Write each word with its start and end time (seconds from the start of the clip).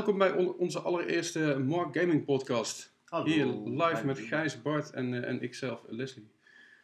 welkom 0.00 0.18
bij 0.18 0.32
on- 0.32 0.56
onze 0.56 0.80
allereerste 0.80 1.58
Mark 1.58 1.96
Gaming 1.96 2.24
podcast. 2.24 2.94
Hallo. 3.04 3.26
Hier 3.26 3.46
live 3.46 3.96
Hi. 3.98 4.04
met 4.04 4.18
Gijs, 4.18 4.62
Bart 4.62 4.90
en, 4.90 5.14
eh, 5.14 5.28
en 5.28 5.42
ikzelf, 5.42 5.82
Leslie. 5.88 6.30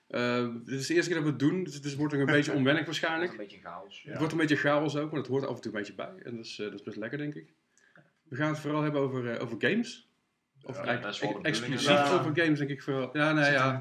Eh, 0.06 0.48
dit 0.64 0.80
is 0.80 0.86
de 0.86 0.94
eerste 0.94 1.10
keer 1.10 1.22
dat 1.22 1.24
we 1.24 1.44
het 1.44 1.50
doen, 1.50 1.64
dus 1.64 1.74
het 1.74 1.94
wordt 1.94 2.12
nog 2.12 2.22
een 2.22 2.32
beetje 2.32 2.52
onwennig 2.60 2.84
waarschijnlijk. 2.84 3.30
Een 3.30 3.36
beetje 3.36 3.60
chaos. 3.60 4.02
Ja. 4.02 4.08
Het 4.08 4.18
wordt 4.18 4.32
een 4.32 4.38
beetje 4.38 4.56
chaos 4.56 4.96
ook, 4.96 5.10
maar 5.10 5.20
het 5.20 5.28
hoort 5.28 5.46
af 5.46 5.54
en 5.56 5.60
toe 5.62 5.72
een 5.72 5.78
beetje 5.78 5.94
bij. 5.94 6.12
En 6.22 6.36
dat 6.36 6.44
is, 6.44 6.58
eh, 6.58 6.64
dat 6.66 6.74
is 6.74 6.82
best 6.82 6.96
lekker, 6.96 7.18
denk 7.18 7.34
ik. 7.34 7.52
We 8.22 8.36
gaan 8.36 8.48
het 8.48 8.58
vooral 8.58 8.82
hebben 8.82 9.00
over, 9.00 9.30
eh, 9.30 9.42
over 9.42 9.56
games. 9.58 10.08
Of 10.62 10.76
Ja, 10.76 10.84
eigenlijk 10.84 11.46
exclusief 11.46 11.88
ja. 11.88 12.12
over 12.18 12.30
games, 12.42 12.58
denk 12.58 12.70
ik 12.70 12.82
vooral. 12.82 13.16
Ja, 13.16 13.32
nee, 13.32 13.46
in 13.46 13.52
ja. 13.52 13.80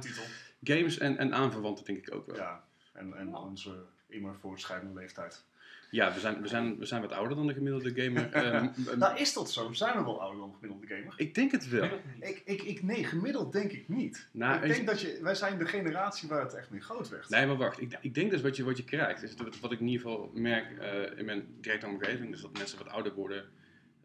Games 0.64 0.98
en, 0.98 1.18
en 1.18 1.34
aanverwanten, 1.34 1.86
denk 1.86 2.08
ik 2.08 2.14
ook 2.16 2.26
wel. 2.26 2.36
Ja, 2.36 2.42
Ja, 2.42 2.64
en, 3.00 3.14
en 3.14 3.36
onze 3.36 3.84
immer 4.08 4.36
voortschrijdende 4.36 4.94
leeftijd. 5.00 5.46
We, 5.90 6.14
zijn, 6.20 6.42
we, 6.42 6.48
zijn, 6.48 6.78
we 6.78 6.86
zijn 6.86 7.02
wat 7.02 7.12
ouder 7.12 7.36
dan 7.38 7.48
de 7.48 7.54
gemiddelde 7.54 8.02
gamer. 8.02 8.32
Ehm, 8.44 8.98
Nou, 8.98 9.18
is 9.20 9.34
dat 9.34 9.52
zo? 9.52 9.74
Zijn 9.74 9.98
we 9.98 10.04
wel 10.04 10.22
ouder 10.22 10.40
dan 10.40 10.50
de 10.50 10.56
gemiddelde 10.60 10.96
gamer? 10.96 11.14
ik 11.18 11.36
denk 11.36 11.52
het 11.52 11.70
wel. 11.70 11.90
Ik, 12.20 12.42
ik, 12.46 12.62
ik, 12.62 12.84
nee, 12.84 13.04
gemiddeld 13.04 13.54
denk 13.54 13.72
ik 13.72 13.88
niet. 13.88 14.28
Nou, 14.32 14.64
ik 14.66 14.74
denk 14.74 14.88
dat 14.88 15.02
je, 15.02 15.20
wij 15.22 15.36
zijn 15.36 15.58
de 15.58 15.66
generatie 15.66 16.30
waar 16.30 16.42
het 16.42 16.54
echt 16.54 16.70
mee 16.70 16.82
groot 16.82 17.10
werd. 17.10 17.30
Nee, 17.30 17.46
maar 17.46 17.58
wacht. 17.58 17.82
Ik, 17.82 17.98
ik 18.02 18.14
denk 18.16 18.32
dus 18.32 18.42
wat 18.42 18.56
je, 18.56 18.64
wat 18.64 18.78
je 18.78 18.84
krijgt, 18.84 19.24
is 19.24 19.36
dat- 19.36 19.60
wat 19.60 19.72
ik 19.72 19.80
in 19.80 19.88
ieder 19.88 20.02
geval 20.08 20.32
merk 20.34 20.78
eh, 20.80 21.18
in 21.20 21.26
mijn 21.26 21.46
directe 21.62 21.88
omgeving, 21.88 22.34
is 22.34 22.42
dat 22.42 22.58
mensen 22.58 22.78
wat 22.78 22.88
ouder 22.90 23.14
worden. 23.14 23.46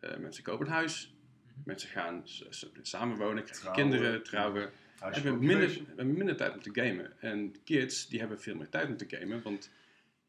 Eh, 0.00 0.16
mensen 0.16 0.42
kopen 0.42 0.66
een 0.66 0.72
huis, 0.72 1.14
mensen 1.64 1.88
gaan 1.88 2.22
samenwonen, 2.82 3.42
krijgen 3.44 3.60
Trouwen. 3.66 3.90
kinderen, 3.90 4.22
trouwen. 4.22 4.70
Huisje 4.98 5.20
Hebben 5.22 5.38
minder, 5.40 5.56
occupation. 5.66 5.86
hebben 5.96 6.14
minder 6.16 6.36
tijd 6.36 6.52
om 6.54 6.60
te 6.62 6.70
gamen. 6.72 7.12
En 7.20 7.54
kids, 7.64 8.08
die 8.08 8.20
hebben 8.20 8.40
veel 8.40 8.54
meer 8.56 8.68
tijd 8.68 8.88
om 8.88 8.96
te 8.96 9.06
gamen, 9.08 9.42
want 9.42 9.70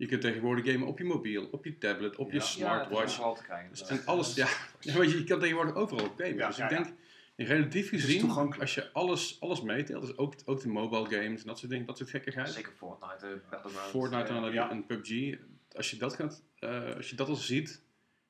je 0.01 0.07
kunt 0.07 0.21
tegenwoordig 0.21 0.65
gamen 0.65 0.87
op 0.87 0.97
je 0.97 1.03
mobiel, 1.03 1.47
op 1.51 1.65
je 1.65 1.77
tablet, 1.77 2.15
op 2.15 2.31
je 2.31 2.39
smartwatch. 2.39 3.17
Ja, 3.17 3.33
te 3.33 3.43
krijgen. 3.43 3.69
Dus- 3.69 3.87
en 3.87 4.05
alles, 4.05 4.35
ja. 4.35 4.47
ja 4.79 4.97
maar 4.97 5.07
je, 5.07 5.17
je 5.17 5.23
kan 5.23 5.39
tegenwoordig 5.39 5.75
overal 5.75 6.05
op 6.05 6.15
gamen. 6.17 6.35
Ja, 6.35 6.47
dus 6.47 6.57
ja, 6.57 6.69
ik 6.69 6.69
denk, 6.69 6.93
relatief 7.35 7.89
gezien, 7.89 8.31
als 8.31 8.75
je 8.75 8.91
alles, 8.93 9.37
alles 9.39 9.61
meetelt, 9.61 10.05
dus 10.05 10.17
ook, 10.17 10.33
ook 10.45 10.61
de 10.61 10.67
mobile 10.67 11.05
games 11.05 11.41
en 11.41 11.47
dat 11.47 11.59
soort 11.59 11.71
dingen, 11.71 11.85
dat 11.85 11.97
soort 11.97 12.09
gekkigheid. 12.09 12.49
Zeker 12.49 12.71
Fortnite, 12.71 13.27
eh, 13.27 13.49
Battlegrounds. 13.49 13.89
Fortnite 13.89 14.33
eh, 14.33 14.43
en, 14.43 14.53
ja. 14.53 14.69
en 14.69 14.85
PUBG. 14.85 15.37
Als 15.75 15.91
je 15.91 15.97
dat, 15.97 16.15
gaat, 16.15 16.43
eh, 16.59 16.95
als 16.95 17.09
je 17.09 17.15
dat 17.15 17.27
al 17.27 17.35
ziet, 17.35 17.81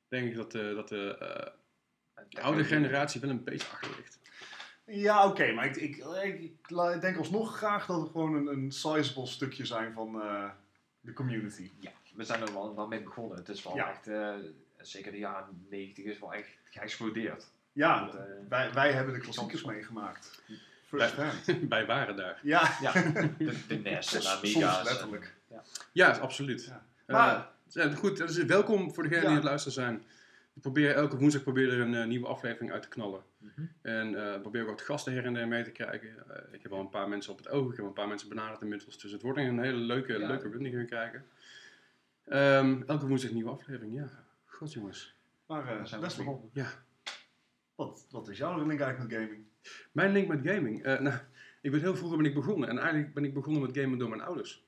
denk 0.08 0.30
ik 0.30 0.36
dat, 0.36 0.52
de 0.52 0.74
dat 0.76 0.90
de 0.90 1.18
eh, 1.18 1.54
ja, 2.30 2.42
oude 2.42 2.64
generatie 2.64 3.22
wel 3.22 3.30
een 3.30 3.44
beetje 3.44 3.68
achter 3.68 3.96
ligt. 3.98 4.20
Ja, 4.86 5.28
oké, 5.28 5.52
maar 5.52 5.66
ik, 5.66 5.76
ik, 5.76 5.96
ik, 6.24 6.52
ik 6.94 7.02
denk 7.02 7.18
alsnog 7.18 7.58
graag 7.58 7.86
dat 7.86 8.02
we 8.02 8.10
gewoon 8.10 8.34
een, 8.34 8.48
een 8.48 8.72
sizable 8.72 9.26
stukje 9.26 9.66
zijn 9.66 9.94
van 9.94 10.22
eh, 10.22 10.50
de 11.02 11.14
community. 11.14 11.72
Ja, 11.80 11.92
we 12.16 12.24
zijn 12.24 12.42
er 12.42 12.54
wel, 12.54 12.76
wel 12.76 12.88
mee 12.88 13.02
begonnen. 13.02 13.38
Het 13.38 13.50
is 13.50 13.64
wel 13.64 13.76
Ja. 13.76 13.90
echt, 13.90 14.08
eh, 14.08 14.34
zeker 14.78 15.12
de 15.12 15.18
jaren 15.18 15.66
90 15.70 16.06
is 16.06 16.20
wel 16.20 16.34
echt 16.34 16.48
geëxplodeerd. 16.70 17.48
Ja, 17.74 18.08
eh, 18.10 18.14
wij, 18.50 18.74
wij 18.74 18.92
hebben 18.92 19.14
de 19.14 19.20
klassiekers 19.20 19.64
meegemaakt. 19.64 20.42
First 20.88 21.16
hand. 21.16 21.46
Wij 21.70 21.86
waren 21.86 22.16
daar. 22.16 22.40
Ja, 22.44 22.78
ja, 22.82 22.92
de, 23.38 23.56
de 23.68 23.76
NES 23.76 24.14
en 24.26 24.38
Amiga's. 24.38 24.84
letterlijk. 24.84 25.34
Ja, 25.92 26.10
absoluut. 26.18 26.66
Ja. 26.66 26.84
Eh, 27.06 27.16
Maar- 27.16 27.50
ja, 27.68 27.90
goed, 27.96 28.18
dus 28.18 28.38
welkom 28.38 28.94
voor 28.94 29.04
degenen 29.04 29.22
die 29.22 29.30
aan 29.30 29.36
het 29.36 29.44
luisteren 29.44 29.74
zijn. 29.74 30.04
We 30.62 30.68
proberen 30.72 30.96
elke 30.96 31.18
woensdag 31.18 31.44
proberen 31.44 31.74
er 31.74 31.80
een 31.80 31.96
eh, 31.96 32.08
nieuwe 32.08 32.28
aflevering 32.28 32.72
uit 32.72 32.82
te 32.82 32.88
knallen. 32.88 33.24
Mhm. 33.38 33.62
En 33.82 34.34
eh 34.34 34.42
proberen 34.42 34.68
ook 34.68 34.74
wat 34.74 34.82
gasten 34.82 35.14
her 35.14 35.26
en 35.26 35.34
der 35.34 35.48
mee 35.48 35.64
te 35.64 35.72
krijgen. 35.72 36.10
Eh, 36.30 36.54
ik 36.54 36.62
heb 36.62 36.72
al 36.72 36.80
een 36.80 36.90
paar 36.90 37.10
mensen 37.10 37.32
op 37.32 37.38
het 37.38 37.50
oog, 37.50 37.72
ik 37.72 37.78
heb 37.78 37.86
een 37.86 37.94
paar 37.94 38.08
mensen 38.08 38.30
benaderd 38.30 38.62
inmiddels. 38.62 39.00
Dus 39.00 39.12
het 39.12 39.22
wordt 39.22 39.38
een 39.40 39.60
hele 39.60 39.78
leuke, 39.78 40.18
Ja. 40.20 40.28
leuke 40.28 40.50
run 40.50 40.64
die 40.64 40.78
we 40.78 40.86
krijgen. 40.86 41.26
Ehm, 42.26 42.82
elke 42.88 43.08
woensdag 43.08 43.30
een 43.30 43.36
nieuwe 43.36 43.52
aflevering, 43.52 43.94
ja. 43.94 44.10
God 44.46 44.74
jongens. 44.74 45.16
Maar 45.46 45.62
eh 45.68 45.86
zijn 45.86 46.00
we 46.02 46.06
Leslie, 46.08 46.26
begonnen. 46.26 46.50
Ja. 46.54 46.68
wat, 47.76 48.08
wat 48.12 48.28
is 48.30 48.38
jouw 48.38 48.66
link 48.66 48.80
eigenlijk 48.80 49.12
met 49.12 49.22
gaming? 49.22 49.44
Mijn 49.92 50.12
link 50.12 50.28
met 50.28 50.40
gaming. 50.44 50.84
Eh, 50.84 51.00
nou, 51.00 51.16
ik 51.62 51.72
ben 51.72 51.80
heel 51.80 51.96
vroeger 51.96 52.18
ben 52.18 52.26
ik 52.28 52.34
begonnen. 52.34 52.70
En 52.70 52.78
eigenlijk 52.78 53.14
ben 53.14 53.24
ik 53.26 53.34
begonnen 53.34 53.62
met 53.62 53.78
gamen 53.78 53.98
door 53.98 54.10
mijn 54.10 54.22
ouders. 54.22 54.66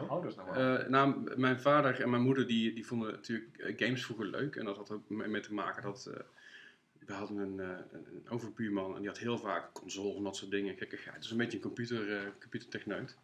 Ouders 0.00 0.34
wel? 0.34 0.46
Eh, 0.54 0.88
nou, 0.88 1.34
mijn 1.40 1.60
vader 1.60 2.00
en 2.00 2.10
mijn 2.10 2.22
moeder 2.22 2.46
die, 2.46 2.74
die 2.74 2.86
vonden 2.86 3.12
natuurlijk 3.12 3.56
eh, 3.58 3.78
games 3.86 4.04
vroeger 4.04 4.26
leuk. 4.26 4.56
En 4.56 4.64
dat 4.64 4.76
had 4.76 4.90
ook 4.90 5.08
mee 5.08 5.40
te 5.40 5.54
maken 5.54 5.82
dat... 5.82 6.06
eh, 6.14 6.20
we 7.06 7.12
hadden 7.12 7.36
een, 7.36 7.58
een 7.58 8.28
overbuurman 8.28 8.92
en 8.94 8.98
die 8.98 9.08
had 9.08 9.18
heel 9.18 9.38
vaak 9.38 9.72
consoles 9.72 10.16
en 10.16 10.22
dat 10.22 10.36
soort 10.36 10.50
dingen. 10.50 10.76
Gekkigheid. 10.76 11.22
Dus 11.22 11.30
een 11.30 11.36
beetje 11.36 11.56
een 11.56 11.62
computer, 11.62 12.32
computertechneut. 12.40 13.16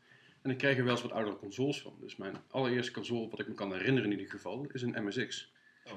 En 0.43 0.51
ik 0.51 0.59
kreeg 0.59 0.77
er 0.77 0.83
wel 0.85 0.93
eens 0.93 1.03
wat 1.03 1.13
oudere 1.13 1.37
consoles 1.37 1.81
van. 1.83 1.95
Dus 2.01 2.17
mijn 2.17 2.37
allereerste 2.51 2.93
console, 2.93 3.29
wat 3.29 3.41
ik 3.41 3.49
me 3.49 3.55
kan 3.55 3.73
herinneren 3.73 4.11
in 4.11 4.17
ieder 4.19 4.33
geval, 4.33 4.67
is 4.73 4.83
een 4.83 5.05
MSX. 5.05 5.53
Oh. 5.85 5.93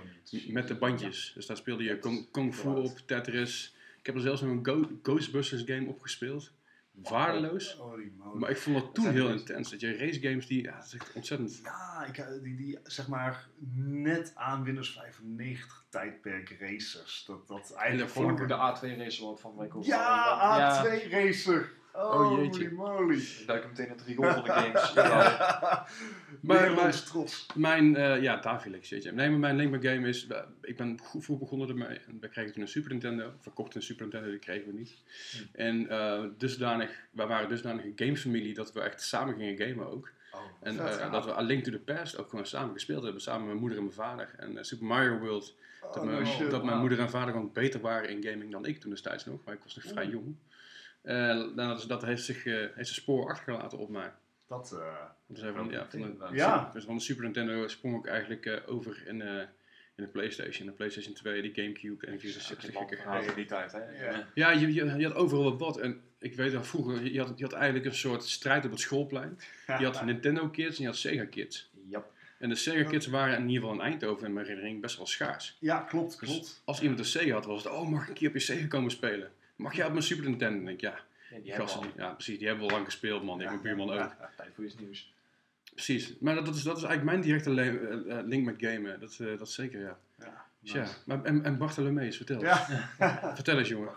Met 0.47 0.67
de 0.67 0.75
bandjes. 0.75 1.31
Dus 1.35 1.45
daar 1.45 1.57
speelde 1.57 1.83
je 1.83 1.97
Kung, 1.99 2.31
Kung 2.31 2.55
Fu 2.55 2.69
op, 2.69 2.97
Tetris. 3.05 3.75
Ik 3.99 4.05
heb 4.05 4.15
er 4.15 4.21
zelfs 4.21 4.41
nog 4.41 4.51
een 4.51 4.65
Go- 4.65 4.89
Ghostbusters 5.03 5.63
game 5.65 5.87
op 5.87 6.01
gespeeld. 6.01 6.51
Waardeloos. 6.91 7.81
Maar 8.33 8.49
ik 8.49 8.57
vond 8.57 8.77
dat 8.77 8.93
toen 8.93 9.11
heel 9.11 9.29
intens. 9.29 9.69
Dat 9.69 9.79
je 9.79 9.97
race 9.97 10.19
games 10.19 10.47
die, 10.47 10.63
ja, 10.63 10.75
dat 10.75 10.85
is 10.85 10.93
echt 10.93 11.13
ontzettend. 11.13 11.59
Ja, 11.63 12.05
ik, 12.07 12.17
eh, 12.17 12.27
die, 12.41 12.55
die 12.55 12.79
zeg 12.83 13.07
maar 13.07 13.47
net 13.75 14.31
aan 14.35 14.63
Windows 14.63 14.93
95 14.93 15.85
tijdperk 15.89 16.57
racers. 16.59 17.23
Dat, 17.25 17.47
dat 17.47 17.73
eigenlijk 17.73 18.09
Vond 18.11 18.29
ik 18.29 18.37
gewoon... 18.47 18.69
ook 18.69 18.81
de 18.81 18.95
A2 18.95 18.97
race 18.97 19.25
wat 19.25 19.39
van 19.39 19.57
Winkel. 19.57 19.83
Ja, 19.83 20.83
A2 20.83 21.09
racer. 21.09 21.79
Oh, 21.93 22.03
Oh, 22.03 22.27
holy 22.27 22.41
jeetje. 22.43 22.71
moly. 22.71 23.17
Ik 23.47 23.65
meteen 23.67 23.89
het 23.89 24.01
riool 24.01 24.31
van 24.31 24.43
de 24.43 24.49
games. 24.49 24.93
Ja. 24.95 25.87
Maar- 26.41 26.61
Nederlands 26.61 26.97
maar- 27.01 27.09
trots. 27.11 27.45
Mijn, 27.55 27.95
eh, 27.95 28.21
ja, 28.21 28.35
daar 28.37 28.61
viel 28.61 28.73
ik 28.73 28.83
jeetje. 28.83 29.11
Nee, 29.11 29.29
maar 29.29 29.39
mijn 29.39 29.55
link 29.55 29.71
met 29.71 29.85
game 29.85 30.07
is, 30.07 30.27
eh, 30.27 30.41
ik 30.61 30.77
ben 30.77 30.99
vroeg 31.19 31.39
begonnen 31.39 31.69
ermee. 31.69 31.97
En 32.07 32.17
we 32.21 32.29
kregen 32.29 32.53
toen 32.53 32.61
een 32.61 32.67
Super 32.67 32.91
Nintendo. 32.91 33.31
Verkocht 33.39 33.75
een 33.75 33.81
Super 33.81 34.01
Nintendo, 34.01 34.29
die 34.29 34.39
kregen 34.39 34.67
we 34.71 34.77
niet. 34.77 34.97
Hm. 35.31 35.37
En 35.59 35.89
eh, 35.89 36.23
dusdanig, 36.37 36.91
wij 37.11 37.27
waren 37.27 37.49
dusdanig 37.49 37.83
een 37.85 37.93
gamesfamilie 37.95 38.53
dat 38.53 38.73
we 38.73 38.81
echt 38.81 39.01
samen 39.01 39.35
gingen 39.35 39.57
gamen 39.67 39.91
ook. 39.91 40.09
Oh, 40.31 40.39
En 40.61 40.79
eh, 40.87 41.11
dat 41.11 41.25
we 41.25 41.35
A 41.37 41.41
Link 41.41 41.63
to 41.63 41.71
the 41.71 41.79
Past 41.79 42.17
ook 42.17 42.29
gewoon 42.29 42.45
samen 42.45 42.73
gespeeld 42.73 43.03
hebben. 43.03 43.21
Samen 43.21 43.39
met 43.39 43.47
mijn 43.49 43.59
moeder 43.59 43.77
en 43.77 43.83
mijn 43.83 43.95
vader. 43.95 44.33
En 44.37 44.65
Super 44.65 44.85
Mario 44.85 45.17
World. 45.17 45.55
Oh, 45.81 45.93
Dat, 45.93 46.03
no 46.05 46.11
mijn, 46.11 46.25
shit. 46.25 46.39
dat 46.51 46.59
mijn 46.61 46.71
wow. 46.71 46.79
moeder 46.79 46.99
en 46.99 47.09
vader 47.09 47.33
gewoon 47.33 47.51
beter 47.53 47.79
waren 47.81 48.09
in 48.09 48.23
gaming 48.23 48.51
dan 48.51 48.65
ik 48.65 48.79
toen 48.79 48.89
destijds 48.89 49.25
nog. 49.25 49.39
Maar 49.45 49.53
ik 49.53 49.63
was 49.63 49.75
nog 49.75 49.85
vrij 49.85 50.07
jong. 50.07 50.35
Eh, 51.01 51.15
nou, 51.15 51.55
dat, 51.55 51.79
is- 51.79 51.85
dat 51.85 52.01
heeft, 52.01 52.23
zich, 52.23 52.45
eh, 52.45 52.53
heeft 52.53 52.73
zijn 52.73 52.87
spoor 52.87 53.29
achtergelaten 53.29 53.77
op 53.77 53.89
mij. 53.89 54.11
Dat, 54.47 54.71
eh, 54.71 54.95
Dus 55.27 55.39
van, 55.39 55.69
ja, 55.69 55.87
van, 55.89 55.99
de, 56.01 56.27
Ja. 56.35 56.69
dus 56.73 56.83
van 56.83 56.95
de 56.95 57.01
Super 57.01 57.23
Nintendo 57.23 57.67
sprong 57.67 57.95
ik 57.97 58.05
eigenlijk 58.05 58.45
eh, 58.45 58.57
over 58.65 59.03
in, 59.07 59.21
eh, 59.21 59.37
in 59.95 60.03
de 60.03 60.07
PlayStation. 60.07 60.67
De 60.67 60.73
PlayStation 60.73 61.13
2, 61.13 61.41
die 61.41 61.53
Gamecube 61.53 62.05
en 62.05 62.11
de 62.13 62.19
64 62.19 62.71
gekke 62.77 62.95
verhaal 62.97 63.21
in 63.23 63.35
die 63.35 63.45
tijd, 63.45 63.71
hè? 63.71 64.05
Ja. 64.05 64.27
Ja, 64.33 64.51
je, 64.51 64.73
je, 64.73 64.85
je 64.97 65.03
had 65.07 65.13
overal 65.15 65.43
wat 65.43 65.59
wat. 65.59 65.77
En 65.79 66.01
ik 66.19 66.35
weet 66.35 66.51
dat 66.51 66.67
vroeger, 66.67 67.11
je 67.11 67.19
had, 67.19 67.31
je 67.37 67.43
had 67.43 67.53
eigenlijk 67.53 67.85
een 67.85 67.95
soort 67.95 68.23
strijd 68.23 68.65
op 68.65 68.71
het 68.71 68.79
schoolplein. 68.79 69.39
Je 69.67 69.85
had 69.85 70.03
Nintendo 70.05 70.49
Kids 70.49 70.75
en 70.77 70.81
je 70.81 70.87
had 70.87 70.97
Sega 70.97 71.25
Kids. 71.25 71.71
Ja. 71.89 72.05
En 72.39 72.49
de 72.49 72.55
Sega 72.55 72.89
Kids 72.89 73.07
waren 73.07 73.37
in 73.37 73.49
ieder 73.49 73.61
geval 73.61 73.73
in 73.85 73.91
Eindhoven 73.91 74.27
in 74.27 74.33
mijn 74.33 74.45
herinnering 74.45 74.81
best 74.81 74.97
wel 74.97 75.05
schaars. 75.07 75.57
Ja, 75.59 75.79
klopt, 75.79 76.19
Dus 76.19 76.29
klopt. 76.29 76.61
als 76.65 76.81
iemand 76.81 76.99
een 76.99 77.05
Sega 77.05 77.33
had, 77.33 77.45
was 77.45 77.63
het, 77.63 77.73
oh 77.73 77.89
mag 77.89 78.01
ik 78.03 78.07
een 78.07 78.13
keer 78.13 78.27
op 78.27 78.33
je 78.33 78.39
Sega 78.39 78.67
komen 78.67 78.91
spelen? 78.91 79.31
Mag 79.61 79.75
jij 79.75 79.85
op 79.85 79.91
mijn 79.91 80.03
Super 80.03 80.29
Nintendo? 80.29 80.59
En 80.59 80.67
ik, 80.67 80.81
ja, 80.81 80.99
Ja, 81.29 81.39
die 81.43 81.53
gasten, 81.53 81.91
ja, 81.95 82.09
precies, 82.09 82.37
die 82.37 82.47
hebben 82.47 82.65
we 82.65 82.71
al 82.71 82.77
lang 82.77 82.89
gespeeld 82.89 83.23
man. 83.23 83.41
Ik 83.41 83.47
mijn 83.47 83.61
buurman 83.61 83.91
ook. 83.91 84.15
Tijd 84.37 84.49
voor 84.55 84.63
iets 84.63 84.77
nieuws. 84.77 85.13
Precies. 85.73 86.13
Maar 86.19 86.35
dat, 86.35 86.45
dat, 86.45 86.55
is, 86.55 86.63
dat 86.63 86.77
is 86.77 86.83
eigenlijk 86.83 87.11
mijn 87.11 87.21
directe 87.21 87.61
eh, 87.61 88.17
eh, 88.17 88.25
link 88.25 88.45
met 88.45 88.55
gamen. 88.57 88.99
Dat, 88.99 89.17
eh, 89.19 89.37
dat 89.37 89.47
is 89.47 89.53
zeker, 89.53 89.81
ja. 89.81 89.97
Ja, 90.17 90.45
nice. 90.59 90.93
maar, 91.05 91.23
en, 91.23 91.43
en 91.43 91.57
Bartholomeus, 91.57 92.17
vertel. 92.17 92.41
Ja. 92.41 92.65
Vertel 93.35 93.57
eens, 93.57 93.67
jongen. 93.67 93.91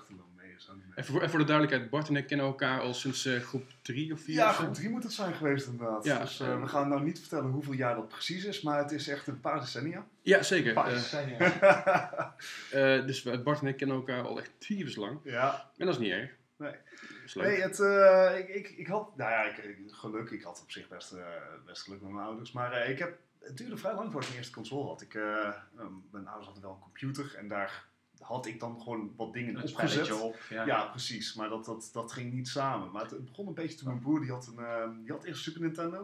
Niet. 0.75 0.97
Even 0.97 1.15
voor, 1.15 1.31
voor 1.31 1.38
de 1.38 1.44
duidelijkheid, 1.44 1.91
Bart 1.91 2.09
en 2.09 2.17
ik 2.17 2.26
kennen 2.26 2.47
elkaar 2.47 2.81
al 2.81 2.94
sinds 2.94 3.26
eh, 3.26 3.41
groep 3.41 3.65
3 3.82 4.12
of 4.12 4.21
4 4.21 4.35
Ja, 4.35 4.49
of 4.50 4.56
groep 4.56 4.75
3 4.75 4.88
moet 4.91 5.03
het 5.03 5.12
zijn 5.12 5.35
geweest 5.35 5.67
inderdaad. 5.67 6.05
Ja. 6.05 6.19
Dus 6.19 6.41
eh, 6.41 6.61
we 6.61 6.67
gaan 6.69 6.88
nou 6.88 7.03
niet 7.03 7.21
vertellen 7.21 7.50
hoeveel 7.50 7.73
jaar 7.73 7.94
dat 7.94 8.09
precies 8.09 8.44
is, 8.44 8.62
maar 8.62 8.79
het 8.79 8.91
is 8.93 9.09
echt 9.09 9.26
een 9.26 9.41
paar 9.41 9.61
decennia. 9.61 10.06
Ja, 10.23 10.43
zeker. 10.43 10.76
Eh, 10.76 10.97
zijn 10.97 11.29
hier. 11.29 11.38
eh, 13.00 13.06
dus 13.06 13.23
we- 13.23 13.38
Bart 13.43 13.61
en 13.61 13.67
ik 13.67 13.76
kennen 13.76 13.97
elkaar 13.97 14.23
al 14.23 14.38
echt 14.38 14.50
tyfus 14.59 14.97
lang. 14.97 15.19
ja. 15.23 15.71
En 15.76 15.87
dat 15.87 15.94
is 15.94 16.00
niet 16.00 16.12
erg. 16.12 16.31
Nee. 16.56 16.71
Dat 16.71 16.81
is 17.25 17.35
leuk. 17.35 17.47
Nee, 17.47 17.61
het, 17.61 17.81
eh, 17.81 18.38
ik, 18.38 18.49
ik, 18.49 18.69
ik 18.69 18.87
had, 18.87 19.17
nou 19.17 19.31
ja, 19.31 19.43
ik, 19.43 19.56
ik- 19.56 19.79
geluk, 19.91 20.31
ik 20.31 20.43
had 20.43 20.61
op 20.62 20.71
zich 20.71 20.88
best, 20.88 21.12
eh, 21.12 21.25
best 21.67 21.82
geluk 21.82 22.00
met 22.03 22.11
mijn 22.11 22.26
ouders, 22.26 22.53
maar 22.53 22.73
eh, 22.73 22.91
ik 22.91 22.99
heb, 22.99 23.19
het 23.41 23.56
duurde 23.56 23.76
vrij 23.76 23.94
lang 23.94 24.05
voordat 24.05 24.23
ik 24.23 24.29
mijn 24.29 24.38
eerste 24.38 24.55
console 24.55 24.87
had. 24.88 25.00
Ik, 25.03 25.15
mijn 26.11 26.26
ouders 26.26 26.44
hadden 26.47 26.62
wel 26.62 26.73
een 26.73 26.81
computer 26.81 27.35
en 27.38 27.49
daar 27.49 27.85
had 28.25 28.47
ik 28.47 28.61
dan 28.61 28.81
gewoon 28.81 29.12
wat 29.17 29.32
dingen 29.32 29.56
Een 29.56 29.62
opgezet. 29.62 30.21
op. 30.21 30.37
Ja. 30.50 30.67
Ja, 30.67 30.85
precies, 30.85 31.35
maar 31.35 31.49
dat, 31.49 31.65
dat, 31.65 31.91
dat 31.93 32.12
ging 32.12 32.32
niet 32.32 32.49
samen. 32.49 32.91
Maar 32.91 33.03
het, 33.03 33.25
begon 33.25 33.47
een 33.47 33.55
beetje 33.55 33.76
toen 33.79 33.88
mijn 33.88 34.00
broer, 34.00 34.21
die 34.21 34.31
had, 34.31 34.47
een, 34.56 34.65
eh, 34.65 34.88
die 35.03 35.12
had 35.12 35.25
eerst 35.25 35.43
Super 35.43 35.61
Nintendo, 35.61 35.99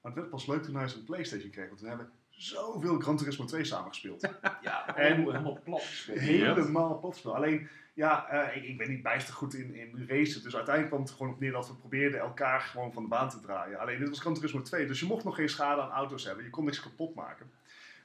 maar 0.00 0.12
het 0.12 0.14
werd 0.14 0.30
pas 0.30 0.46
leuk 0.46 0.62
toen 0.62 0.76
hij 0.76 0.88
zijn 0.88 1.04
Playstation 1.04 1.50
kreeg, 1.50 1.66
want 1.66 1.78
toen 1.78 1.88
hebben 1.88 2.06
we 2.06 2.12
zoveel 2.42 2.98
Gran 3.00 3.16
Turismo 3.16 3.44
2 3.44 3.64
samengespeeld. 3.64 4.28
Ja, 4.62 4.96
En- 4.96 5.16
helemaal 5.16 5.58
plat 5.64 5.80
gespeeld. 5.82 6.18
Helemaal 6.18 6.98
potspel. 6.98 7.34
Alleen, 7.36 7.68
ja, 7.94 8.28
eh, 8.28 8.56
ik, 8.56 8.64
ik 8.68 8.78
ben 8.78 8.88
niet 8.90 9.02
bijster 9.02 9.34
goed 9.34 9.54
in, 9.54 9.74
in 9.74 10.04
racen. 10.08 10.42
Dus 10.42 10.54
uiteindelijk 10.56 10.94
kwam 10.94 11.00
het 11.06 11.10
gewoon 11.16 11.32
op 11.32 11.40
neer 11.40 11.52
dat 11.52 11.68
we 11.68 11.74
probeerden 11.74 12.20
elkaar 12.20 12.60
gewoon 12.60 12.92
van 12.92 13.02
de 13.02 13.08
baan 13.08 13.28
te 13.30 13.40
draaien. 13.40 13.78
Alleen, 13.78 13.98
dit 13.98 14.08
was 14.08 14.20
Gran 14.20 14.34
Turismo 14.34 14.62
2. 14.62 14.86
Dus 14.86 15.00
je 15.00 15.06
mocht 15.06 15.24
nog 15.24 15.34
geen 15.36 15.48
schade 15.48 15.82
aan 15.82 15.90
auto's 15.90 16.24
hebben. 16.24 16.44
Je 16.44 16.50
kon 16.50 16.64
niks 16.64 16.80
kapot 16.80 17.14
maken. 17.14 17.50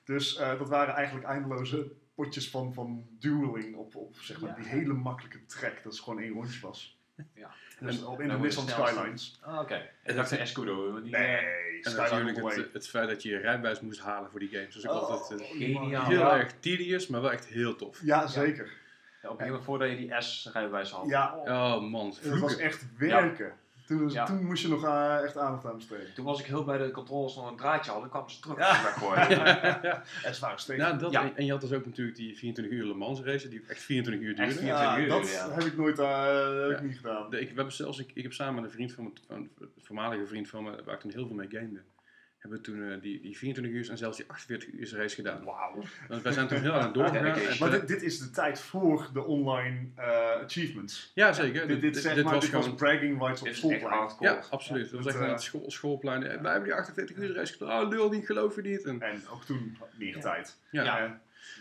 Dus 0.04 0.38
eh, 0.38 0.58
dat 0.58 0.70
waren 0.70 0.94
eigenlijk 0.94 1.26
eindeloze 1.28 1.92
potjes 2.16 2.50
van, 2.50 2.74
van 2.74 3.08
dueling 3.20 3.76
op, 3.76 3.96
op 3.96 4.16
zeg 4.20 4.42
maar, 4.42 4.50
Ja. 4.50 4.56
die 4.56 4.66
hele 4.66 4.94
makkelijke 4.94 5.46
track. 5.46 5.84
Dat 5.84 5.94
is 5.94 6.00
gewoon 6.00 6.20
één 6.22 6.32
rondje 6.34 6.60
was. 6.62 7.00
Ja. 7.34 7.52
Dus 7.80 8.00
En- 8.00 8.08
op, 8.08 8.20
en 8.20 8.24
in 8.30 8.32
de 8.32 8.38
Nissan 8.38 8.66
het. 8.68 8.74
Skylines. 8.88 9.40
Ah, 9.42 9.60
oké. 9.60 9.90
Ik 10.04 10.16
dacht 10.16 10.30
de 10.30 10.38
Escudo. 10.38 11.02
Die, 11.02 11.12
Nee, 11.12 11.38
En 11.82 11.96
natuurlijk 11.96 12.56
het, 12.56 12.74
het 12.74 12.88
feit 12.90 13.08
dat 13.10 13.24
je 13.24 13.30
je 13.30 13.38
rijbewijs 13.38 13.80
moest 13.82 14.00
halen 14.00 14.30
voor 14.32 14.40
die 14.40 14.50
games. 14.50 14.74
Dus 14.74 14.84
ik 14.84 14.90
Oh, 14.92 15.02
altijd 15.10 15.42
eh, 15.42 15.48
Geniaal. 15.48 16.06
heel 16.06 16.20
Ja. 16.20 16.38
erg 16.38 16.52
tedious, 16.60 17.08
maar 17.08 17.22
wel 17.22 17.32
echt 17.32 17.46
heel 17.46 17.76
tof. 17.76 18.00
Ja, 18.04 18.28
zeker. 18.28 18.66
Ja, 19.22 19.30
op 19.30 19.40
een 19.40 19.46
gegeven 19.46 19.46
moment 19.48 19.64
voordat 19.64 19.90
je 19.90 19.96
die 19.96 20.22
S-rijbewijs 20.22 20.92
had. 20.92 21.08
Ja. 21.08 21.38
Oh 21.38 21.82
man, 21.82 22.14
Dat 22.24 22.40
was 22.40 22.58
echt 22.58 22.98
werken. 22.98 23.54
Toen, 23.98 24.10
Ja. 24.10 24.26
toen 24.26 24.46
moest 24.46 24.62
je 24.62 24.68
nog 24.70 24.84
eh, 24.86 25.24
echt 25.24 25.38
aandacht 25.38 25.66
aan 25.66 25.76
besteden. 25.76 26.14
Toen 26.16 26.26
was 26.26 26.40
ik 26.40 26.46
heel 26.46 26.64
bij 26.64 26.78
de 26.78 26.92
controles 26.92 27.36
nog 27.36 27.50
een 27.52 27.58
draadje 27.58 27.92
hadden, 27.92 28.10
kwamen 28.10 28.32
ze 28.32 28.40
terug 28.40 28.58
Ja. 28.58 28.84
weggooien. 28.84 29.28
Het 30.04 30.40
waren 30.44 30.60
steken. 30.60 30.84
Nou, 30.84 30.98
dat, 30.98 31.12
Ja. 31.12 31.24
en, 31.24 31.36
en 31.38 31.46
je 31.46 31.52
had 31.52 31.62
dus 31.62 31.72
ook 31.74 31.86
natuurlijk 31.86 32.18
die 32.18 32.38
24 32.38 32.74
uur 32.74 32.86
Le 32.86 32.94
Mans 32.94 33.22
race, 33.22 33.48
die 33.50 33.64
echt 33.68 33.82
24 33.82 34.24
uur 34.24 34.40
Echt 34.40 34.50
duurde. 34.54 34.66
Ja. 34.66 34.82
ja, 34.82 34.94
24 34.96 35.04
uur, 35.04 35.42
dat 35.42 35.50
ja. 35.50 35.56
heb 35.56 35.64
ik 35.72 35.78
nooit 35.78 36.00
eh, 36.00 36.62
heb 36.62 36.70
ik 36.72 36.78
Ja. 36.78 36.84
niet 36.84 36.96
gedaan. 36.98 37.30
De- 37.30 37.40
ik, 37.42 37.50
we 37.50 37.56
hebben 37.56 37.74
zelfs, 37.74 38.00
ik, 38.00 38.12
ik 38.14 38.24
heb 38.24 38.34
samen 38.34 38.56
met 38.56 38.64
een 38.64 38.72
vriend 38.72 38.92
van 38.94 39.04
me, 39.04 39.12
van, 39.28 39.36
een 39.60 39.70
voormalige 39.82 40.26
vriend 40.26 40.48
van 40.50 40.64
me, 40.64 40.84
waar 40.86 40.96
ik 40.96 41.02
toen 41.02 41.12
heel 41.12 41.28
veel 41.28 41.36
mee 41.36 41.50
gamede, 41.50 41.82
hebben 42.42 42.60
we 42.60 42.66
toen 42.66 42.92
eh, 42.92 43.02
die, 43.02 43.22
die 43.22 43.38
24 43.38 43.74
uur 43.74 43.90
en 43.92 43.98
zelfs 43.98 44.18
die 44.18 44.26
48 44.30 44.72
uur 44.74 44.96
race 44.98 45.16
gedaan. 45.16 45.44
Wauw. 45.44 45.84
Want 46.08 46.22
wij 46.22 46.32
zijn 46.32 46.48
toen 46.48 46.62
heel 46.62 46.74
aan 46.74 46.98
het 47.02 47.14
en 47.16 47.24
Maar 47.24 47.58
toen- 47.58 47.70
dit, 47.70 47.88
dit 47.88 48.02
is 48.02 48.20
de 48.20 48.30
tijd 48.30 48.60
voor 48.60 49.10
de 49.14 49.24
online 49.26 49.88
eh, 49.96 50.42
achievements. 50.44 51.12
ja, 51.16 51.34
zeker. 51.34 51.68
dit 51.68 51.82
dit, 51.82 51.98
zeg 51.98 52.16
maar, 52.24 52.34
was 52.34 52.44
dit 52.44 52.52
was 52.52 52.64
gewoon... 52.64 52.78
bragging 52.78 53.20
rights 53.22 53.42
op 53.42 53.48
schoolplein. 53.48 54.10
Ja, 54.20 54.44
absoluut. 54.50 54.84
Dat 54.84 54.92
was 54.94 55.04
Dat, 55.04 55.14
echt 55.14 55.22
aan 55.22 55.28
eh, 55.28 55.34
het 55.34 55.42
school, 55.44 55.72
schoolplein. 55.72 56.24
En 56.24 56.42
wij 56.42 56.52
hebben 56.52 56.70
die 56.70 56.78
48 56.80 57.18
uur 57.18 57.34
race 57.36 57.54
gedaan. 57.54 57.84
Oh, 57.84 57.90
lul, 57.90 58.10
die 58.10 58.26
geloof 58.26 58.56
je 58.56 58.62
niet. 58.62 58.84
En, 58.84 59.02
En 59.02 59.22
ook 59.32 59.44
toen 59.44 59.78
meer 59.98 60.16
Ja. 60.16 60.22
tijd. 60.22 60.58
ja. 60.72 60.84
Ja. 60.84 61.20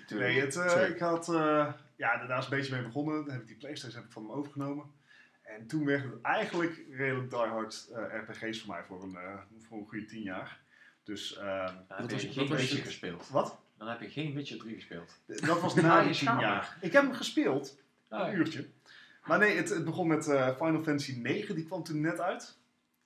Eh, 0.09 0.19
nee, 0.19 0.41
het, 0.41 0.57
eh, 0.57 0.89
ik 0.89 0.99
had, 0.99 1.29
eh, 1.29 1.73
ja, 1.97 2.27
daar 2.27 2.39
is 2.39 2.45
een 2.45 2.51
beetje 2.51 2.73
mee 2.75 2.83
begonnen. 2.83 3.15
Dan 3.25 3.31
heb 3.33 3.41
ik 3.41 3.47
die 3.47 3.57
Playstation 3.57 3.97
heb 4.01 4.07
ik 4.07 4.13
van 4.13 4.23
hem 4.23 4.33
overgenomen. 4.33 4.85
En 5.43 5.67
toen 5.67 5.85
werd 5.85 6.03
het 6.03 6.13
eigenlijk 6.23 6.81
redelijk 6.91 7.31
diehard 7.31 7.89
eh 7.95 8.03
RPG's 8.29 8.61
voor 8.61 8.75
mij 8.75 8.83
voor 8.83 9.03
een, 9.03 9.17
eh, 9.17 9.35
voor 9.69 9.79
een 9.79 9.87
goede 9.89 10.05
tien 10.05 10.23
jaar. 10.23 10.59
Dus, 11.05 11.37
eh, 11.37 11.67
Dan 11.67 11.75
Wat 11.89 11.99
heb 11.99 12.11
was- 12.11 12.23
geen 12.25 12.49
was 12.49 12.59
Witcher 12.59 12.77
het? 12.77 12.87
gespeeld. 12.87 13.29
wat? 13.29 13.59
Dan 13.79 13.89
heb 13.89 14.01
je 14.01 14.09
geen 14.11 14.35
Witcher 14.35 14.59
3 14.59 14.75
gespeeld. 14.75 15.19
Dat 15.27 15.61
was 15.61 15.75
na 15.83 16.03
die 16.03 16.15
jaar. 16.25 16.77
Ik 16.81 16.93
heb 16.93 17.03
hem 17.03 17.13
gespeeld, 17.15 17.77
Ah, 18.09 18.29
een 18.29 18.35
uurtje. 18.35 18.67
Maar 19.25 19.39
nee, 19.39 19.57
het, 19.57 19.69
het 19.69 19.85
begon 19.85 20.07
met 20.07 20.29
eh, 20.29 20.57
Final 20.57 20.83
Fantasy 20.83 21.19
9, 21.19 21.55
die 21.55 21.65
kwam 21.65 21.83
toen 21.83 22.01
net 22.01 22.21
uit. 22.21 22.57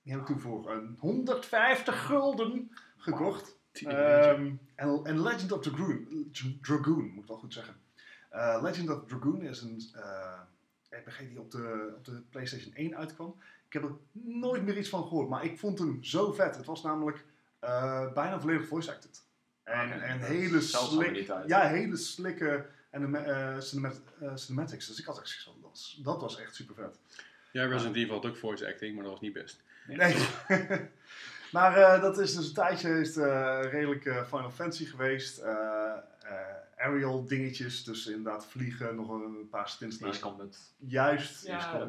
Die 0.03 0.11
heb 0.13 0.21
ik 0.21 0.27
toen 0.27 0.39
voor 0.39 0.71
een 0.71 0.95
150 0.99 2.05
gulden 2.05 2.71
gekocht. 2.97 3.57
Ehm, 3.71 4.51
en, 4.75 4.99
en 5.03 5.21
Legend 5.21 5.51
of 5.51 5.61
Dragoon, 5.61 6.27
Dragoon, 6.61 7.05
moet 7.09 7.21
ik 7.23 7.27
wel 7.27 7.37
goed 7.37 7.53
zeggen. 7.53 7.75
Eh, 8.29 8.59
Legend 8.61 8.89
of 8.89 9.05
Dragoon 9.07 9.41
is 9.41 9.61
een 9.61 9.81
eh, 9.93 10.39
RPG 10.89 11.17
die 11.19 11.39
op 11.39 11.51
de, 11.51 11.93
op 11.97 12.05
de 12.05 12.21
PlayStation 12.29 12.73
1 12.73 12.97
uitkwam. 12.97 13.35
Ik 13.67 13.73
heb 13.73 13.83
er 13.83 13.91
nooit 14.21 14.63
meer 14.63 14.77
iets 14.77 14.89
van 14.89 15.03
gehoord, 15.03 15.29
maar 15.29 15.45
ik 15.45 15.59
vond 15.59 15.79
hem 15.79 16.03
zo 16.03 16.31
vet. 16.31 16.55
Het 16.55 16.65
was 16.65 16.83
namelijk 16.83 17.25
eh, 17.59 18.13
bijna 18.13 18.39
volledig 18.39 18.67
voice-acted. 18.67 19.23
En, 19.63 19.87
Oké, 19.93 19.99
en 20.03 20.19
dat 20.19 20.27
hele 20.27 20.61
slick, 20.61 21.31
ja, 21.47 21.67
hele 21.67 21.97
slikke 21.97 22.65
eh, 22.91 23.59
cinemat- 23.59 24.01
eh, 24.21 24.31
cinematics. 24.35 24.87
Dus 24.87 24.99
ik 24.99 25.05
had 25.05 25.17
echt 25.19 25.27
zoiets 25.29 25.43
van, 25.43 25.53
dat 25.61 25.69
was, 25.69 25.99
dat 26.03 26.21
was 26.21 26.39
echt 26.39 26.55
super 26.55 26.75
vet. 26.75 26.99
Ja, 27.51 27.65
Resident 27.65 27.95
Evil 27.95 28.13
had 28.13 28.25
ook 28.25 28.37
voice 28.37 28.67
acting, 28.67 28.93
maar 28.95 29.03
dat 29.03 29.11
was 29.11 29.21
niet 29.21 29.33
best. 29.33 29.63
Nee. 29.87 30.15
maar 31.51 31.77
eh, 31.77 32.01
dat 32.01 32.19
is 32.19 32.35
dus 32.35 32.47
een 32.47 32.53
tijdje 32.53 32.99
is, 32.99 33.15
het, 33.15 33.25
eh, 33.25 33.59
redelijk 33.71 34.01
Final 34.03 34.51
Fantasy 34.51 34.85
geweest. 34.85 35.37
Eh, 35.37 35.93
eh, 36.23 36.31
aerial 36.77 37.25
dingetjes, 37.25 37.83
dus 37.83 38.07
inderdaad 38.07 38.45
vliegen, 38.45 38.95
nog 38.95 39.09
een 39.09 39.47
paar 39.49 39.69
stints 39.69 39.99
naar 39.99 40.09
Ace 40.09 40.19
Combat. 40.19 40.57
Juist, 40.77 41.45
Ja. 41.45 41.79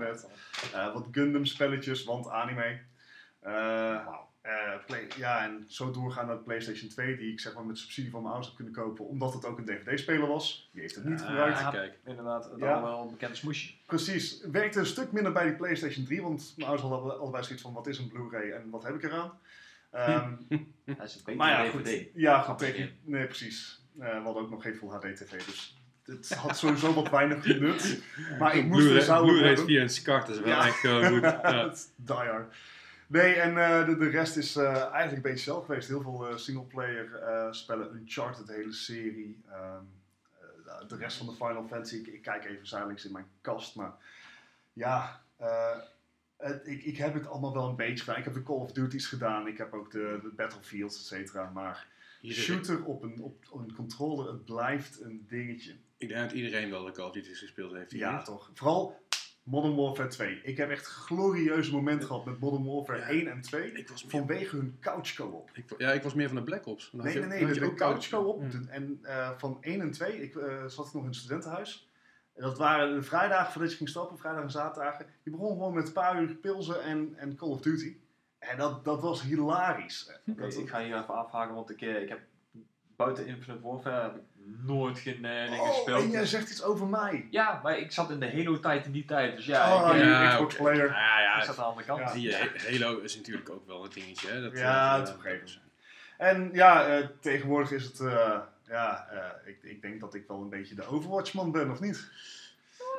Eh, 0.73 0.93
wat 0.95 1.07
Gundam 1.11 1.45
spelletjes, 1.45 2.05
want 2.05 2.29
anime. 2.29 2.81
Eh, 3.41 4.07
eh, 4.47 4.85
play, 4.87 5.07
ja, 5.17 5.45
en 5.45 5.65
zo 5.69 5.91
doorgaan 5.91 6.27
naar 6.27 6.37
de 6.37 6.43
PlayStation 6.43 6.89
2, 6.91 7.17
die 7.17 7.33
ik 7.33 7.41
zeg 7.41 7.55
maar 7.55 7.65
met 7.65 7.79
subsidie 7.79 8.11
van 8.11 8.21
mijn 8.23 8.35
ouders 8.35 8.55
heb 8.57 8.65
kunnen 8.67 8.85
kopen, 8.85 9.07
omdat 9.09 9.33
het 9.33 9.45
ook 9.45 9.59
een 9.59 9.65
DVD-speler 9.65 10.27
was. 10.29 10.69
Die 10.73 10.81
heeft 10.81 10.95
het 10.95 11.05
niet 11.05 11.21
Ah, 11.21 11.27
gebruikt. 11.27 11.59
Ja. 11.59 11.71
kijk. 11.71 11.99
Inderdaad, 12.05 12.45
het 12.51 12.59
Ja. 12.61 12.73
allemaal 12.73 12.97
wel 12.97 13.07
bekende 13.11 13.35
smoesje. 13.35 13.73
Precies. 13.87 14.41
Werkte 14.53 14.79
een 14.79 14.87
stuk 14.87 15.13
minder 15.13 15.33
bij 15.33 15.45
die 15.45 15.55
PlayStation 15.55 16.05
3, 16.05 16.23
want 16.23 16.53
mijn 16.57 16.69
ouders 16.69 16.89
hadden 16.91 17.11
alle- 17.11 17.21
allebei 17.21 17.45
zoiets 17.45 17.63
van: 17.63 17.73
wat 17.73 17.87
is 17.87 17.99
een 17.99 18.09
Blu-ray 18.09 18.51
en 18.51 18.71
wat 18.71 18.83
heb 18.83 18.95
ik 18.95 19.03
eraan? 19.03 19.39
Ehm, 19.91 20.31
Dat 20.85 21.07
is 21.07 21.15
een 21.15 21.21
beetje 21.25 21.35
maar 21.35 21.51
ja, 21.51 21.65
een 21.65 21.71
goed. 21.71 21.85
DVD. 21.85 22.09
Ja, 22.15 22.41
goed. 22.41 22.59
Tegen, 22.59 22.97
nee, 23.05 23.25
precies. 23.27 23.81
Eh, 24.01 24.09
we 24.09 24.23
hadden 24.25 24.43
ook 24.43 24.51
nog 24.51 24.63
geen 24.63 24.75
Full 24.75 24.89
HD-TV, 24.89 25.45
dus 25.47 25.77
het 26.05 26.35
had 26.35 26.57
sowieso 26.59 26.95
wat 26.95 27.11
weinig 27.11 27.45
nut. 27.59 28.03
Maar 28.39 28.57
ik 28.57 28.65
moest 28.65 28.79
er 28.79 28.85
Blu-ray 28.87 29.05
zouden 29.07 29.45
hebben. 29.47 29.65
via 29.65 29.81
een 29.83 29.89
SCART, 29.91 30.27
dat 30.27 30.37
is 30.37 30.43
wel 30.43 30.51
Ja. 30.53 30.67
echt 30.67 30.77
gewoon 30.79 31.05
goed. 31.07 31.23
Ja. 31.43 31.73
Die 31.97 32.15
hard. 32.15 32.55
Nee, 33.07 33.35
en 33.35 33.59
eh, 33.59 33.87
de, 33.87 33.97
de 33.97 34.09
rest 34.09 34.37
is 34.37 34.57
eh, 34.57 34.67
eigenlijk 34.75 35.13
een 35.17 35.23
beetje 35.23 35.45
zelf 35.45 35.65
geweest. 35.65 35.89
Heel 35.89 36.01
veel 36.03 36.29
eh, 36.29 36.37
singleplayer 36.37 37.09
spellen, 37.55 37.95
Uncharted, 37.95 38.47
de 38.47 38.53
hele 38.53 38.73
serie. 38.73 39.43
Ehm, 39.51 39.83
eh, 40.67 40.89
de 40.89 40.97
rest 40.97 41.17
van 41.17 41.27
de 41.27 41.33
Final 41.33 41.67
Fantasy, 41.69 41.97
ik, 41.97 42.07
ik 42.07 42.23
kijk 42.23 42.45
even 42.45 42.67
zijdelings 42.67 43.05
in 43.05 43.13
mijn 43.13 43.27
kast, 43.41 43.75
maar 43.77 43.93
ja, 44.73 45.21
het- 46.37 46.67
ik, 46.67 46.83
ik 46.85 46.97
heb 46.97 47.15
het 47.15 47.27
allemaal 47.27 47.53
wel 47.55 47.69
een 47.69 47.77
beetje 47.77 48.05
gedaan. 48.05 48.19
Ik 48.19 48.25
heb 48.25 48.35
de 48.35 48.43
Call 48.43 48.57
of 48.57 48.73
Duty's 48.73 49.07
gedaan, 49.07 49.47
ik 49.47 49.59
heb 49.59 49.73
ook 49.75 49.91
de, 49.91 50.19
de 50.23 50.29
Battlefields, 50.37 50.99
et 50.99 51.05
cetera. 51.05 51.51
Maar 51.55 51.87
shooter 52.25 52.85
op 52.85 53.03
een, 53.03 53.21
op, 53.23 53.45
op 53.51 53.61
een 53.61 53.75
controller, 53.75 54.27
het 54.33 54.45
blijft 54.45 55.01
een 55.01 55.27
dingetje. 55.29 55.75
Ik 55.97 56.09
denk 56.09 56.21
dat 56.29 56.33
iedereen 56.39 56.71
wel 56.71 56.85
de 56.85 56.93
Call 56.93 57.07
of 57.07 57.13
Duty 57.13 57.35
gespeeld 57.35 57.73
heeft. 57.73 57.91
Ja, 57.91 58.17
niet. 58.17 58.25
toch. 58.25 58.51
Vooral 58.55 59.01
Modern 59.47 59.75
Warfare 59.77 60.09
2. 60.09 60.41
Ik 60.43 60.57
heb 60.57 60.71
echt 60.71 60.87
glorieuze 60.87 61.73
momenten 61.73 62.07
gehad 62.07 62.25
met 62.25 62.39
Modern 62.41 62.65
Warfare 62.65 62.99
Ja. 62.99 63.07
1 63.09 63.27
en 63.31 63.41
2. 63.41 63.73
Ik 63.73 63.89
was 63.89 64.03
meer, 64.03 64.11
Vanwege 64.11 64.57
hun 64.57 64.77
couch 64.81 65.15
co-op. 65.15 65.51
ik, 65.53 65.65
ja, 65.79 65.93
ik 65.93 66.03
was 66.03 66.15
meer 66.15 66.27
van 66.27 66.37
de 66.37 66.43
Black 66.43 66.67
Ops. 66.67 66.91
Dan 66.91 67.05
Nee, 67.05 67.13
je- 67.15 67.19
nee, 67.21 67.29
nee, 67.29 67.39
had 67.39 67.49
de, 67.49 67.55
je 67.55 67.61
de 67.61 67.67
ook 67.67 67.77
couch 67.77 68.09
co-op. 68.09 68.43
Mm. 68.43 68.67
En 68.69 68.99
eh, 69.03 69.31
van 69.39 69.59
1 69.61 69.81
en 69.81 69.91
2, 69.91 70.23
ik 70.23 70.35
eh, 70.37 70.65
zat 70.67 70.93
nog 70.93 71.03
in 71.03 71.09
het 71.09 71.17
studentenhuis. 71.17 71.89
En 72.35 72.43
dat 72.43 72.59
waren 72.59 72.95
de 72.95 73.03
vrijdagen 73.03 73.53
voordat 73.53 73.71
je 73.71 73.77
ging 73.77 73.89
stappen, 73.89 74.19
vrijdag 74.19 74.43
en 74.43 74.51
zaterdagen. 74.51 75.07
Je 75.23 75.31
begon 75.31 75.49
gewoon 75.53 75.75
met 75.75 75.87
een 75.87 75.93
paar 75.93 76.23
uur 76.23 76.35
pilsen 76.35 76.83
en, 76.83 77.15
en 77.17 77.37
Call 77.37 77.49
of 77.49 77.61
Duty. 77.61 77.97
En 78.39 78.57
dat, 78.59 78.85
dat 78.85 79.01
was 79.01 79.23
hilarisch. 79.23 80.13
Dat, 80.25 80.57
ik 80.57 80.69
ga 80.69 80.81
hier 80.83 80.97
even 80.99 81.15
afhaken, 81.15 81.55
want 81.55 81.71
ik, 81.71 81.81
eh, 81.81 82.03
ik 82.03 82.09
heb 82.09 82.21
buiten 82.97 83.27
Infinite 83.27 83.63
Warfare 83.63 84.03
heb 84.03 84.15
ik 84.17 84.23
nooit 84.67 84.99
geen 84.99 85.23
dingen 85.23 85.61
oh, 85.61 85.69
gespeeld. 85.69 86.03
en 86.03 86.11
jij 86.11 86.27
zegt 86.27 86.51
iets 86.51 86.63
over 86.63 86.87
mij. 86.87 87.27
Ja, 87.31 87.61
maar 87.63 87.79
ik 87.79 87.93
zat 87.93 88.11
in 88.11 88.21
de 88.21 88.31
Halo-tijd 88.33 88.87
in 88.87 88.93
die 88.93 89.05
tijd, 89.05 89.37
dus 89.37 89.47
ja, 89.47 89.75
Oh, 89.75 89.89
ik, 89.89 89.97
je 89.97 90.03
eh, 90.03 90.09
Ja, 90.09 90.29
Xbox 90.35 90.55
oké. 90.55 90.63
player. 90.63 90.87
Ja, 90.91 91.21
ja, 91.21 91.37
ik 91.39 91.45
zat 91.45 91.59
aan 91.59 91.63
de 91.65 91.69
andere 91.71 91.87
kant. 91.87 92.13
He- 92.13 92.79
Halo 92.79 92.99
is 92.99 93.17
natuurlijk 93.17 93.51
ook 93.51 93.67
wel 93.67 93.85
een 93.85 93.91
dingetje. 93.95 94.29
Hè? 94.29 94.43
Dat, 94.43 94.59
Ja, 94.59 95.01
opgeven. 95.01 95.49
En 96.19 96.51
ja, 96.53 96.87
eh, 96.87 97.07
tegenwoordig 97.21 97.71
is 97.71 97.85
het, 97.85 98.01
eh, 98.01 98.39
ja, 98.69 99.09
eh, 99.11 99.49
ik, 99.49 99.59
ik 99.63 99.83
denk 99.83 100.01
dat 100.01 100.15
ik 100.15 100.25
wel 100.29 100.41
een 100.41 100.49
beetje 100.49 100.75
de 100.75 100.87
Overwatch-man 100.87 101.53
ben, 101.53 101.71
of 101.71 101.81
niet? 101.81 102.11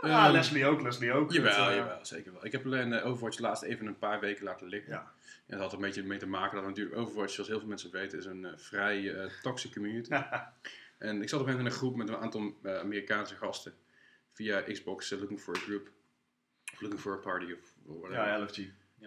Ja, 0.01 0.23
Ehm, 0.25 0.31
Leslie 0.31 0.65
ook, 0.65 0.81
Leslie 0.81 1.13
ook. 1.13 1.31
Jawel, 1.31 1.65
Het, 1.65 1.75
jawel, 1.75 1.99
zeker 2.05 2.31
wel. 2.33 2.45
Ik 2.45 2.51
heb 2.51 2.65
alleen 2.65 3.01
Overwatch 3.01 3.39
laatst 3.39 3.63
even 3.63 3.85
een 3.87 3.97
paar 3.97 4.19
weken 4.19 4.43
laten 4.43 4.67
liggen. 4.67 4.91
Ja. 4.91 5.11
En 5.45 5.57
dat 5.57 5.59
had 5.59 5.69
er 5.71 5.77
een 5.77 5.83
beetje 5.83 6.03
mee 6.03 6.17
te 6.17 6.27
maken 6.27 6.55
dat 6.55 6.65
natuurlijk 6.65 6.97
Overwatch, 6.97 7.31
zoals 7.33 7.49
heel 7.49 7.59
veel 7.59 7.67
mensen 7.67 7.91
weten, 7.91 8.17
is 8.17 8.25
een 8.25 8.47
vrij 8.55 9.29
toxic 9.41 9.73
community. 9.73 10.09
en 10.97 11.21
ik 11.21 11.29
zat 11.29 11.39
op 11.41 11.45
een 11.47 11.51
moment 11.51 11.69
in 11.69 11.73
een 11.73 11.79
groep 11.79 11.95
met 11.95 12.09
een 12.09 12.17
aantal 12.17 12.57
eh, 12.63 12.77
Amerikaanse 12.79 13.35
gasten 13.35 13.73
via 14.31 14.61
Xbox 14.61 15.11
eh, 15.11 15.19
Looking 15.19 15.39
for 15.39 15.55
a 15.55 15.59
Group. 15.59 15.91
Of 16.73 16.81
Looking 16.81 17.01
for 17.01 17.13
a 17.13 17.17
Party 17.17 17.51
of 17.53 17.73
whatever. 17.85 18.25
Ja, 18.25 18.43
LFG. 18.43 18.59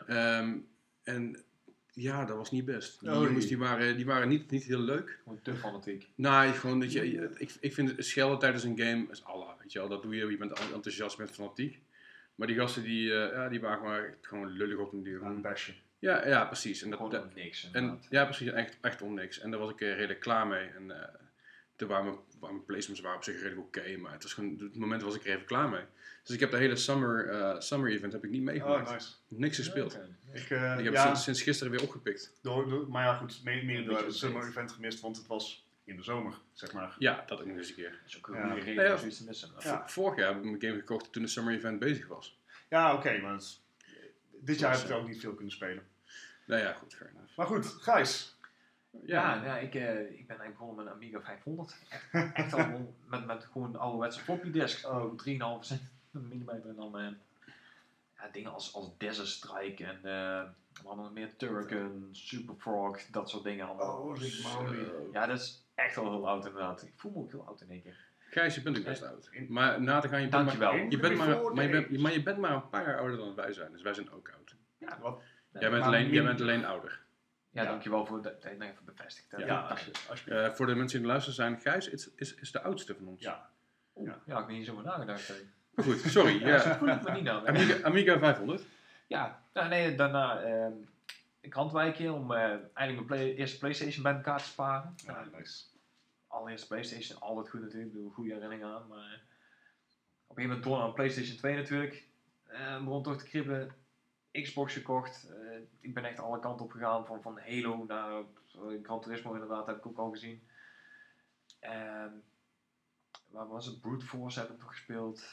Ehm, 0.06 0.58
en 1.02 1.44
ja, 1.92 2.24
dat 2.24 2.36
was 2.36 2.50
niet 2.50 2.64
best. 2.64 3.00
Die 3.00 3.08
Oh, 3.08 3.14
jongens 3.14 3.34
nee. 3.38 3.46
die 3.46 3.58
waren, 3.58 3.96
die 3.96 4.06
waren 4.06 4.28
niet, 4.28 4.50
niet 4.50 4.64
heel 4.64 4.80
leuk. 4.80 5.20
Gewoon 5.22 5.42
te 5.42 5.54
fanatiek. 5.54 6.08
Nou, 6.14 6.52
gewoon 6.52 6.80
dat 6.80 6.92
je, 6.92 7.30
ik, 7.38 7.56
ik 7.60 7.74
vind 7.74 7.96
het 7.96 8.06
schelden 8.06 8.38
tijdens 8.38 8.64
een 8.64 8.78
game 8.78 9.06
is 9.10 9.24
Allah, 9.24 9.58
weet 9.60 9.72
je 9.72 9.78
wel. 9.78 9.88
Dat 9.88 10.02
doe 10.02 10.14
je, 10.16 10.26
je 10.26 10.36
bent 10.36 10.52
enthousiast, 10.72 11.16
bent 11.16 11.30
fanatiek. 11.30 11.80
Maar 12.34 12.46
die 12.46 12.56
gasten 12.56 12.82
die, 12.82 13.12
eh, 13.12 13.32
ja, 13.34 13.48
die 13.48 13.60
waren 13.60 13.84
maar 13.84 14.16
gewoon 14.20 14.48
lullig 14.48 14.78
op 14.78 14.92
een 14.92 15.02
duur. 15.02 15.20
Ja, 15.20 15.26
een 15.26 15.42
basje. 15.42 15.72
Ja, 15.98 16.26
ja, 16.26 16.44
precies. 16.44 16.82
En 16.82 16.90
dat, 16.90 16.98
Gewoon 16.98 17.22
om 17.22 17.28
niks. 17.34 17.70
en, 17.72 18.00
ja, 18.10 18.24
precies. 18.24 18.48
Echt, 18.48 18.78
echt 18.80 19.02
om 19.02 19.14
niks. 19.14 19.40
En 19.40 19.50
daar 19.50 19.60
was 19.60 19.70
ik 19.70 19.80
redelijk 19.80 20.20
klaar 20.20 20.46
mee. 20.46 20.66
En 20.68 20.90
mijn, 21.88 22.04
waren 22.04 22.54
mijn 22.54 22.64
placements 22.64 23.00
waren 23.00 23.16
op 23.16 23.24
zich 23.24 23.34
redelijk 23.42 23.66
oké. 23.66 23.96
maar 23.96 24.12
het 24.12 24.22
was 24.22 24.32
gewoon, 24.32 24.58
het 24.58 24.76
moment 24.76 25.02
was 25.02 25.14
ik 25.14 25.24
er 25.24 25.30
even 25.34 25.46
klaar 25.46 25.68
mee. 25.68 25.82
Dus 26.24 26.34
ik 26.34 26.40
heb 26.40 26.50
de 26.50 26.56
hele 26.56 26.76
summer, 26.76 27.28
eh, 27.28 27.60
summer 27.60 27.90
event 27.90 28.12
heb 28.12 28.24
ik 28.24 28.30
niet 28.30 28.42
meegemaakt. 28.42 28.88
Oh, 28.88 28.94
nice. 28.94 29.08
Niks 29.28 29.56
gespeeld. 29.56 29.98
Ik, 30.32 30.50
eh, 30.50 30.78
Ik 30.78 30.84
heb 30.84 30.92
ja, 30.92 31.04
sinds, 31.04 31.22
sinds 31.22 31.42
gisteren 31.42 31.72
weer 31.72 31.82
opgepikt. 31.82 32.32
door, 32.42 32.68
door- 32.68 32.88
maar 32.90 33.04
ja, 33.04 33.16
goed, 33.16 33.40
meer, 33.44 33.84
door 33.84 33.98
het 33.98 34.14
summer 34.14 34.48
event 34.48 34.72
gemist, 34.72 35.00
want 35.00 35.16
het 35.16 35.26
was 35.26 35.66
in 35.84 35.96
de 35.96 36.02
zomer, 36.02 36.34
zeg 36.52 36.72
maar. 36.72 36.96
Ja, 36.98 37.24
dat 37.26 37.40
ook 37.40 37.46
nog 37.46 37.56
eens 37.56 37.68
een 37.68 37.74
keer. 37.74 37.90
Dat 37.90 38.00
is 38.06 38.16
ook 38.16 38.28
een 38.28 38.34
Ja. 38.34 38.46
goede 38.50 38.60
reden 38.64 38.84
ja. 38.84 38.92
om 38.92 38.98
zoiets 38.98 39.16
te 39.18 39.24
missen. 39.24 39.50
Ja. 39.58 39.88
Vorig 39.88 40.18
jaar 40.18 40.28
heb 40.28 40.36
ik 40.36 40.44
mijn 40.44 40.60
game 40.60 40.74
gekocht 40.74 41.12
toen 41.12 41.22
de 41.22 41.28
summer 41.28 41.54
event 41.54 41.78
bezig 41.78 42.06
was. 42.06 42.38
Ja, 42.68 42.94
oké, 42.94 43.18
maar 43.20 43.32
het 43.32 43.60
dit 44.40 44.58
jaar 44.58 44.72
heb 44.72 44.80
ik 44.84 44.88
er 44.90 44.96
ook 44.96 45.08
niet 45.08 45.20
veel 45.20 45.34
kunnen 45.34 45.52
spelen. 45.52 45.82
Nou 46.46 46.62
ja, 46.62 46.72
goed, 46.72 46.94
fair 46.94 47.10
enough. 47.10 47.36
Maar 47.36 47.46
goed, 47.46 47.66
Gijs. 47.66 48.36
Ja, 48.90 49.34
Ja, 49.34 49.44
ja, 49.44 49.58
ik, 49.58 49.74
eh, 49.74 50.00
ik 50.00 50.26
ben 50.26 50.38
eigenlijk 50.38 50.50
begonnen 50.50 50.76
met 50.76 50.86
een 50.86 50.92
Amiga 50.92 51.20
500. 51.20 51.76
Echt, 51.88 52.34
echt 52.34 52.52
al 52.52 52.94
met, 53.10 53.26
met 53.26 53.44
gewoon 53.44 53.76
ouderwetse 53.76 54.20
floppy 54.20 54.50
disk. 54.50 54.86
Oh. 54.86 55.12
3,5 55.12 55.78
centimeter 56.12 56.68
en 56.68 56.76
dan 56.76 56.98
eh, 56.98 57.12
ja, 58.16 58.28
dingen 58.32 58.52
als, 58.52 58.74
als 58.74 58.98
Desert 58.98 59.28
Strike 59.28 59.84
en 59.84 59.96
eh 60.04 60.48
we 60.72 60.86
hadden 60.86 61.04
nog 61.04 61.12
meer 61.12 61.36
Turrican, 61.36 62.08
Super 62.12 62.54
Frog, 62.58 63.02
dat 63.10 63.30
soort 63.30 63.44
dingen 63.44 63.66
allemaal. 63.66 63.98
Oh, 63.98 64.06
Mowgli. 64.06 64.30
Zo. 64.84 65.08
Ja, 65.12 65.26
dat 65.26 65.38
is 65.38 65.66
echt 65.74 65.94
wel 65.94 66.10
heel 66.10 66.28
oud 66.28 66.46
inderdaad. 66.46 66.82
Ik 66.82 66.92
voel 66.96 67.12
me 67.12 67.18
ook 67.18 67.30
heel 67.30 67.46
oud 67.46 67.60
in 67.60 67.70
één 67.70 67.82
keer. 67.82 68.08
Gijs, 68.18 68.54
je 68.54 68.62
bent 68.62 68.78
ook 68.78 68.84
best 68.84 69.02
oud. 69.02 69.30
Maar 69.48 69.82
na 69.82 70.00
te 70.00 70.08
gaan, 70.08 70.20
je 70.20 70.28
bent 70.28 70.44
maar, 70.58 70.76
je 70.88 70.98
bent 70.98 71.16
maar, 71.16 71.28
je 71.64 71.70
bent, 71.70 71.98
maar 71.98 72.12
je 72.12 72.22
bent 72.22 72.38
maar 72.38 72.52
een 72.52 72.68
paar 72.68 72.86
jaar 72.86 72.98
ouder 72.98 73.16
dan 73.16 73.34
wij 73.34 73.52
zijn. 73.52 73.72
Dus 73.72 73.82
wij 73.82 73.94
zijn 73.94 74.10
ook 74.10 74.30
oud. 74.36 74.56
Wat? 75.00 75.22
Jij 75.52 75.70
bent, 75.70 75.84
alleen, 75.84 76.10
jij 76.10 76.22
bent 76.22 76.40
alleen 76.40 76.64
ouder. 76.64 77.00
Ja, 77.50 77.62
Ja. 77.62 77.68
dankjewel 77.68 78.06
voor 78.06 78.22
dat 78.22 78.32
het 78.32 78.44
even 78.44 78.84
bevestigd. 78.84 79.26
Ja, 79.36 79.60
alsjeblieft. 80.08 80.28
Eh, 80.28 80.50
voor 80.50 80.66
de 80.66 80.74
mensen 80.74 80.98
die 80.98 81.08
luisteren 81.08 81.34
zijn, 81.34 81.60
Gijs 81.60 81.88
is, 81.88 82.10
is, 82.14 82.34
is 82.34 82.52
de 82.52 82.62
oudste 82.62 82.94
van 82.94 83.06
ons. 83.06 83.22
Ja. 83.22 83.50
Ja. 83.94 84.18
ja. 84.26 84.38
ik 84.38 84.46
heb 84.46 84.48
niet 84.48 84.70
over 84.70 84.84
nagedacht. 84.84 85.32
Maar 85.74 85.84
goed, 85.84 85.98
sorry. 85.98 86.46
Ja, 86.46 86.58
zo 86.58 86.68
ja. 86.68 86.76
voel 86.76 86.88
ik 86.88 87.02
me 87.02 87.10
niet 87.10 87.22
nou. 87.24 87.46
Amiga, 87.46 87.82
Amiga 87.82 88.18
500. 88.18 88.62
Ja, 89.06 89.42
nou, 89.52 89.68
nee, 89.68 89.94
daarna 89.94 90.40
ehm 90.42 90.72
ik 91.40 91.52
handwijkje 91.54 92.12
om 92.12 92.32
eh, 92.32 92.38
eigenlijk 92.40 92.68
mijn 92.74 93.06
play- 93.06 93.34
eerste 93.34 93.58
Playstation 93.58 94.02
bij 94.02 94.14
elkaar 94.14 94.38
te 94.38 94.44
sparen. 94.44 94.94
Ja, 95.06 95.24
nice. 95.38 95.64
Allereerste 96.26 96.66
Playstation, 96.66 97.20
altijd 97.20 97.48
goed 97.48 97.60
natuurlijk, 97.60 97.92
ik 97.94 97.98
doe 98.00 98.12
goede 98.12 98.32
herinneringen 98.32 98.74
aan. 98.74 98.86
Maar 98.88 98.98
eh, 98.98 99.04
op 100.26 100.36
een 100.36 100.42
gegeven 100.42 100.42
moment 100.48 100.62
door 100.62 100.78
naar 100.78 100.86
een 100.86 100.92
Playstation 100.94 101.36
2 101.36 101.56
natuurlijk. 101.56 102.04
Eh 102.46 102.84
begon 102.84 103.02
toch 103.02 103.16
te 103.18 103.24
kribbelen. 103.24 103.70
Xbox 104.32 104.72
gekocht. 104.72 105.28
Eh, 105.30 105.60
ik 105.80 105.94
ben 105.94 106.04
echt 106.04 106.18
alle 106.18 106.38
kanten 106.38 106.64
op 106.64 106.72
gegaan. 106.72 107.06
Van, 107.06 107.22
van 107.22 107.38
Halo 107.38 107.84
naar 107.84 108.18
eh, 108.20 108.24
Gran 108.82 109.00
Turismo 109.00 109.32
inderdaad, 109.32 109.66
heb 109.66 109.76
ik 109.76 109.86
ook 109.86 109.98
al 109.98 110.10
gezien. 110.10 110.42
Ehm 111.60 112.12
waar 113.28 113.48
was 113.48 113.66
het? 113.66 113.80
Brute 113.80 114.06
Force 114.06 114.40
heb 114.40 114.50
ik 114.50 114.58
nog 114.58 114.68
gespeeld. 114.68 115.24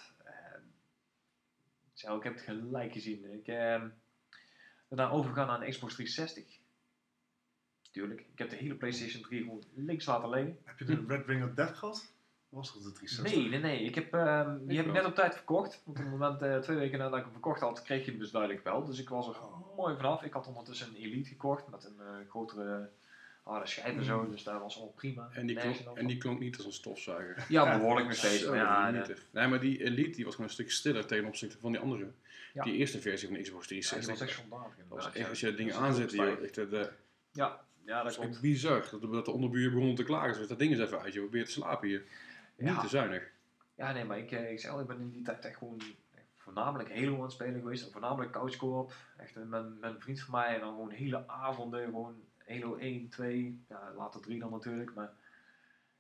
Zo, 1.94 2.18
ik 2.18 2.24
heb 2.24 2.34
het 2.34 2.44
gelijk 2.44 2.94
gezien. 2.94 3.34
Ik 3.34 3.48
ehm 3.48 3.90
daarna 4.88 5.10
overgegaan 5.10 5.48
naar 5.48 5.70
Xbox 5.70 5.94
360. 5.94 6.60
Tuurlijk, 7.92 8.20
ik 8.20 8.38
heb 8.38 8.50
de 8.50 8.56
hele 8.56 8.76
PlayStation 8.76 9.22
3 9.22 9.42
gewoon 9.42 9.64
links 9.74 10.06
laten 10.06 10.30
liggen. 10.30 10.60
Heb 10.64 10.80
je 10.80 10.86
de 10.86 11.04
Red 11.08 11.26
Ring 11.26 11.44
of 11.44 11.54
Death 11.54 11.76
gehad? 11.76 12.14
Was 12.58 12.74
dat 12.74 12.84
de 12.84 12.92
360? 12.92 13.42
Nee, 13.42 13.50
nee, 13.50 13.60
nee. 13.60 13.86
Ik 13.86 13.96
heb, 13.96 14.14
ehm, 14.14 14.58
die 14.58 14.70
Ik 14.70 14.76
heb 14.78 14.86
ik 14.86 14.92
net 14.92 15.06
op 15.06 15.16
tijd 15.16 15.36
verkocht. 15.36 15.82
Want 15.86 15.98
op 15.98 16.04
het 16.04 16.12
moment, 16.12 16.42
eh, 16.42 16.58
twee 16.58 16.78
weken 16.78 17.00
nadat 17.00 17.18
ik 17.18 17.24
hem 17.24 17.32
verkocht 17.32 17.60
had, 17.60 17.82
kreeg 17.82 18.06
je 18.06 18.12
hem 18.12 18.20
dus 18.20 18.32
duidelijk 18.32 18.64
wel. 18.64 18.86
Dus 18.86 19.00
ik 19.00 19.10
was 19.10 19.28
er 19.28 19.36
mooi 19.76 19.96
vanaf. 19.96 20.24
Ik 20.24 20.34
had 20.34 20.48
ondertussen 20.48 20.88
een 20.88 20.96
Elite 20.96 21.30
gekocht 21.30 21.68
met 21.68 21.84
een 21.86 22.00
eh, 22.00 22.30
grotere 22.30 22.90
harde 23.44 23.68
schijf 23.68 23.98
en 23.98 24.04
zo. 24.04 24.30
Dus 24.30 24.44
daar 24.44 24.60
was 24.60 24.76
allemaal 24.76 24.94
prima. 24.94 25.30
En 25.32 25.46
die, 25.46 25.56
klonk, 25.56 25.78
en 25.94 26.08
die 26.08 26.18
klonk 26.18 26.40
niet 26.40 26.58
als 26.58 26.66
een 26.66 26.72
stofzuiger. 26.72 27.46
Ja, 27.50 27.78
behoorlijk 27.78 28.08
nog 28.08 28.16
steeds. 28.16 28.44
Zo, 28.44 28.56
ja, 28.56 28.94
eh, 28.94 29.00
echt. 29.00 29.26
Nee, 29.32 29.48
maar 29.48 29.60
die 29.60 29.84
Elite 29.84 30.16
die 30.16 30.26
was 30.26 30.34
gewoon 30.34 30.50
een 30.50 30.56
stuk 30.56 30.72
stiller 30.72 31.06
ten 31.06 31.26
opzichte 31.26 31.58
van 31.60 31.72
die 31.72 31.82
andere. 31.82 32.12
Ja. 32.54 32.64
Die 32.64 32.74
eerste 32.74 33.02
versie 33.02 33.28
van 33.28 33.38
de 33.38 33.44
Xbox 33.44 33.68
ja, 33.68 33.76
die 33.76 33.84
360. 33.84 34.20
was 34.20 34.22
echt 34.22 34.32
schandalig. 34.32 34.76
dat 34.78 34.86
was 34.88 35.06
inderdaad, 35.06 35.16
echt, 35.16 35.24
ja. 35.24 35.30
als 35.30 35.40
je 35.40 35.46
dat 35.48 35.58
ding 35.58 35.70
Dus 35.70 35.78
aanzet, 35.78 36.10
dat 36.10 36.20
joh, 36.20 36.44
echt, 36.44 36.56
de, 36.56 36.90
Ja, 37.32 37.60
ja, 37.86 37.96
dat 37.96 38.04
dat 38.04 38.12
is 38.12 38.18
klopt. 38.18 38.42
bizar. 38.42 38.88
Dat, 38.92 39.12
dat 39.12 39.26
de 39.26 39.32
onderbuur 39.32 39.72
begon 39.72 39.96
te 39.96 40.04
klagen. 40.04 40.36
Ze 40.36 40.48
dat 40.48 40.60
ding 40.60 40.72
eens 40.72 40.82
even 40.82 41.02
uit, 41.02 41.14
je 41.14 41.20
probeert 41.20 41.46
te 41.46 41.52
slapen 41.52 41.88
hier. 41.88 42.04
Niet 42.58 42.70
Ja. 42.70 42.80
te 42.82 42.88
zuinig. 42.88 43.32
Ja, 43.76 43.92
nee, 43.92 44.04
maar 44.06 44.18
ik, 44.18 44.32
eh, 44.32 44.52
ik 44.52 44.60
zeg 44.60 44.72
al, 44.72 44.80
ik 44.80 44.88
ben 44.88 45.00
in 45.00 45.10
die 45.12 45.22
tijd 45.24 45.46
echt 45.46 45.58
gewoon 45.58 45.82
voornamelijk 46.36 46.94
Halo 47.00 47.16
aan 47.16 47.22
het 47.22 47.32
spelen 47.32 47.60
geweest. 47.62 47.86
En 47.86 47.92
voornamelijk 47.92 48.32
couch 48.32 48.56
co-op. 48.56 48.94
Echt 49.18 49.36
met, 49.36 49.50
met 49.50 49.92
een 49.94 50.02
vriend 50.02 50.20
van 50.22 50.32
mij. 50.40 50.54
En 50.56 50.60
dan 50.60 50.70
gewoon 50.70 50.90
hele 50.90 51.28
avonden. 51.28 51.84
Gewoon 51.86 52.16
Halo 52.48 52.76
1, 52.76 53.10
2. 53.10 53.62
Ja, 53.70 53.94
later 53.98 54.22
3 54.22 54.40
dan 54.40 54.52
natuurlijk. 54.52 54.94
Maar 54.94 55.14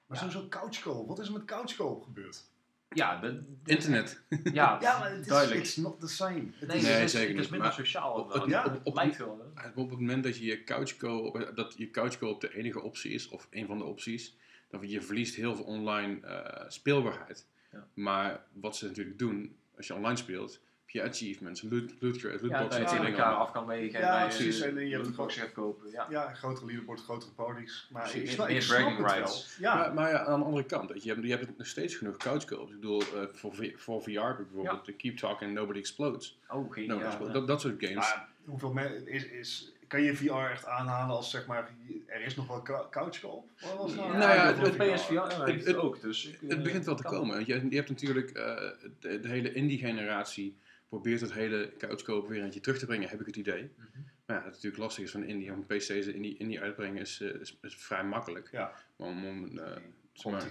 Maar 0.07 0.17
Ja. 0.17 0.23
sowieso 0.29 0.47
couch 0.49 0.79
co-op. 0.81 1.07
Wat 1.07 1.19
is 1.19 1.27
er 1.27 1.33
met 1.33 1.45
couch 1.45 1.75
co-op 1.75 2.03
gebeurd? 2.03 2.43
ja, 2.89 3.19
de, 3.19 3.43
de- 3.63 3.71
Internet. 3.71 4.21
Ja, 4.29 4.77
Ja, 4.81 4.99
maar 4.99 5.11
het 5.11 5.19
is 5.19 5.27
duidelijk. 5.27 5.59
it's 5.59 5.75
not 5.75 5.99
the 5.99 6.07
same. 6.07 6.43
Het 6.53 6.67
Nee, 6.67 6.77
is- 6.77 6.83
Nee, 6.83 6.91
het 6.93 7.03
is, 7.03 7.11
zeker 7.11 7.27
het 7.27 7.35
is 7.37 7.41
niet, 7.41 7.49
minder 7.51 7.59
maar 7.59 7.73
sociaal. 7.73 8.13
op- 8.13 8.33
inderdaad. 8.33 8.65
ja, 8.65 8.73
op- 8.75 8.85
op- 8.85 8.95
lijkt 8.95 9.17
wel. 9.17 9.51
Hè? 9.55 9.67
Op 9.69 9.89
het 9.89 9.99
moment 9.99 10.23
dat 10.23 10.37
je 10.37 10.63
couchco, 10.63 11.31
dat 11.53 11.73
je 11.77 11.89
couchco 11.89 12.27
op 12.29 12.41
de 12.41 12.53
enige 12.55 12.81
optie 12.81 13.11
is, 13.11 13.27
of 13.29 13.47
een 13.51 13.65
van 13.67 13.77
de 13.77 13.83
opties, 13.83 14.37
dan 14.69 14.89
je 14.89 15.01
verliest 15.01 15.35
heel 15.35 15.55
veel 15.55 15.65
online 15.65 16.19
eh, 16.27 16.69
speelbaarheid. 16.69 17.45
Ja. 17.71 17.87
Maar 17.93 18.43
wat 18.53 18.75
ze 18.75 18.85
natuurlijk 18.87 19.19
doen, 19.19 19.55
als 19.77 19.87
je 19.87 19.93
online 19.93 20.15
speelt, 20.15 20.51
heb 20.51 20.89
je 20.89 21.03
achievements, 21.09 21.61
loot, 21.61 21.93
loot, 21.99 22.21
Ja, 22.21 22.29
lootboxes, 22.29 22.49
dat 22.69 22.73
je 22.79 22.87
soort 22.87 22.91
dingen 22.91 23.05
elkaar 23.19 23.33
af 23.33 23.51
kan 23.51 23.65
wegen. 23.65 23.99
Ja, 23.99 24.21
en 24.21 24.27
precies. 24.27 24.57
je 24.57 24.65
En 24.65 24.87
je 24.87 24.93
hebt 24.93 25.05
lootboxen 25.05 25.41
gaat 25.41 25.51
kopen. 25.51 25.91
Ja. 25.91 26.07
Ja, 26.09 26.33
grotere 26.33 26.65
leaderboard, 26.65 27.01
grotere 27.01 27.31
parties. 27.31 27.87
Maar 27.91 28.01
Precies, 28.01 28.19
ik 28.19 28.25
meer- 28.25 28.33
snap, 28.35 28.47
ik 28.49 28.61
snap 28.61 28.77
bragging 28.77 28.97
het 29.03 29.11
wel. 29.11 29.15
rights. 29.23 29.57
Ja, 29.59 29.75
Maar, 29.75 29.93
maar 29.93 30.09
ja, 30.09 30.25
aan 30.25 30.39
de 30.39 30.45
andere 30.45 30.65
kant, 30.65 31.03
je, 31.03 31.09
hebt, 31.13 31.23
je 31.23 31.29
hebt 31.35 31.57
nog 31.57 31.67
steeds 31.67 31.95
genoeg 31.95 32.17
couchco-ops. 32.17 32.69
Ik 32.71 32.75
bedoel, 32.79 33.01
eh, 33.01 33.07
voor, 33.31 33.53
voor 33.75 34.01
VR 34.03 34.11
bijvoorbeeld 34.11 34.85
de 34.85 34.93
Keep 34.93 35.17
Talking 35.17 35.53
Nobody 35.53 35.79
Explodes. 35.79 36.39
Oh, 36.47 36.71
geen 36.71 36.87
Nobody 36.87 37.05
ja, 37.05 37.11
Explodes. 37.11 37.33
ja. 37.33 37.39
Dat, 37.39 37.47
dat 37.47 37.61
soort 37.61 37.75
games. 37.85 37.95
maar 37.95 38.27
hoeveel 38.45 38.73
men, 38.73 39.07
is, 39.07 39.25
is, 39.27 39.71
kan 39.87 40.01
je 40.01 40.15
VR 40.15 40.33
echt 40.33 40.65
aanhalen 40.65 41.15
als 41.15 41.29
zeg 41.29 41.45
maar, 41.45 41.69
er 42.05 42.21
is 42.21 42.35
nog 42.35 42.47
wel 42.47 42.61
cou- 42.61 42.89
couch 42.89 43.19
co-op? 43.19 43.49
Wat 43.61 43.77
was 43.77 43.95
nou? 43.95 44.11
Ja, 44.11 44.17
Nou 44.17 44.33
ja, 44.33 44.55
het- 44.63 44.77
PSVR 44.77 45.13
het- 45.43 45.65
het 45.65 45.75
ook. 45.75 46.01
Dus 46.01 46.25
ik, 46.25 46.37
Het 46.41 46.51
eh, 46.57 46.61
begint 46.63 46.85
wel 46.85 46.95
te 46.95 47.03
komen. 47.03 47.35
want 47.35 47.47
Je, 47.47 47.65
je 47.69 47.75
hebt 47.75 47.89
natuurlijk 47.89 48.29
eh, 48.29 48.55
de, 48.99 49.19
de 49.19 49.27
hele 49.27 49.53
indie-generatie 49.53 50.57
probeert 50.89 51.21
het 51.21 51.33
hele 51.33 51.73
couchkoop 51.77 52.27
weer 52.27 52.43
eentje 52.43 52.59
terug 52.59 52.77
te 52.79 52.85
brengen, 52.85 53.09
heb 53.09 53.19
ik 53.19 53.25
het 53.25 53.35
idee. 53.35 53.71
Mhm. 53.75 53.87
Maar 54.25 54.35
ja, 54.37 54.43
het 54.43 54.53
natuurlijk 54.53 54.81
lastig 54.81 55.03
is 55.03 55.11
van 55.11 55.23
indie. 55.23 55.51
Om 55.53 55.65
PC's 55.65 55.89
indie, 55.89 56.37
indie 56.37 56.61
uitbrengen 56.61 57.01
is, 57.01 57.21
eh, 57.21 57.33
is, 57.41 57.57
is 57.61 57.75
vrij 57.75 58.03
makkelijk. 58.03 58.49
Ja. 58.51 58.71
Maar 58.97 59.07
om, 59.07 59.57
eh, 59.59 59.71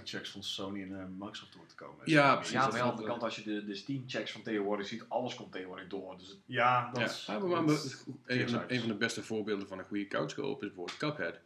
checks 0.03 0.29
van 0.31 0.43
Sony 0.43 0.81
en 0.81 0.99
eh, 0.99 1.05
Microsoft 1.17 1.53
door 1.53 1.65
te 1.65 1.75
komen. 1.75 2.01
Ja, 2.09 2.35
precies. 2.35 2.53
Ja, 2.53 2.59
maar 2.59 2.69
aan 2.71 2.75
de 2.77 2.81
andere 2.91 3.07
kant, 3.07 3.23
als 3.23 3.35
je 3.35 3.43
de, 3.43 3.65
de 3.65 3.75
Steam-checks 3.75 4.31
van 4.31 4.41
tegenwoordig 4.41 4.87
ziet, 4.87 5.05
alles 5.07 5.35
komt 5.35 5.51
tegenwoordig 5.51 5.87
door. 5.87 6.17
Dus 6.17 6.27
het- 6.27 6.37
Ja, 6.45 6.89
dat 6.91 6.99
ja. 6.99 7.05
is... 7.05 7.25
Ja, 7.25 7.39
maar, 7.39 7.63
maar- 7.63 7.75
een, 8.25 8.49
van 8.49 8.63
een 8.67 8.79
van 8.79 8.87
de 8.89 8.95
beste 8.97 9.23
voorbeelden 9.23 9.67
van 9.67 9.79
een 9.79 9.85
goede 9.85 10.07
couchkoop 10.07 10.61
is 10.63 10.67
bijvoorbeeld 10.67 10.97
Cuphead. 10.97 11.39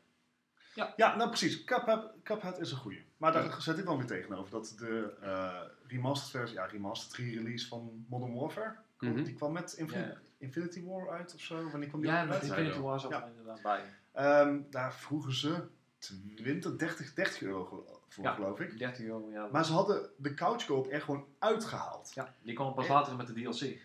Ja, 0.95 1.15
nou 1.15 1.29
precies. 1.29 1.63
Cuphead, 1.63 2.11
Cuphead 2.23 2.59
is 2.59 2.71
een 2.71 2.77
goeie. 2.77 3.05
Maar 3.17 3.31
daar 3.31 3.61
zet 3.61 3.77
ik 3.77 3.85
wel 3.85 3.97
weer 3.97 4.05
tegenover 4.07 4.51
dat 4.51 4.75
de 4.77 5.13
eh 5.21 5.61
remastered 5.87 6.29
versie, 6.31 6.57
ja, 6.57 6.65
remastered 6.65 7.15
re-release 7.17 7.67
van 7.67 8.05
Modern 8.09 8.33
Warfare, 8.33 8.75
Mhm. 8.99 9.23
die 9.23 9.33
kwam 9.33 9.51
met 9.51 9.73
Infin- 9.73 9.99
Ja. 9.99 10.17
Infinity 10.37 10.83
War 10.83 11.09
uit 11.09 11.33
of 11.33 11.41
zo. 11.41 11.69
Wanneer 11.69 11.89
kwam 11.89 12.01
die 12.01 12.09
ja, 12.09 12.23
met 12.23 12.33
uit? 12.33 12.43
Infinity. 12.43 12.79
War 12.79 12.99
zat 12.99 13.11
Ja. 13.11 13.21
er 13.23 13.29
inderdaad 13.29 13.61
bij. 13.61 13.81
Ehm, 14.11 14.59
daar 14.69 14.93
vroegen 14.93 15.33
ze 15.33 15.63
20, 16.01 16.75
30, 16.75 17.13
30 17.13 17.41
euro 17.41 17.63
voor, 18.10 18.24
Ja. 18.24 18.34
geloof 18.34 18.60
ik. 18.60 18.77
30 18.79 19.05
euro, 19.05 19.29
ja. 19.31 19.48
Maar 19.51 19.65
ze 19.65 19.72
hadden 19.74 20.10
de 20.17 20.34
couchkoop 20.34 20.91
er 20.91 21.01
gewoon 21.01 21.25
uitgehaald. 21.39 22.12
ja, 22.13 22.36
die 22.41 22.53
kwam 22.55 22.74
pas 22.74 22.88
later 22.88 23.15
met 23.15 23.27
de 23.27 23.34
DLC. 23.34 23.77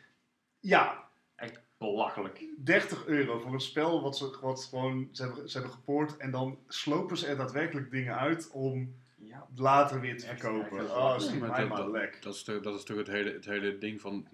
Ja, 0.60 1.04
Echt 1.36 1.60
belachelijk. 1.78 2.44
30 2.58 3.06
euro 3.06 3.38
voor 3.38 3.52
een 3.52 3.60
spel 3.60 4.02
wat 4.02 4.16
ze, 4.16 4.38
wat 4.40 4.64
gewoon, 4.64 5.08
ze 5.12 5.22
hebben, 5.22 5.48
ze 5.50 5.56
hebben 5.58 5.74
gepoord 5.76 6.16
en 6.16 6.30
dan 6.30 6.58
slopen 6.68 7.16
ze 7.16 7.26
er 7.26 7.36
daadwerkelijk 7.36 7.90
dingen 7.90 8.16
uit 8.18 8.50
om 8.50 8.94
Ja, 9.18 9.46
later 9.54 10.00
weer 10.00 10.18
te 10.18 10.26
Echt, 10.26 10.40
verkopen. 10.40 10.78
echt, 10.78 10.90
Oh, 10.90 11.12
echt. 11.14 11.22
schiet 11.22 11.32
Ja, 11.34 11.38
maar 11.40 11.48
mij 11.50 11.58
dat- 11.60 11.68
maar 11.68 11.78
dat- 11.78 11.90
lek. 11.90 12.22
Dat 12.22 12.34
is 12.34 12.42
toch, 12.42 12.60
dat 12.62 12.74
is 12.78 12.84
toch 12.84 12.96
het, 12.96 13.06
hele, 13.06 13.32
het 13.32 13.44
hele 13.44 13.78
ding 13.78 14.00
van 14.00 14.26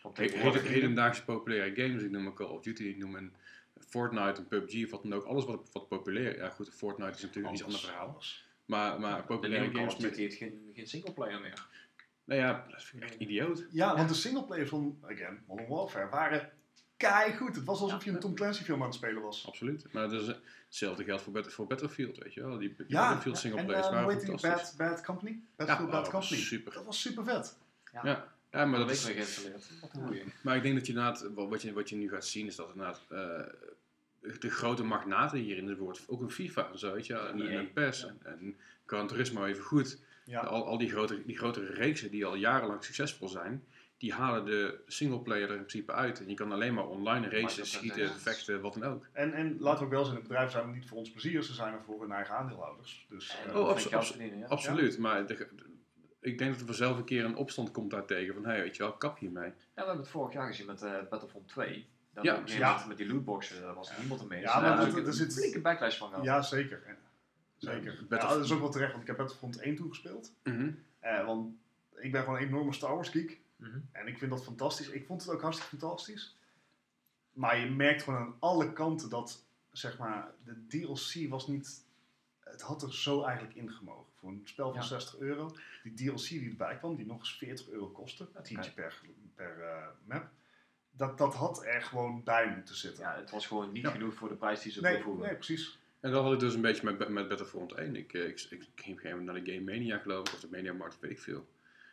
van 0.00 0.12
hedendaagse 0.16 1.24
populaire 1.24 1.82
games. 1.82 2.02
Ik 2.02 2.10
noem 2.10 2.26
een 2.26 2.34
Call 2.34 2.46
of 2.46 2.62
Duty, 2.62 2.82
ik 2.84 2.96
noem 2.96 3.14
een 3.14 3.32
Fortnite, 3.88 4.40
een 4.40 4.48
PUBG, 4.48 4.84
of 4.84 4.90
wat 4.90 5.02
dan 5.02 5.14
ook. 5.14 5.24
Alles 5.24 5.44
wat, 5.44 5.68
wat 5.72 5.88
populair 5.88 6.36
Ja 6.36 6.48
goed, 6.48 6.70
Fortnite 6.70 7.10
is 7.16 7.22
natuurlijk 7.22 7.46
een 7.46 7.54
iets 7.54 7.64
ander 7.64 7.80
verhaal. 7.80 8.22
Maar, 8.64 9.00
maar 9.00 9.24
populaire 9.24 9.70
games 9.74 9.96
met... 9.96 10.16
heeft 10.16 10.36
geen, 10.36 10.70
geen 10.74 10.86
singleplayer 10.86 11.40
meer. 11.40 11.66
Nou 12.24 12.40
ja, 12.40 12.66
dat 12.70 12.82
vind 12.82 13.02
ik 13.02 13.08
echt 13.08 13.18
idioot. 13.20 13.66
Ja, 13.70 13.96
want 13.96 14.08
de 14.08 14.14
singleplayers 14.14 14.70
van, 14.70 14.98
again, 15.04 15.42
Modern 15.46 15.68
Warfare 15.68 16.08
waren 16.08 16.50
goed. 17.36 17.54
Het 17.56 17.64
was 17.64 17.80
alsof 17.80 18.04
je 18.04 18.10
een 18.10 18.20
Tom 18.20 18.34
Clancy 18.34 18.62
film 18.62 18.80
aan 18.80 18.86
het 18.86 18.94
spelen 18.94 19.22
was. 19.22 19.46
Absoluut. 19.46 19.92
Maar 19.92 20.08
dat 20.08 20.22
is, 20.22 20.28
eh, 20.28 20.34
hetzelfde 20.66 21.04
geldt 21.04 21.22
voor, 21.22 21.32
Battle- 21.32 21.52
voor 21.52 21.66
Battlefield, 21.66 22.18
weet 22.18 22.34
je 22.34 22.40
wel. 22.40 22.58
Die, 22.58 22.74
die 22.76 22.84
Ja, 22.88 23.00
Battlefield 23.00 23.34
en 23.34 23.40
singleplayers 23.40 23.86
uh, 23.86 23.92
waren 23.92 24.20
fantastisch. 24.20 24.76
Bad, 24.76 24.88
Bad 24.90 25.04
Company? 25.04 25.40
Battlefield 25.56 25.90
Ja, 25.90 25.96
Bad 25.96 26.06
oh, 26.06 26.12
dat 26.12 26.12
was 26.12 26.28
Company. 26.28 26.40
super. 26.48 26.72
Dat 26.72 26.84
was 26.84 27.00
super 27.00 27.24
vet. 27.24 27.58
Ja, 27.92 28.00
Ja. 28.04 28.32
Ja, 28.52 28.64
maar 28.64 28.78
dat 28.78 28.90
is, 28.90 29.12
goeie. 29.92 30.22
Maar 30.42 30.56
ik 30.56 30.62
denk 30.62 30.74
dat 30.74 30.86
je 30.86 30.92
inderdaad, 30.92 31.28
wat 31.34 31.48
wat 31.48 31.62
je, 31.62 31.72
wat 31.72 31.88
je 31.88 31.96
nu 31.96 32.08
gaat 32.08 32.26
zien, 32.26 32.46
is 32.46 32.56
dat 32.56 32.68
inderdaad 32.72 33.02
eh, 33.08 33.18
de, 34.40 34.50
grote 34.50 34.82
magnaten 34.84 35.38
hier 35.38 35.56
in 35.56 35.68
het 35.68 35.78
woord, 35.78 36.04
ook 36.06 36.20
een 36.20 36.30
FIFA 36.30 36.70
en 36.72 36.78
zo, 36.78 36.92
weet 36.92 37.06
je, 37.06 37.14
en, 37.18 37.40
en 37.48 37.58
een 37.58 37.72
PES 37.72 38.00
Ja. 38.00 38.08
en, 38.08 38.38
en 38.38 38.56
Gran 38.86 39.06
Turismo 39.06 39.44
even 39.44 39.62
goed. 39.64 39.98
Ja. 40.24 40.40
Al, 40.40 40.66
al 40.66 40.78
die, 40.78 40.90
grote, 40.90 41.22
die 41.26 41.36
grotere 41.38 41.66
reeksen 41.72 42.10
die 42.10 42.24
al 42.26 42.34
jarenlang 42.34 42.84
succesvol 42.84 43.28
zijn, 43.28 43.64
die 43.98 44.12
halen 44.12 44.44
de 44.44 44.80
singleplayer 44.86 45.42
er 45.48 45.50
in 45.56 45.64
principe 45.64 45.92
uit. 45.92 46.20
En 46.20 46.28
je 46.28 46.34
kan 46.34 46.52
alleen 46.52 46.74
maar 46.74 46.86
online 46.88 47.28
racen, 47.28 47.66
schieten, 47.66 48.20
vechten, 48.20 48.60
wat 48.60 48.74
dan 48.74 48.84
ook. 48.84 49.06
En, 49.12 49.32
en 49.32 49.56
laten 49.58 49.78
we 49.78 49.84
ook 49.84 49.90
wel 49.90 50.04
zijn, 50.04 50.16
de 50.16 50.22
bedrijven 50.22 50.50
zijn 50.52 50.70
niet 50.72 50.88
voor 50.88 50.98
ons 50.98 51.10
plezier, 51.10 51.42
ze 51.42 51.54
zijn 51.54 51.72
er 51.74 51.82
voor 51.82 52.00
hun 52.00 52.12
eigen 52.12 52.34
aandeelhouders. 52.34 53.06
Dus, 53.08 53.36
eh, 53.46 53.56
Oh, 53.56 53.68
abso- 53.68 53.90
abso- 53.96 54.22
ja. 54.22 54.46
Absoluut, 54.46 54.98
maar 54.98 55.26
de- 55.26 55.34
de- 55.36 55.48
ik 56.20 56.38
denk 56.38 56.50
dat 56.50 56.60
er 56.60 56.66
vanzelf 56.66 56.96
een 56.98 57.04
keer 57.04 57.24
een 57.24 57.36
opstand 57.36 57.70
komt 57.70 57.90
daartegen 57.90 58.34
van, 58.34 58.44
hé, 58.46 58.60
weet 58.60 58.76
je 58.76 58.82
wel, 58.82 58.92
kap 58.92 59.18
hiermee. 59.18 59.48
Ja, 59.48 59.54
we 59.74 59.80
hebben 59.80 59.96
het 59.96 60.08
vorig 60.08 60.32
jaar 60.32 60.46
gezien 60.46 60.66
met 60.66 60.82
eh, 60.82 60.92
Battlefront 61.10 61.48
2. 61.48 61.86
Dat 62.12 62.24
Ja, 62.24 62.82
een 62.82 62.88
met 62.88 62.96
die 62.96 63.06
lootboxen, 63.12 63.62
daar 63.62 63.74
was 63.74 63.90
Ja. 63.90 63.98
niemand 63.98 64.20
ermee. 64.20 64.40
Ja, 64.40 64.44
Dus 64.44 64.54
maar 64.54 64.62
daar 64.76 64.78
heb 64.86 64.88
ik 64.96 64.96
er 65.02 65.06
een 65.06 65.12
zit- 65.12 65.32
flinke 65.32 65.60
backlash 65.60 65.98
van 65.98 66.08
gehad. 66.08 66.24
Ja, 66.24 66.42
zeker. 66.42 66.96
Zeker. 67.56 67.92
Ja, 67.92 67.98
Battlefront- 67.98 68.20
dat 68.34 68.44
is 68.44 68.52
ook 68.52 68.60
wel 68.60 68.70
terecht, 68.70 68.90
want 68.90 69.02
ik 69.02 69.08
heb 69.08 69.16
Battlefront 69.16 69.60
1 69.60 69.76
toegespeeld. 69.76 70.32
Mhm. 70.42 70.70
Eh, 71.00 71.24
want 71.26 71.54
ik 71.96 72.12
ben 72.12 72.22
gewoon 72.22 72.38
een 72.38 72.46
enorme 72.46 72.72
Star 72.72 72.94
Wars 72.94 73.08
geek. 73.08 73.40
Mhm. 73.56 73.78
En 73.92 74.06
ik 74.06 74.18
vind 74.18 74.30
dat 74.30 74.44
fantastisch. 74.44 74.88
Ik 74.88 75.06
vond 75.06 75.22
het 75.22 75.30
ook 75.34 75.40
hartstikke 75.42 75.76
fantastisch. 75.76 76.36
Maar 77.32 77.58
je 77.58 77.70
merkt 77.70 78.02
gewoon 78.02 78.20
aan 78.20 78.36
alle 78.38 78.72
kanten 78.72 79.10
dat, 79.10 79.44
zeg 79.72 79.98
maar, 79.98 80.30
de 80.44 80.66
DLC 80.66 81.28
was 81.30 81.46
niet... 81.46 81.84
Het 82.40 82.60
had 82.62 82.82
er 82.82 82.94
zo 82.94 83.22
eigenlijk 83.22 83.54
ingemogen. 83.56 84.09
Voor 84.20 84.30
een 84.30 84.40
spel 84.44 84.70
van 84.72 84.80
Ja. 84.80 84.86
60 84.86 85.18
euro. 85.18 85.56
Die 85.82 85.92
DLC 85.94 86.28
die 86.28 86.50
erbij 86.50 86.76
kwam, 86.78 86.96
die 86.96 87.06
nog 87.06 87.18
eens 87.18 87.36
40 87.36 87.68
euro 87.68 87.86
kostte. 87.88 88.28
Dat 88.32 88.44
Tientje 88.44 88.72
per, 88.72 89.00
per 89.34 89.60
eh, 89.60 89.86
map. 90.04 90.28
Dat, 90.90 91.18
dat 91.18 91.34
had 91.34 91.64
er 91.66 91.82
gewoon 91.82 92.24
bij 92.24 92.54
moeten 92.56 92.74
zitten. 92.74 93.02
Ja, 93.04 93.16
het 93.16 93.30
was 93.30 93.46
gewoon 93.46 93.72
niet 93.72 93.82
Ja. 93.82 93.90
genoeg 93.90 94.14
voor 94.14 94.28
de 94.28 94.34
prijs 94.34 94.60
die 94.60 94.72
ze 94.72 94.80
nee, 94.80 94.90
ervoor 94.90 95.04
vroegen. 95.04 95.26
nee, 95.26 95.34
precies. 95.34 95.78
En 96.00 96.10
dat 96.10 96.22
had 96.22 96.32
ik 96.32 96.40
dus 96.40 96.54
een 96.54 96.60
beetje 96.60 96.84
met, 96.92 97.08
met 97.08 97.28
Battlefront 97.28 97.72
1. 97.72 97.96
Ik, 97.96 98.12
eh, 98.12 98.26
ik, 98.28 98.40
ik, 98.40 98.48
ging 98.50 98.60
op 98.60 98.68
een 98.76 98.76
gegeven 98.76 99.08
moment 99.10 99.26
naar 99.26 99.44
de 99.44 99.52
Game 99.52 99.64
Mania 99.72 99.98
geloof 99.98 100.28
ik, 100.28 100.34
of 100.34 100.40
de 100.40 100.48
Media 100.50 100.72
Markt, 100.72 101.00
weet 101.00 101.10
ik 101.10 101.20
veel. 101.20 101.48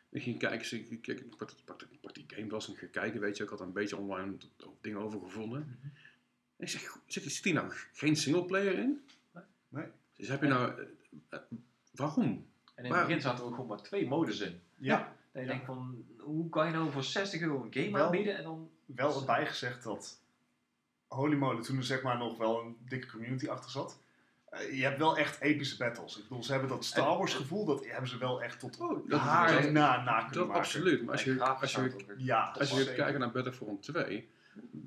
Ik 0.10 0.22
ging 0.24 0.40
kijken, 0.40 0.78
ik, 0.80 0.90
ik, 0.90 1.08
ik, 1.08 1.20
ik 1.20 1.36
pak, 1.66 2.14
die 2.14 2.26
Game 2.28 2.50
was 2.50 2.68
en 2.68 2.74
ik 2.74 2.80
ga 2.80 2.88
kijken, 2.92 3.20
weet 3.20 3.38
je, 3.38 3.44
ik 3.44 3.50
had 3.50 3.60
een 3.60 3.74
beetje 3.74 3.98
online 3.98 4.38
dingen 4.82 5.00
over 5.00 5.20
gevonden. 5.20 5.60
Mhm. 5.62 5.88
En 6.58 6.64
ik 6.64 6.70
zeg, 6.70 6.88
"Goh, 6.88 7.02
zit, 7.06 7.24
zit 7.32 7.44
hier 7.44 7.54
nou 7.54 7.72
geen 7.94 8.16
singleplayer 8.16 8.78
in? 8.80 9.02
Nee. 9.70 9.86
Dus 10.16 10.28
heb 10.28 10.42
je 10.42 10.48
nou, 10.48 10.88
eh, 11.30 11.40
waarom? 11.98 12.24
En 12.24 12.34
in 12.76 12.84
het 12.84 12.90
Maar- 12.90 13.06
begin 13.06 13.22
zaten 13.22 13.40
er 13.40 13.46
ook 13.46 13.54
gewoon 13.56 13.68
maar 13.70 13.82
twee 13.82 14.08
modes 14.08 14.40
in. 14.40 14.62
Ja, 14.76 14.98
Dat 14.98 15.06
je 15.32 15.40
Ja. 15.42 15.48
denkt 15.48 15.66
van, 15.66 16.06
hoe 16.20 16.50
kan 16.50 16.68
je 16.68 16.74
nou 16.74 16.92
voor 16.92 17.04
60 17.04 17.42
euro 17.42 17.64
een 17.64 17.74
game 17.74 17.92
Wel- 17.92 18.06
aanbieden 18.06 18.38
en 18.38 18.44
dan... 18.44 18.70
wel 18.86 19.20
erbij 19.20 19.46
gezegd 19.48 19.84
dat 19.84 20.20
Holy 21.08 21.36
moly, 21.36 21.62
toen 21.62 21.78
er 21.78 21.84
zeg 21.84 22.02
maar 22.02 22.18
nog 22.18 22.38
wel 22.38 22.62
een 22.62 22.78
dikke 22.90 23.08
community 23.12 23.48
achter 23.50 23.72
zat. 23.72 24.00
eh, 24.50 24.78
je 24.78 24.84
hebt 24.84 24.98
wel 24.98 25.18
echt 25.18 25.42
epische 25.42 25.78
battles. 25.78 26.18
Ik 26.18 26.24
bedoel, 26.24 26.44
ze 26.44 26.52
hebben 26.52 26.70
dat 26.70 26.86
Star 26.86 27.18
Wars 27.18 27.34
gevoel, 27.34 27.66
dat 27.66 27.86
hebben 27.86 28.10
ze 28.10 28.18
wel 28.18 28.42
echt 28.42 28.60
tot 28.60 28.80
Oh, 28.80 29.10
dat- 29.10 29.20
haar 29.20 29.72
na, 29.72 30.04
na 30.04 30.18
kunnen 30.20 30.34
Dat 30.34 30.48
maken. 30.48 30.62
absoluut, 30.62 31.02
maar 31.04 31.12
als 31.12 31.24
je, 31.24 31.44
als 31.44 31.72
je, 31.72 31.82
ook 31.82 32.04
Ja, 32.18 32.56
als 32.60 32.70
je 32.72 32.94
kijken 32.94 33.20
naar 33.20 33.32
Battlefront 33.32 33.82
2, 33.84 34.30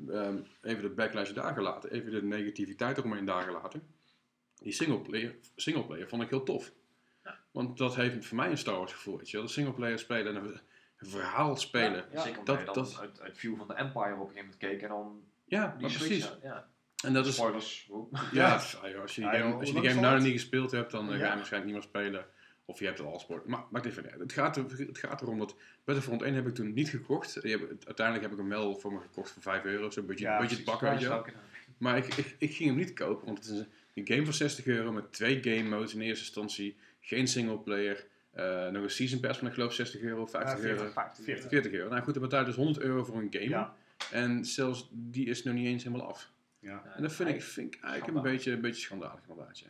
ehm, 0.08 0.36
even 0.62 0.82
de 0.82 0.88
backlash 0.88 1.30
daar 1.32 1.54
gelaten, 1.54 1.90
even 1.90 2.10
de 2.10 2.22
negativiteit 2.22 2.98
eromheen 2.98 3.24
daar 3.24 3.42
gelaten. 3.42 3.82
Die 4.62 4.72
singleplayer, 4.72 5.34
singleplayer 5.56 6.08
vond 6.08 6.22
ik 6.22 6.28
heel 6.30 6.42
tof. 6.42 6.72
Want 7.50 7.78
dat 7.78 7.96
heeft 7.96 8.26
voor 8.26 8.36
mij 8.36 8.50
een 8.50 8.58
Star 8.58 8.76
Wars 8.78 8.92
gevoel, 8.92 9.16
weet 9.18 9.30
je 9.30 9.36
wel. 9.36 9.46
De 9.46 9.52
singleplayer 9.52 9.98
spelen 9.98 10.36
en 10.36 10.44
een, 10.44 10.60
een 10.98 11.08
verhaal 11.08 11.56
spelen. 11.56 12.04
Ja, 12.12 12.20
Zeker 12.22 12.38
omdat 12.38 12.46
dat- 12.46 12.58
je 12.58 12.64
dan 12.64 12.74
dat- 12.84 13.00
uit, 13.00 13.20
uit 13.20 13.38
View 13.38 13.56
van 13.56 13.68
de 13.68 13.74
Empire 13.74 14.04
op 14.14 14.20
een 14.20 14.26
gegeven 14.26 14.34
moment 14.36 14.56
keek 14.56 14.82
en 14.82 14.88
dan 14.88 15.22
Ja, 15.44 15.74
die 15.78 15.86
precies. 15.86 16.24
ja. 16.24 16.38
ja. 16.42 16.68
En 17.04 17.12
dat 17.12 17.26
is, 17.26 17.34
Spoilers. 17.34 17.90
Ja, 18.32 18.52
als 18.54 19.14
je 19.14 19.20
die 19.20 19.30
game, 19.30 19.38
joh, 19.48 19.58
als 19.58 19.68
je 19.68 19.72
hoe 19.72 19.72
die 19.72 19.74
lang 19.74 19.86
game 19.86 20.00
nou 20.00 20.14
nog 20.14 20.22
niet 20.24 20.32
gespeeld 20.32 20.70
hebt, 20.70 20.90
dan 20.90 21.06
ga 21.08 21.14
je 21.14 21.18
waarschijnlijk 21.20 21.64
niet 21.64 21.72
meer 21.74 21.82
spelen. 21.82 22.26
Of 22.64 22.78
je 22.78 22.84
hebt 22.84 22.98
het 22.98 23.06
al 23.06 23.12
gespeeld. 23.14 23.46
Maar 23.46 23.64
maakt 23.70 23.86
even 23.86 24.02
niet 24.02 24.12
uit. 24.12 24.20
Het 24.20 24.32
gaat, 24.32 24.56
er- 24.56 24.78
het 24.86 24.98
gaat 24.98 25.22
erom 25.22 25.38
dat 25.38 25.56
Battlefront 25.84 26.22
1 26.22 26.34
heb 26.34 26.46
ik 26.46 26.54
toen 26.54 26.72
niet 26.72 26.88
gekocht. 26.88 27.42
Uiteindelijk 27.42 28.20
heb 28.22 28.30
ik 28.32 28.38
hem 28.38 28.48
wel 28.48 28.74
voor 28.78 28.92
me 28.92 29.00
gekocht 29.00 29.30
voor 29.30 29.42
5 29.42 29.64
euro. 29.64 29.90
Zo'n 29.90 30.06
beetje, 30.06 30.24
Ja, 30.24 30.46
pakken, 30.64 30.90
weet 30.90 31.00
je 31.00 31.22
kunnen. 31.22 31.40
Maar 31.78 31.96
ik, 31.96 32.14
ik, 32.14 32.34
ik 32.38 32.54
ging 32.54 32.68
hem 32.68 32.78
niet 32.78 32.92
kopen, 32.92 33.26
want 33.26 33.38
het 33.38 33.46
is 33.46 33.58
een, 33.58 33.66
een 33.94 34.06
game 34.06 34.24
voor 34.24 34.34
60 34.34 34.66
euro 34.66 34.92
met 34.92 35.12
twee 35.12 35.42
game 35.42 35.68
modes 35.68 35.94
in 35.94 36.00
eerste 36.00 36.24
instantie. 36.24 36.76
Geen 37.00 37.26
singleplayer. 37.28 38.06
eh 38.30 38.68
nog 38.68 38.82
een 38.82 38.90
season 38.90 39.20
pass 39.20 39.38
van 39.38 39.48
ik 39.48 39.54
geloof 39.54 39.72
60 39.74 40.00
euro, 40.00 40.26
50 40.26 40.52
Ja, 40.56 40.60
40, 40.60 40.80
euro. 40.80 40.92
50. 40.92 41.24
40. 41.24 41.48
40 41.48 41.72
euro. 41.72 41.88
Nou 41.90 42.02
goed, 42.02 42.14
dan 42.14 42.22
betaal 42.22 42.40
je 42.40 42.46
dus 42.46 42.54
100 42.54 42.78
euro 42.78 43.04
voor 43.04 43.16
een 43.16 43.28
game. 43.30 43.48
Ja. 43.48 43.74
En 44.10 44.44
zelfs 44.44 44.88
die 44.92 45.26
is 45.26 45.42
nog 45.42 45.54
niet 45.54 45.66
eens 45.66 45.84
helemaal 45.84 46.08
af. 46.08 46.30
Ja, 46.58 46.82
En 46.96 47.02
dat 47.02 47.12
vind 47.12 47.28
ik, 47.28 47.34
eigenlijk- 47.34 47.42
vind 47.42 47.74
ik 47.74 47.80
eigenlijk 47.82 48.16
een 48.16 48.22
beetje, 48.32 48.52
een 48.52 48.60
beetje 48.60 48.82
schandalig 48.82 49.20
inderdaad. 49.28 49.58
Ja. 49.58 49.66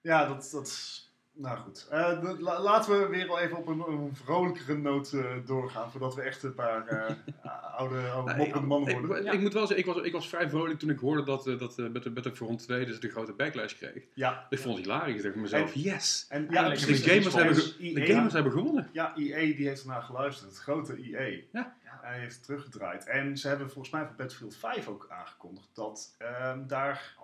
ja 0.00 0.26
dat, 0.28 0.48
dat 0.52 0.66
is... 0.66 1.07
Nou 1.40 1.58
goed, 1.58 1.86
Eh, 1.90 2.20
de- 2.20 2.36
la- 2.42 2.60
laten 2.60 3.00
we 3.00 3.06
weer 3.08 3.26
wel 3.26 3.38
even 3.38 3.56
op 3.56 3.66
een, 3.66 3.80
een 3.88 4.16
vrolijkere 4.16 4.76
noot 4.78 5.12
eh, 5.12 5.24
doorgaan, 5.44 5.90
voordat 5.90 6.14
we 6.14 6.22
echt 6.22 6.42
een 6.42 6.54
paar 6.54 6.86
eh, 6.86 7.14
oude, 7.78 8.08
oude 8.08 8.26
Nou, 8.32 8.36
moppende 8.36 8.66
mannen 8.66 9.00
worden. 9.00 9.26
ik, 9.26 9.32
ik 9.32 9.40
moet 9.40 9.52
wel 9.52 9.66
zeggen, 9.66 9.86
ik 9.88 9.94
was, 9.94 10.04
ik 10.04 10.12
was 10.12 10.28
vrij 10.28 10.48
vrolijk 10.48 10.78
toen 10.78 10.90
ik 10.90 10.98
hoorde 10.98 11.22
dat, 11.22 11.46
eh, 11.46 11.58
dat 11.58 11.78
uh, 11.78 11.88
Battlefront 12.12 12.58
2 12.62 12.86
dus 12.86 13.00
de 13.00 13.08
grote 13.08 13.32
backlash 13.32 13.74
kreeg. 13.74 14.04
Ja, 14.14 14.46
Ik 14.50 14.58
vond 14.58 14.76
het 14.76 14.84
hilarisch. 14.84 15.16
Ik 15.16 15.22
dacht 15.22 15.34
mezelf, 15.34 15.74
yes! 15.74 16.26
en 16.28 16.42
ja, 16.50 16.62
Eindelijk 16.62 16.86
De 16.86 17.10
gamers, 17.10 17.34
hebben, 17.34 17.54
de 17.94 18.00
EA 18.00 18.14
gamers 18.14 18.32
hebben 18.32 18.52
gewonnen. 18.52 18.88
Ja, 18.92 19.16
EA 19.16 19.56
die 19.56 19.66
heeft 19.68 19.80
ernaar 19.82 20.02
geluisterd. 20.02 20.50
Het 20.50 20.58
grote 20.58 20.96
EA. 20.96 21.40
Ja. 21.52 21.76
Hij 21.84 22.18
heeft 22.18 22.44
teruggedraaid. 22.44 23.06
En 23.06 23.36
ze 23.38 23.48
hebben 23.48 23.70
volgens 23.70 23.94
mij 23.94 24.06
voor 24.06 24.14
Battlefield 24.16 24.56
5 24.56 24.88
ook 24.88 25.06
aangekondigd 25.10 25.68
dat 25.74 26.14
ehm, 26.18 26.66
daar... 26.66 27.16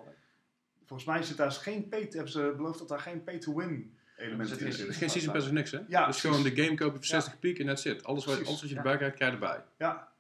Volgens 0.87 1.09
mij 1.09 1.23
zit 1.23 1.37
daar 1.37 1.53
geen 1.53 1.89
pay... 1.89 2.01
Hebben 2.11 2.29
ze 2.33 2.53
beloofd 2.57 2.79
dat 2.79 2.89
daar 2.89 3.01
geen 3.01 3.25
pay-to-win 3.25 3.97
zit 4.17 4.29
in 4.61 4.73
geen- 4.73 4.81
Het 4.81 4.89
is 4.89 4.97
geen 4.97 5.11
season 5.11 5.33
pass 5.33 5.47
of 5.47 5.53
niks, 5.53 5.71
hè? 5.71 5.79
Ja, 5.79 5.85
dus 5.87 6.21
precies. 6.21 6.21
gewoon 6.23 6.43
de 6.55 6.63
game 6.63 6.77
kopen 6.77 6.93
voor 6.95 7.03
Ja. 7.15 7.21
60 7.21 7.39
piek 7.39 7.59
en 7.59 7.67
that's 7.67 7.85
it. 7.85 8.05
Alles 8.05 8.25
wat, 8.25 8.37
alles 8.47 8.61
wat 8.61 8.61
je 8.61 8.69
Ja. 8.69 8.77
erbij 8.77 8.97
krijgt, 8.97 9.17
krijg 9.17 9.31
je 9.33 9.39
erbij. 9.39 9.63
Ja, 9.79 10.13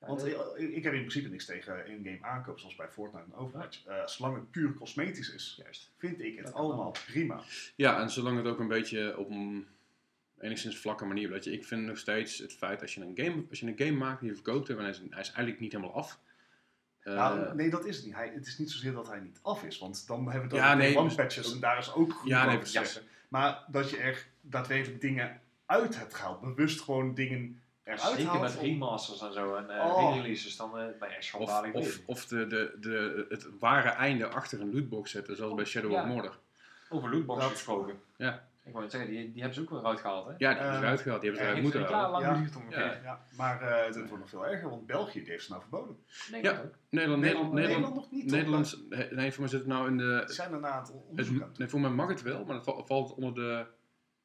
Ja, 0.00 0.06
want 0.06 0.20
dat- 0.20 0.58
ik, 0.58 0.70
ik 0.74 0.82
heb 0.82 0.92
in 0.92 0.98
principe 1.00 1.28
niks 1.28 1.44
tegen 1.44 1.86
in-game 1.86 2.18
aankoop, 2.22 2.58
zoals 2.58 2.74
bij 2.76 2.88
Fortnite 2.88 3.24
en 3.24 3.34
Overwatch. 3.34 3.84
Eh, 3.86 4.06
zolang 4.06 4.34
het 4.36 4.50
puur 4.50 4.74
cosmetisch 4.74 5.34
is, 5.34 5.60
Juist. 5.62 5.92
vind 5.98 6.20
ik 6.20 6.36
het 6.36 6.44
Dat 6.46 6.54
allemaal 6.54 6.90
prima. 7.06 7.40
Ja, 7.76 8.00
en 8.00 8.10
zolang 8.10 8.36
het 8.36 8.46
ook 8.46 8.58
een 8.60 8.68
beetje 8.68 9.18
op 9.18 9.30
een 9.30 9.66
enigszins 10.40 10.78
vlakke 10.78 11.04
manier... 11.04 11.28
Dat 11.28 11.44
je, 11.44 11.52
ik 11.52 11.64
vind 11.64 11.82
nog 11.82 11.98
steeds 11.98 12.38
het 12.38 12.52
feit, 12.52 12.82
als 12.82 12.94
je 12.94 13.00
een 13.00 13.12
game, 13.14 13.44
als 13.50 13.60
je 13.60 13.66
een 13.66 13.74
game 13.78 13.96
maakt 13.96 14.20
en 14.20 14.26
je 14.26 14.34
verkoopt 14.34 14.68
hem... 14.68 14.76
en 14.76 14.82
hij 14.82 14.92
is, 14.92 14.98
hij 14.98 15.20
is 15.20 15.26
eigenlijk 15.32 15.60
niet 15.60 15.72
helemaal 15.72 15.94
af... 15.94 16.18
eh, 17.00 17.14
nou, 17.14 17.54
nee, 17.54 17.70
dat 17.70 17.86
is 17.86 17.96
het 17.96 18.04
niet. 18.06 18.14
Hij, 18.14 18.30
het 18.34 18.46
is 18.46 18.58
niet 18.58 18.70
zozeer 18.70 18.92
dat 18.92 19.08
hij 19.08 19.20
niet 19.20 19.38
af 19.42 19.64
is, 19.64 19.78
want 19.78 20.06
dan 20.06 20.30
hebben 20.30 20.50
we 20.50 20.56
Ja, 20.56 20.68
dan 20.68 20.78
nee, 20.78 20.96
one 20.96 21.06
dus- 21.06 21.16
patches 21.16 21.52
en 21.52 21.60
daar 21.60 21.78
is 21.78 21.92
ook 21.94 22.12
goed 22.12 22.28
Ja, 22.28 22.44
nee, 22.44 22.54
over 22.56 22.66
te 22.66 22.72
precies. 22.72 22.92
zeggen. 22.92 23.10
Maar 23.28 23.64
dat 23.66 23.90
je 23.90 23.96
er 23.96 24.26
daadwerkelijk 24.40 25.00
dingen 25.00 25.40
uit 25.66 25.98
hebt 25.98 26.14
gehaald, 26.14 26.40
bewust 26.40 26.80
gewoon 26.80 27.14
dingen 27.14 27.60
eruit 27.84 28.00
Zeker 28.00 28.40
met 28.40 28.56
om- 28.56 28.62
remasters 28.64 29.20
en 29.22 29.32
zo 29.32 29.54
en 29.54 29.70
eh 29.70 29.84
Oh. 29.84 30.10
re-releases, 30.14 30.56
dan 30.56 30.78
eh, 30.78 30.84
je 31.10 31.14
echt 31.16 31.34
Of, 31.34 31.62
of, 31.72 32.00
of 32.06 32.26
de, 32.26 32.46
de, 32.46 32.76
de, 32.80 33.26
het 33.28 33.46
ware 33.58 33.88
einde 33.88 34.28
achter 34.28 34.60
een 34.60 34.74
lootbox 34.74 35.10
zetten, 35.10 35.36
zoals 35.36 35.54
bij 35.54 35.64
Shadow 35.64 35.90
Ja. 35.90 36.00
of 36.02 36.06
Mordor. 36.08 36.38
Over 36.88 37.10
lootboxes 37.10 37.44
Dat- 37.44 37.52
gesproken. 37.56 38.00
Ja. 38.16 38.44
Ik 38.66 38.72
wou 38.72 38.88
zeggen, 38.90 39.10
die, 39.10 39.32
die 39.32 39.42
hebben 39.42 39.54
ze 39.54 39.60
ook 39.60 39.70
weer 39.70 39.78
eruit 39.78 40.00
gehaald, 40.00 40.26
hè? 40.26 40.30
Ja, 40.30 40.36
die 40.38 40.46
hebben 40.48 40.66
ze 40.72 40.76
Eh, 40.78 40.82
eruit 40.82 41.00
gehaald, 41.00 41.20
die 41.20 41.30
hebben 41.30 41.48
ze 41.48 41.52
heeft 41.54 41.62
moeten 41.74 41.94
halen. 41.94 42.10
lang 42.10 42.74
Ja. 43.02 43.20
maar 43.36 43.62
eh, 43.62 43.86
het 43.86 43.96
wordt 43.96 44.18
nog 44.18 44.28
veel 44.28 44.46
erger, 44.46 44.70
want 44.70 44.86
België 44.86 45.22
heeft 45.24 45.44
ze 45.44 45.50
nou 45.50 45.62
verboden. 45.62 45.96
Nee, 46.30 46.42
Ja. 46.42 46.52
dat 46.52 46.64
ook. 46.64 46.74
Nederland, 46.90 47.22
Nederland, 47.22 47.52
Nederland, 47.52 47.94
nog 47.94 48.10
niet. 48.10 48.30
Nederland, 48.30 48.78
nee, 49.10 49.30
voor 49.32 49.40
mij 49.40 49.48
zit 49.50 49.58
het 49.58 49.66
nou 49.68 49.88
in 49.88 49.96
de... 49.96 50.22
Zijn 50.26 50.50
daarna 50.50 50.68
aan 50.68 50.82
het 50.82 50.92
onderzoek 51.08 51.58
nee, 51.58 51.68
voor 51.68 51.80
mij 51.80 51.90
mag 51.90 52.08
het 52.08 52.22
wel, 52.22 52.44
maar 52.44 52.54
het 52.54 52.64
val- 52.64 52.86
valt 52.86 53.14
onder 53.14 53.34
de 53.34 53.66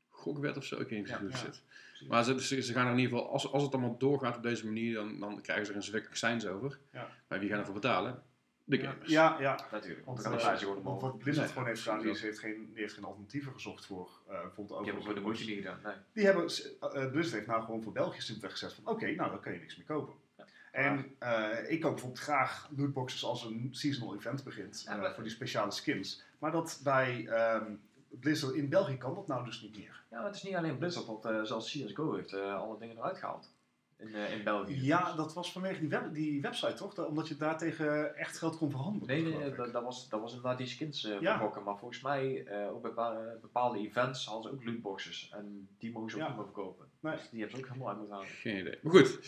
gokwet 0.10 0.58
of 0.58 0.64
zo. 0.66 0.80
Ik 0.80 0.90
weet 0.90 1.22
niet 1.22 1.38
zit. 1.38 1.64
Maar 2.08 2.24
ze, 2.24 2.62
ze, 2.62 2.74
gaan 2.74 2.86
er 2.86 2.92
in 2.92 3.00
ieder 3.00 3.18
geval, 3.18 3.32
als, 3.32 3.52
als 3.52 3.64
het 3.64 3.74
allemaal 3.74 3.98
doorgaat 3.98 4.36
op 4.38 4.44
deze 4.44 4.66
manier, 4.66 4.94
dan, 4.94 5.20
dan 5.20 5.42
krijgen 5.42 5.66
ze 5.66 5.72
er 5.72 5.78
een 5.78 5.84
zwik 5.84 6.08
accijns 6.08 6.46
over. 6.46 6.80
Ja. 6.92 7.08
Maar 7.28 7.40
wie 7.40 7.50
gaan 7.50 7.60
ervoor 7.60 7.74
betalen? 7.74 8.24
De 8.72 8.78
Ja, 8.82 8.92
gamers. 8.92 9.10
ja, 9.10 9.38
ja. 9.40 9.60
Natuurlijk. 9.72 10.06
Want 10.06 10.24
eh, 10.24 10.32
prijzen 10.32 10.58
gewoon 10.58 10.74
want 10.84 10.86
omhoog. 10.88 11.02
wat 11.02 11.18
Blizzard 11.18 11.46
Nee, 11.46 11.54
gewoon 11.56 11.68
heeft 11.68 11.82
gedaan, 11.82 12.00
die 12.02 12.18
heeft 12.18 12.40
geen, 12.40 12.70
die 12.74 12.82
heeft 12.82 12.94
geen 12.94 13.04
alternatieven 13.04 13.54
gezocht 13.54 13.86
voor 13.86 14.10
uh, 14.30 14.42
bijvoorbeeld 14.42 14.68
Die 14.68 14.76
hebben 14.78 14.94
over. 14.94 15.04
voor 15.04 15.14
de 15.14 15.22
moeite 15.22 15.46
niet 15.46 15.56
gedaan. 15.56 15.80
Nee. 15.84 15.94
Die 16.14 16.26
hebben, 16.26 16.44
eh, 16.46 17.12
Blizzard 17.12 17.32
heeft 17.36 17.48
nou 17.48 17.64
gewoon 17.64 17.84
voor 17.84 17.92
België 17.92 18.22
simpelweg 18.22 18.52
gezegd 18.52 18.74
van 18.74 18.88
oké, 18.94 19.12
nou 19.12 19.30
dan 19.30 19.40
kun 19.40 19.54
je 19.54 19.60
niks 19.60 19.78
meer 19.78 19.86
kopen. 19.86 20.14
Ja. 20.38 20.46
En 20.72 21.16
eh, 21.20 21.72
ik 21.72 21.82
koop 21.82 21.92
bijvoorbeeld 21.92 22.22
graag 22.24 22.70
lootboxes 22.76 23.24
als 23.24 23.44
een 23.44 23.68
seasonal 23.72 24.16
event 24.16 24.44
begint, 24.44 24.82
Ja, 24.86 24.94
eh, 24.96 25.00
maar- 25.02 25.14
voor 25.14 25.24
die 25.24 25.32
speciale 25.32 25.72
skins. 25.72 26.24
Maar 26.40 26.52
dat 26.52 26.80
bij 26.84 27.28
ehm, 27.28 27.72
Blizzard 28.10 28.54
in 28.56 28.70
België 28.70 28.98
kan 28.98 29.16
dat 29.16 29.28
nou 29.28 29.46
dus 29.46 29.62
niet 29.62 29.78
meer. 29.78 30.04
Ja, 30.10 30.18
maar 30.18 30.26
het 30.26 30.36
is 30.36 30.44
niet 30.44 30.56
alleen 30.56 30.78
Blizzard, 30.78 31.06
want 31.06 31.26
eh, 31.26 31.42
zelfs 31.44 31.72
CSGO 31.72 32.14
heeft 32.16 32.34
eh, 32.34 32.56
alle 32.56 32.78
dingen 32.80 32.98
eruit 32.98 33.18
gehaald. 33.18 33.54
In, 34.02 34.16
eh, 34.16 34.34
in 34.38 34.44
België. 34.44 34.86
Ja, 34.86 35.14
dat 35.16 35.34
was 35.34 35.52
vanwege 35.52 35.80
die, 35.80 35.90
web, 35.90 36.14
die 36.14 36.42
website 36.42 36.74
toch? 36.74 36.94
Da- 36.94 37.04
Omdat 37.04 37.28
je 37.28 37.36
daar 37.38 37.58
tegen 37.58 38.16
echt 38.18 38.38
geld 38.38 38.58
kon 38.58 38.70
verhandelen. 38.70 39.08
Nee, 39.24 39.34
nee, 39.38 39.56
dat, 39.56 39.74
dat, 39.74 39.84
was, 39.84 40.10
dat 40.10 40.22
was 40.22 40.34
inderdaad 40.34 40.58
die 40.58 40.68
skins 40.68 41.02
Ja. 41.02 41.18
vertrokken. 41.32 41.64
Maar 41.64 41.78
volgens 41.78 42.02
mij, 42.02 42.44
eh 42.46 42.74
op 42.74 42.82
bepaalde, 42.82 43.38
bepaalde 43.42 43.80
events 43.80 44.26
hadden 44.26 44.44
ze 44.52 44.58
ook 44.58 44.66
lootboxes. 44.66 45.32
En 45.34 45.68
die 45.80 45.92
mogen 45.92 46.10
ze 46.10 46.16
ook 46.16 46.22
Ja. 46.22 46.28
niet 46.28 46.38
meer 46.38 46.46
verkopen. 46.46 46.86
Nee. 47.00 47.16
Dus 47.16 47.30
die 47.30 47.40
hebben 47.40 47.58
ze 47.58 47.64
ook 47.64 47.70
helemaal 47.70 47.90
uit 47.90 47.98
moeten 47.98 48.16
halen. 48.16 48.30
Geen 48.32 48.58
idee. 48.60 48.78
Maar 48.82 48.94
goed, 48.94 49.20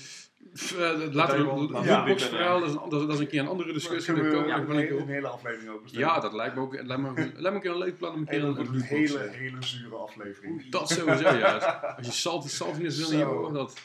eh, 0.54 0.78
laten 0.80 0.98
we 0.98 1.04
het 1.04 1.14
laten 1.14 1.38
we 1.38 1.44
lootbox-verhaal, 1.44 2.60
dat, 2.60 2.70
is 2.70 2.76
een- 2.76 2.90
dat 2.90 3.02
is- 3.02 3.08
dat 3.08 3.16
is 3.16 3.20
een 3.20 3.28
keer 3.28 3.40
een 3.40 3.48
andere 3.48 3.74
discussie. 3.74 4.14
we 4.14 4.20
komen 4.20 4.32
we 4.46 4.52
een, 4.52 4.58
nog 4.58 4.68
wel 4.68 4.76
een 4.78 4.82
hele- 4.82 5.00
een 5.02 5.08
hele 5.08 5.28
aflevering 5.28 5.70
over 5.70 5.82
besteden. 5.82 6.08
Ja, 6.08 6.20
dat 6.20 6.34
lijkt 6.34 6.56
me 6.56 6.62
ook 6.62 6.74
lijkt 6.82 7.02
me, 7.02 7.14
lijkt 7.16 7.42
me 7.42 7.50
een 7.50 7.60
keer 7.62 7.72
een 7.72 7.78
leuk 7.78 7.98
plan 7.98 8.14
om 8.14 8.20
een 8.20 8.26
keer 8.26 8.44
een 8.44 8.82
hele, 8.82 9.20
hele 9.32 9.64
zure 9.64 9.96
aflevering. 9.96 10.70
Dat 10.70 10.90
sowieso, 10.90 11.30
ja. 11.36 11.56
Als 11.98 12.06
je 12.06 12.12
salty 12.12 12.48
saltiness 12.48 13.10
wil 13.10 13.22
horen, 13.24 13.54
dat... 13.54 13.80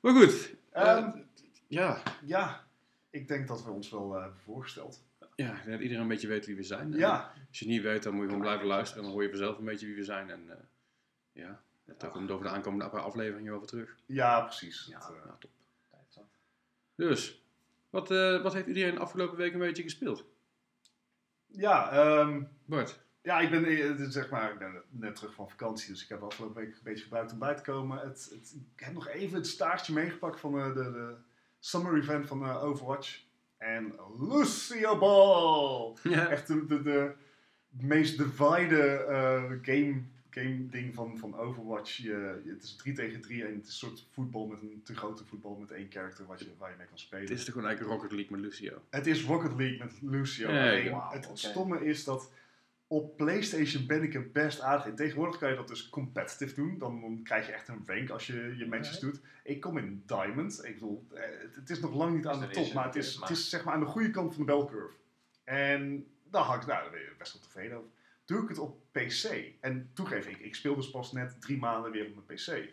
Maar 0.00 0.12
goed, 0.12 0.54
eh, 0.70 0.82
Ehm, 0.96 1.18
ja. 1.66 2.02
ja, 2.24 2.66
ik 3.10 3.28
denk 3.28 3.48
dat 3.48 3.64
we 3.64 3.70
ons 3.70 3.90
wel 3.90 4.14
eh, 4.16 4.22
hebben 4.22 4.40
voorgesteld. 4.40 5.04
Ja, 5.34 5.48
ik 5.50 5.56
denk 5.56 5.70
dat 5.70 5.80
iedereen 5.80 6.02
een 6.02 6.08
beetje 6.08 6.28
weet 6.28 6.46
wie 6.46 6.56
we 6.56 6.62
zijn. 6.62 6.92
En 6.92 6.98
Ja, 6.98 7.32
Als 7.48 7.58
je 7.58 7.64
het 7.64 7.74
niet 7.74 7.82
weet, 7.82 8.02
dan 8.02 8.12
moet 8.12 8.22
je 8.22 8.28
gewoon 8.28 8.42
blijven 8.44 8.66
luisteren. 8.66 9.02
Dan 9.02 9.12
hoor 9.12 9.22
je 9.22 9.28
vanzelf 9.28 9.58
een 9.58 9.64
beetje 9.64 9.86
wie 9.86 9.94
we 9.94 10.04
zijn. 10.04 10.30
En 10.30 10.50
eh, 10.50 10.56
ja, 11.32 11.62
daar 11.98 12.10
komt 12.10 12.30
over 12.30 12.44
de 12.44 12.50
aankomende 12.50 12.84
afleveringen 12.84 13.54
over 13.54 13.66
terug. 13.66 13.96
ja 14.06 14.40
precies. 14.40 14.86
Ja. 14.90 14.98
Eh, 15.00 15.08
Nou, 15.24 15.36
top. 16.08 16.26
Dus, 16.94 17.44
Wat, 17.90 18.10
eh, 18.10 18.42
wat 18.42 18.52
heeft 18.52 18.66
iedereen 18.66 18.94
de 18.94 19.00
afgelopen 19.00 19.36
week 19.36 19.52
een 19.52 19.58
beetje 19.58 19.82
gespeeld? 19.82 20.24
Ja, 21.46 21.90
ehm, 21.92 22.42
Bart? 22.64 23.00
Ja 23.22 23.40
ik, 23.40 23.50
ben, 23.50 23.64
eh, 23.64 24.08
zeg 24.08 24.30
maar, 24.30 24.52
ik 24.52 24.58
ben 24.58 24.82
net 24.90 25.16
terug 25.16 25.34
van 25.34 25.48
vakantie, 25.48 25.92
dus 25.92 26.02
ik 26.02 26.08
heb 26.08 26.18
de 26.18 26.24
afgelopen 26.24 26.62
week 26.62 26.74
een 26.74 26.80
beetje 26.82 27.02
gebruikt 27.02 27.32
om 27.32 27.38
bij 27.38 27.54
te 27.54 27.62
komen. 27.62 27.98
Het, 27.98 28.28
het, 28.30 28.54
ik 28.76 28.84
heb 28.84 28.92
nog 28.92 29.08
even 29.08 29.36
het 29.36 29.46
staartje 29.46 29.92
meegepakt 29.92 30.40
van 30.40 30.58
eh, 30.58 30.74
de, 30.74 30.92
de 30.92 31.14
summer 31.58 31.96
event 31.96 32.26
van 32.26 32.44
eh, 32.44 32.64
Overwatch. 32.64 33.22
En 33.58 33.94
Lucio 34.18 34.98
Ball! 34.98 35.96
Ja. 36.02 36.28
Echt 36.28 36.46
de, 36.46 36.66
de, 36.66 36.82
de 36.82 37.14
meest 37.70 38.18
divide 38.18 39.04
eh, 39.08 39.42
game, 39.62 40.02
game 40.30 40.68
ding 40.68 40.94
van, 40.94 41.18
van 41.18 41.36
Overwatch. 41.36 41.96
Je, 41.96 42.42
het 42.46 42.62
is 42.62 42.76
3 42.76 42.94
tegen 42.94 43.20
3 43.20 43.44
en 43.44 43.54
het 43.54 43.66
is 43.66 43.68
een 43.68 43.88
soort 43.88 44.06
voetbal 44.12 44.46
met 44.46 44.62
een 44.62 44.80
te 44.84 44.94
grote 44.94 45.24
voetbal 45.24 45.56
met 45.56 45.70
één 45.70 45.90
character 45.90 46.26
wat 46.26 46.40
je, 46.40 46.46
waar 46.58 46.70
je 46.70 46.76
mee 46.76 46.86
kan 46.86 46.98
spelen. 46.98 47.24
Het 47.24 47.38
is 47.38 47.44
toch 47.44 47.54
gewoon 47.54 47.68
eigenlijk 47.68 48.00
Rocket 48.00 48.16
League 48.16 48.36
met 48.36 48.40
Lucio? 48.40 48.82
Het 48.90 49.06
is 49.06 49.24
Rocket 49.24 49.54
League 49.56 49.78
met 49.78 49.92
Lucio. 50.00 50.50
Ja, 50.50 51.10
het 51.12 51.30
stomme 51.34 51.84
is 51.84 52.04
dat 52.04 52.30
op 52.92 53.16
PlayStation 53.16 53.86
ben 53.86 54.02
ik 54.02 54.14
er 54.14 54.30
best 54.30 54.60
aardig 54.60 54.86
in. 54.86 54.94
Tegenwoordig 54.94 55.38
kan 55.38 55.50
je 55.50 55.56
dat 55.56 55.68
dus 55.68 55.88
competitive 55.88 56.54
doen. 56.54 56.78
Dan, 56.78 57.00
dan 57.00 57.20
krijg 57.22 57.46
je 57.46 57.52
echt 57.52 57.68
een 57.68 57.82
rank 57.86 58.10
als 58.10 58.26
je 58.26 58.54
je 58.58 58.66
matches 58.66 58.98
doet. 58.98 59.20
Ik 59.44 59.60
kom 59.60 59.78
in 59.78 60.02
Diamond. 60.06 60.64
Ik 60.64 60.74
bedoel, 60.74 61.06
eh, 61.12 61.22
het, 61.40 61.54
het 61.54 61.70
is 61.70 61.80
nog 61.80 61.94
lang 61.94 62.14
niet 62.14 62.24
Is 62.24 62.30
aan 62.30 62.40
de 62.40 62.48
top, 62.48 62.72
maar 62.72 62.84
het 62.84 62.96
is, 62.96 63.14
het 63.20 63.30
is 63.30 63.50
zeg 63.50 63.64
maar 63.64 63.74
aan 63.74 63.80
de 63.80 63.86
goede 63.86 64.10
kant 64.10 64.34
van 64.34 64.46
de 64.46 64.52
bell 64.52 64.64
curve. 64.64 64.94
En 65.44 66.06
daar 66.30 66.42
had 66.42 66.62
ik 66.62 66.66
nou, 66.66 66.82
daar 66.82 66.90
ben 66.90 67.00
je 67.00 67.14
best 67.18 67.32
wel 67.32 67.42
tevreden 67.42 67.76
over. 67.76 67.90
Doe 68.24 68.42
ik 68.42 68.48
het 68.48 68.58
op 68.58 68.80
PC. 68.92 69.52
En 69.60 69.90
toegeef 69.94 70.26
ik, 70.26 70.38
ik 70.38 70.54
speel 70.54 70.74
dus 70.74 70.90
pas 70.90 71.12
net 71.12 71.40
drie 71.40 71.58
maanden 71.58 71.90
weer 71.90 72.06
op 72.06 72.14
mijn 72.14 72.38
PC. 72.38 72.72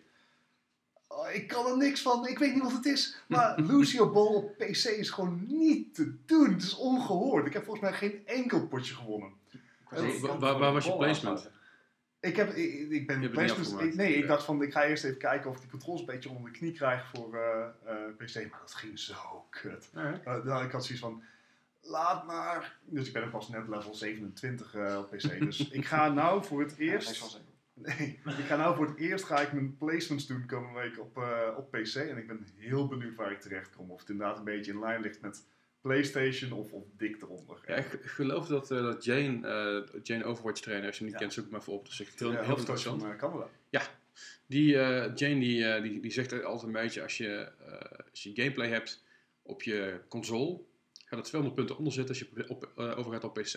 Oh, 1.08 1.34
ik 1.34 1.48
kan 1.48 1.66
er 1.66 1.78
niks 1.78 2.02
van, 2.02 2.28
ik 2.28 2.40
weet 2.40 2.54
niet 2.54 2.64
wat 2.64 2.72
het 2.72 2.86
is. 2.86 3.22
Maar 3.28 3.62
Lucio 3.72 4.12
Ball 4.12 4.36
op 4.36 4.58
PC 4.58 4.84
is 4.84 5.10
gewoon 5.10 5.44
niet 5.48 5.96
te 5.96 6.26
doen. 6.26 6.52
Het 6.54 6.64
is 6.64 6.76
ongehoord. 6.76 7.46
Ik 7.46 7.54
heb 7.54 7.64
volgens 7.64 7.90
mij 7.90 7.98
geen 7.98 8.22
enkel 8.26 8.68
potje 8.68 8.94
gewonnen. 8.94 9.32
Waar- 10.40 10.74
was 10.74 10.86
je 10.86 10.96
placement? 10.96 11.50
Ik, 12.20 12.36
heb, 12.36 12.50
ik, 12.54 12.90
ik 12.90 13.08
ben 13.08 13.22
ik- 13.24 13.94
nee, 13.96 14.14
ik 14.14 14.22
Ja. 14.22 14.28
dacht 14.28 14.44
van 14.44 14.62
ik 14.62 14.72
ga 14.72 14.84
eerst 14.86 15.04
even 15.04 15.18
kijken 15.18 15.50
of 15.50 15.56
ik 15.56 15.62
die 15.62 15.70
controls 15.72 16.00
een 16.00 16.06
beetje 16.06 16.30
onder 16.30 16.52
de 16.52 16.58
knie 16.58 16.72
krijg 16.72 17.10
voor 17.14 17.36
eh, 17.36 17.66
eh, 17.86 17.96
PC. 18.18 18.50
Maar 18.52 18.60
dat 18.60 18.74
ging 18.74 19.00
zo 19.00 19.46
kut. 19.50 19.90
Alright. 19.94 20.26
Eh, 20.26 20.44
nou, 20.44 20.66
ik 20.66 20.72
had 20.72 20.86
zoiets 20.86 21.04
van, 21.04 21.24
laat 21.82 22.26
maar. 22.26 22.78
Dus 22.86 23.08
ik 23.08 23.14
ben 23.14 23.30
pas 23.30 23.50
net 23.50 23.68
level 23.68 23.94
27 23.94 24.76
eh, 24.76 24.98
op 24.98 25.10
PC. 25.18 25.40
Dus 25.40 25.70
ik 25.70 25.86
ga 25.86 26.10
nou 26.10 26.44
voor 26.46 26.60
het 26.62 26.76
Ja, 26.78 26.92
eerst... 26.92 27.42
Nee, 27.74 28.20
ik 28.26 28.46
ga 28.46 28.56
nou 28.56 28.76
voor 28.76 28.88
het 28.88 28.98
eerst 28.98 29.26
ga 29.26 29.40
ik 29.40 29.54
mijn 29.54 29.78
placements 29.78 30.28
doen 30.28 30.46
komende 30.46 30.80
week 30.80 31.00
op, 31.00 31.18
eh, 31.18 31.58
op 31.58 31.72
PC. 31.72 31.96
En 31.96 32.18
ik 32.18 32.28
ben 32.28 32.48
heel 32.56 32.88
benieuwd 32.88 33.16
waar 33.16 33.32
ik 33.32 33.42
terecht 33.42 33.76
kom. 33.76 33.92
Of 33.92 34.00
het 34.00 34.10
inderdaad 34.10 34.38
een 34.38 34.44
beetje 34.44 34.72
in 34.72 34.80
lijn 34.80 35.02
ligt 35.02 35.22
met 35.22 35.44
PlayStation 35.88 36.52
of, 36.52 36.72
of 36.72 36.84
dik 36.98 37.22
eronder. 37.22 37.58
Ja, 37.68 37.76
ik 37.76 38.00
geloof 38.04 38.48
dat, 38.48 38.72
eh, 38.72 38.82
dat 38.82 39.04
Jane, 39.04 39.48
eh, 39.48 40.02
Jane 40.04 40.24
Overwatch 40.24 40.62
trainer, 40.62 40.88
als 40.88 40.98
je 40.98 41.04
hem 41.04 41.12
niet 41.12 41.22
Ja. 41.22 41.28
kent, 41.28 41.34
zoek 41.34 41.50
maar 41.52 41.60
even 41.60 41.74
op. 41.74 41.84
Dat 41.84 41.94
is 41.94 42.02
echt 42.02 42.20
heel, 42.20 42.32
Ja, 42.32 42.44
heel 42.44 42.58
interessant. 42.58 43.02
van 43.02 43.12
eh, 43.12 43.18
Canada. 43.18 43.50
Die, 44.48 44.78
eh, 44.80 45.16
Jane 45.16 45.40
die, 45.40 45.82
die, 45.82 46.00
die 46.00 46.12
zegt 46.12 46.44
altijd 46.44 46.64
een 46.76 46.82
beetje, 46.82 47.02
als 47.02 47.18
je, 47.18 47.52
als 48.12 48.24
je 48.24 48.32
gameplay 48.34 48.68
hebt 48.70 49.04
op 49.42 49.62
je 49.64 50.00
console, 50.08 50.60
gaat 51.06 51.20
het 51.20 51.24
200 51.28 51.56
punten 51.56 51.78
onder 51.78 51.94
zitten 51.94 52.16
als 52.16 52.24
je 52.36 52.50
op, 52.50 52.72
overgaat 52.76 53.24
op 53.24 53.34
PC. 53.34 53.54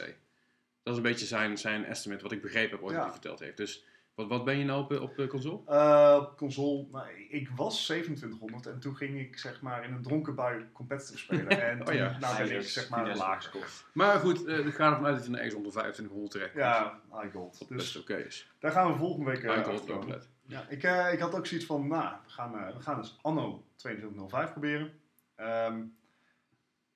Dat 0.82 0.92
is 0.92 0.96
een 0.96 1.02
beetje 1.02 1.26
zijn, 1.26 1.58
zijn 1.58 1.84
estimate, 1.84 2.22
wat 2.22 2.32
ik 2.32 2.42
begrepen 2.42 2.70
heb, 2.70 2.80
wat 2.80 2.90
Ja. 2.90 3.02
hij 3.02 3.10
verteld 3.12 3.38
heeft. 3.40 3.56
Dus 3.56 3.84
wat, 4.14 4.28
wat 4.28 4.44
ben 4.44 4.58
je 4.58 4.64
nou 4.64 4.82
op, 4.82 5.00
op 5.00 5.16
de 5.16 5.26
console? 5.26 5.60
Eh, 5.66 6.18
op 6.20 6.36
console, 6.36 6.86
nou, 6.92 7.06
ik 7.28 7.48
was 7.56 7.84
2700 7.84 8.66
en 8.66 8.80
toen 8.80 8.96
ging 8.96 9.20
ik 9.20 9.38
zeg 9.38 9.60
maar 9.60 9.84
in 9.84 9.92
een 9.92 10.02
dronken 10.02 10.34
bui 10.34 10.66
competitive 10.72 11.18
spelen. 11.18 11.48
En 11.70 11.80
Oh 11.80 11.86
toen, 11.86 11.94
ja. 11.94 12.18
nou 12.18 12.36
ben 12.36 12.56
ik 12.56 12.68
zeg 12.68 12.88
maar 12.88 13.16
laag. 13.16 13.52
Maar 13.92 14.18
goed, 14.18 14.44
eh 14.44 14.66
ik 14.66 14.74
ga 14.74 14.90
ervan 14.90 15.06
uit 15.06 15.16
dat 15.16 15.26
je 15.26 15.36
ergens 15.36 15.54
onder 15.54 15.72
2500 15.72 16.30
terecht 16.30 16.52
komt. 16.52 16.64
Ja, 16.64 17.00
high 17.20 17.32
gold. 17.36 17.58
Best 17.58 17.68
Dus 17.68 17.96
oké 17.96 18.16
is. 18.16 18.50
daar 18.58 18.72
gaan 18.72 18.92
we 18.92 18.98
volgende 18.98 19.30
week 19.30 19.42
uh, 19.42 19.54
High 19.54 19.68
gold 19.68 19.88
roguelite. 19.88 20.26
Ja, 20.46 20.66
ik, 20.68 20.82
eh, 20.82 21.12
ik 21.12 21.18
had 21.18 21.34
ook 21.34 21.46
zoiets 21.46 21.66
van, 21.66 21.88
nou, 21.88 22.14
we 22.24 22.30
gaan, 22.30 22.58
eh, 22.58 22.76
we 22.76 22.82
gaan 22.82 23.00
dus 23.00 23.18
anno 23.22 23.64
2205 23.76 24.50
proberen. 24.52 24.92
Ehm 25.36 25.82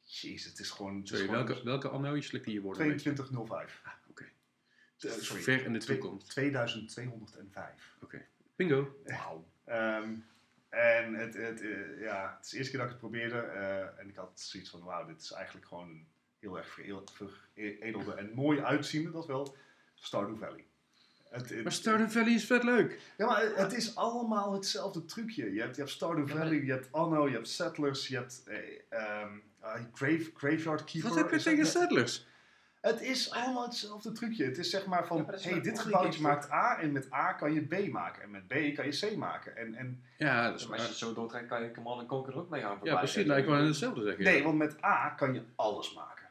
jeez, 0.03 0.45
het 0.45 0.59
is 0.59 0.71
gewoon... 0.71 0.95
Het 0.97 1.05
is 1.05 1.11
Sorry, 1.11 1.25
gewoon 1.25 1.47
welke, 1.47 1.65
welke 1.65 1.89
anno? 1.89 2.15
Je 2.15 2.23
slikt 2.23 2.45
hier 2.45 2.55
je 2.55 2.61
beetje. 2.61 2.77
2205. 2.77 3.83
Oké. 4.97 5.21
Sorry, 5.23 5.43
Ver 5.43 5.65
in 5.65 5.73
de 5.73 5.79
toekomst. 5.79 6.29
2205. 6.31 7.97
Bingo. 8.57 8.97
Wauw. 9.05 9.45
Ehm, 9.65 10.15
en 10.69 11.15
het, 11.15 11.35
het, 11.35 11.61
eh, 11.63 12.01
ja, 12.01 12.35
het 12.37 12.45
is 12.45 12.51
de 12.51 12.57
eerste 12.57 12.71
keer 12.71 12.81
dat 12.81 12.91
ik 12.91 13.01
het 13.01 13.11
probeerde. 13.11 13.39
eh, 13.39 14.01
en 14.01 14.09
ik 14.09 14.17
had 14.17 14.41
zoiets 14.41 14.71
van, 14.71 14.83
wauw, 14.85 15.07
dit 15.07 15.21
is 15.21 15.33
eigenlijk 15.33 15.67
gewoon 15.67 15.89
een 15.89 16.07
heel 16.39 16.57
erg 16.59 16.69
veredelde 16.69 18.15
en 18.15 18.31
mooi 18.35 18.61
uitziende, 18.61 19.11
dat 19.11 19.27
wel, 19.27 19.57
Stardew 19.95 20.39
Valley. 20.39 20.65
Het, 21.31 21.49
het- 21.49 21.63
Maar 21.63 21.73
Stardew 21.73 22.09
Valley 22.11 22.33
is 22.35 22.45
vet 22.47 22.63
leuk. 22.65 23.01
Ja, 23.17 23.27
maar 23.27 23.43
het 23.55 23.73
is 23.73 23.97
allemaal 23.97 24.53
hetzelfde 24.53 25.05
trucje. 25.05 25.53
Je 25.53 25.61
hebt, 25.61 25.75
je 25.77 25.81
hebt 25.83 25.95
Stardew 25.95 26.29
Valley, 26.29 26.65
je 26.65 26.71
hebt 26.73 26.89
Anno, 26.93 27.29
je 27.29 27.35
hebt 27.35 27.49
Settlers, 27.49 28.09
je 28.09 28.17
hebt 28.17 28.43
ah, 29.61 29.81
Grave, 29.93 30.31
Graveyard 30.35 30.85
Keeper. 30.85 31.09
Wat 31.11 31.19
heb 31.19 31.31
je 31.31 31.43
tegen 31.43 31.59
net- 31.63 31.69
Settlers? 31.73 32.27
Het 32.85 33.01
is 33.03 33.31
allemaal 33.31 33.65
hetzelfde 33.65 34.13
trucje. 34.13 34.45
Het 34.45 34.59
is 34.59 34.71
zeg 34.71 34.87
maar 34.87 35.07
van, 35.07 35.17
Ja, 35.17 35.25
hey, 35.41 35.53
wel 35.53 35.63
dit 35.63 35.79
gebouwtje 35.81 36.21
maakt 36.21 36.51
A 36.51 36.79
en 36.81 36.93
met 36.93 37.13
A 37.13 37.33
kan 37.33 37.53
je 37.55 37.61
B 37.61 37.89
maken. 37.93 38.23
En 38.23 38.31
met 38.31 38.47
B 38.49 38.53
kan 38.75 38.87
je 38.87 38.99
C 39.13 39.17
maken. 39.17 39.57
En, 39.57 39.75
en 39.75 40.03
Ja, 40.19 40.33
Maar 40.43 40.53
als 40.53 40.63
je 40.63 40.73
het 40.73 40.97
zo 40.97 41.15
doortrekt, 41.15 41.49
kan 41.49 41.63
je 41.63 41.71
Command 41.73 41.99
and 42.01 42.09
Conquer 42.09 42.33
er 42.33 42.39
ook 42.39 42.49
mee 42.51 42.61
gaan 42.61 42.71
Ja, 42.71 42.77
voorbij. 42.77 42.97
precies. 42.99 43.25
Nou, 43.27 43.39
ik 43.41 43.47
wou 43.47 43.59
net 43.59 43.69
hetzelfde 43.69 44.03
zeggen. 44.03 44.25
Nee, 44.25 44.43
want 44.43 44.59
met 44.59 44.85
A 44.85 45.09
kan 45.09 45.35
je 45.35 45.43
alles 45.55 45.95
maken. 45.95 46.23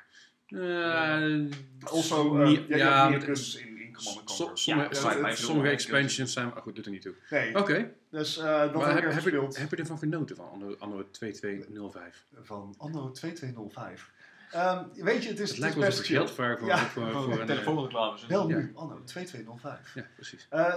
Eh, 0.48 1.52
Also, 1.90 2.40
eh, 2.42 2.48
niet- 2.48 2.68
ja, 2.68 2.78
ja, 2.78 3.10
meer 3.10 3.28
in, 3.30 3.82
in 3.82 3.94
Command 3.94 4.24
Conquer. 4.24 4.58
sommige, 4.58 4.90
Ja, 4.96 5.34
sommige- 5.36 5.70
expansions 5.70 6.34
zijn... 6.34 6.48
Oh, 6.48 6.58
goed, 6.58 6.76
doet 6.76 6.86
er 6.86 6.92
niet 6.92 7.02
toe. 7.02 7.14
Nee, 7.30 7.58
Oké, 7.58 7.92
dus 8.10 8.38
eh, 8.38 8.44
dat 8.44 8.74
maar 8.74 8.86
heb 8.86 8.94
heb, 8.96 9.04
heb, 9.04 9.14
je, 9.14 9.20
gespeeld. 9.22 9.58
heb 9.58 9.70
je 9.70 9.76
ervan 9.76 9.98
genoten 9.98 10.36
van 10.36 10.50
anno, 10.52 10.76
anno 10.80 11.10
2205? 11.12 12.26
Van 12.42 12.76
Anno 12.78 13.12
2205. 13.12 14.12
Ehm, 14.54 14.84
weet 14.94 15.24
je, 15.24 15.30
het 15.30 15.40
is, 15.40 15.50
Het 15.50 15.50
het 15.50 15.58
lijkt 15.58 15.76
is 15.76 15.82
wel 15.82 15.90
best 15.90 16.06
chill. 16.06 16.16
geld 16.16 16.32
voor, 16.32 16.66
Ja, 16.66 16.78
voor, 16.78 17.04
voor, 17.04 17.12
Voor 17.12 17.24
een... 17.24 17.32
een 17.32 17.40
eh, 17.40 17.46
telefoonreclame. 17.46 18.18
Wel 18.28 18.50
Ja. 18.50 18.56
nu, 18.56 18.72
Anno 18.76 19.04
2205. 19.04 19.94
Ja, 19.96 20.06
precies. 20.16 20.48
Eh, 20.50 20.76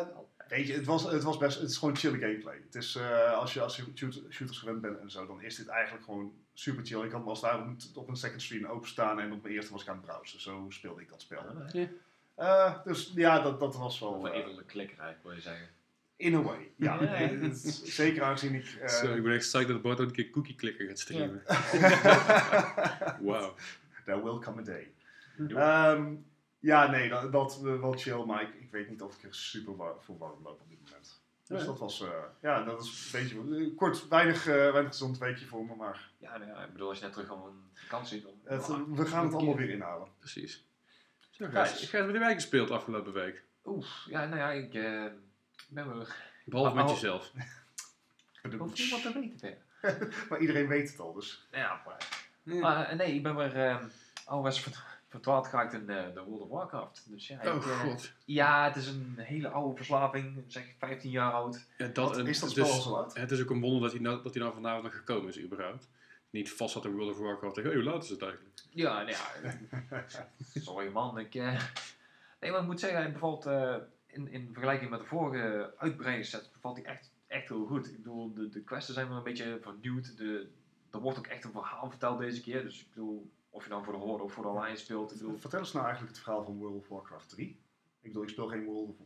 weet 0.48 0.66
je, 0.66 0.72
het 0.72 0.86
was, 0.86 1.02
het 1.12 1.22
was 1.22 1.36
best, 1.36 1.60
het 1.60 1.70
is 1.70 1.76
gewoon 1.76 1.96
chille 1.96 2.18
gameplay. 2.18 2.60
Het 2.64 2.74
is, 2.74 2.94
eh, 2.96 3.32
als 3.38 3.54
je, 3.54 3.60
als 3.60 3.76
je 3.76 3.84
shoot- 3.94 4.22
shooters 4.30 4.58
gewend 4.58 4.80
bent 4.80 4.98
en 4.98 5.10
zo, 5.10 5.26
dan 5.26 5.42
is 5.42 5.56
dit 5.56 5.66
eigenlijk 5.68 6.04
gewoon 6.04 6.32
super 6.54 6.84
chill. 6.86 7.02
Ik 7.04 7.12
had 7.12 7.24
als 7.26 7.40
daar 7.40 7.60
op 7.60 7.66
een, 7.66 7.78
op 7.94 8.08
een 8.08 8.16
second 8.16 8.42
screen 8.42 8.68
openstaan 8.68 9.20
en 9.20 9.32
op 9.32 9.42
mijn 9.42 9.54
eerste 9.54 9.72
was 9.72 9.82
ik 9.82 9.88
aan 9.88 9.96
het 9.96 10.04
browsen. 10.04 10.40
Zo 10.40 10.66
speelde 10.68 11.00
ik 11.00 11.08
dat 11.08 11.20
spel. 11.20 11.42
Ja. 11.72 11.88
Eh, 12.34 12.74
dus 12.84 13.12
ja, 13.14 13.40
dat, 13.40 13.60
dat 13.60 13.76
was 13.76 13.98
wel... 14.00 14.08
Of 14.10 14.24
een 14.24 14.32
eh, 14.32 14.38
edele 14.38 14.64
klikkerij, 14.64 15.16
wil 15.22 15.32
je 15.32 15.40
zeggen. 15.40 15.68
In 16.16 16.34
a 16.34 16.42
way, 16.42 16.70
ja. 16.76 17.02
Ja. 17.02 17.14
Eh, 17.14 17.48
zeker 17.84 18.22
aangezien 18.22 18.54
ik... 18.54 18.76
eh, 18.80 18.88
Zo, 18.88 19.14
ik 19.14 19.22
ben 19.22 19.32
echt 19.32 19.42
psyched 19.46 19.68
dat 19.68 19.82
Bart 19.82 20.00
ook 20.00 20.06
een 20.06 20.12
keer 20.12 20.30
cookie 20.30 20.54
clicker 20.54 20.86
gaat 20.88 20.98
streamen. 20.98 21.42
Wauw. 23.26 23.54
There 24.04 24.22
will 24.22 24.38
come 24.38 24.60
a 24.60 24.64
day. 24.64 24.92
Ja. 25.48 25.92
Ehm, 25.94 26.14
ja, 26.58 26.90
nee, 26.90 27.08
dat, 27.08 27.32
dat 27.32 27.60
eh, 27.64 27.80
wel 27.80 27.92
chill, 27.92 28.24
maar 28.24 28.42
ik, 28.42 28.54
ik 28.60 28.70
weet 28.70 28.88
niet 28.88 29.02
of 29.02 29.16
ik 29.16 29.22
er 29.22 29.34
super 29.34 29.76
war- 29.76 29.96
voor 30.00 30.18
warm 30.18 30.42
loop 30.42 30.60
op 30.60 30.68
dit 30.68 30.78
moment. 30.84 31.20
Dus 31.46 31.60
Ja. 31.60 31.66
dat 31.66 31.78
was, 31.78 32.02
eh, 32.02 32.08
ja, 32.42 32.64
dat 32.64 32.82
is 32.84 33.10
een 33.14 33.20
beetje, 33.20 33.74
kort, 33.74 34.08
weinig, 34.08 34.46
eh, 34.46 34.54
weinig 34.54 34.86
gezond 34.86 35.18
weekje 35.18 35.46
voor 35.46 35.64
me, 35.66 35.74
maar 35.74 36.10
Ja, 36.18 36.36
nou 36.38 36.50
ja, 36.50 36.64
ik 36.64 36.72
bedoel, 36.72 36.88
als 36.88 36.98
je 36.98 37.04
net 37.04 37.12
terug 37.12 37.28
van 37.28 37.46
een 37.46 37.62
vakantie 37.72 38.22
dan... 38.22 38.32
het, 38.44 38.66
we 38.96 39.06
gaan 39.06 39.24
het 39.24 39.34
allemaal 39.34 39.56
weer 39.56 39.70
inhalen. 39.70 40.08
Precies. 40.18 40.64
Zo, 41.30 41.46
Gijs. 41.50 41.68
Gijs. 41.70 41.88
Gijs, 41.88 42.04
wat 42.04 42.12
heb 42.12 42.22
jij 42.22 42.34
gespeeld 42.34 42.70
afgelopen 42.70 43.12
week? 43.12 43.44
Oeh, 43.64 43.86
ja, 44.08 44.26
nou 44.26 44.38
ja, 44.38 44.50
ik 44.50 44.74
ben 45.68 45.96
weer... 45.96 46.16
Behalve 46.44 46.70
Oh, 46.70 46.76
met 46.76 46.84
oh. 46.84 46.90
jezelf. 46.90 47.32
Hoeft 48.58 48.78
niemand 48.78 49.02
te 49.02 49.12
weten 49.12 49.38
verder. 49.38 49.64
Maar 50.28 50.38
iedereen 50.38 50.66
weet 50.68 50.90
het 50.90 51.00
al, 51.00 51.12
dus. 51.12 51.46
Ja, 51.50 51.82
maar... 51.86 52.24
Maar 52.60 52.86
eh, 52.88 52.96
nee, 52.96 53.14
ik 53.14 53.22
ben 53.22 53.36
weer 53.36 53.56
uh, 53.56 54.46
vert- 54.52 54.82
verdwaald 55.08 55.46
geraakt 55.46 55.72
in 55.72 55.90
eh, 55.90 56.14
de 56.14 56.22
World 56.22 56.40
of 56.40 56.48
Warcraft. 56.48 57.04
Dus 57.10 57.26
ja, 57.28 57.40
ik, 57.40 57.48
Oh 57.48 57.56
eh, 57.70 57.80
god. 57.80 58.12
ja, 58.24 58.64
het 58.64 58.76
is 58.76 58.86
een 58.86 59.14
hele 59.18 59.48
oude 59.48 59.76
verslaving, 59.76 60.44
zeg 60.46 60.64
15 60.78 61.10
jaar 61.10 61.32
oud. 61.32 61.66
Ja, 61.78 61.86
dat, 61.86 62.16
Wat, 62.16 62.26
is 62.26 62.40
dat 62.40 62.58
al 62.58 62.66
zo? 62.80 63.10
Het 63.12 63.30
is 63.30 63.42
ook 63.42 63.50
een 63.50 63.60
wonder 63.60 63.80
dat 63.82 63.92
hij 63.92 64.00
nou, 64.00 64.22
dat 64.22 64.34
hij 64.34 64.42
nou 64.42 64.54
vanavond 64.54 64.82
nog 64.84 64.94
gekomen 64.96 65.28
is, 65.28 65.40
überhaupt. 65.40 65.88
Niet 66.30 66.52
vast 66.52 66.72
zat 66.72 66.84
in 66.84 66.92
World 66.94 67.10
of 67.12 67.18
Warcraft. 67.18 67.56
Hoe 67.56 67.82
laat 67.82 68.02
is 68.04 68.10
het 68.10 68.22
eigenlijk? 68.22 68.54
Ja, 68.70 69.02
nou 69.02 69.10
ja, 69.10 70.06
sorry 70.54 70.88
man, 70.88 71.18
ik... 71.18 71.34
eh, 71.34 71.60
nee, 72.40 72.50
maar 72.50 72.60
ik 72.60 72.66
moet 72.66 72.80
zeggen, 72.80 73.00
hij 73.00 73.12
bevalt 73.12 73.46
eh, 73.46 73.76
in, 74.16 74.28
in 74.28 74.52
vergelijking 74.52 74.90
met 74.90 75.00
de 75.00 75.06
vorige 75.06 75.74
uitbreidingsset, 75.76 76.50
bevalt 76.52 76.76
hij 76.76 76.86
echt, 76.86 77.12
echt 77.26 77.48
heel 77.48 77.66
goed. 77.66 77.86
Ik 77.86 77.96
bedoel, 77.96 78.34
de, 78.34 78.48
de 78.48 78.62
quests 78.62 78.92
zijn 78.92 79.08
weer 79.08 79.16
een 79.16 79.22
beetje 79.22 79.58
vernieuwd. 79.60 80.16
De, 80.16 80.48
er 80.90 81.00
wordt 81.00 81.18
ook 81.18 81.26
echt 81.26 81.44
een 81.44 81.52
verhaal 81.52 81.90
verteld 81.90 82.18
deze 82.18 82.40
keer. 82.40 82.62
Dus 82.62 82.80
ik 82.80 82.88
bedoel, 82.88 83.30
of 83.50 83.62
je 83.62 83.68
dan 83.68 83.84
voor 83.84 83.92
de 83.92 83.98
Horde 83.98 84.22
of 84.22 84.32
voor 84.32 84.42
de 84.42 84.48
Alliance 84.48 84.84
speelt, 84.84 85.12
ik 85.12 85.18
bedoel... 85.18 85.38
Vertel 85.38 85.58
eens 85.58 85.72
nou 85.72 85.84
eigenlijk 85.84 86.14
het 86.14 86.24
verhaal 86.24 86.44
van 86.44 86.58
World 86.58 86.76
of 86.76 86.88
Warcraft 86.88 87.28
3. 87.28 87.48
Ik 88.00 88.08
bedoel, 88.08 88.22
ik 88.22 88.28
speel 88.28 88.48
geen 88.48 88.64
World 88.64 88.88
of, 88.88 88.96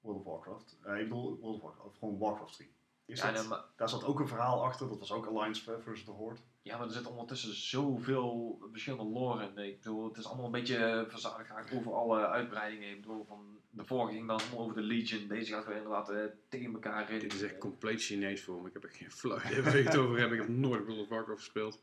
World 0.00 0.18
of 0.18 0.24
Warcraft. 0.24 0.78
Eh, 0.82 1.00
ik 1.00 1.08
bedoel 1.08 1.38
World 1.38 1.56
of 1.56 1.62
Warcraft, 1.62 1.98
gewoon 1.98 2.18
Warcraft 2.18 2.54
3. 2.54 2.72
Is 3.06 3.20
Ja, 3.20 3.32
dat, 3.32 3.40
nee, 3.40 3.48
maar, 3.48 3.64
Daar 3.76 3.88
zat 3.88 4.04
ook 4.04 4.20
een 4.20 4.28
verhaal 4.28 4.64
achter, 4.64 4.88
dat 4.88 4.98
was 4.98 5.12
ook 5.12 5.26
Alliance 5.26 5.80
versus 5.82 6.04
The 6.04 6.10
Horde. 6.10 6.40
Ja, 6.64 6.76
maar 6.78 6.86
er 6.86 6.92
zit 6.92 7.06
ondertussen 7.06 7.54
zoveel 7.54 8.58
verschillende 8.70 9.04
lore 9.12 9.50
in. 9.56 9.58
Ik 9.64 9.80
bedoel, 9.80 10.08
het 10.08 10.16
is 10.16 10.26
allemaal 10.26 10.44
een 10.44 10.50
beetje 10.50 11.04
verzadigd 11.08 11.48
geraakt 11.48 11.74
over 11.74 11.92
alle 11.94 12.26
uitbreidingen. 12.28 12.90
Ik 12.90 13.00
bedoel, 13.00 13.24
van 13.24 13.58
de 13.70 13.84
vorige 13.84 14.12
ging 14.14 14.26
dan 14.28 14.40
allemaal 14.40 14.58
over 14.60 14.74
de 14.74 14.82
Legion. 14.82 15.28
Deze 15.28 15.52
gaat 15.52 15.66
weer 15.66 15.76
inderdaad 15.76 16.10
eh, 16.10 16.24
tegen 16.48 16.72
elkaar 16.72 17.10
in. 17.10 17.18
Dit 17.18 17.32
is 17.32 17.42
echt 17.42 17.58
compleet 17.58 18.02
Chinees 18.02 18.42
voor 18.44 18.60
me. 18.62 18.66
Ik 18.68 18.72
heb 18.72 18.82
er 18.84 18.90
geen 18.90 19.10
flauw 19.10 19.38
idee 19.44 19.62
waar 19.62 19.72
het 19.74 19.96
over 19.96 20.18
hebt. 20.18 20.32
Ik 20.32 20.38
heb 20.38 20.48
nooit 20.48 20.84
World 20.86 21.00
of 21.00 21.08
Warcraft 21.08 21.40
gespeeld. 21.40 21.82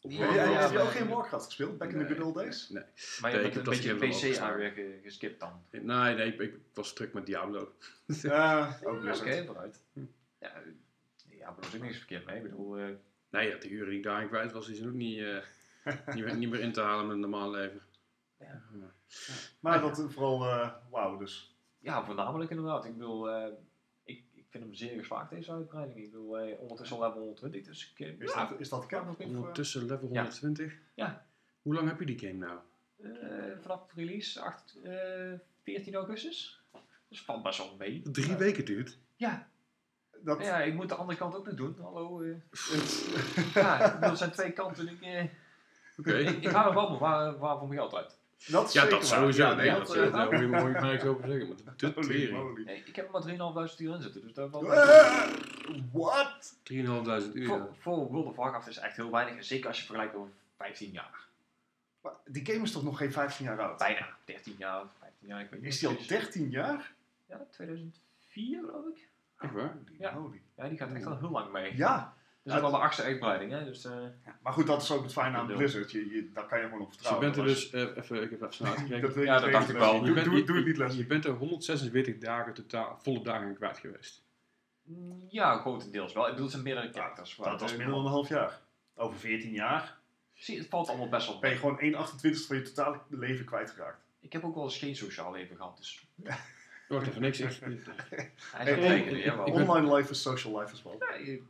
Ja, 0.00 0.34
Ja, 0.34 0.44
heb 0.44 0.70
ook 0.80 0.84
ja. 0.84 0.90
geen 0.90 1.08
Warcraft 1.08 1.44
gespeeld, 1.44 1.78
back 1.78 1.90
in 1.92 2.06
the 2.06 2.14
good 2.14 2.26
old 2.26 2.34
days? 2.34 2.68
Nee. 2.68 2.82
Maar 3.20 3.30
je 3.30 3.36
Nee, 3.36 3.44
bent 3.50 3.56
ik 3.56 3.82
heb 3.84 3.92
een 3.92 3.98
beetje 3.98 4.30
PC 4.34 4.74
ge- 4.74 4.98
geskipt 5.02 5.40
dan. 5.40 5.62
Nee, 5.70 6.14
nee 6.14 6.26
ik, 6.32 6.40
ik 6.40 6.54
was 6.74 6.92
druk 6.92 7.12
met 7.12 7.26
Diablo. 7.26 7.72
Ja, 8.22 8.78
ook 8.84 8.92
Oké, 8.92 9.00
Blizzard. 9.00 9.46
vooruit. 9.46 9.80
Ja, 9.92 10.02
eh, 10.40 11.46
er 11.46 11.54
is 11.60 11.74
ook 11.74 11.82
niks 11.82 11.96
verkeerd 11.96 12.26
mee. 12.26 12.36
Ik 12.36 12.42
bedoel, 12.42 12.78
eh, 12.78 12.84
Nee, 13.30 13.48
ja, 13.48 13.58
de 13.58 13.68
uren 13.70 13.88
die 13.88 13.98
ik 13.98 14.04
daarin 14.04 14.28
kwijt 14.28 14.52
was, 14.52 14.66
zijn 14.68 14.88
ook 14.88 14.94
niet, 14.94 15.18
eh, 15.18 15.36
niet, 16.14 16.24
meer, 16.24 16.36
niet 16.36 16.50
meer 16.50 16.60
in 16.60 16.72
te 16.72 16.80
halen 16.80 17.04
met 17.06 17.14
een 17.14 17.20
normaal 17.20 17.50
leven. 17.50 17.80
Ja. 18.38 18.62
Maar 19.60 19.80
dat 19.80 20.04
vooral, 20.08 20.44
eh 20.46 20.72
wauw 20.90 21.16
dus. 21.18 21.56
ja, 21.78 22.04
voornamelijk 22.04 22.50
inderdaad. 22.50 22.84
Ik 22.84 22.92
bedoel, 22.92 23.30
eh, 23.30 23.52
ik, 24.02 24.24
ik 24.34 24.46
vind 24.48 24.64
hem 24.64 24.74
zeer 24.74 24.98
geslaagd 24.98 25.30
deze 25.30 25.52
uitbreiding. 25.52 25.98
Ik 25.98 26.04
bedoel, 26.04 26.38
eh, 26.38 26.60
ondertussen 26.60 26.96
al 26.96 27.02
level 27.02 27.18
120, 27.20 27.64
dus 27.64 27.92
ik, 27.96 28.18
Is, 28.18 28.32
ja, 28.32 28.46
dat, 28.46 28.60
is 28.60 28.68
dat 28.68 28.86
cap? 28.86 29.20
Ondertussen 29.20 29.86
level 29.86 30.08
Ja. 30.12 30.20
120. 30.22 30.78
Ja. 30.94 31.26
Hoe 31.62 31.74
lang 31.74 31.88
heb 31.88 31.98
je 31.98 32.06
die 32.06 32.18
game 32.18 32.32
nou? 32.46 32.58
eh, 33.02 33.58
vanaf 33.60 33.92
release 33.94 34.40
8, 34.40 34.76
eh, 34.82 35.32
14 35.62 35.94
augustus. 35.94 36.62
Dus 37.08 37.22
valt 37.22 37.42
best 37.42 37.58
wel 37.58 37.76
mee. 37.78 38.02
Drie 38.12 38.36
weken 38.36 38.64
duurt. 38.64 38.98
Ja, 39.16 39.48
dat, 40.36 40.44
ja, 40.46 40.58
ik 40.60 40.74
moet 40.74 40.88
de 40.88 40.94
andere 40.94 41.18
kant 41.18 41.34
ook 41.34 41.46
nog 41.46 41.54
doen. 41.54 41.76
Hallo. 41.82 42.22
eh. 42.22 42.34
ja, 43.54 44.02
er 44.02 44.16
zijn 44.16 44.30
twee 44.30 44.52
kanten. 44.52 44.88
Ik, 44.88 45.00
eh, 45.00 45.24
Oké. 45.98 46.16
ik, 46.18 46.42
ik 46.44 46.50
haal 46.50 46.68
er 46.68 46.74
wel 46.74 46.90
maar 46.90 46.98
waar, 46.98 47.38
waar 47.38 47.58
voor 47.58 47.68
mijn 47.68 47.80
geld 47.80 47.94
uit. 47.94 48.16
dat 48.46 48.66
is 48.66 48.72
Ja, 48.72 48.84
dat 48.86 49.06
sowieso. 49.06 49.42
Ja, 49.42 49.54
nee, 49.54 49.66
ja, 49.66 49.78
dat, 49.78 49.94
eh, 49.94 50.12
daar 50.12 50.30
moet 50.30 50.40
je 50.40 50.46
moet 50.46 50.74
je 50.74 50.80
niks 50.80 51.04
over 51.04 51.28
zeggen. 51.28 51.48
Maar 51.64 51.74
de 51.76 51.92
tering. 51.94 52.64
Nee, 52.64 52.82
ik 52.86 52.96
heb 52.96 53.04
er 53.04 53.10
maar 53.12 53.22
3.500 53.70 53.78
uur 53.80 53.94
in 53.94 54.02
zitten. 54.02 54.22
Dus 54.22 54.32
valt 54.50 54.66
Eh, 54.66 55.28
What? 55.92 56.54
3.500 56.62 57.32
uur. 57.32 57.46
voor, 57.46 57.68
voor 57.78 57.96
World 58.10 58.26
of 58.26 58.36
Warcraft 58.36 58.68
is 58.68 58.76
echt 58.78 58.96
heel 58.96 59.10
weinig. 59.10 59.36
En 59.36 59.44
zeker 59.44 59.68
als 59.68 59.78
je 59.78 59.84
vergelijkt 59.86 60.14
over 60.14 60.30
15 60.56 60.90
jaar. 60.90 61.26
Maar 62.02 62.12
Die 62.24 62.46
game 62.46 62.62
is 62.62 62.72
toch 62.72 62.82
nog 62.82 62.98
geen 62.98 63.12
15 63.12 63.44
jaar 63.44 63.60
oud? 63.60 63.78
Bijna 63.78 64.08
13 64.24 64.54
jaar, 64.58 64.82
15 65.00 65.28
jaar. 65.28 65.40
Ik 65.40 65.50
weet 65.50 65.60
niet 65.60 65.72
Is 65.72 65.78
die 65.78 65.88
al 65.88 65.94
precies. 65.94 66.10
13 66.12 66.50
jaar? 66.50 66.92
Ja, 67.26 67.46
2004 67.50 68.60
geloof 68.64 68.86
ik. 68.86 69.07
Echt 69.38 69.52
waar? 69.52 69.76
Ja. 69.98 70.18
Ja, 70.56 70.68
die 70.68 70.78
gaat 70.78 70.90
echt 70.92 71.06
al 71.06 71.18
heel 71.18 71.30
lang 71.30 71.52
mee. 71.52 71.76
Ja, 71.76 72.14
Dus 72.42 72.54
ook 72.54 72.62
al 72.62 72.70
de 72.70 72.76
achtste 72.76 73.02
uitbreiding, 73.02 73.50
hè. 73.52 73.64
Dus, 73.64 73.84
eh, 73.84 73.92
maar 74.42 74.52
goed, 74.52 74.66
dat 74.66 74.82
is 74.82 74.90
ook 74.92 75.02
het 75.02 75.12
fijne 75.12 75.36
aan. 75.36 75.46
Blizzard. 75.46 75.90
Je, 75.90 76.10
je, 76.10 76.30
daar 76.34 76.46
kan 76.46 76.58
je 76.58 76.64
gewoon 76.64 76.80
op 76.80 76.86
Dus 76.92 76.96
je 76.96 77.02
vertrouwen. 77.02 77.32
bent 77.32 77.48
er 77.48 77.54
dus, 77.54 77.70
eh, 77.70 77.96
even, 77.96 78.22
ik 78.22 78.30
heb 78.30 78.40
even 78.40 78.52
snel 78.54 78.70
je- 78.72 78.76
uitgekeken. 78.78 79.22
Ja, 79.24 79.34
je 79.34 79.40
dat 79.40 79.52
dacht 79.52 79.68
ik 79.68 79.76
wel. 79.76 79.94
Je 79.94 80.00
Doe, 80.04 80.14
bent, 80.14 80.26
doe, 80.26 80.36
je- 80.36 80.44
doe 80.44 80.56
het 80.56 80.64
niet, 80.66 80.76
je, 80.76 80.82
Leslie. 80.82 81.02
je 81.02 81.06
bent 81.08 81.24
er 81.24 81.32
146 81.32 82.18
dagen 82.18 82.54
totaal, 82.54 82.98
volle 83.02 83.22
dagen 83.22 83.54
kwijt 83.54 83.78
geweest. 83.78 84.24
mm, 84.82 85.24
ja, 85.28 85.58
grotendeels 85.58 86.12
wel. 86.12 86.22
Ik 86.24 86.28
bedoel, 86.30 86.44
het 86.44 86.52
zijn 86.52 86.64
meerdere 86.64 86.92
characters. 86.92 87.36
Dat 87.36 87.60
was 87.60 87.70
minder 87.76 87.94
dan 87.94 88.04
een 88.04 88.10
half 88.10 88.28
jaar. 88.28 88.60
Over 88.94 89.18
14 89.18 89.52
jaar 89.52 89.96
Zie, 90.34 90.58
het 90.58 90.68
valt 90.68 90.88
allemaal 90.88 91.08
best 91.08 91.26
wel 91.26 91.38
ben 91.38 91.50
je 91.50 91.56
gewoon 91.56 91.78
1 91.80 91.94
28 91.94 92.46
van 92.46 92.56
je 92.56 92.62
totale 92.62 93.00
leven 93.08 93.44
kwijtgeraakt. 93.44 94.04
Ik 94.20 94.32
heb 94.32 94.44
ook 94.44 94.54
wel 94.54 94.64
eens 94.64 94.78
geen 94.78 94.96
sociaal 94.96 95.32
leven 95.32 95.56
gehad, 95.56 95.76
dus... 95.76 96.06
Wacht 96.88 97.06
even, 97.06 97.20
niks. 97.20 97.38
Ik, 97.40 97.50
Hij 98.52 98.64
tekenen, 98.64 99.18
ik 99.18 99.24
ben- 99.24 99.38
Online 99.68 99.94
life 99.96 100.10
is 100.10 100.22
social 100.22 100.58
life 100.60 100.72
as 100.72 100.82
well. 100.82 100.96
Ja, 100.98 101.14
je- 101.14 101.42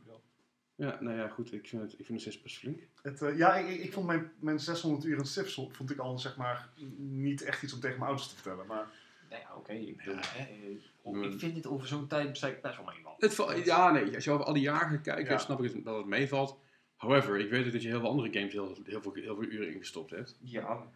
ja, 0.75 0.97
nou 1.01 1.17
ja, 1.17 1.27
goed. 1.27 1.53
Ik 1.53 1.67
vind 1.67 1.81
het, 1.81 1.91
ik 1.91 2.05
vind 2.05 2.09
het 2.09 2.21
steeds 2.21 2.41
best 2.41 2.57
flink. 2.57 2.79
Het, 3.01 3.21
eh, 3.21 3.37
ja, 3.37 3.55
ik, 3.55 3.67
ik- 3.69 3.83
ik 3.83 3.93
vond 3.93 4.05
mijn, 4.05 4.31
mijn 4.39 4.59
600 4.59 5.05
uur 5.05 5.17
in 5.17 5.25
Civ 5.25 5.47
zo- 5.49 5.69
vond 5.71 5.91
ik 5.91 5.97
al 5.99 6.19
zeg 6.19 6.37
maar 6.37 6.69
niet 6.97 7.41
echt 7.41 7.63
iets 7.63 7.73
om 7.73 7.79
tegen 7.79 7.95
mijn 7.97 8.07
ouders 8.09 8.29
te 8.29 8.35
vertellen. 8.35 8.65
Maar 8.67 8.87
Nou 9.29 9.41
ja, 9.41 9.55
oké. 9.55 9.71
ik, 9.73 9.97
bedoel, 9.97 10.13
Ja. 10.15 10.21
hè, 10.23 10.43
eh, 10.43 11.31
ik 11.33 11.39
vind 11.39 11.55
dit 11.55 11.67
over 11.67 11.87
zo'n 11.87 12.07
tijd 12.07 12.27
best 12.29 12.61
best 12.61 12.75
wel 12.77 12.85
meevallen. 12.85 13.17
Het 13.19 13.35
val- 13.35 13.55
ja, 13.57 13.91
nee. 13.91 14.15
Als 14.15 14.23
je 14.23 14.31
over 14.31 14.45
al 14.45 14.53
die 14.53 14.61
jaren 14.63 14.89
gaat 14.89 15.01
kijken, 15.01 15.31
Ja. 15.33 15.37
snap 15.37 15.63
ik 15.63 15.73
het, 15.73 15.83
dat 15.85 15.97
het 15.97 16.05
meevalt. 16.05 16.59
However, 16.95 17.39
ik 17.39 17.49
weet 17.49 17.65
ook 17.65 17.71
dat 17.71 17.81
je 17.81 17.87
heel 17.87 17.99
veel 17.99 18.09
andere 18.09 18.31
games 18.33 18.53
heel, 18.53 18.77
heel, 18.83 19.01
veel, 19.01 19.13
heel 19.13 19.35
veel 19.35 19.43
uren 19.43 19.73
ingestopt 19.73 20.11
hebt. 20.11 20.37
Ja, 20.41 20.87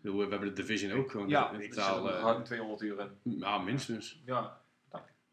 We 0.00 0.10
hebben 0.18 0.40
de 0.40 0.52
Division 0.52 0.92
ook 0.92 1.10
gewoon 1.10 1.28
ja 1.28 1.50
in 1.52 1.60
ik 1.60 1.72
totaal, 1.72 2.08
ruim 2.10 2.44
200 2.44 2.82
uur 2.82 3.00
in. 3.00 3.38
ja, 3.38 3.58
minstens. 3.58 4.22
Ja, 4.26 4.60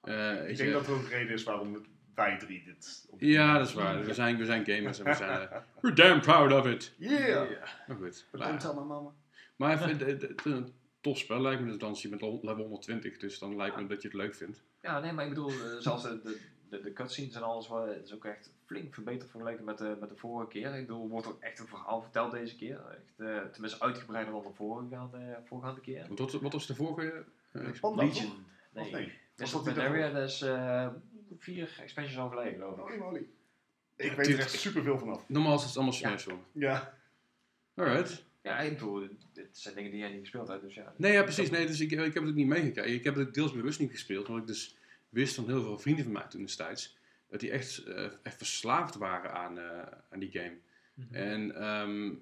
Eh, 0.02 0.14
weet 0.32 0.50
ik 0.50 0.58
je- 0.58 0.64
denk 0.64 0.74
dat 0.74 0.88
er 0.88 0.94
ook 0.94 1.00
een 1.02 1.08
reden 1.08 1.34
is 1.34 1.44
waarom 1.44 1.86
wij 2.16 2.38
drie 2.38 2.64
dit... 2.64 3.08
op- 3.10 3.22
Ja, 3.22 3.58
dat 3.58 3.68
is 3.68 3.74
waar. 3.74 4.06
We 4.06 4.14
zijn, 4.14 4.38
we 4.38 4.46
zijn 4.46 4.66
gamers 4.66 5.00
en 5.00 5.06
we 5.06 5.14
zijn... 5.14 5.50
eh, 5.50 5.58
we're 5.82 5.96
damn 5.96 6.22
proud 6.22 6.52
of 6.52 6.66
it. 6.72 6.94
Yeah! 6.98 7.50
Maar 7.88 7.98
goed. 7.98 8.26
Nou 8.32 8.44
don't 8.50 8.62
ja. 8.62 8.70
tell 8.70 8.80
my 8.82 8.86
mama. 8.88 9.12
Maar 9.56 9.74
even, 9.74 9.90
het- 9.98 10.00
het- 10.02 10.22
het 10.22 10.46
is 10.46 10.52
een 10.52 10.74
tof 11.02 11.18
spel 11.18 11.42
lijkt 11.42 11.62
me. 11.62 11.68
Dus 11.68 11.78
dan 11.78 11.96
je 12.00 12.10
bent 12.10 12.22
al 12.22 12.40
level 12.42 12.64
120, 12.64 13.18
dus 13.18 13.40
dan 13.40 13.56
lijkt 13.56 13.76
me 13.76 13.88
dat 13.88 14.02
je 14.02 14.08
het 14.08 14.18
leuk 14.18 14.36
vindt. 14.36 14.64
ja 14.82 15.00
nee, 15.00 15.12
maar 15.12 15.24
ik 15.24 15.30
bedoel, 15.30 15.50
eh, 15.50 15.56
zelfs 15.80 16.04
de, 16.04 16.40
de, 16.70 16.82
de, 16.82 16.94
cutscenes 16.94 17.36
en 17.36 17.42
alles, 17.44 17.68
wa- 17.68 17.88
het 17.88 18.06
is 18.06 18.14
ook 18.14 18.26
echt 18.26 18.52
flink 18.66 18.94
verbeterd 18.94 19.32
vergeleken 19.32 19.64
met 19.64 19.78
de, 19.78 19.98
met 20.00 20.10
de 20.10 20.16
vorige 20.16 20.48
keer. 20.50 20.74
Ik 20.76 20.88
bedoel, 20.88 21.04
er 21.04 21.10
wordt 21.10 21.28
ook 21.28 21.42
echt 21.42 21.60
een 21.60 21.68
verhaal 21.68 22.02
verteld 22.02 22.32
deze 22.32 22.56
keer. 22.56 22.80
Echt, 22.90 23.20
eh, 23.30 23.42
tenminste 23.52 23.80
uitgebreider 23.80 24.34
dan 24.34 24.44
de 24.44 24.54
voorgaande, 24.54 25.38
voorgaande 25.46 25.82
keer. 25.82 26.06
Wat, 26.16 26.32
wat 26.32 26.54
was 26.54 26.68
de 26.68 26.76
vorige? 26.76 27.26
eh, 27.52 27.62
Panda, 27.82 28.04
toch? 28.04 28.14
Legion. 28.14 28.32
Of 28.74 28.82
Nee. 28.84 28.92
nee? 28.92 29.14
Was 29.36 29.52
dat 29.52 29.64
Pandaria, 29.64 30.10
dat 30.12 30.30
is 30.30 30.42
eh, 30.42 30.88
vier 31.38 31.78
expansions 31.82 32.18
overleden, 32.20 32.54
geloof 32.54 32.90
ik. 33.16 33.28
Ik 33.96 34.10
Ja, 34.10 34.16
weet 34.16 34.28
er 34.28 34.40
echt 34.40 34.52
superveel 34.52 34.98
vanaf. 35.00 35.24
Normaal 35.30 35.56
is 35.56 35.64
het 35.64 35.76
allemaal 35.76 35.94
Ja. 35.94 36.00
smash 36.00 36.24
voor. 36.24 36.40
Ja. 36.52 36.94
Alright. 37.76 38.26
Ja, 38.42 38.60
ik 38.60 38.74
bedoel, 38.74 39.08
dit 39.34 39.58
zijn 39.58 39.76
dingen 39.76 39.92
die 39.92 40.00
jij 40.00 40.10
niet 40.10 40.20
gespeeld 40.20 40.48
hebt, 40.48 40.62
dus 40.62 40.74
ja. 40.76 40.94
Nee, 40.98 41.12
ja, 41.12 41.24
precies. 41.24 41.50
Nee, 41.50 41.68
dus 41.68 41.80
ik, 41.80 41.92
ik 41.92 41.98
heb 42.14 42.14
het 42.14 42.28
ook 42.28 42.34
niet 42.36 42.48
meegekeken. 42.48 42.94
Ik 42.94 43.04
heb 43.04 43.16
het 43.16 43.34
deels 43.34 43.54
bewust 43.54 43.80
niet 43.80 43.92
gespeeld, 43.92 44.28
omdat 44.28 44.42
ik 44.42 44.48
dus 44.48 44.76
wist 45.10 45.36
van 45.36 45.48
heel 45.48 45.64
veel 45.64 45.80
vrienden 45.80 46.04
van 46.04 46.14
mij 46.14 46.28
toen 46.30 46.42
destijds, 46.42 46.98
dat 47.28 47.40
die 47.40 47.52
echt, 47.52 47.84
eh, 47.84 48.06
echt 48.24 48.38
verslaafd 48.38 48.96
waren 48.96 49.34
aan, 49.34 49.60
eh, 49.60 49.82
aan 50.10 50.20
die 50.20 50.32
game. 50.32 50.58
Mhm. 50.94 51.16
En 51.16 51.56
ehm, 51.56 52.14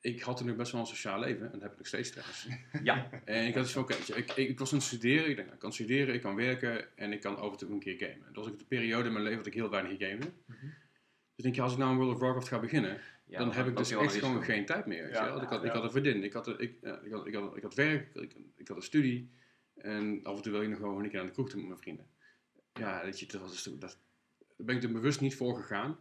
ik 0.00 0.20
had 0.20 0.36
toen 0.36 0.50
ook 0.50 0.56
best 0.56 0.72
wel 0.72 0.80
een 0.80 0.86
sociaal 0.86 1.18
leven, 1.18 1.46
en 1.46 1.52
dat 1.52 1.62
heb 1.62 1.72
ik 1.72 1.78
nog 1.78 1.86
steeds 1.86 2.10
trouwens. 2.10 2.46
Ja, 2.82 3.08
En 3.24 3.46
ik 3.46 3.54
had 3.54 3.62
dus 3.62 3.72
van, 3.72 3.82
oké, 3.82 3.94
ik, 3.94 4.30
ik, 4.30 4.48
ik 4.48 4.58
was 4.58 4.72
aan 4.72 4.78
het 4.78 4.86
studeren, 4.86 5.30
ik 5.30 5.36
denk, 5.36 5.52
ik 5.52 5.58
kan 5.58 5.72
studeren, 5.72 6.14
ik 6.14 6.20
kan 6.20 6.34
werken 6.34 6.96
en 6.96 7.12
ik 7.12 7.20
kan 7.20 7.36
af 7.36 7.52
en 7.52 7.58
toe 7.58 7.70
een 7.70 7.80
keer 7.80 7.96
gamen. 7.96 8.32
Dat 8.32 8.44
was 8.44 8.52
ook 8.52 8.58
de 8.58 8.64
periode 8.64 9.06
in 9.06 9.12
mijn 9.12 9.24
leven 9.24 9.38
dat 9.38 9.46
ik 9.46 9.54
heel 9.54 9.70
weinig 9.70 9.98
gamede. 9.98 10.30
Mhm. 10.46 10.66
Dus 11.34 11.44
denk 11.44 11.54
je, 11.54 11.62
als 11.62 11.72
ik 11.72 11.78
nou 11.78 11.90
een 11.90 11.96
World 11.96 12.14
of 12.14 12.20
Warcraft 12.20 12.48
ga 12.48 12.60
beginnen, 12.60 13.00
ja 13.26 13.38
dan 13.38 13.52
heb 13.52 13.66
ik 13.66 13.76
dus 13.76 13.90
echt 13.90 14.14
gewoon 14.14 14.42
geen 14.42 14.66
tijd 14.66 14.86
meer. 14.86 15.10
Ja? 15.10 15.42
Ik, 15.42 15.48
had, 15.48 15.64
ik 15.64 15.70
had 15.70 15.84
een 15.84 15.90
vriendin, 15.90 16.24
ik 16.24 16.32
had, 16.32 16.60
ik, 16.60 16.74
ja, 16.80 17.00
ik, 17.00 17.12
had, 17.12 17.26
ik, 17.26 17.34
had, 17.34 17.56
ik 17.56 17.62
had 17.62 17.74
werk, 17.74 18.14
ik, 18.14 18.36
ik 18.56 18.68
had 18.68 18.76
een 18.76 18.82
studie. 18.82 19.30
En 19.74 20.20
af 20.22 20.36
en 20.36 20.42
toe 20.42 20.52
wil 20.52 20.62
je 20.62 20.68
nog 20.68 20.78
gewoon 20.78 21.04
een 21.04 21.10
keer 21.10 21.20
aan 21.20 21.26
de 21.26 21.32
kroeg 21.32 21.48
toe 21.48 21.58
met 21.58 21.68
mijn 21.68 21.80
vrienden. 21.80 22.06
Ja, 22.72 23.02
weet 23.04 23.20
je, 23.20 23.26
dat 23.26 23.40
was, 23.40 23.62
dat, 23.64 23.80
daar 23.80 23.94
ben 24.56 24.76
ik 24.76 24.82
er 24.82 24.92
bewust 24.92 25.20
niet 25.20 25.36
voor 25.36 25.56
gegaan. 25.56 25.98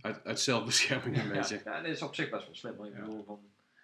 Uit, 0.00 0.24
uit 0.24 0.40
zelfbescherming 0.40 1.18
een 1.18 1.26
Ja, 1.26 1.32
beetje. 1.32 1.60
ja, 1.64 1.80
dat 1.80 1.90
is 1.90 2.02
op 2.02 2.14
zich 2.14 2.30
best 2.30 2.46
wel 2.46 2.54
slim. 2.54 2.76
Want 2.76 2.88
ik 2.88 2.94
Ja. 2.94 3.00
bedoel, 3.00 3.24
van, 3.24 3.40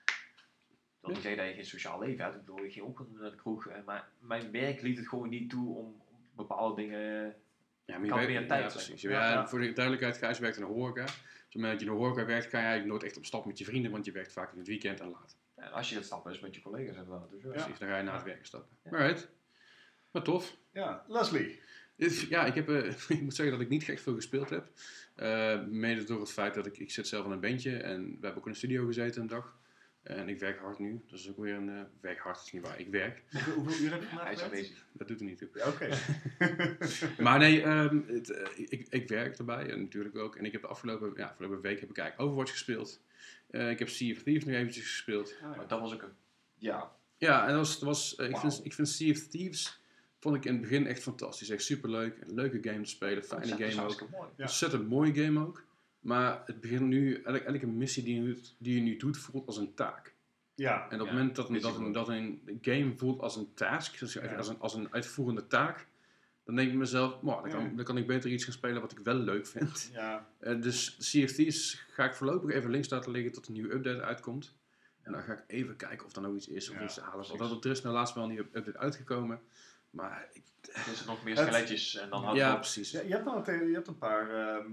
ik 0.06 1.00
wil 1.00 1.10
niet 1.10 1.22
zeggen 1.22 1.37
dat 1.40 1.48
je 1.50 1.54
geen 1.54 1.66
sociaal 1.66 1.98
leven 2.00 2.24
hebt. 2.24 2.37
Ik 2.37 2.44
bedoel, 2.44 2.64
ik 2.64 2.72
ging 2.72 2.87
ook 2.87 3.06
naar 3.18 3.30
de 3.30 3.37
kroeg. 3.37 3.66
eh, 3.68 3.84
Maar 3.84 4.08
mijn 4.18 4.50
werk 4.50 4.80
liet 4.82 4.96
het 4.96 5.08
gewoon 5.08 5.28
niet 5.28 5.50
toe 5.50 5.76
om 5.76 6.00
bepaalde 6.37 6.82
dingen... 6.82 7.34
Ja, 7.87 7.98
maar 7.98 8.08
Kan 8.08 8.20
je 8.22 8.26
meer 8.28 8.46
tijd 8.46 8.87
ja. 8.87 8.94
Ja, 8.96 9.10
Ja, 9.10 9.32
ja. 9.32 9.48
Voor 9.48 9.60
de 9.60 9.72
duidelijkheid, 9.72 10.16
Gijs 10.18 10.38
werkt 10.38 10.56
in 10.56 10.62
de 10.62 10.68
horeca. 10.68 11.04
Dus 11.04 11.12
op 11.14 11.18
het 11.44 11.54
moment 11.54 11.72
dat 11.72 11.80
je 11.80 11.87
in 11.87 11.92
de 11.92 11.98
horeca 12.04 12.24
werkt, 12.26 12.46
ga 12.46 12.58
je 12.58 12.64
eigenlijk 12.64 12.90
nooit 12.92 13.02
echt 13.02 13.16
op 13.16 13.24
stap 13.24 13.44
met 13.44 13.58
je 13.58 13.64
vrienden, 13.64 13.90
want 13.90 14.04
je 14.04 14.12
werkt 14.12 14.32
vaak 14.32 14.52
in 14.52 14.58
het 14.58 14.66
weekend 14.66 15.00
en 15.00 15.08
laat. 15.10 15.37
En 15.54 15.72
als 15.72 15.88
je 15.88 15.94
gaat 15.94 16.04
stappen 16.04 16.32
is 16.32 16.40
met 16.40 16.54
je 16.54 16.60
collega's 16.62 16.96
inderdaad. 16.96 17.30
Dus 17.30 17.42
ja. 17.42 17.48
Precies, 17.48 17.78
dan 17.78 17.88
ga 17.88 17.96
je 17.96 18.02
na 18.02 18.14
het 18.14 18.22
werken 18.22 18.46
stappen. 18.46 18.76
Ja. 18.84 18.90
Alright. 18.90 19.28
Maar 20.10 20.22
tof. 20.22 20.56
Ja, 20.72 21.04
Leslie. 21.08 21.60
Ja, 22.28 22.44
ik, 22.44 22.54
heb, 22.54 22.68
eh, 22.68 22.92
ik 23.16 23.20
moet 23.20 23.35
zeggen 23.35 23.54
dat 23.54 23.64
ik 23.64 23.68
niet 23.68 23.85
gek 23.85 23.98
veel 23.98 24.14
gespeeld 24.14 24.50
heb. 24.50 24.70
Eh, 25.14 25.64
mede 25.66 26.04
door 26.04 26.20
het 26.20 26.33
feit 26.33 26.54
dat 26.54 26.66
ik, 26.66 26.78
ik 26.78 26.90
zit 26.90 27.09
zelf 27.09 27.24
aan 27.24 27.33
een 27.33 27.40
bandje 27.40 27.76
en 27.76 28.04
we 28.04 28.18
hebben 28.20 28.37
ook 28.37 28.44
in 28.44 28.50
een 28.50 28.57
studio 28.57 28.87
gezeten 28.87 29.20
een 29.20 29.26
dag. 29.28 29.57
En 30.02 30.28
ik 30.28 30.38
werk 30.38 30.59
hard 30.59 30.78
nu. 30.78 31.02
Dat 31.07 31.18
is 31.18 31.30
ook 31.30 31.38
weer 31.38 31.54
een... 31.54 31.68
eh, 31.68 31.80
werk 32.00 32.18
hard 32.18 32.42
is 32.46 32.52
niet 32.52 32.62
waar, 32.62 32.80
ik 32.80 32.88
werk. 32.88 33.22
Hoeveel, 33.54 33.85
uur 33.85 33.90
heb 33.90 34.00
je 34.00 34.07
vandaag 34.07 34.24
Hij 34.24 34.35
is 34.35 34.42
aanwezig. 34.42 34.87
Dat 34.92 35.09
doet 35.09 35.20
er 35.20 35.26
niet 35.26 35.38
toe. 35.38 35.48
Ja, 35.54 35.68
Oké. 35.68 35.88
Maar 37.22 37.38
nee, 37.38 37.62
ehm, 37.62 38.00
het, 38.07 38.50
ik, 38.57 38.87
ik 38.90 39.09
werk 39.09 39.38
erbij 39.38 39.70
en 39.70 39.80
natuurlijk 39.80 40.16
ook. 40.16 40.37
En 40.37 40.44
ik 40.44 40.52
heb 40.52 40.61
de 40.61 40.66
afgelopen, 40.66 41.12
ja, 41.16 41.26
afgelopen 41.26 41.61
week 41.61 41.80
heb 41.80 41.90
ik 41.90 41.98
eigenlijk 41.98 42.28
Overwatch 42.28 42.52
gespeeld. 42.52 43.00
Eh, 43.50 43.70
ik 43.70 43.78
heb 43.78 43.88
Sea 43.88 44.12
of 44.14 44.22
Thieves 44.22 44.44
nog 44.44 44.54
eventjes 44.54 44.85
gespeeld. 44.85 45.35
Maar 45.57 45.68
dat 45.68 45.80
was 45.80 45.92
ook 45.94 46.02
een... 46.02 46.12
Ja, 46.59 46.92
Ja, 47.18 47.42
en 47.46 47.48
dat 47.48 47.57
was, 47.57 47.78
dat 47.78 47.88
was, 47.88 48.14
ik, 48.14 48.37
vind, 48.37 48.61
ik 48.64 48.72
vind 48.74 48.88
Sea 48.88 49.11
of 49.11 49.18
Thieves 49.26 49.80
vond 50.24 50.37
ik 50.37 50.44
in 50.44 50.52
het 50.52 50.60
begin 50.60 50.87
echt 50.87 51.02
fantastisch. 51.02 51.48
Echt 51.50 51.62
superleuk. 51.64 52.20
Een 52.20 52.34
leuke 52.34 52.58
game 52.70 52.82
te 52.82 52.88
spelen. 52.90 53.24
Fijne 53.24 53.46
dat 53.48 53.58
is 53.60 53.74
game 53.74 53.88
ook. 53.88 54.10
mooi. 54.10 54.28
Ja. 54.37 54.44
Ontzettend 54.44 54.88
mooie 54.88 55.14
game 55.14 55.46
ook. 55.46 55.64
Maar 56.00 56.42
het 56.46 56.60
begint 56.60 56.80
nu, 56.80 57.22
elke, 57.22 57.40
elke 57.44 57.66
missie 57.66 58.02
die 58.04 58.14
je, 58.22 58.26
doet- 58.34 58.54
die 58.58 58.74
je 58.74 58.80
nu 58.80 58.96
doet, 58.96 59.16
voelt 59.18 59.46
als 59.46 59.56
een 59.56 59.74
taak. 59.74 60.14
Ja. 60.54 60.76
En 60.78 60.84
op 60.84 60.90
het 60.90 61.06
Ja, 61.08 61.12
moment 61.12 61.37
dat 61.37 61.48
een, 61.48 61.60
dat, 61.60 61.76
een, 61.76 61.84
goed. 61.84 61.94
dat 61.94 62.08
een 62.08 62.58
game 62.62 62.92
voelt 62.96 63.20
als 63.20 63.37
een 63.37 63.54
task, 63.54 63.98
dus 63.98 64.12
Ja. 64.12 64.34
als, 64.37 64.48
een, 64.48 64.58
als 64.60 64.74
een 64.74 64.92
uitvoerende 64.92 65.46
taak, 65.46 65.87
dan 66.44 66.54
denk 66.54 66.70
ik 66.70 66.76
mezelf, 66.76 67.22
"Mwah, 67.22 67.42
dan, 67.42 67.50
kan, 67.50 67.62
Ja. 67.64 67.70
dan 67.76 67.84
kan 67.84 67.96
ik 67.96 68.06
beter 68.06 68.30
iets 68.30 68.44
gaan 68.44 68.52
spelen 68.52 68.80
wat 68.80 68.92
ik 68.92 68.98
wel 68.98 69.14
leuk 69.14 69.46
vind. 69.46 69.90
Ja, 69.92 70.28
Eh, 70.38 70.60
dus 70.60 70.96
CFT's 70.98 71.84
ga 71.90 72.04
ik 72.04 72.14
voorlopig 72.14 72.50
even 72.54 72.70
links 72.70 72.88
laten 72.90 73.10
liggen 73.10 73.32
tot 73.32 73.46
een 73.46 73.52
nieuwe 73.52 73.72
update 73.74 74.02
uitkomt. 74.02 74.54
En 75.02 75.12
dan 75.12 75.22
ga 75.22 75.32
ik 75.32 75.44
even 75.46 75.76
kijken 75.76 76.06
of 76.06 76.16
er 76.16 76.22
nou 76.22 76.37
iets 76.37 76.48
is 76.48 76.70
of 76.70 76.76
Ja, 76.76 76.84
iets 76.84 76.94
te 76.94 77.00
halen. 77.00 77.37
Want 77.38 77.64
er 77.64 77.70
is 77.70 77.82
nou 77.82 77.94
laatst 77.94 78.14
wel 78.14 78.24
een 78.24 78.30
nieuwe 78.30 78.46
update 78.52 78.78
uitgekomen. 78.78 79.40
Maar 79.94 80.28
ik, 80.33 80.42
Er 80.72 80.92
is 80.92 81.04
nog 81.04 81.24
meer 81.24 81.37
Het- 81.37 81.46
skeletjes 81.46 81.96
en 81.96 82.11
dan 82.11 82.22
houdt 82.22 82.38
ja, 82.38 82.44
het 82.46 82.54
op. 82.54 82.61
precies. 82.61 82.90
Ja, 82.90 83.00
je, 83.00 83.09
hebt 83.14 83.44
te- 83.44 83.52
je 83.52 83.74
hebt 83.74 83.87
een 83.88 83.98
paar 83.98 84.30
ehm, 84.30 84.70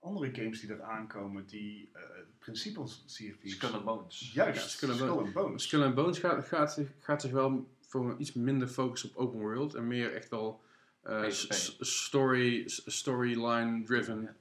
andere 0.00 0.34
games 0.34 0.60
die 0.60 0.70
er 0.70 0.82
aankomen 0.82 1.46
die 1.46 1.90
eh, 1.92 2.00
het 2.16 2.38
principe 2.38 2.74
van 2.74 2.86
CFP's... 3.06 3.52
Skull 3.52 3.70
and 3.72 3.84
Bones. 3.84 4.30
Juist, 4.34 4.62
Ja, 4.62 4.68
Skull 4.68 4.94
Skull 4.94 5.08
and, 5.08 5.32
Bones. 5.32 5.62
Skull 5.62 5.82
and 5.82 5.94
Bones 5.94 6.18
gaat, 6.18 6.44
gaat, 6.48 6.72
zich- 6.72 6.88
gaat 7.00 7.20
zich 7.20 7.30
wel 7.30 7.68
voor 7.86 8.10
een 8.10 8.20
iets 8.20 8.32
minder 8.32 8.68
focussen 8.68 9.08
op 9.08 9.16
open 9.16 9.38
world 9.40 9.74
en 9.74 9.86
meer 9.86 10.12
echt 10.14 10.28
wel 10.28 10.62
eh, 11.02 11.28
s- 11.28 11.76
story, 11.80 12.62
storyline 12.66 13.82
driven. 13.84 14.36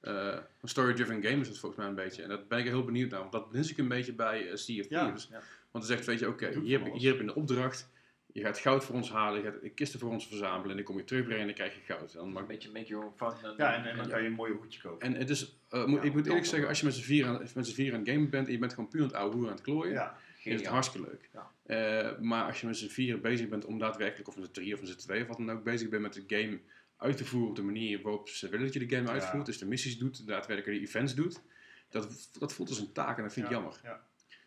eh, 0.00 0.36
een 0.60 0.68
story-driven 0.68 1.22
game 1.22 1.40
is 1.40 1.48
het 1.48 1.58
volgens 1.58 1.80
mij 1.80 1.88
een 1.90 1.94
beetje. 1.94 2.22
En 2.22 2.28
daar 2.28 2.46
ben 2.46 2.58
ik 2.58 2.64
heel 2.64 2.84
benieuwd 2.84 3.10
naar, 3.10 3.20
want 3.20 3.32
dat 3.32 3.52
mis 3.52 3.70
ik 3.70 3.78
een 3.78 3.88
beetje 3.88 4.12
bij 4.12 4.50
eh, 4.50 4.56
Sea 4.56 4.80
of 4.80 4.88
Ja, 4.88 5.04
Thieves. 5.04 5.26
ja. 5.30 5.42
Want 5.70 5.86
dan 5.86 5.96
zegt, 5.96 6.06
weet 6.06 6.18
je, 6.18 6.28
oké, 6.28 6.60
hier, 6.60 6.84
hier 6.92 7.08
heb 7.10 7.16
je 7.18 7.22
een 7.22 7.34
opdracht. 7.34 7.88
Je 8.34 8.40
gaat 8.40 8.58
goud 8.58 8.84
voor 8.84 8.94
ons 8.94 9.10
halen, 9.10 9.42
je 9.42 9.50
gaat 9.50 9.74
kisten 9.74 10.00
voor 10.00 10.10
ons 10.10 10.26
verzamelen 10.26 10.70
en 10.70 10.76
dan 10.76 10.84
kom 10.84 10.96
je 10.96 11.04
terugbrengen 11.04 11.40
en 11.40 11.46
dan 11.46 11.54
krijg 11.56 11.74
je 11.74 11.80
goud. 11.94 12.12
En 12.12 12.18
dan 12.18 12.32
mag 12.32 12.42
Een 12.42 12.48
beetje 12.48 12.70
make 12.72 12.86
your 12.86 13.04
own 13.04 13.14
fun. 13.16 13.50
En, 13.50 13.54
Ja, 13.56 13.74
en, 13.74 13.84
en 13.90 13.96
dan 13.96 14.08
kan 14.08 14.20
je 14.22 14.26
een 14.26 14.32
mooie 14.34 14.52
hoedje 14.52 14.80
kopen. 14.80 15.00
En 15.06 15.14
het 15.14 15.30
is, 15.30 15.56
eh, 15.68 15.84
moet, 15.84 16.00
Ja, 16.00 16.06
ik 16.06 16.12
moet 16.14 16.26
eerlijk 16.26 16.46
zeggen, 16.46 16.68
als 16.68 16.78
je 16.80 16.84
met 16.84 16.94
z'n 16.94 17.02
vier 17.02 17.26
aan, 17.26 17.40
met 17.54 17.66
z'n 17.66 17.74
vier 17.74 17.92
aan 17.92 17.98
het 18.00 18.08
gamen 18.08 18.30
bent 18.30 18.46
en 18.46 18.52
je 18.52 18.58
bent 18.58 18.72
gewoon 18.74 18.88
puur 18.88 19.00
aan 19.00 19.06
het 19.06 19.16
ouwe 19.16 19.32
hoeren 19.32 19.50
aan 19.50 19.56
het 19.56 19.64
klooien, 19.64 19.92
Ja, 19.92 20.16
is 20.42 20.54
het 20.60 20.66
hartstikke 20.66 21.06
leuk. 21.08 21.28
Ja. 21.32 21.50
Eh, 21.66 22.18
maar 22.18 22.44
als 22.46 22.60
je 22.60 22.66
met 22.66 22.76
z'n 22.76 22.88
vier 22.88 23.20
bezig 23.20 23.48
bent 23.48 23.64
om 23.64 23.78
daadwerkelijk, 23.78 24.28
of 24.28 24.36
met 24.36 24.44
z'n 24.46 24.52
drie 24.52 24.74
of 24.74 24.80
met 24.80 24.88
z'n 24.88 24.96
twee, 24.96 25.20
of 25.22 25.28
wat 25.28 25.36
dan 25.36 25.50
ook, 25.50 25.64
bezig 25.64 25.88
bent 25.88 26.02
met 26.02 26.12
de 26.12 26.24
game 26.26 26.58
uit 26.96 27.16
te 27.16 27.24
voeren 27.24 27.48
op 27.48 27.56
de 27.56 27.62
manier 27.62 28.02
waarop 28.02 28.28
ze 28.28 28.48
willen 28.48 28.64
dat 28.64 28.74
je 28.74 28.86
de 28.86 28.94
game 28.96 29.06
Ja. 29.06 29.12
uitvoert, 29.12 29.46
dus 29.46 29.58
de 29.58 29.66
missies 29.66 29.98
doet, 29.98 30.26
daadwerkelijk 30.26 30.78
de 30.78 30.86
events 30.86 31.14
doet, 31.14 31.40
dat, 31.88 32.28
dat 32.38 32.52
voelt 32.52 32.68
als 32.68 32.78
een 32.78 32.92
taak 32.92 33.16
en 33.16 33.22
dat 33.22 33.32
vind 33.32 33.46
ik 33.46 33.52
Ja, 33.52 33.58
jammer. 33.58 33.80
ja. 33.82 34.06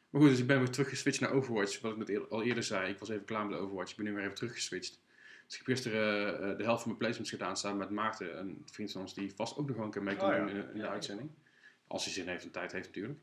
Maar 0.10 0.22
goed, 0.22 0.30
dus 0.30 0.40
ik 0.40 0.48
ben 0.48 0.58
weer 0.60 0.70
teruggeswitcht 0.70 1.22
naar 1.22 1.32
Overwatch, 1.32 1.82
wat 1.82 1.92
ik 1.92 1.98
net 1.98 2.10
eer- 2.10 2.28
al 2.28 2.44
eerder 2.44 2.64
zei. 2.64 2.92
Ik 2.92 3.00
was 3.00 3.10
even 3.10 3.26
klaar 3.26 3.46
met 3.46 3.60
Overwatch, 3.60 3.92
ik 3.92 3.98
ben 3.98 4.06
nu 4.06 4.14
weer 4.14 4.24
even 4.24 4.36
teruggeswitcht. 4.36 5.00
Dus 5.46 5.60
ik 5.60 5.66
heb 5.66 5.76
gisteren 5.76 6.34
eh, 6.52 6.58
de 6.58 6.64
helft 6.64 6.82
van 6.82 6.88
mijn 6.88 6.98
placements 6.98 7.30
gedaan 7.30 7.58
samen 7.58 7.78
met 7.78 7.90
Maarten, 7.90 8.40
een 8.40 8.62
vriend 8.72 8.92
van 8.92 9.02
ons 9.02 9.14
die 9.14 9.34
vast 9.36 9.58
ook 9.58 9.68
nog 9.68 9.76
wel 9.76 9.86
een 9.86 9.92
keer 9.92 10.04
mee 10.04 10.16
kan 10.16 10.30
Oh 10.30 10.36
ja. 10.36 10.40
doen 10.40 10.50
in, 10.50 10.56
in 10.68 10.74
de 10.74 10.80
Ja. 10.80 10.88
uitzending. 10.90 11.30
Als 11.88 12.04
hij 12.04 12.14
zin 12.14 12.28
heeft 12.28 12.44
en 12.44 12.52
tijd 12.52 12.72
heeft 12.72 12.88
natuurlijk. 12.88 13.20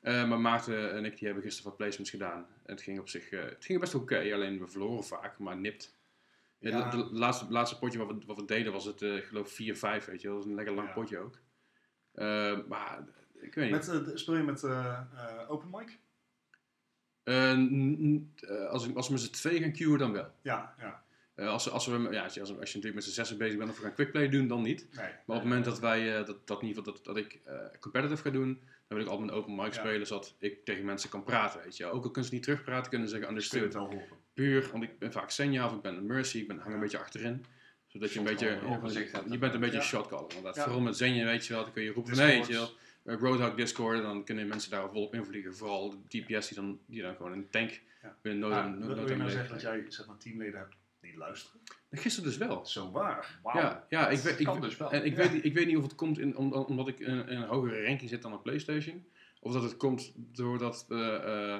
Eh, 0.00 0.28
maar 0.28 0.40
Maarten 0.40 0.92
en 0.92 1.04
ik 1.04 1.16
die 1.18 1.24
hebben 1.26 1.44
gisteren 1.44 1.68
wat 1.68 1.78
placements 1.78 2.10
gedaan. 2.10 2.38
En 2.38 2.74
het 2.74 2.82
ging 2.82 2.98
op 2.98 3.08
zich 3.08 3.30
eh, 3.30 3.44
het 3.44 3.64
ging 3.64 3.80
best 3.80 3.94
oké, 3.94 4.18
alleen 4.34 4.58
we 4.58 4.66
verloren 4.66 5.04
vaak, 5.04 5.38
maar 5.38 5.56
nipt. 5.56 5.98
Ja. 6.58 6.90
De 6.90 6.96
laatste, 6.96 7.46
laatste 7.50 7.78
potje 7.78 7.98
wat 7.98 8.08
we, 8.08 8.22
wat 8.26 8.36
we 8.36 8.44
deden 8.44 8.72
was 8.72 8.84
het, 8.84 9.02
eh, 9.02 9.16
ik 9.16 9.24
geloof 9.24 9.52
4-5, 9.52 10.04
weet 10.04 10.20
je. 10.20 10.26
Dat 10.28 10.36
was 10.36 10.44
een 10.46 10.54
lekker 10.54 10.74
lang 10.74 10.92
potje 10.92 11.18
ook. 11.18 11.38
Eh, 12.12 12.58
maar 12.68 13.04
ik 13.40 13.54
weet 13.54 13.70
niet. 13.70 13.86
Met, 13.88 14.06
eh, 14.08 14.16
speel 14.16 14.36
je 14.36 14.42
met 14.42 14.62
eh, 14.64 15.00
eh, 15.14 15.50
open 15.50 15.68
mic? 15.70 15.98
Eh, 17.24 17.50
eh, 17.52 18.68
als, 18.70 18.94
als 18.94 19.06
we 19.06 19.12
met 19.12 19.22
z'n 19.22 19.30
twee 19.30 19.60
gaan 19.60 19.72
queuen, 19.72 19.98
dan 19.98 20.12
wel. 20.12 20.30
Ja, 20.42 20.74
ja. 20.78 21.02
Eh, 21.34 21.48
als, 21.48 21.70
als, 21.70 21.86
we, 21.86 22.08
ja, 22.10 22.22
als, 22.24 22.34
je, 22.34 22.40
als 22.40 22.48
je 22.50 22.54
natuurlijk 22.56 22.94
met 22.94 23.04
z'n 23.04 23.10
zessen 23.10 23.38
bezig 23.38 23.58
bent 23.58 23.70
of 23.70 23.76
we 23.76 23.82
gaan 23.82 23.94
quickplay 23.94 24.28
doen, 24.28 24.48
dan 24.48 24.62
niet. 24.62 24.86
Nee. 24.90 25.04
Maar 25.06 25.12
op 25.26 25.34
het 25.34 25.42
moment 25.42 25.64
dat 25.64 25.78
wij, 25.80 26.24
dat, 26.24 26.46
dat, 26.46 26.60
in 26.62 26.66
ieder 26.68 26.82
geval 26.82 26.92
dat, 27.02 27.04
dat 27.04 27.16
ik 27.16 27.40
competitive 27.80 28.22
ga 28.22 28.30
doen, 28.30 28.60
dan 28.88 28.98
wil 28.98 29.00
ik 29.00 29.06
altijd 29.12 29.26
met 29.30 29.36
open 29.38 29.54
mic 29.54 29.74
Ja. 29.74 29.80
spelen, 29.80 30.06
zodat 30.06 30.34
ik 30.38 30.64
tegen 30.64 30.84
mensen 30.84 31.10
kan 31.10 31.24
praten, 31.24 31.60
weet 31.62 31.76
je. 31.76 31.86
Ook 31.86 32.04
al 32.04 32.10
kunnen 32.10 32.24
ze 32.30 32.34
niet 32.34 32.42
terugpraten, 32.44 32.90
kunnen 32.90 33.08
ze 33.08 33.14
zeggen 33.14 33.30
understood. 33.32 33.78
Puur, 34.34 34.68
want 34.72 34.84
ik 34.84 34.98
ben 34.98 35.12
vaak 35.12 35.30
Senja 35.30 35.66
of 35.66 35.72
ik 35.72 35.80
ben 35.82 35.96
een 35.96 36.06
Mercy, 36.06 36.38
ik 36.38 36.48
ben, 36.48 36.58
hang 36.58 36.74
een 36.74 36.80
beetje 36.80 36.98
achterin. 36.98 37.44
Zodat 37.86 38.12
je 38.12 38.18
een 38.18 38.24
beetje, 38.24 38.46
je 39.30 39.38
bent 39.38 39.54
een 39.54 39.60
beetje 39.60 39.76
Ja. 39.76 39.82
shotcaller. 39.82 40.32
Want 40.32 40.44
dat. 40.44 40.58
Vooral 40.58 40.80
met 40.80 40.96
Zenja, 40.96 41.24
weet 41.24 41.46
je 41.46 41.52
wel, 41.52 41.62
dan 41.62 41.72
kun 41.72 41.82
je 41.82 41.92
roepen, 41.92 42.12
Discords. 42.12 42.32
nee, 42.32 42.40
weet 42.40 42.50
je 42.50 42.54
wel. 42.60 42.70
Eh, 43.04 43.16
Roadhog 43.18 43.54
Discord, 43.54 44.02
dan 44.02 44.24
kunnen 44.24 44.48
mensen 44.48 44.70
daar 44.70 44.88
volop 44.90 45.14
invliegen. 45.14 45.56
Vooral 45.56 45.90
de 45.90 45.96
DPS 46.20 46.48
die 46.48 46.56
dan, 46.56 46.78
die 46.86 47.02
dan 47.02 47.14
gewoon 47.16 47.32
een 47.32 47.50
tank 47.50 47.80
Ja. 48.02 48.16
binnen 48.22 48.48
no 48.50 48.56
Ah, 48.56 48.66
no- 48.78 48.94
wil 48.94 49.08
je 49.08 49.16
nou 49.16 49.30
zeggen 49.30 49.50
dat 49.50 49.60
jij 49.60 49.84
zeg 49.88 50.06
maar, 50.06 50.16
teamleden 50.16 50.58
hebt 50.58 50.74
die 51.00 51.16
luisteren? 51.16 51.60
Gisteren 51.90 52.28
dus 52.28 52.38
wel. 52.38 52.66
Zo 52.66 52.90
waar. 52.90 53.38
Wauw. 53.42 53.60
Ja, 53.60 53.86
ja 53.88 54.08
ik, 54.08 54.18
weet, 54.18 54.38
ik, 54.40 54.46
kan 54.46 54.60
dus 54.60 54.76
wel. 54.76 54.92
En 54.92 55.04
ik, 55.04 55.10
Ja. 55.12 55.16
weet, 55.22 55.32
niet- 55.32 55.44
ik 55.44 55.54
weet 55.54 55.66
niet 55.66 55.76
of 55.76 55.82
het 55.82 55.94
komt 55.94 56.18
in, 56.18 56.36
om- 56.36 56.52
omdat 56.52 56.88
ik 56.88 56.98
in, 57.00 57.28
in 57.28 57.36
een 57.36 57.48
hogere 57.48 57.84
ranking 57.86 58.10
zit 58.10 58.22
dan 58.22 58.32
een 58.32 58.42
PlayStation. 58.42 59.04
Of 59.40 59.52
dat 59.52 59.62
het 59.62 59.76
komt 59.76 60.12
doordat 60.16 60.84
we, 60.88 61.04
eh, 61.04 61.58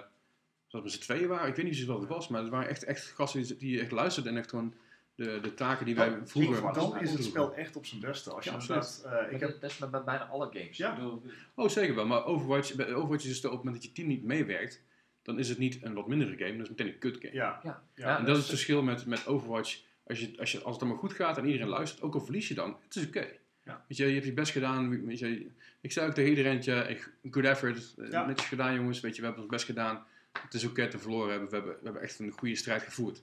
dat 0.68 0.82
we 0.82 0.88
z'n 0.88 1.00
tweeën 1.00 1.28
waren. 1.28 1.48
Ik 1.48 1.54
weet 1.54 1.64
niet 1.64 1.72
precies 1.74 1.86
wat 1.90 2.00
het 2.00 2.08
was, 2.08 2.28
maar 2.28 2.40
het 2.40 2.50
waren 2.50 2.68
echt, 2.68 2.84
echt 2.84 3.04
gasten 3.06 3.42
die, 3.42 3.56
die 3.56 3.80
echt 3.80 3.90
luisterden 3.90 4.32
en 4.32 4.38
echt 4.38 4.50
gewoon 4.50 4.74
de, 5.14 5.38
de 5.42 5.54
taken 5.54 5.86
die 5.86 5.94
wij 5.94 6.10
Dan- 6.10 6.28
vroeger... 6.28 6.72
dan 6.72 7.00
is 7.00 7.12
het 7.12 7.24
spel 7.24 7.54
echt 7.54 7.76
op 7.76 7.86
zijn 7.86 8.00
beste. 8.00 8.30
Als 8.30 8.44
je 8.44 8.50
Ja, 8.50 8.58
inderdaad, 8.60 9.02
eh, 9.06 9.32
ik 9.34 9.40
heb, 9.40 9.60
dat 9.60 9.70
is 9.70 9.78
met, 9.78 9.90
met 9.90 10.04
bijna 10.04 10.24
alle 10.26 10.48
games. 10.52 10.76
Ja. 10.76 10.94
Bedoel, 10.94 11.22
Oh, 11.54 11.68
zeker 11.68 11.94
wel. 11.94 12.06
Maar 12.06 12.24
Overwatch, 12.24 12.74
bij 12.74 12.94
Overwatch 12.94 13.24
is 13.24 13.36
het 13.36 13.44
op 13.44 13.50
het 13.50 13.58
moment 13.64 13.76
dat 13.76 13.84
je 13.84 13.92
team 13.92 14.08
niet 14.08 14.24
meewerkt, 14.24 14.82
dan 15.22 15.38
is 15.38 15.48
het 15.48 15.58
niet 15.58 15.78
een 15.82 15.94
wat 15.94 16.06
mindere 16.08 16.36
game, 16.36 16.52
dat 16.56 16.62
is 16.62 16.68
meteen 16.68 16.86
een 16.86 16.98
kut 16.98 17.16
game. 17.20 17.34
ja, 17.34 17.60
ja. 17.62 17.82
Ja, 17.94 18.18
en 18.18 18.24
dat 18.24 18.34
is 18.36 18.40
het 18.42 18.50
verschil 18.50 18.82
met, 18.82 19.06
met 19.06 19.26
Overwatch. 19.26 19.78
Als, 20.06 20.20
je, 20.20 20.34
als, 20.38 20.52
je, 20.52 20.60
als 20.62 20.72
het 20.74 20.82
allemaal 20.82 21.00
goed 21.00 21.12
gaat 21.12 21.38
en 21.38 21.46
iedereen 21.46 21.68
luistert, 21.68 22.02
ook 22.02 22.14
al 22.14 22.20
verlies 22.20 22.48
je 22.48 22.54
dan, 22.54 22.76
het 22.84 22.96
is 22.96 23.06
oké. 23.06 23.26
Ja. 23.64 23.84
Weet 23.88 23.96
je, 23.96 24.06
je 24.06 24.12
hebt 24.14 24.24
je 24.24 24.32
best 24.32 24.52
gedaan. 24.52 25.06
Weet 25.06 25.18
je, 25.18 25.46
ik 25.80 25.92
zei 25.92 26.06
ook 26.08 26.14
tegen 26.14 26.30
iedereen, 26.30 26.58
ja, 26.62 26.86
good 27.30 27.44
effort, 27.44 27.94
eh, 27.98 28.10
Ja. 28.10 28.26
netjes 28.26 28.48
gedaan 28.48 28.74
jongens. 28.74 29.00
Weet 29.00 29.14
je, 29.14 29.20
we 29.20 29.26
hebben 29.26 29.44
ons 29.44 29.52
best 29.52 29.64
gedaan. 29.66 30.04
Het 30.42 30.54
is 30.54 30.64
oké 30.64 30.88
te 30.88 30.98
verloren 30.98 31.30
hebben. 31.30 31.48
We, 31.48 31.54
hebben. 31.56 31.72
we 31.74 31.84
hebben 31.84 32.02
echt 32.02 32.18
een 32.18 32.30
goede 32.30 32.54
strijd 32.56 32.82
gevoerd. 32.82 33.22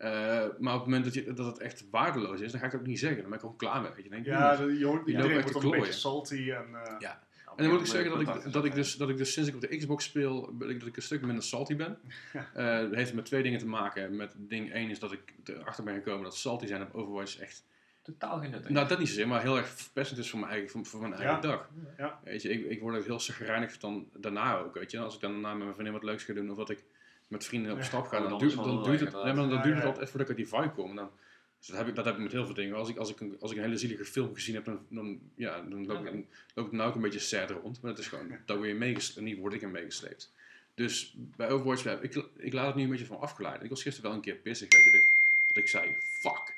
Eh, 0.00 0.10
maar 0.58 0.74
op 0.74 0.80
het 0.80 0.88
moment 0.88 1.04
dat, 1.04 1.14
je, 1.14 1.32
dat 1.32 1.46
het 1.46 1.58
echt 1.58 1.84
waardeloos 1.90 2.40
is, 2.40 2.50
dan 2.50 2.60
ga 2.60 2.66
ik 2.66 2.72
het 2.72 2.80
ook 2.80 2.86
niet 2.86 2.98
zeggen. 2.98 3.18
Dan 3.20 3.26
ben 3.26 3.34
ik 3.34 3.40
gewoon 3.40 3.56
klaar 3.56 3.82
mee. 3.82 3.90
Weet 3.94 4.04
je. 4.04 4.10
Denk 4.10 4.24
ja, 4.26 4.56
de, 4.56 4.78
je 4.78 4.84
hoort- 4.84 5.06
Die 5.06 5.16
wordt 5.16 5.30
echt 5.36 5.54
een 5.64 5.70
beetje 5.70 5.92
salty. 5.92 6.50
En, 6.50 6.66
eh, 6.84 6.94
Ja. 6.98 7.22
En 7.56 7.64
dan 7.66 7.74
moet 7.74 7.80
ik 7.80 7.86
ja, 7.86 7.92
zeggen 7.92 8.10
dat 8.10 8.20
ik, 8.44 8.52
dat, 8.52 8.64
ik 8.64 8.74
dus, 8.74 8.94
dat 8.96 9.08
ik 9.08 9.16
dus 9.16 9.32
sinds 9.32 9.48
ik 9.48 9.54
op 9.54 9.60
de 9.60 9.76
Xbox 9.76 10.04
speel, 10.04 10.50
ben 10.58 10.68
ik- 10.70 10.78
dat 10.78 10.88
ik 10.88 10.96
een 10.96 11.02
stuk 11.02 11.20
minder 11.22 11.44
salty 11.44 11.76
ben. 11.76 11.98
Ja. 12.32 12.50
Eh, 12.54 12.80
dat 12.88 12.94
heeft 12.94 13.14
met 13.14 13.24
twee 13.24 13.42
dingen 13.42 13.58
te 13.58 13.66
maken. 13.66 14.16
Met 14.16 14.34
ding 14.36 14.72
één 14.72 14.90
is 14.90 14.98
dat 14.98 15.12
ik 15.12 15.34
erachter 15.44 15.84
ben 15.84 15.94
gekomen 15.94 16.22
dat 16.24 16.36
salty 16.36 16.66
zijn 16.66 16.82
op 16.82 16.94
Overwatch 16.94 17.38
echt... 17.38 17.64
Totaal 18.02 18.38
geen 18.38 18.50
nut. 18.50 18.68
Nou, 18.68 18.88
dat 18.88 18.98
niet 18.98 19.08
zozeer, 19.08 19.28
maar 19.28 19.42
heel 19.42 19.56
erg 19.56 19.68
verpestend 19.68 20.18
is 20.20 20.30
voor 20.30 20.38
mijn 20.38 20.52
eigen, 20.52 20.70
voor, 20.70 20.84
voor 20.86 21.00
mijn 21.00 21.12
eigen 21.12 21.34
Ja. 21.34 21.40
dag. 21.40 21.68
Ja. 21.96 22.20
Weet 22.24 22.42
je, 22.42 22.48
ik, 22.48 22.66
ik 22.70 22.80
word 22.80 22.96
ook 22.96 23.04
heel 23.04 23.18
chagrijnig 23.18 23.78
dan 23.78 24.08
daarna 24.16 24.58
ook, 24.58 24.74
weet 24.74 24.90
je. 24.90 24.98
Als 24.98 25.14
ik 25.14 25.20
dan 25.20 25.32
daarna 25.32 25.48
met 25.52 25.58
mijn 25.62 25.72
vriendin 25.72 25.92
wat 25.92 26.02
leuks 26.02 26.24
ga 26.24 26.32
doen 26.32 26.50
of 26.50 26.56
dat 26.56 26.70
ik 26.70 26.84
met 27.30 27.44
vrienden 27.44 27.72
op 27.72 27.82
stap 27.82 28.06
ga, 28.06 28.22
Oh, 28.22 28.28
dan, 28.28 28.38
duurt, 28.38 28.54
dan 28.54 28.82
duurt 28.82 29.00
het, 29.00 29.12
nee, 29.12 29.22
maar 29.22 29.48
dan 29.48 29.62
duurt 29.62 29.76
het 29.76 29.84
altijd 29.84 30.10
voordat 30.10 30.30
ik 30.30 30.36
uit 30.36 30.48
die 30.48 30.58
vibe 30.58 30.72
kom. 30.72 30.90
En 30.90 30.96
Dan, 30.96 31.10
dus 31.58 31.68
dat 31.68 31.76
heb, 31.76 31.88
ik, 31.88 31.94
dat 31.94 32.04
heb 32.04 32.14
ik 32.14 32.20
met 32.20 32.32
heel 32.32 32.44
veel 32.44 32.54
dingen. 32.54 32.76
Als 32.76 32.88
ik, 32.88 32.96
als 32.96 33.10
ik, 33.10 33.20
een, 33.20 33.36
als 33.40 33.50
ik 33.50 33.56
een 33.56 33.62
hele 33.62 33.76
zielige 33.76 34.04
film 34.04 34.34
gezien 34.34 34.54
heb, 34.54 34.64
dan, 34.64 34.86
dan, 34.88 35.20
ja, 35.34 35.62
dan 35.62 35.86
loop, 35.86 36.06
ik, 36.06 36.24
loop 36.54 36.66
ik 36.66 36.72
nou 36.72 36.88
ook 36.88 36.94
een 36.94 37.00
beetje 37.00 37.18
sad 37.18 37.50
rond. 37.50 37.82
Maar 37.82 37.90
het 37.90 38.00
is 38.00 38.08
gewoon, 38.08 38.28
daar 38.46 38.56
word 38.56 38.68
je 38.68 38.74
meegesleept, 38.74 39.26
niet 39.26 39.38
word 39.38 39.52
ik 39.52 39.62
in 39.62 39.70
meegesleept. 39.70 40.32
Dus 40.74 41.14
bij 41.36 41.48
Overwatch, 41.48 42.00
ik, 42.00 42.14
ik 42.36 42.52
laat 42.52 42.66
het 42.66 42.74
nu 42.74 42.82
een 42.82 42.90
beetje 42.90 43.06
van 43.06 43.20
afgeleid. 43.20 43.62
Ik 43.62 43.70
was 43.70 43.82
gisteren 43.82 44.08
wel 44.08 44.18
een 44.18 44.24
keer 44.24 44.36
pissig, 44.36 44.72
weet 44.72 44.84
je, 44.84 44.90
dat, 44.90 45.02
dat 45.46 45.56
ik 45.56 45.68
zei, 45.68 45.96
fuck. 46.00 46.56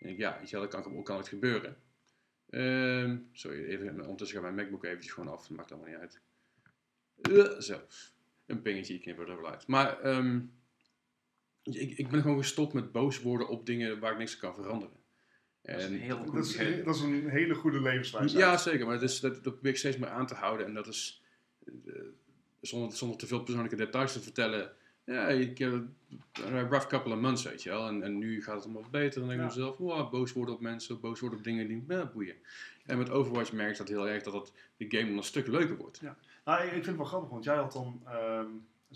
En 0.00 0.08
ik, 0.08 0.18
ja, 0.18 0.36
weet 0.38 0.50
je 0.50 0.56
wel, 0.56 0.68
dat 0.70 0.82
kan, 0.82 1.02
kan 1.02 1.16
het 1.16 1.28
gebeuren. 1.28 1.76
Ehm, 2.50 3.16
sorry, 3.32 3.64
even, 3.64 4.00
ondertussen 4.00 4.36
gaat 4.36 4.46
mijn 4.46 4.54
MacBook 4.54 4.84
eventjes 4.84 5.12
gewoon 5.12 5.32
af, 5.32 5.46
dat 5.46 5.56
maakt 5.56 5.72
allemaal 5.72 5.90
niet 5.90 5.98
uit. 5.98 6.20
Eh, 7.20 7.60
zo, 7.60 7.80
een 8.46 8.62
pingetje, 8.62 8.94
ik 8.94 9.00
knip 9.00 9.16
wel 9.16 9.48
uit. 9.50 9.66
Maar 9.66 10.00
ehm, 10.00 10.40
ik, 11.62 11.98
ik 11.98 12.08
ben 12.08 12.20
gewoon 12.22 12.38
gestopt 12.38 12.72
met 12.72 12.92
boos 12.92 13.20
worden 13.22 13.48
op 13.48 13.66
dingen 13.66 13.98
waar 13.98 14.12
ik 14.12 14.18
niks 14.18 14.32
aan 14.34 14.40
kan 14.40 14.54
veranderen. 14.54 14.96
Dat 15.62 15.76
is 15.76 15.84
een 15.84 15.92
En, 15.92 15.98
heel 15.98 16.16
goed 16.16 16.34
dat, 16.34 16.44
is, 16.44 16.56
dat 16.84 17.00
een 17.00 17.28
hele 17.28 17.54
goede 17.54 17.80
levenswijze. 17.80 18.38
ja, 18.38 18.56
zeker, 18.56 18.86
maar 18.86 18.94
dat, 19.00 19.10
is, 19.10 19.20
dat, 19.20 19.34
dat 19.44 19.52
probeer 19.52 19.70
ik 19.70 19.78
steeds 19.78 19.96
meer 19.96 20.08
aan 20.08 20.26
te 20.26 20.34
houden. 20.34 20.66
En 20.66 20.74
dat 20.74 20.86
is, 20.86 21.22
eh, 21.86 21.94
zonder, 22.60 22.96
zonder 22.96 23.18
te 23.18 23.26
veel 23.26 23.42
persoonlijke 23.42 23.76
details 23.76 24.12
te 24.12 24.20
vertellen, 24.20 24.72
ja, 25.04 25.28
ik 25.28 25.58
heb 25.58 25.72
een 26.32 26.68
rough 26.68 26.86
couple 26.86 27.12
of 27.14 27.20
months, 27.20 27.42
weet 27.42 27.62
je 27.62 27.68
wel. 27.70 27.86
En, 27.88 28.02
en 28.02 28.18
nu 28.18 28.42
gaat 28.42 28.54
het 28.54 28.64
allemaal 28.64 28.90
beter. 28.90 29.20
Dan 29.20 29.28
denk 29.28 29.40
ik 29.40 29.46
Ja. 29.48 29.54
mezelf, 29.54 29.76
wow, 29.76 30.10
boos 30.10 30.32
worden 30.32 30.54
op 30.54 30.60
mensen, 30.60 31.00
boos 31.00 31.20
worden 31.20 31.38
op 31.38 31.44
dingen 31.44 31.66
die 31.68 31.84
me 31.86 32.06
boeien. 32.06 32.36
En 32.86 32.98
met 32.98 33.10
Overwatch 33.10 33.52
merk 33.52 33.70
ik 33.70 33.76
dat 33.76 33.88
heel 33.88 34.08
erg, 34.08 34.22
dat 34.22 34.32
het, 34.32 34.52
de 34.76 34.84
game 34.88 35.08
dan 35.08 35.16
een 35.16 35.22
stuk 35.22 35.46
leuker 35.46 35.76
wordt. 35.76 36.00
Nou, 36.44 36.62
ik 36.62 36.70
vind 36.72 36.86
het 36.86 36.96
wel 36.96 37.04
grappig, 37.04 37.30
want 37.30 37.44
jij 37.44 37.56
had 37.56 37.72
dan 37.72 38.02
ehm 38.06 38.46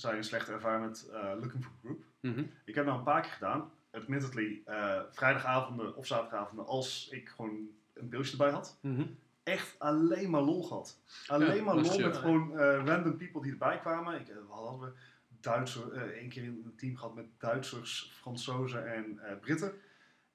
zei 0.01 0.17
een 0.17 0.25
slechte 0.25 0.53
ervaring 0.53 0.87
met 0.87 1.09
eh, 1.13 1.33
Looking 1.41 1.65
for 1.65 1.73
Group. 1.83 2.03
Mhm. 2.21 2.45
Ik 2.65 2.75
heb 2.75 2.85
nou 2.85 2.99
een 2.99 3.05
paar 3.05 3.23
keer 3.23 3.31
gedaan. 3.31 3.71
Admittedly, 3.91 4.63
eh 4.65 5.01
vrijdagavonden 5.11 5.97
of 5.97 6.07
zaterdagavonden, 6.07 6.67
als 6.67 7.09
ik 7.11 7.29
gewoon 7.29 7.69
een 7.95 8.09
pilsje 8.09 8.33
erbij 8.33 8.51
had. 8.51 8.79
Mhm. 8.81 9.07
Echt 9.43 9.79
alleen 9.79 10.31
maar 10.31 10.41
lol 10.41 10.63
gehad. 10.63 11.01
Alleen 11.27 11.57
Ja, 11.57 11.63
maar 11.63 11.75
dat 11.75 11.87
lol 11.87 12.01
met 12.01 12.17
gewoon 12.17 12.59
eh, 12.59 12.85
random 12.85 13.17
people 13.17 13.43
die 13.43 13.53
erbij 13.53 13.79
kwamen. 13.79 14.21
Ik, 14.21 14.27
we 14.27 14.45
hadden 14.49 14.81
we 14.81 14.93
Duitser, 15.41 16.13
één 16.13 16.29
keer 16.29 16.43
in 16.43 16.63
een 16.65 16.77
team 16.77 16.97
gehad 16.97 17.15
met 17.15 17.27
Duitsers, 17.39 18.13
Fransozen 18.21 18.95
en 18.95 19.21
Britten. 19.41 19.73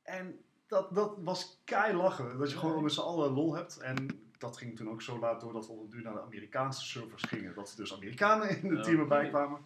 En 0.03 0.39
dat, 0.67 0.95
dat 0.95 1.17
was 1.17 1.61
kei 1.63 1.95
lachen. 1.95 2.37
Dat 2.37 2.51
je 2.51 2.57
gewoon 2.57 2.83
met 2.83 2.93
z'n 2.93 2.99
allen 2.99 3.31
lol 3.31 3.55
hebt. 3.55 3.77
En 3.77 4.07
dat 4.43 4.57
ging 4.57 4.75
toen 4.75 4.89
ook 4.89 5.01
zo 5.01 5.19
laat 5.19 5.41
door 5.41 5.53
dat 5.53 5.67
we 5.67 5.71
op 5.73 5.79
een 5.83 5.89
duur 5.89 6.01
naar 6.03 6.13
de 6.13 6.21
Amerikaanse 6.21 6.85
servers 6.85 7.23
gingen. 7.23 7.53
Dat 7.53 7.71
er 7.71 7.77
dus 7.77 7.93
Amerikanen 7.93 8.49
in 8.61 8.69
het 8.69 8.77
Ja, 8.77 8.83
team 8.83 8.99
erbij 8.99 9.29
kwamen. 9.29 9.59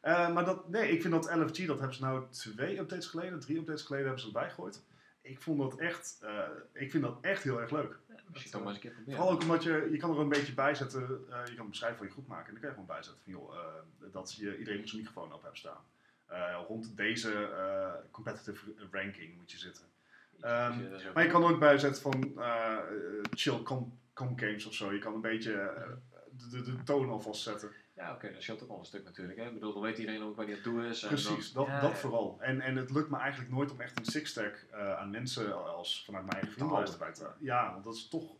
Eh, 0.00 0.32
maar 0.34 0.44
dat, 0.44 0.68
nee, 0.68 0.90
ik 0.90 1.00
vind 1.00 1.12
dat 1.12 1.34
LFG, 1.34 1.66
dat 1.66 1.78
hebben 1.78 1.94
ze 1.96 2.02
nou 2.02 2.24
twee 2.30 2.78
updates 2.78 3.06
geleden, 3.06 3.40
drie 3.40 3.58
updates 3.58 3.82
geleden 3.82 4.06
hebben 4.06 4.22
ze 4.24 4.28
erbij 4.32 4.48
gegooid. 4.48 4.82
ik 5.20 5.40
vond 5.42 5.58
dat 5.58 5.78
echt, 5.78 6.18
eh, 6.22 6.48
ik 6.72 6.90
vind 6.90 7.02
dat 7.02 7.18
echt 7.20 7.42
heel 7.42 7.60
erg 7.60 7.70
leuk. 7.70 7.98
Maar 8.08 8.72
eens 8.72 8.78
proberen. 8.78 9.04
Vooral 9.04 9.30
ook 9.30 9.42
omdat 9.42 9.62
je, 9.62 9.88
je 9.90 9.96
kan 9.96 10.10
er 10.10 10.18
een 10.18 10.28
beetje 10.28 10.54
bij 10.54 10.74
zetten, 10.74 11.02
eh, 11.02 11.46
je 11.46 11.54
kan 11.54 11.64
een 11.64 11.70
beschrijving 11.70 11.98
van 11.98 12.06
je 12.06 12.12
groep 12.12 12.26
maken 12.26 12.46
en 12.46 12.52
dan 12.52 12.60
kan 12.60 12.70
je 12.70 12.74
gewoon 12.76 12.94
bijzetten 12.96 13.22
van 13.24 13.32
joh, 13.32 13.54
eh, 13.56 14.12
dat 14.12 14.34
je 14.34 14.58
iedereen 14.58 14.78
moet 14.78 14.88
zijn 14.88 15.02
microfoon 15.02 15.32
op 15.32 15.40
hebben 15.42 15.58
staan. 15.58 15.84
Eh, 16.26 16.60
rond 16.68 16.96
deze 16.96 17.32
eh, 17.32 17.92
competitive 18.10 18.72
ranking 18.90 19.36
moet 19.36 19.50
je 19.52 19.58
zitten. 19.58 19.84
Ehm, 20.40 20.78
Maar 21.14 21.24
je 21.24 21.30
kan 21.30 21.44
ook 21.44 21.58
bijzetten 21.58 22.02
van 22.02 22.34
chill 23.30 23.62
com, 23.62 23.98
com 24.14 24.38
games 24.38 24.66
of 24.66 24.74
zo. 24.74 24.92
Je 24.92 24.98
kan 24.98 25.14
een 25.14 25.20
beetje 25.20 25.52
eh, 25.52 25.92
de, 26.30 26.48
de, 26.50 26.62
de 26.76 26.82
toon 26.82 27.08
alvast 27.10 27.42
zetten. 27.42 27.70
Ja, 27.94 28.14
oké, 28.14 28.32
dat 28.32 28.42
scheelt 28.42 28.62
ook 28.62 28.68
wel 28.68 28.78
een 28.78 28.84
stuk 28.84 29.04
natuurlijk. 29.04 29.38
Hè. 29.38 29.46
Ik 29.46 29.52
bedoel, 29.54 29.72
dan 29.72 29.82
weet 29.82 29.98
iedereen 29.98 30.22
ook 30.22 30.36
waar 30.36 30.46
die 30.46 30.54
aan 30.56 30.62
toe 30.62 30.86
is. 30.86 31.02
en 31.02 31.08
Precies, 31.08 31.52
dan- 31.52 31.64
dat, 31.64 31.74
ja, 31.74 31.80
dat 31.80 31.90
ja. 31.90 31.96
vooral. 31.96 32.36
En, 32.40 32.60
en 32.60 32.76
het 32.76 32.90
lukt 32.90 33.10
me 33.10 33.16
eigenlijk 33.16 33.50
nooit 33.50 33.70
om 33.70 33.80
echt 33.80 33.98
een 33.98 34.04
six-stack 34.04 34.66
eh, 34.70 34.94
aan 34.98 35.10
mensen 35.10 35.64
als 35.74 36.04
vanuit 36.04 36.24
mijn 36.24 36.36
eigen 36.36 36.52
vriendenlijst 36.52 36.98
bij 36.98 37.12
te 37.12 37.30
Ja, 37.40 37.72
want 37.72 37.84
dat 37.84 37.94
is 37.94 38.08
toch 38.08 38.36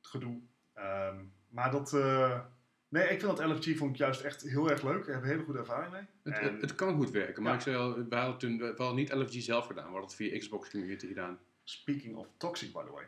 gedoe. 0.00 0.40
Ehm, 0.74 1.16
maar 1.48 1.70
dat... 1.70 1.92
eh, 1.94 2.40
nee, 2.88 3.02
ik 3.08 3.20
vind 3.20 3.36
dat 3.36 3.46
LFG 3.50 3.76
vond 3.76 3.90
ik 3.90 3.96
juist 3.96 4.20
echt 4.20 4.42
heel 4.42 4.70
erg 4.70 4.82
leuk. 4.82 5.00
Ik 5.06 5.12
heb 5.12 5.22
een 5.22 5.28
hele 5.28 5.44
goede 5.44 5.58
ervaring 5.58 5.92
mee. 5.92 6.02
Het, 6.22 6.38
En- 6.38 6.52
het, 6.52 6.60
het 6.60 6.74
kan 6.74 6.94
goed 6.96 7.10
werken, 7.10 7.42
maar 7.42 7.52
Ja. 7.52 7.58
ik 7.58 7.64
zei 7.64 7.76
al, 7.76 7.94
we 8.08 8.16
hadden 8.16 8.38
toen 8.38 8.58
we 8.58 8.64
hadden 8.76 8.94
niet 8.94 9.12
LFG 9.12 9.42
zelf 9.42 9.66
gedaan, 9.66 9.84
we 9.84 9.90
hadden 9.90 10.08
het 10.08 10.14
via 10.16 10.38
Xbox 10.38 10.70
Community 10.70 11.06
gedaan. 11.06 11.38
Speaking 11.64 12.16
of 12.16 12.26
toxic, 12.36 12.72
by 12.72 12.82
the 12.84 12.90
way. 12.92 13.04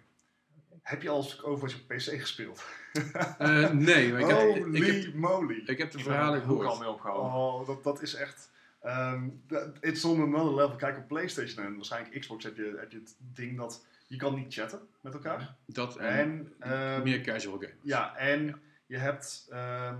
Heb 0.88 1.02
je 1.02 1.08
al 1.08 1.32
Overwatch 1.42 1.74
op 1.80 1.86
PC 1.88 2.00
gespeeld? 2.20 2.64
Eh, 3.38 3.70
nee, 3.70 4.12
maar 4.12 4.20
ik 4.20 4.26
heb, 4.26 4.36
Holy 4.38 4.76
ik, 4.84 5.02
heb, 5.04 5.14
moly. 5.14 5.62
ik 5.66 5.78
heb 5.78 5.90
de 5.90 5.98
Ik 5.98 6.04
verhalen 6.04 6.42
er 6.42 6.50
ook 6.50 6.50
al 6.50 6.58
gehoord. 6.60 6.78
mee 6.80 6.88
opgehouden. 6.88 7.32
Oh, 7.32 7.66
dat, 7.66 7.84
dat 7.84 8.02
is 8.02 8.14
echt. 8.14 8.50
ehm 8.82 9.28
dat- 9.46 9.76
it's 9.80 10.04
on 10.04 10.22
another 10.22 10.54
level. 10.54 10.76
Kijk, 10.76 10.96
op 10.96 11.08
PlayStation 11.08 11.64
en 11.64 11.74
waarschijnlijk 11.76 12.20
Xbox 12.20 12.44
heb 12.44 12.56
je, 12.56 12.76
heb 12.78 12.90
je 12.92 12.98
het 12.98 13.16
ding 13.18 13.56
dat 13.56 13.84
je 14.06 14.16
kan 14.16 14.34
niet 14.34 14.54
chatten 14.54 14.80
met 15.00 15.12
elkaar. 15.14 15.54
Dat 15.66 15.96
en, 15.96 16.08
En, 16.08 16.52
ehm, 16.58 17.02
meer 17.02 17.20
casual 17.20 17.54
games. 17.58 17.74
ja, 17.82 18.16
en 18.16 18.60
je 18.86 18.96
hebt. 18.96 19.46
ehm, 19.50 19.96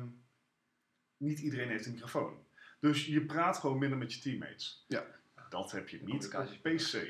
niet 1.16 1.38
iedereen 1.38 1.68
heeft 1.68 1.86
een 1.86 1.92
microfoon. 1.92 2.34
Dus 2.80 3.06
je 3.06 3.20
praat 3.20 3.56
gewoon 3.58 3.78
minder 3.78 3.98
met 3.98 4.12
je 4.14 4.20
teammates. 4.20 4.84
Ja. 4.88 5.04
Dat 5.48 5.70
heb 5.70 5.88
je 5.88 5.98
niet 6.04 6.34
op. 6.34 6.46
PC. 6.62 7.06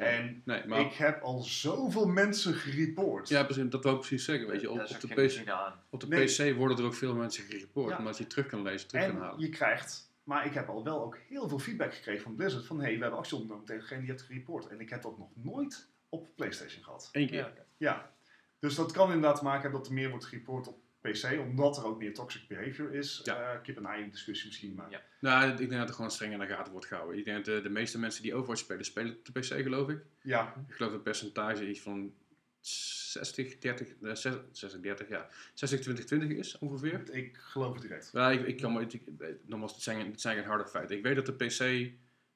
En 0.00 0.42
Nee, 0.44 0.66
maar 0.66 0.80
ik 0.80 0.92
heb 0.92 1.22
al 1.22 1.40
zoveel 1.42 2.06
mensen 2.06 2.54
gereport. 2.54 3.28
ja, 3.28 3.44
precies, 3.44 3.70
dat 3.70 3.82
wil 3.84 3.92
ik 3.92 3.98
precies 3.98 4.24
zeggen. 4.24 4.48
Weet 4.48 4.60
je, 4.60 4.70
op, 4.70 4.78
de, 5.00 5.06
PC, 5.08 5.52
op 5.90 6.00
de 6.00 6.06
Nee. 6.08 6.24
PC 6.52 6.56
worden 6.56 6.78
er 6.78 6.84
ook 6.84 6.94
veel 6.94 7.14
mensen 7.14 7.44
gereport, 7.44 7.90
Ja. 7.90 7.98
omdat 7.98 8.18
je 8.18 8.26
terug 8.26 8.46
kan 8.46 8.62
lezen, 8.62 8.88
terug 8.88 9.06
kan 9.06 9.14
En 9.14 9.20
halen. 9.20 9.40
je 9.40 9.48
krijgt, 9.48 10.12
maar 10.24 10.46
ik 10.46 10.54
heb 10.54 10.68
al 10.68 10.84
wel 10.84 11.02
ook 11.04 11.18
heel 11.28 11.48
veel 11.48 11.58
feedback 11.58 11.94
gekregen 11.94 12.22
van 12.22 12.34
Blizzard. 12.34 12.66
Van 12.66 12.76
hé, 12.78 12.82
hey, 12.84 12.94
we 12.94 13.00
hebben 13.00 13.18
actie 13.18 13.34
ondernomen 13.34 13.66
tegen 13.66 13.82
degene 13.82 14.00
die 14.00 14.10
hebt 14.10 14.22
gereport. 14.22 14.66
En 14.66 14.80
ik 14.80 14.90
heb 14.90 15.02
dat 15.02 15.18
nog 15.18 15.28
nooit 15.34 15.88
op 16.08 16.28
PlayStation 16.36 16.84
gehad. 16.84 17.08
Eén 17.12 17.26
keer. 17.28 17.52
Ja, 17.76 18.10
dus 18.58 18.74
dat 18.74 18.92
kan 18.92 19.06
inderdaad 19.12 19.42
maken 19.42 19.60
hebben 19.62 19.78
dat 19.80 19.88
er 19.88 19.94
meer 19.94 20.10
wordt 20.10 20.24
gereport 20.24 20.68
op 20.68 20.78
PC, 21.00 21.38
omdat 21.40 21.76
er 21.76 21.84
ook 21.84 21.98
meer 21.98 22.14
toxic 22.14 22.48
behavior 22.48 22.94
is. 22.94 23.20
Ja. 23.24 23.52
Eh, 23.52 23.62
kip 23.62 23.76
en 23.76 23.86
ei 23.86 24.10
discussie 24.10 24.46
misschien, 24.46 24.74
maar 24.74 24.90
Ja. 24.90 25.02
Nou, 25.20 25.50
ik 25.50 25.56
denk 25.58 25.70
dat 25.70 25.88
er 25.88 25.94
gewoon 25.94 26.10
streng 26.10 26.32
in 26.32 26.38
de 26.38 26.46
gaten 26.46 26.72
wordt 26.72 26.86
gehouden. 26.86 27.18
Ik 27.18 27.24
denk 27.24 27.44
dat 27.44 27.54
de, 27.54 27.60
de 27.62 27.68
meeste 27.68 27.98
mensen 27.98 28.22
die 28.22 28.34
Overwatch 28.34 28.60
spelen, 28.62 28.84
spelen 28.84 29.16
op 29.16 29.24
de 29.24 29.40
PC 29.40 29.44
geloof 29.44 29.88
ik. 29.88 29.98
ja, 30.22 30.54
Ik 30.68 30.74
geloof 30.74 30.78
dat 30.78 30.92
het 30.92 31.02
percentage 31.02 31.68
iets 31.68 31.80
van 31.80 32.12
60, 32.60 33.58
30, 33.58 33.88
eh, 34.02 34.14
60, 34.52 34.80
30, 34.80 35.08
ja. 35.08 35.28
60, 35.54 35.80
20, 35.80 36.04
20 36.04 36.28
is 36.30 36.58
ongeveer. 36.58 37.02
ik 37.14 37.36
geloof 37.36 37.72
het 37.72 37.82
direct. 37.82 38.10
Ja, 38.12 38.30
ik, 38.30 38.46
ik 38.46 38.56
kan 38.56 38.80
ik- 38.80 39.02
nogmaals, 39.46 39.72
het 39.72 39.82
zijn, 39.82 40.10
het 40.10 40.20
zijn 40.20 40.36
geen 40.36 40.46
harde 40.46 40.66
feiten. 40.66 40.96
Ik 40.96 41.02
weet 41.02 41.14
dat 41.24 41.26
de 41.26 41.32
PC, 41.46 41.90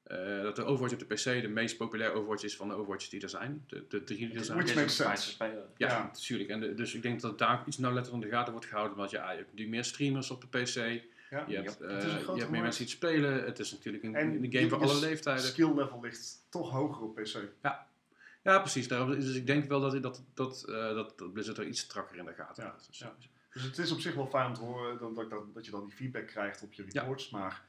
eh, 0.04 0.42
dat 0.42 0.56
de 0.56 0.64
Overwatch 0.64 0.92
op 1.02 1.08
de 1.08 1.14
PC 1.14 1.24
de 1.42 1.48
meest 1.48 1.76
populaire 1.76 2.14
Overwatch 2.16 2.42
is 2.44 2.56
van 2.56 2.68
de 2.68 2.74
Overwatch 2.74 3.08
die 3.08 3.22
er 3.22 3.28
zijn. 3.28 3.64
De, 3.66 3.84
de 3.88 4.04
drie 4.04 4.18
die 4.28 4.38
er 4.38 4.44
zijn. 4.44 4.58
Which 4.58 4.74
makes 4.74 4.96
sense. 4.96 5.44
Ja, 5.44 5.52
Ja. 5.76 6.02
natuurlijk. 6.02 6.50
En 6.50 6.60
de- 6.60 6.74
dus 6.74 6.94
ik 6.94 7.02
denk 7.02 7.20
dat 7.20 7.38
daar 7.38 7.62
iets 7.66 7.78
nauwletters 7.78 8.14
in 8.14 8.20
de 8.20 8.28
gaten 8.28 8.52
wordt 8.52 8.66
gehouden. 8.68 8.96
Want 8.96 9.10
ja, 9.10 9.30
je 9.30 9.36
hebt 9.38 9.54
nu 9.54 9.68
meer 9.68 9.84
streamers 9.84 10.30
op 10.30 10.40
de 10.40 10.46
PC. 10.46 10.74
Ja. 11.30 11.44
Je 11.48 11.56
hebt, 11.56 11.76
Ja, 11.80 11.86
eh, 11.86 11.94
het 11.94 12.04
is 12.04 12.12
een 12.12 12.18
je 12.18 12.24
hebt 12.24 12.36
meer 12.36 12.36
markt. 12.50 12.62
mensen 12.62 12.84
die 12.84 12.94
het 12.94 13.02
spelen. 13.04 13.44
Het 13.44 13.58
is 13.58 13.72
natuurlijk 13.72 14.04
een, 14.04 14.14
En 14.14 14.28
een 14.28 14.50
je- 14.50 14.58
game 14.58 14.68
voor 14.70 14.78
alle 14.82 15.00
leeftijden. 15.00 15.44
Skill 15.44 15.74
level 15.74 16.00
ligt 16.02 16.46
toch 16.48 16.70
hoger 16.70 17.02
op 17.02 17.14
PC. 17.14 17.38
Ja, 18.42 18.58
precies. 18.58 18.88
Daarom, 18.88 19.10
dus 19.20 19.34
ik 19.34 19.46
denk 19.46 19.68
wel 19.68 19.80
dat, 19.80 20.02
dat, 20.02 20.22
dat, 20.34 20.64
eh, 20.68 20.74
dat, 20.94 21.18
dat 21.18 21.32
Blizzard 21.32 21.58
er 21.58 21.66
iets 21.66 21.80
strakker 21.80 22.16
in 22.16 22.24
de 22.24 22.32
gaten 22.32 22.62
Ja, 22.62 22.68
houdt. 22.68 22.86
Dus, 22.86 22.98
ja. 22.98 23.14
Dus 23.52 23.62
het 23.62 23.78
is 23.78 23.92
op 23.92 24.00
zich 24.00 24.14
wel 24.14 24.26
fijn 24.26 24.46
om 24.46 24.54
te 24.54 24.60
horen 24.60 24.98
dat, 24.98 25.14
dat, 25.30 25.54
dat, 25.54 25.64
je 25.64 25.70
dan 25.70 25.84
die 25.84 25.94
feedback 25.94 26.26
krijgt 26.26 26.62
op 26.62 26.72
je 26.72 26.84
Ja. 26.88 27.00
reports. 27.00 27.30
Maar 27.30 27.62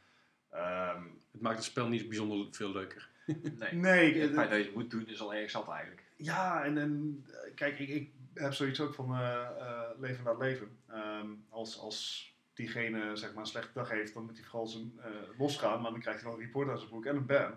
ehm, 0.56 1.04
Het 1.32 1.42
maakt 1.42 1.56
het 1.56 1.66
spel 1.66 1.88
niet 1.88 2.08
bijzonder 2.08 2.48
veel 2.52 2.72
leuker. 2.72 3.10
Nee. 3.26 3.74
nee, 3.90 4.20
Het 4.20 4.30
eh, 4.30 4.36
feit 4.36 4.50
dat 4.50 4.60
je 4.60 4.66
het 4.66 4.76
moet 4.76 4.92
doen 4.92 5.08
is 5.08 5.22
al 5.22 5.34
erg 5.34 5.50
zat 5.52 5.70
eigenlijk. 5.70 6.04
Ja, 6.16 6.64
en, 6.64 6.78
en 6.78 7.24
eh, 7.28 7.56
kijk, 7.56 7.80
ik, 7.80 7.90
ik 7.90 8.12
heb 8.34 8.54
zoiets 8.54 8.82
ook 8.82 8.94
van 8.94 9.16
eh, 9.16 9.42
eh, 9.60 9.82
leven 10.00 10.24
naar 10.24 10.38
leven. 10.38 10.78
Ehm, 10.88 11.28
als, 11.50 11.80
als 11.80 12.30
diegene 12.54 13.16
zeg 13.16 13.34
maar, 13.34 13.42
een 13.42 13.50
slechte 13.50 13.74
dag 13.74 13.90
heeft, 13.90 14.14
dan 14.14 14.26
moet 14.26 14.38
hij 14.38 14.46
vooral 14.46 14.68
zijn, 14.68 14.94
eh, 15.02 15.12
losgaan, 15.38 15.82
maar 15.82 15.92
dan 15.92 16.00
krijgt 16.00 16.22
hij 16.22 16.30
wel 16.30 16.40
een 16.40 16.46
report 16.46 16.70
aan 16.70 16.78
zijn 16.78 16.90
broek 16.90 17.06
en 17.06 17.16
een 17.16 17.26
ban. 17.26 17.54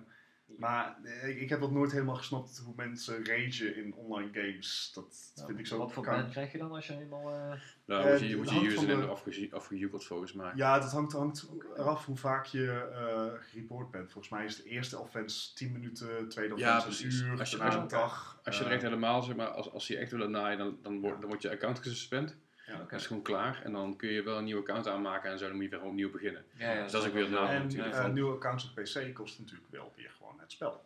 Maar 0.57 0.99
eh, 1.05 1.29
ik, 1.29 1.41
ik 1.41 1.49
heb 1.49 1.61
dat 1.61 1.71
nooit 1.71 1.93
helemaal 1.93 2.15
gesnapt 2.15 2.59
hoe 2.65 2.73
mensen 2.77 3.25
ragen 3.25 3.77
in 3.77 3.95
online 3.95 4.29
games. 4.33 4.91
Dat 4.95 5.33
vind 5.47 5.59
ik 5.59 5.67
zo 5.67 5.79
Wat 5.79 5.93
voor 5.93 6.05
ban 6.05 6.31
krijg 6.31 6.53
je 6.53 6.59
dan 6.59 6.71
als 6.73 6.87
je 6.87 6.99
eenmaal... 7.01 7.31
eh, 7.33 7.53
Nou, 7.85 8.03
Eh, 8.03 8.09
word 8.09 8.21
je, 8.21 8.37
wordt 8.37 8.51
je 8.51 8.61
username 8.61 9.01
de- 9.01 9.07
afge- 9.09 9.49
afgejoekeld 9.51 10.05
volgens 10.05 10.33
mij. 10.33 10.53
Ja, 10.55 10.79
dat 10.79 10.93
hangt, 10.93 11.13
hangt 11.13 11.49
eraf 11.77 12.05
hoe 12.07 12.17
vaak 12.17 12.45
je 12.47 12.89
eh 12.93 13.43
gereport 13.51 13.91
bent. 13.91 14.13
Volgens 14.13 14.33
mij 14.35 14.45
is 14.45 14.57
de 14.57 14.69
eerste 14.69 14.99
offense 14.99 15.55
10 15.55 15.73
minuten, 15.73 16.29
tweede 16.29 16.57
Ja, 16.57 16.77
offense 16.77 16.99
precies. 17.03 17.21
een 17.21 17.27
uur, 17.27 17.39
Als 17.39 17.51
je- 17.51 17.63
als 17.63 17.75
een 17.75 17.83
je- 17.83 17.89
dag. 17.89 18.41
Als 18.45 18.57
je 18.59 18.63
er 18.63 18.69
Eh, 18.69 18.75
echt 18.75 18.83
helemaal, 18.85 19.23
zeg 19.23 19.37
maar, 19.37 19.49
als, 19.49 19.71
als 19.73 19.87
je 19.87 19.97
echt 19.99 20.11
willen 20.11 20.31
naaien, 20.31 20.59
dan, 20.59 20.79
dan, 20.83 21.01
wordt, 21.01 21.19
dan 21.21 21.29
wordt 21.29 21.43
je 21.43 21.51
account 21.51 21.79
gesuspend. 21.79 22.37
Ja. 22.69 22.79
Dat 22.89 22.93
is 23.01 23.07
gewoon 23.07 23.23
klaar. 23.23 23.63
En 23.65 23.73
dan 23.73 23.97
kun 23.97 24.09
je 24.09 24.23
wel 24.23 24.39
een 24.39 24.45
nieuw 24.45 24.59
account 24.59 24.87
aanmaken 24.87 25.31
en 25.31 25.39
zo, 25.39 25.47
dan 25.47 25.55
moet 25.55 25.65
je 25.65 25.71
weer 25.71 25.83
opnieuw 25.83 26.11
beginnen. 26.11 26.45
ja, 26.57 26.73
ja, 26.73 26.83
Dus 26.83 26.93
dat 26.93 27.03
is 27.03 27.09
ook 27.09 27.15
weer 27.15 27.25
een 27.25 27.31
wel- 27.31 27.43
nadeel 27.43 27.57
En 27.57 27.67
natuurlijk. 27.67 27.95
eh, 27.95 28.09
nieuwe 28.09 28.35
accounts 28.35 28.65
op 28.65 28.75
PC 28.83 29.15
kost 29.15 29.39
natuurlijk 29.39 29.71
wel 29.71 29.93
weer 29.97 30.11
gewoon 30.19 30.41
het 30.41 30.53
spel. 30.53 30.85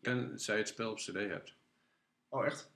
Tenzij 0.00 0.54
je 0.54 0.60
het 0.60 0.70
spel 0.70 0.90
op 0.90 0.96
cd 0.96 1.12
hebt. 1.14 1.54
Oh, 2.28 2.46
echt? 2.46 2.70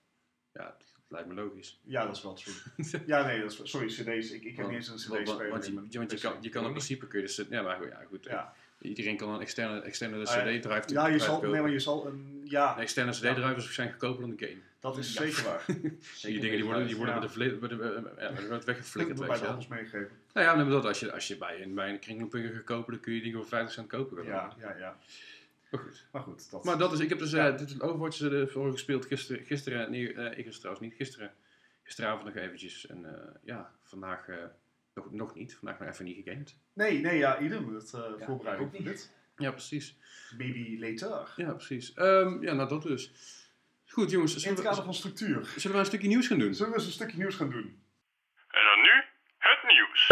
Ja, 0.53 0.65
dat 0.79 0.93
lijkt 1.09 1.29
me 1.29 1.35
logisch. 1.35 1.81
Ja, 1.85 2.07
dat 2.07 2.17
is 2.17 2.23
wel 2.23 2.35
true. 2.35 2.55
ja, 3.07 3.27
nee, 3.27 3.41
dat 3.41 3.53
is, 3.53 3.71
sorry, 3.71 3.87
cd's. 3.87 4.31
Ik, 4.31 4.43
ik 4.43 4.45
heb 4.47 4.57
Want- 4.57 4.69
niet 4.69 4.77
eens 4.77 4.89
een 4.89 4.97
cd-speler 4.97 5.51
Want, 5.51 5.67
je, 5.67 5.75
want 5.99 6.11
je, 6.11 6.19
kan, 6.19 6.37
je 6.41 6.49
kan 6.49 6.65
in 6.65 6.71
principe 6.71 7.07
kun 7.07 7.21
je 7.21 7.27
de 7.27 7.33
cd... 7.33 7.49
Ja, 7.51 7.63
maar 7.63 7.77
goed, 7.77 7.89
ja, 7.89 8.03
goed. 8.09 8.25
Ja. 8.25 8.55
Iedereen 8.81 9.17
kan 9.17 9.29
een 9.35 9.41
externe, 9.41 9.81
externe 9.81 10.17
Ah, 10.17 10.35
ja. 10.35 10.59
cd-drive 10.59 10.83
Ja, 10.87 11.07
je 11.07 11.19
zal, 11.19 11.35
kopen. 11.35 11.51
nee, 11.51 11.61
maar 11.61 11.71
je 11.71 11.79
zal 11.79 12.07
een, 12.07 12.43
ja, 12.45 12.75
Een 12.77 12.83
externe 12.83 13.11
cd-drive 13.13 13.55
is 13.57 13.65
waarschijnlijk 13.65 14.01
goedkoper 14.01 14.27
dan 14.29 14.37
de 14.37 14.47
game. 14.47 14.59
dat 14.81 14.99
is 14.99 15.13
Ja. 15.15 15.23
zeker 15.23 15.45
waar. 15.45 15.65
Zeker 15.67 15.93
die 16.23 16.41
dingen 16.41 16.57
die 16.57 16.65
worden, 16.65 16.87
die 16.87 16.97
worden 16.97 17.15
ja. 17.15 17.21
met 17.21 17.33
de 17.33 17.59
met 17.61 17.71
de- 17.71 18.13
eh, 18.17 18.23
ja, 18.25 18.31
met 18.31 18.49
de- 18.61 18.65
weggeflikkerd, 18.65 19.19
bij 19.19 19.29
weet 19.29 19.37
de 19.37 19.43
je 19.43 19.47
wel. 19.47 19.51
appels 19.51 19.69
meegegeven. 19.69 20.11
Nou 20.33 20.47
ja, 20.47 20.55
maar 20.55 20.67
dat, 20.69 20.85
als 20.85 21.01
je, 21.01 21.13
als 21.13 21.29
je 21.29 21.37
bij 21.37 21.63
een, 21.63 21.75
bij 21.75 21.91
een 21.91 21.99
kringloopwinkel 21.99 22.53
gaat 22.55 22.65
kopen, 22.65 22.93
dan 22.93 23.01
kun 23.03 23.13
je 23.15 23.21
dingen 23.23 23.39
voor 23.39 23.49
50 23.49 23.73
cent 23.73 23.89
kopen. 23.89 24.25
Ja, 24.25 24.53
ja, 24.61 24.77
ja. 24.79 24.97
Maar 25.71 25.81
goed. 25.81 26.05
Maar 26.13 26.23
goed, 26.23 26.51
dat... 26.51 26.65
Maar 26.65 26.79
dat 26.79 26.93
is, 26.93 26.99
ik 26.99 27.09
heb 27.09 27.19
dus 27.19 27.31
Ja. 27.31 27.49
eh, 27.51 27.59
dit 27.59 27.71
is 27.71 27.81
Overwatch 27.81 28.21
uh, 28.21 28.47
voor 28.49 28.73
gespeeld 28.73 29.07
gisteren, 29.07 29.45
gisteren 29.45 29.91
nee, 29.91 30.13
eh, 30.13 30.25
ik 30.25 30.35
gisteren 30.35 30.59
trouwens 30.59 30.87
niet, 30.87 30.95
gisteren, 30.95 31.33
gisteravond 31.83 32.25
nog 32.25 32.35
eventjes. 32.45 32.87
En 32.87 33.05
eh, 33.05 33.29
ja, 33.43 33.71
vandaag 33.85 34.29
eh, 34.29 34.37
nog, 35.03 35.13
nog 35.13 35.35
niet, 35.35 35.57
vandaag 35.57 35.79
nog 35.79 35.89
even 35.89 36.05
niet 36.05 36.23
gegamed. 36.25 36.57
Nee, 36.73 37.01
nee, 37.01 37.19
ja, 37.19 37.39
idem. 37.39 37.75
Het 37.75 37.93
uh, 37.95 38.01
Ja, 38.19 38.25
voorbereiding 38.27 38.69
ik 38.69 38.77
voor 38.77 38.87
ook 38.89 38.93
dit. 38.95 39.15
Ja, 39.37 39.51
precies. 39.51 39.97
Maybe 40.39 40.77
later. 40.79 41.33
Ja, 41.37 41.53
precies. 41.53 41.95
Ehm, 41.95 42.43
ja, 42.43 42.53
nou 42.53 42.69
dat 42.69 42.83
dus. 42.83 43.13
Goed 43.87 44.11
jongens, 44.11 44.31
In 44.31 44.37
het 44.37 44.43
zullen 44.43 44.63
kader 44.63 44.79
we, 44.79 44.85
van 44.85 44.95
structuur. 44.95 45.45
zullen 45.57 45.77
we 45.77 45.83
een 45.83 45.87
stukje 45.89 46.09
nieuws 46.09 46.27
gaan 46.27 46.39
doen? 46.39 46.55
Zullen 46.55 46.73
we 46.73 46.79
eens 46.79 46.87
een 46.87 46.93
stukje 46.93 47.17
nieuws 47.17 47.35
gaan 47.35 47.51
doen? 47.51 47.83
En 48.49 48.63
dan 48.65 48.81
nu 48.83 48.91
het 49.39 49.63
nieuws. 49.67 50.09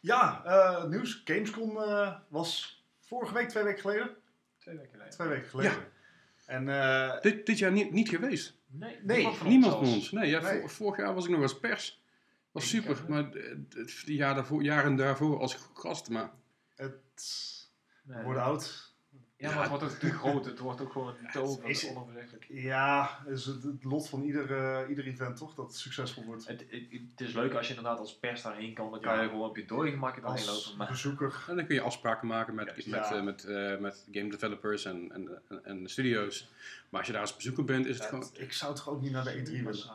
Ja, 0.00 0.42
eh, 0.44 0.84
nieuws. 0.84 1.22
Gamescom 1.24 1.76
eh, 1.76 2.14
was 2.28 2.82
vorige 3.00 3.34
week, 3.34 3.48
twee 3.48 3.64
weken 3.64 3.80
geleden. 3.80 4.16
Twee 4.58 4.76
weken 4.76 4.90
geleden. 4.90 5.12
Twee 5.12 5.28
weken 5.28 5.48
geleden. 5.48 5.72
En 6.52 6.68
eh, 6.68 7.20
Dit, 7.20 7.46
dit 7.46 7.58
jaar 7.58 7.72
niet, 7.72 7.92
niet 7.92 8.08
geweest. 8.08 8.56
Nee, 8.66 8.98
Nee, 9.02 9.16
niemand 9.16 9.36
van 9.36 9.48
Niemand 9.48 9.74
ons. 9.74 10.10
Nee, 10.10 10.30
ja, 10.30 10.40
Nee. 10.40 10.60
vor- 10.60 10.70
vorig 10.70 10.96
jaar 10.96 11.14
was 11.14 11.24
ik 11.24 11.30
nog 11.30 11.42
als 11.42 11.58
pers. 11.58 12.02
Was 12.50 12.62
Ik, 12.62 12.68
super, 12.68 13.04
maar 13.08 13.32
eh, 13.32 13.56
die 14.04 14.16
jaar 14.16 14.34
daarvoor, 14.34 14.62
jaren 14.62 14.96
daarvoor 14.96 15.38
als 15.40 15.54
gast. 15.74 16.08
Maar 16.10 16.30
het 16.74 16.92
Nee. 18.04 18.22
wordt 18.24 18.40
oud. 18.40 18.91
Ja, 19.42 19.54
maar 19.54 19.60
het 19.60 19.68
wordt 19.68 19.84
ook 19.84 19.90
te 19.90 20.10
groot. 20.12 20.44
Het 20.44 20.58
wordt 20.58 20.80
ook 20.80 20.92
gewoon 20.92 21.14
te 21.32 21.40
over. 21.40 21.64
is- 21.68 21.88
onoverzichtelijk. 21.88 22.46
Ja, 22.48 23.18
het 23.24 23.38
is 23.38 23.46
het, 23.46 23.62
het 23.62 23.84
lot 23.84 24.08
van 24.08 24.22
ieder, 24.22 24.52
eh, 24.56 24.88
ieder 24.88 25.06
event 25.06 25.36
toch, 25.36 25.54
dat 25.54 25.66
het 25.66 25.76
succesvol 25.76 26.24
wordt. 26.24 26.46
Het, 26.46 26.60
het, 26.70 26.82
het 27.10 27.20
is 27.20 27.32
leuk 27.32 27.54
als 27.54 27.68
je 27.68 27.74
inderdaad 27.74 27.98
als 27.98 28.18
pers 28.18 28.42
daarheen 28.42 28.74
kan. 28.74 28.90
Dan 28.90 29.00
kan 29.00 29.14
Ja. 29.14 29.22
je 29.22 29.28
gewoon 29.28 29.48
op 29.48 29.56
je 29.56 29.64
dode 29.64 29.90
gemak 29.90 30.16
erheen 30.16 30.30
Als 30.30 30.46
lopen. 30.64 30.78
Maar 30.78 30.88
bezoeker. 30.88 31.44
En 31.48 31.56
dan 31.56 31.66
kun 31.66 31.74
je 31.74 31.80
afspraken 31.80 32.26
maken 32.26 32.54
met, 32.54 32.66
met, 32.76 32.84
ja. 32.86 33.12
eh, 33.14 33.22
met, 33.22 33.44
eh, 33.44 33.78
met 33.78 34.06
game 34.12 34.30
developers 34.30 34.84
en, 34.84 35.12
en, 35.12 35.42
en, 35.48 35.64
en 35.64 35.82
de 35.82 35.88
studio's. 35.88 36.48
Maar 36.88 36.98
als 36.98 37.06
je 37.06 37.12
daar 37.12 37.22
als 37.22 37.36
bezoeker 37.36 37.64
bent, 37.64 37.86
is 37.86 37.94
het 37.94 38.02
Ja, 38.02 38.08
gewoon... 38.08 38.30
ik 38.34 38.52
zou 38.52 38.74
toch 38.74 38.88
ook 38.88 39.00
niet 39.00 39.12
naar 39.12 39.24
de 39.24 39.38
E3 39.46 39.50
willen. 39.50 39.90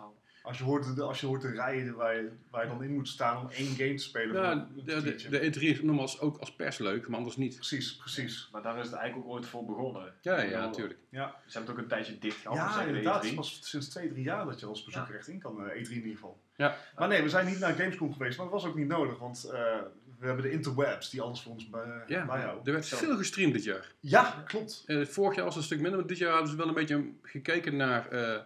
Als 0.47 0.57
je 0.57 0.63
hoort, 0.63 0.95
de- 0.95 1.01
als 1.01 1.19
je 1.19 1.25
hoort 1.25 1.41
de 1.41 1.51
rijen 1.51 1.95
waar 1.95 2.15
je, 2.15 2.29
waar 2.51 2.63
je 2.63 2.69
dan 2.69 2.83
in 2.83 2.93
moet 2.93 3.07
staan 3.07 3.37
om 3.41 3.49
één 3.49 3.75
game 3.75 3.93
te 3.93 4.03
spelen. 4.03 4.41
Ja, 4.41 4.67
de, 4.85 5.01
de, 5.01 5.29
de 5.29 5.51
E3 5.53 5.61
is 5.61 5.81
nogmaals 5.81 6.19
ook 6.19 6.37
als 6.37 6.55
pers 6.55 6.77
leuk, 6.77 7.07
maar 7.07 7.17
anders 7.17 7.35
niet. 7.37 7.55
Precies, 7.55 7.95
precies. 7.95 8.49
Maar 8.51 8.61
daar 8.61 8.77
is 8.79 8.85
het 8.85 8.95
eigenlijk 8.95 9.27
ook 9.27 9.33
ooit 9.35 9.45
voor 9.45 9.65
begonnen. 9.65 10.13
Ja, 10.21 10.41
ja, 10.41 10.59
natuurlijk. 10.59 10.99
Ja, 11.09 11.35
Ze 11.45 11.57
hebben 11.57 11.61
het 11.61 11.69
ook 11.71 11.77
een 11.77 11.87
tijdje 11.89 12.17
dicht 12.19 12.37
gehaald. 12.41 12.57
ja 12.75 12.81
inderdaad. 12.83 13.13
Het 13.15 13.23
E3. 13.23 13.27
is 13.29 13.33
pas 13.35 13.59
sinds 13.61 13.87
twee, 13.89 14.07
drie 14.09 14.23
jaar 14.23 14.45
dat 14.45 14.59
je 14.59 14.65
als 14.65 14.83
bezoeker 14.83 15.15
echt 15.15 15.27
in 15.27 15.39
kan, 15.39 15.69
eh, 15.69 15.81
E3 15.83 15.89
in 15.89 15.95
ieder 15.95 16.11
geval. 16.11 16.39
Ja. 16.55 16.75
Maar 16.95 17.07
nee, 17.07 17.21
we 17.21 17.29
zijn 17.29 17.45
niet 17.45 17.59
naar 17.59 17.73
Gamescom 17.73 18.13
geweest, 18.13 18.37
maar 18.37 18.45
dat 18.49 18.61
was 18.61 18.65
ook 18.71 18.75
niet 18.77 18.87
nodig, 18.87 19.19
want 19.19 19.43
eh, 19.43 19.59
we 20.19 20.25
hebben 20.25 20.43
de 20.43 20.51
interwebs 20.51 21.09
die 21.09 21.21
alles 21.21 21.41
voor 21.41 21.51
ons 21.51 21.69
bij, 21.69 22.03
Ja, 22.07 22.25
bijhouden. 22.25 22.65
er 22.65 22.71
werd 22.71 22.85
Zo. 22.85 22.97
veel 22.97 23.17
gestreamd 23.17 23.53
dit 23.53 23.63
jaar. 23.63 23.91
Ja, 23.99 24.43
klopt. 24.47 24.83
Eh, 24.85 25.05
vorig 25.05 25.35
jaar 25.35 25.45
was 25.45 25.53
het 25.53 25.63
een 25.63 25.69
stuk 25.69 25.79
minder, 25.81 25.99
maar 25.99 26.07
dit 26.07 26.17
jaar 26.17 26.31
hadden 26.31 26.49
ze 26.49 26.55
wel 26.57 26.67
een 26.67 26.73
beetje 26.73 27.09
gekeken 27.21 27.75
naar, 27.75 28.07
eh, 28.09 28.39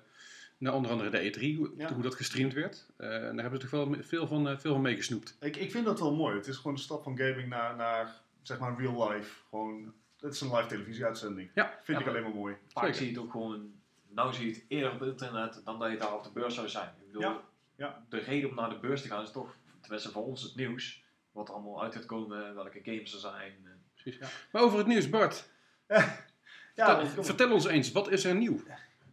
naar 0.62 0.74
onder 0.74 0.92
andere 0.92 1.10
de 1.10 1.30
E3, 1.54 1.58
hoe, 1.58 1.72
Ja. 1.78 1.94
hoe 1.94 2.04
dat 2.04 2.16
gestreamd 2.16 2.54
werd. 2.54 2.86
Eh, 2.98 3.16
en 3.16 3.22
daar 3.36 3.42
hebben 3.42 3.62
ze 3.62 3.68
toch 3.68 3.86
wel 3.86 3.96
veel 4.04 4.28
van, 4.28 4.50
eh, 4.50 4.58
veel 4.58 4.74
van 4.74 4.82
meegesnoept. 4.82 5.38
Ik, 5.40 5.56
ik 5.58 5.72
vind 5.72 5.86
dat 5.86 6.00
wel 6.00 6.16
mooi. 6.16 6.36
Het 6.36 6.48
is 6.48 6.56
gewoon 6.56 6.74
een 6.74 6.80
stap 6.80 7.04
van 7.04 7.18
gaming 7.18 7.48
naar, 7.50 7.76
naar 7.76 8.16
zeg 8.42 8.60
maar 8.60 8.80
real 8.80 9.10
life. 9.12 9.42
Gewoon, 9.50 9.94
het 10.20 10.34
is 10.34 10.42
een 10.42 10.56
live 10.56 10.68
televisieuitzending. 10.68 11.50
Ja. 11.54 11.66
Vind 11.70 11.86
Ja, 11.88 11.94
ik 11.98 12.00
maar- 12.00 12.10
alleen 12.10 12.24
maar 12.24 12.40
mooi. 12.42 12.56
Vaak 12.68 12.84
Zeker. 12.84 12.98
zie 12.98 13.06
je 13.06 13.12
het 13.14 13.22
ook 13.24 13.32
gewoon, 13.32 13.72
nou 14.10 14.34
zie 14.34 14.46
je 14.48 14.54
het 14.54 14.66
eerder 14.68 14.92
op 14.92 15.02
internet 15.02 15.62
dan 15.66 15.80
dat 15.80 15.92
je 15.92 15.98
daar 15.98 16.14
op 16.16 16.24
de 16.24 16.32
beurs 16.34 16.56
zou 16.56 16.70
zijn. 16.70 16.90
Ik 17.00 17.06
bedoel, 17.06 17.22
Ja, 17.22 17.42
ja. 17.76 18.06
de 18.10 18.18
reden 18.20 18.50
om 18.50 18.56
naar 18.56 18.70
de 18.70 18.80
beurs 18.80 19.02
te 19.02 19.08
gaan 19.08 19.24
is 19.24 19.32
toch, 19.32 19.56
tenminste 19.82 20.10
voor 20.12 20.26
ons 20.26 20.44
het 20.44 20.56
nieuws, 20.56 21.04
wat 21.32 21.48
er 21.48 21.54
allemaal 21.54 21.84
uit 21.84 21.94
gaat 21.94 22.06
komen, 22.06 22.56
welke 22.56 22.80
games 22.84 23.14
er 23.14 23.20
zijn. 23.20 23.54
Precies. 23.94 24.20
Maar 24.52 24.62
over 24.62 24.78
het 24.78 24.88
nieuws, 24.88 25.10
Bart. 25.10 25.50
Ja, 26.76 27.00
vertel, 27.06 27.24
vertel 27.24 27.52
ons 27.52 27.66
eens, 27.66 27.92
wat 27.92 28.10
is 28.12 28.24
er 28.26 28.36
nieuw? 28.36 28.64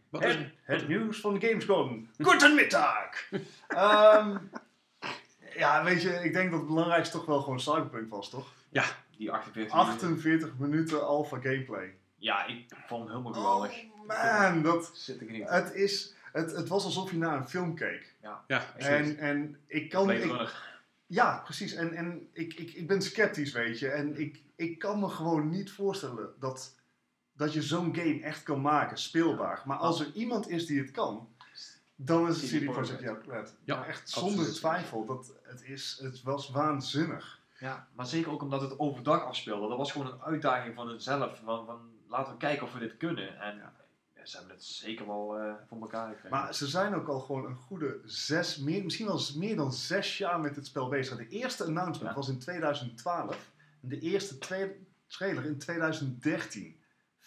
Wat 0.09 0.23
is, 0.25 0.35
Het, 0.35 0.51
het 0.61 0.87
nieuws 0.87 1.19
van 1.19 1.41
Gamescom. 1.41 2.07
Goedemiddag! 2.23 3.09
Ehm 3.67 4.37
ja, 5.59 5.83
weet 5.83 6.01
je, 6.01 6.09
ik 6.23 6.33
denk 6.33 6.51
dat 6.51 6.59
het 6.59 6.69
belangrijkste 6.69 7.17
toch 7.17 7.25
wel 7.25 7.41
gewoon 7.41 7.59
Cyberpunk 7.59 8.09
was, 8.09 8.29
toch? 8.29 8.53
Die 9.17 9.31
48 9.31 9.73
48 9.73 10.57
minuten 10.57 11.05
alpha 11.07 11.39
gameplay. 11.39 11.93
Ja, 12.15 12.45
ik 12.45 12.65
vond 12.87 13.01
hem 13.01 13.09
helemaal 13.09 13.33
geweldig. 13.33 13.71
Oh 13.71 14.51
man, 14.51 14.61
dat, 14.61 14.91
Zit 14.93 15.21
ik 15.21 15.29
niet. 15.29 15.49
het, 15.49 15.73
is, 15.73 16.13
het, 16.31 16.51
het 16.51 16.67
was 16.67 16.83
alsof 16.83 17.11
je 17.11 17.17
naar 17.17 17.37
een 17.37 17.49
film 17.49 17.75
keek. 17.75 18.15
ja, 18.47 18.73
En, 18.77 19.17
en 19.17 19.57
ik 19.67 19.89
kan... 19.89 20.05
Blade 20.05 20.19
Ik, 20.19 20.25
Runner. 20.29 20.67
Ja, 21.05 21.41
precies. 21.43 21.73
En, 21.73 21.93
en 21.93 22.29
ik, 22.33 22.53
ik, 22.53 22.71
ik 22.71 22.87
ben 22.87 23.01
sceptisch, 23.01 23.51
weet 23.51 23.79
je. 23.79 23.89
En 23.89 24.19
ik, 24.19 24.41
ik 24.55 24.79
kan 24.79 24.99
me 24.99 25.09
gewoon 25.09 25.49
niet 25.49 25.71
voorstellen 25.71 26.33
dat, 26.39 26.75
dat 27.39 27.53
je 27.53 27.61
zo'n 27.61 27.95
game 27.95 28.21
echt 28.21 28.43
kan 28.43 28.61
maken, 28.61 28.97
speelbaar. 28.97 29.61
Maar 29.65 29.77
als 29.77 29.99
er 29.99 30.11
iemand 30.13 30.49
is 30.49 30.65
die 30.65 30.79
het 30.79 30.91
kan, 30.91 31.27
dan 31.95 32.27
is 32.27 32.41
het 32.51 32.61
CD 32.61 32.65
Projekt. 32.71 33.01
Red. 33.01 33.55
Ja, 33.63 33.75
Ja, 33.75 33.85
echt 33.85 34.01
absoluut. 34.01 34.29
zonder 34.35 34.53
twijfel. 34.53 35.05
Dat, 35.05 35.33
het, 35.43 35.63
is, 35.63 35.99
het 36.01 36.21
was 36.21 36.49
waanzinnig. 36.49 37.39
Ja, 37.59 37.87
maar 37.95 38.05
zeker 38.05 38.31
ook 38.31 38.41
omdat 38.41 38.61
het 38.61 38.79
overdag 38.79 39.23
afspeelde. 39.23 39.67
Dat 39.67 39.77
was 39.77 39.91
gewoon 39.91 40.11
een 40.11 40.21
uitdaging 40.21 40.75
van 40.75 40.87
hunzelf. 40.87 41.39
Van, 41.43 41.65
van 41.65 41.79
laten 42.07 42.31
we 42.33 42.37
kijken 42.39 42.65
of 42.65 42.73
we 42.73 42.79
dit 42.79 42.97
kunnen. 42.97 43.39
En 43.41 43.57
Ja. 43.57 44.25
ze 44.25 44.37
hebben 44.37 44.55
het 44.55 44.63
zeker 44.65 45.07
wel 45.07 45.37
eh, 45.37 45.53
voor 45.67 45.81
elkaar 45.81 46.07
gekregen. 46.07 46.29
Maar 46.29 46.53
ze 46.55 46.67
zijn 46.67 46.95
ook 46.95 47.07
al 47.07 47.19
gewoon 47.19 47.45
een 47.45 47.55
goede 47.55 47.99
zes, 48.05 48.57
meer, 48.57 48.83
misschien 48.83 49.05
wel 49.05 49.21
meer 49.35 49.55
dan 49.55 49.73
zes 49.73 50.17
jaar 50.17 50.39
met 50.39 50.55
het 50.55 50.65
spel 50.67 50.89
bezig. 50.89 51.17
De 51.17 51.27
eerste 51.27 51.63
announcement 51.63 52.09
Ja. 52.11 52.15
was 52.15 52.29
in 52.29 52.39
2012 52.39 53.51
en 53.81 53.89
de 53.89 53.99
eerste 53.99 54.37
tweede 54.37 54.75
trailer 55.07 55.45
in 55.45 55.57
2013. 55.57 56.77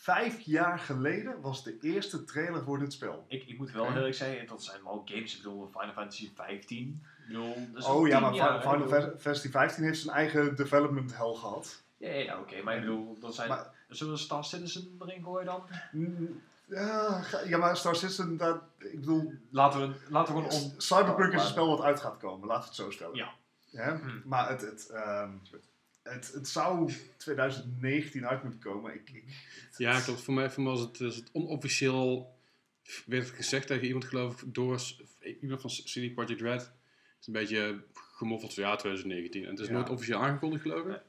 Vijf 0.02 0.40
jaar 0.40 0.78
geleden 0.78 1.40
was 1.40 1.64
de 1.64 1.78
eerste 1.80 2.24
trailer 2.24 2.62
voor 2.62 2.78
dit 2.78 2.92
spel. 2.92 3.24
ik, 3.28 3.44
ik 3.44 3.58
moet 3.58 3.70
wel 3.70 3.86
eerlijk 3.86 4.14
zeggen, 4.14 4.46
dat 4.46 4.62
zijn 4.64 4.82
wel 4.84 5.02
games. 5.04 5.36
Ik 5.36 5.42
bedoel, 5.42 5.68
Final 5.72 5.92
Fantasy 5.92 6.30
15. 6.34 7.02
Ik 7.18 7.26
bedoel, 7.26 7.54
dat 7.72 7.82
is 7.82 7.88
Oh 7.88 8.06
ja, 8.08 8.18
10 8.18 8.22
maar 8.22 8.34
jaar, 8.34 8.60
Final 8.60 8.88
Fantasy 9.18 9.50
15 9.50 9.84
heeft 9.84 10.00
zijn 10.00 10.16
eigen 10.16 10.56
development 10.56 11.16
hell 11.16 11.34
gehad. 11.34 11.82
Ja, 11.96 12.08
ja, 12.08 12.14
ja, 12.18 12.38
oké. 12.40 12.62
maar 12.62 12.74
ik 12.74 12.80
bedoel, 12.80 13.18
dat 13.20 13.34
zijn... 13.34 13.48
Maar- 13.48 13.70
zullen 13.88 14.12
we 14.12 14.18
Star 14.18 14.44
Citizen 14.44 14.96
erin 14.98 15.22
gooien 15.22 15.46
dan? 15.46 15.62
Mm, 15.92 16.42
Ja, 17.46 17.58
maar 17.58 17.76
Star 17.76 17.96
Citizen, 17.96 18.36
dat, 18.36 18.60
ik 18.78 19.00
bedoel, 19.00 19.32
Laten 19.50 19.80
we, 19.80 19.94
laten 20.08 20.34
we 20.34 20.40
gewoon... 20.40 20.54
On... 20.62 20.74
Cyberpunk 20.76 21.32
is 21.32 21.42
een 21.42 21.48
spel 21.48 21.68
wat 21.68 21.80
uit 21.80 22.00
gaat 22.00 22.16
komen, 22.16 22.48
laten 22.48 22.62
we 22.62 22.68
het 22.68 22.76
zo 22.76 22.90
stellen. 22.90 23.16
Ja. 23.16 23.30
Ja? 23.70 23.96
Hmm. 23.96 24.22
Maar 24.24 24.48
het, 24.48 24.60
het, 24.60 24.88
ehm, 24.88 25.30
het, 26.02 26.32
het 26.32 26.48
zou 26.48 26.92
2019 27.16 28.26
uit 28.26 28.42
moeten 28.42 28.60
komen. 28.60 28.94
Ik, 28.94 29.10
ik, 29.10 29.24
het- 29.68 29.78
ja 29.78 30.00
klopt. 30.00 30.20
Voor 30.22 30.34
mij, 30.34 30.50
voor 30.50 30.62
mij 30.62 30.72
was 30.72 30.80
het, 30.80 30.98
het 30.98 31.30
onofficieel, 31.32 32.34
werd 33.06 33.26
het 33.26 33.36
gezegd 33.36 33.66
tegen 33.66 33.86
iemand 33.86 34.04
geloof 34.04 34.42
ik, 34.42 34.54
door 34.54 34.80
iemand 35.40 35.60
van 35.60 35.70
CD 35.70 36.14
Projekt 36.14 36.40
Red. 36.40 36.60
Het 36.60 36.70
is 37.20 37.26
een 37.26 37.32
beetje 37.32 37.84
gemoffeld 37.94 38.54
van 38.54 38.62
ja, 38.62 38.76
2019. 38.76 39.44
En 39.44 39.50
het 39.50 39.58
is 39.58 39.66
Ja. 39.66 39.72
nooit 39.72 39.90
officieel 39.90 40.18
aangekondigd 40.22 40.62
geloof 40.62 40.86
ik. 40.86 41.00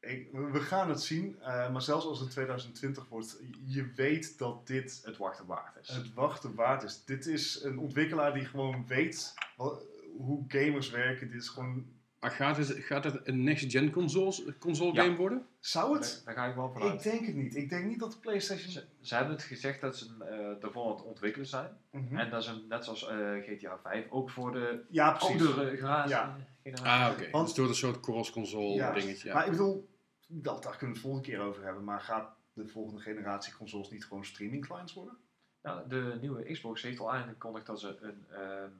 ik- 0.00 0.28
we 0.32 0.60
gaan 0.60 0.88
het 0.88 1.02
zien, 1.02 1.40
eh, 1.40 1.72
maar 1.72 1.82
zelfs 1.82 2.06
als 2.06 2.20
het 2.20 2.30
2020 2.30 3.08
wordt, 3.08 3.38
je 3.64 3.92
weet 3.96 4.38
dat 4.38 4.66
dit 4.66 5.00
Het 5.04 5.16
wachten 5.16 5.46
waard 5.46 5.76
is. 5.80 5.88
het 5.88 6.14
wachten 6.14 6.54
waard 6.54 6.82
is. 6.82 7.04
Dit 7.04 7.26
is 7.26 7.62
een 7.62 7.78
ontwikkelaar 7.78 8.34
die 8.34 8.44
gewoon 8.44 8.86
weet 8.86 9.34
wat- 9.56 9.82
hoe 10.16 10.44
gamers 10.48 10.90
werken. 10.90 11.30
Dit 11.30 11.42
is 11.42 11.48
gewoon, 11.48 11.86
gaat 12.20 12.56
het, 12.56 12.66
gaat 12.72 13.04
het 13.04 13.20
een 13.28 13.42
next-gen 13.44 13.90
consoles, 13.90 14.42
console 14.58 14.92
Ja. 14.92 15.02
game 15.02 15.16
worden? 15.16 15.46
zou 15.60 15.94
het? 15.96 16.22
daar 16.24 16.34
ga 16.34 16.46
ik 16.46 16.54
wel 16.54 16.72
van 16.72 16.92
Ik 16.92 17.02
denk 17.02 17.26
het 17.26 17.34
niet. 17.34 17.56
Ik 17.56 17.68
denk 17.68 17.84
niet 17.86 17.98
dat 17.98 18.12
de 18.12 18.18
PlayStation. 18.18 18.70
Ze, 18.70 18.84
ze 19.00 19.14
hebben 19.14 19.34
het 19.34 19.42
gezegd 19.42 19.80
dat 19.80 19.96
ze 19.96 20.06
eh 20.20 20.64
ervoor 20.64 20.84
aan 20.84 20.90
het 20.96 21.02
ontwikkelen 21.04 21.46
zijn. 21.46 21.76
Mhm. 21.90 22.16
En 22.18 22.30
dat 22.30 22.44
ze 22.44 22.64
net 22.68 22.84
zoals 22.84 23.08
eh, 23.08 23.36
GTA 23.42 23.78
5 23.82 24.10
ook 24.10 24.30
voor 24.30 24.52
de 24.52 24.84
Ja, 24.90 25.12
precies. 25.12 25.46
oudere 25.46 25.70
Ja. 25.70 25.76
generatie. 25.76 26.84
Ah, 26.84 27.08
oké. 27.12 27.30
Want- 27.30 27.46
Dus 27.46 27.56
door 27.56 27.68
een 27.68 27.74
soort 27.74 28.00
cross-console 28.00 28.74
Ja. 28.74 28.92
dingetje. 28.92 29.28
Ja. 29.28 29.34
Maar 29.34 29.44
ik 29.44 29.50
bedoel, 29.50 29.88
dat, 30.26 30.62
daar 30.62 30.76
kunnen 30.76 30.88
we 30.88 30.92
het 30.92 31.10
volgende 31.10 31.28
keer 31.28 31.40
over 31.40 31.64
hebben. 31.64 31.84
Maar 31.84 32.00
gaat 32.00 32.36
de 32.52 32.68
volgende 32.68 33.00
generatie 33.00 33.54
consoles 33.56 33.90
niet 33.90 34.04
gewoon 34.04 34.24
streaming 34.24 34.66
clients 34.66 34.94
worden? 34.94 35.16
Nou, 35.62 35.88
de 35.88 36.18
nieuwe 36.20 36.52
Xbox 36.52 36.82
heeft 36.82 37.00
al 37.00 37.12
aangekondigd 37.12 37.66
dat 37.66 37.80
ze 37.80 37.96
een, 38.00 38.24
ehm, 38.30 38.70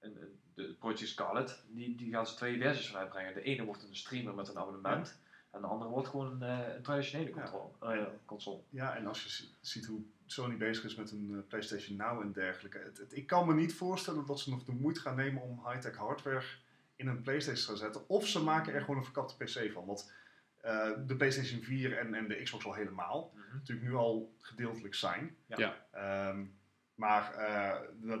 een, 0.00 0.16
een 0.22 0.38
de 0.66 0.74
Project 0.78 1.08
Scarlet, 1.08 1.62
die, 1.68 1.96
die 1.96 2.12
gaan 2.12 2.26
ze 2.26 2.34
twee 2.34 2.58
versies 2.58 2.90
van 2.90 3.00
uitbrengen. 3.00 3.34
De 3.34 3.42
ene 3.42 3.64
wordt 3.64 3.82
een 3.82 3.96
streamer 3.96 4.34
met 4.34 4.48
een 4.48 4.58
abonnement. 4.58 5.18
En 5.50 5.60
de 5.60 5.66
andere 5.66 5.90
wordt 5.90 6.08
gewoon 6.08 6.42
een, 6.42 6.60
eh, 6.68 6.74
een 6.74 6.82
traditionele 6.82 7.28
Ja. 7.28 7.34
controle, 7.34 7.70
eh, 7.96 8.06
console. 8.24 8.60
Ja, 8.68 8.96
en 8.96 9.06
als 9.06 9.22
je 9.22 9.28
zi- 9.28 9.54
ziet 9.60 9.86
hoe 9.86 10.00
Sony 10.26 10.56
bezig 10.56 10.84
is 10.84 10.94
met 10.94 11.10
een 11.10 11.30
eh, 11.34 11.48
PlayStation 11.48 11.96
Now 11.96 12.20
en 12.20 12.32
dergelijke. 12.32 12.78
Het, 12.78 12.98
het- 12.98 13.16
ik 13.16 13.26
kan 13.26 13.46
me 13.46 13.54
niet 13.54 13.74
voorstellen 13.74 14.26
dat 14.26 14.40
ze 14.40 14.50
nog 14.50 14.64
de 14.64 14.72
moeite 14.72 15.00
gaan 15.00 15.16
nemen 15.16 15.42
om 15.42 15.66
high-tech 15.68 15.96
hardware 15.96 16.42
in 16.96 17.06
een 17.06 17.22
PlayStation 17.22 17.62
te 17.64 17.68
gaan 17.82 17.92
zetten. 17.92 18.08
Of 18.08 18.26
ze 18.26 18.42
maken 18.42 18.74
er 18.74 18.80
gewoon 18.80 18.96
een 18.96 19.04
verkapte 19.04 19.44
PC 19.44 19.72
van. 19.72 19.84
Want 19.86 20.12
eh, 20.60 20.90
de 21.06 21.16
PlayStation 21.16 21.62
4 21.62 21.98
en, 21.98 22.14
en 22.14 22.28
de 22.28 22.42
Xbox 22.42 22.64
al 22.64 22.74
helemaal. 22.74 23.32
Natuurlijk 23.52 23.88
nu 23.88 23.94
al 23.94 24.34
gedeeltelijk 24.40 24.94
zijn. 24.94 25.36
Ja. 25.46 25.58
Ja. 25.58 25.86
Ehm, 26.30 26.44
maar 26.94 27.34
eh, 27.34 27.80
dat, 27.94 28.20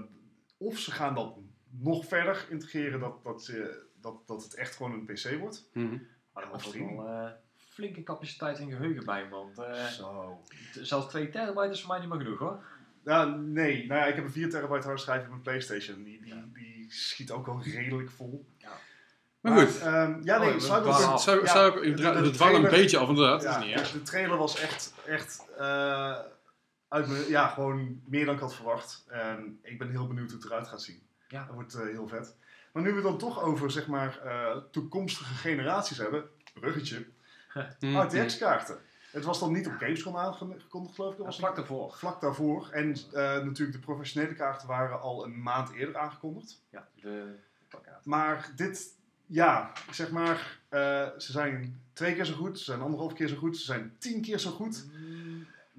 of 0.56 0.78
ze 0.78 0.90
gaan 0.90 1.14
dat 1.14 1.36
nog 1.70 2.06
verder 2.06 2.46
integreren 2.48 3.00
dat, 3.00 3.24
dat, 3.24 3.44
ze, 3.44 3.82
dat, 4.00 4.14
dat 4.26 4.42
het 4.42 4.54
echt 4.54 4.76
gewoon 4.76 4.92
een 4.92 5.04
PC 5.04 5.38
wordt. 5.38 5.68
Maar 5.72 5.84
Of 6.32 6.44
moet 6.44 6.52
ook 6.54 6.60
streaming. 6.60 7.02
wel 7.02 7.08
eh, 7.08 7.30
flinke 7.56 8.02
capaciteit 8.02 8.58
en 8.58 8.70
geheugen 8.70 9.04
bij, 9.04 9.28
want 9.28 9.58
eh, 9.58 9.84
Zo. 9.86 10.40
zelfs 10.72 11.08
2 11.08 11.28
terabyte 11.30 11.72
is 11.72 11.80
voor 11.80 11.90
mij 11.90 12.00
niet 12.00 12.08
meer 12.08 12.18
genoeg 12.20 12.38
hoor. 12.38 12.64
Nou, 13.04 13.38
nee. 13.40 13.86
Nou 13.86 14.00
ja, 14.00 14.06
ik 14.06 14.14
heb 14.14 14.24
een 14.24 14.30
4 14.30 14.50
terabyte 14.50 14.86
hardschijf 14.86 15.22
in 15.22 15.28
mijn 15.28 15.40
PlayStation. 15.42 16.02
Die, 16.02 16.20
die, 16.22 16.34
Ja. 16.34 16.44
die 16.52 16.92
schiet 16.92 17.30
ook 17.30 17.46
al 17.48 17.62
redelijk 17.62 18.10
vol. 18.10 18.46
Maar 19.40 19.58
goed, 19.66 19.78
ehm, 19.80 20.20
ja, 20.22 20.38
nee, 20.38 20.52
Oh, 20.54 20.58
Cyberpunk- 20.58 21.18
dwalen 21.18 21.96
ja, 21.96 22.22
het 22.22 22.34
dwaal 22.34 22.54
een 22.54 22.62
beetje 22.62 22.98
af 22.98 23.08
inderdaad. 23.08 23.42
Ja, 23.42 23.52
dat 23.58 23.62
is 23.80 23.92
niet 23.92 23.92
de 23.92 24.10
trailer 24.10 24.36
was 24.36 24.60
echt, 24.60 24.94
echt 25.06 25.44
eh, 25.58 26.18
uit 26.88 27.06
me, 27.08 27.26
ja, 27.28 27.48
gewoon 27.48 28.02
meer 28.06 28.24
dan 28.24 28.34
ik 28.34 28.40
had 28.40 28.54
verwacht. 28.54 29.04
En 29.08 29.58
ik 29.62 29.78
ben 29.78 29.90
heel 29.90 30.06
benieuwd 30.06 30.30
hoe 30.30 30.36
het 30.40 30.46
eruit 30.48 30.68
gaat 30.68 30.82
zien. 30.82 31.02
Ja. 31.30 31.44
Dat 31.44 31.54
wordt 31.54 31.74
eh, 31.74 31.80
heel 31.82 32.08
vet. 32.08 32.34
Maar 32.72 32.82
nu 32.82 32.88
we 32.88 32.94
het 32.94 33.04
dan 33.04 33.18
toch 33.18 33.42
over 33.42 33.70
zeg 33.70 33.86
maar, 33.86 34.18
eh, 34.18 34.56
toekomstige 34.70 35.34
generaties 35.34 35.98
hebben, 35.98 36.24
bruggetje, 36.54 37.06
Mhm. 37.80 37.96
RTX-kaarten. 37.96 38.78
Het 39.10 39.24
was 39.24 39.40
dan 39.40 39.52
niet 39.52 39.66
op 39.66 39.72
Gamescom 39.78 40.16
aangekondigd, 40.16 40.94
geloof 40.94 41.10
ik. 41.12 41.16
Dat 41.16 41.26
was 41.26 41.38
vlak 41.38 41.56
daarvoor. 41.56 41.92
vlak 41.92 42.20
daarvoor. 42.20 42.68
En 42.70 42.92
eh, 43.12 43.22
natuurlijk, 43.22 43.72
de 43.72 43.78
professionele 43.78 44.34
kaarten 44.34 44.68
waren 44.68 45.00
al 45.00 45.24
een 45.24 45.42
maand 45.42 45.70
eerder 45.70 45.96
aangekondigd. 45.96 46.62
Ja, 46.70 46.88
de 47.00 47.34
plakkaat. 47.68 48.04
Maar 48.04 48.52
dit, 48.56 48.94
ja, 49.26 49.72
zeg 49.90 50.10
maar, 50.10 50.58
eh, 50.68 51.08
ze 51.18 51.32
zijn 51.32 51.80
twee 51.92 52.14
keer 52.14 52.24
zo 52.24 52.34
goed, 52.34 52.58
ze 52.58 52.64
zijn 52.64 52.80
anderhalf 52.80 53.12
keer 53.12 53.28
zo 53.28 53.36
goed, 53.36 53.56
ze 53.56 53.64
zijn 53.64 53.94
tien 53.98 54.20
keer 54.22 54.38
zo 54.38 54.50
goed. 54.50 54.84
Door 54.84 55.19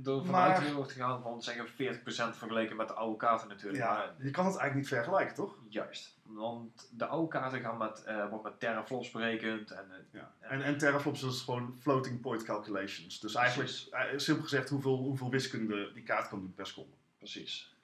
Maar- 0.05 0.55
vanuit 0.55 0.71
wordt 0.73 0.91
gegaan 0.91 1.21
van 1.21 1.41
zeggen 1.43 1.67
40% 1.67 2.35
vergeleken 2.37 2.75
met 2.75 2.87
de 2.87 2.93
oude 2.93 3.17
kaarten 3.17 3.47
natuurlijk. 3.47 3.83
Ja, 3.83 3.93
Maar 3.93 4.13
je 4.17 4.31
kan 4.31 4.45
het 4.45 4.55
eigenlijk 4.57 4.75
niet 4.75 4.87
vergelijken, 4.87 5.35
toch? 5.35 5.55
juist. 5.69 6.17
Want 6.23 6.89
de 6.91 7.05
oude 7.05 7.27
kaarten 7.27 7.59
gaan 7.59 7.77
met, 7.77 8.03
wordt 8.29 8.43
met 8.43 8.59
teraflops 8.59 9.11
berekend. 9.11 9.71
En, 9.71 9.85
eh, 9.91 9.97
Ja. 10.11 10.31
En, 10.39 10.61
en 10.61 10.77
teraflops 10.77 11.23
is 11.23 11.41
gewoon 11.41 11.75
floating 11.79 12.21
point 12.21 12.43
calculations. 12.43 13.19
Dus 13.19 13.35
eigenlijk, 13.35 13.69
Precies. 13.69 13.89
eh, 13.89 14.17
simpel 14.17 14.43
gezegd, 14.43 14.69
hoeveel, 14.69 14.97
hoeveel 14.97 15.29
wiskunde 15.29 15.91
die 15.93 16.03
kaart 16.03 16.27
kan 16.27 16.39
doen 16.39 16.53
per 16.53 16.67
seconde. 16.67 16.91
precies. 17.17 17.75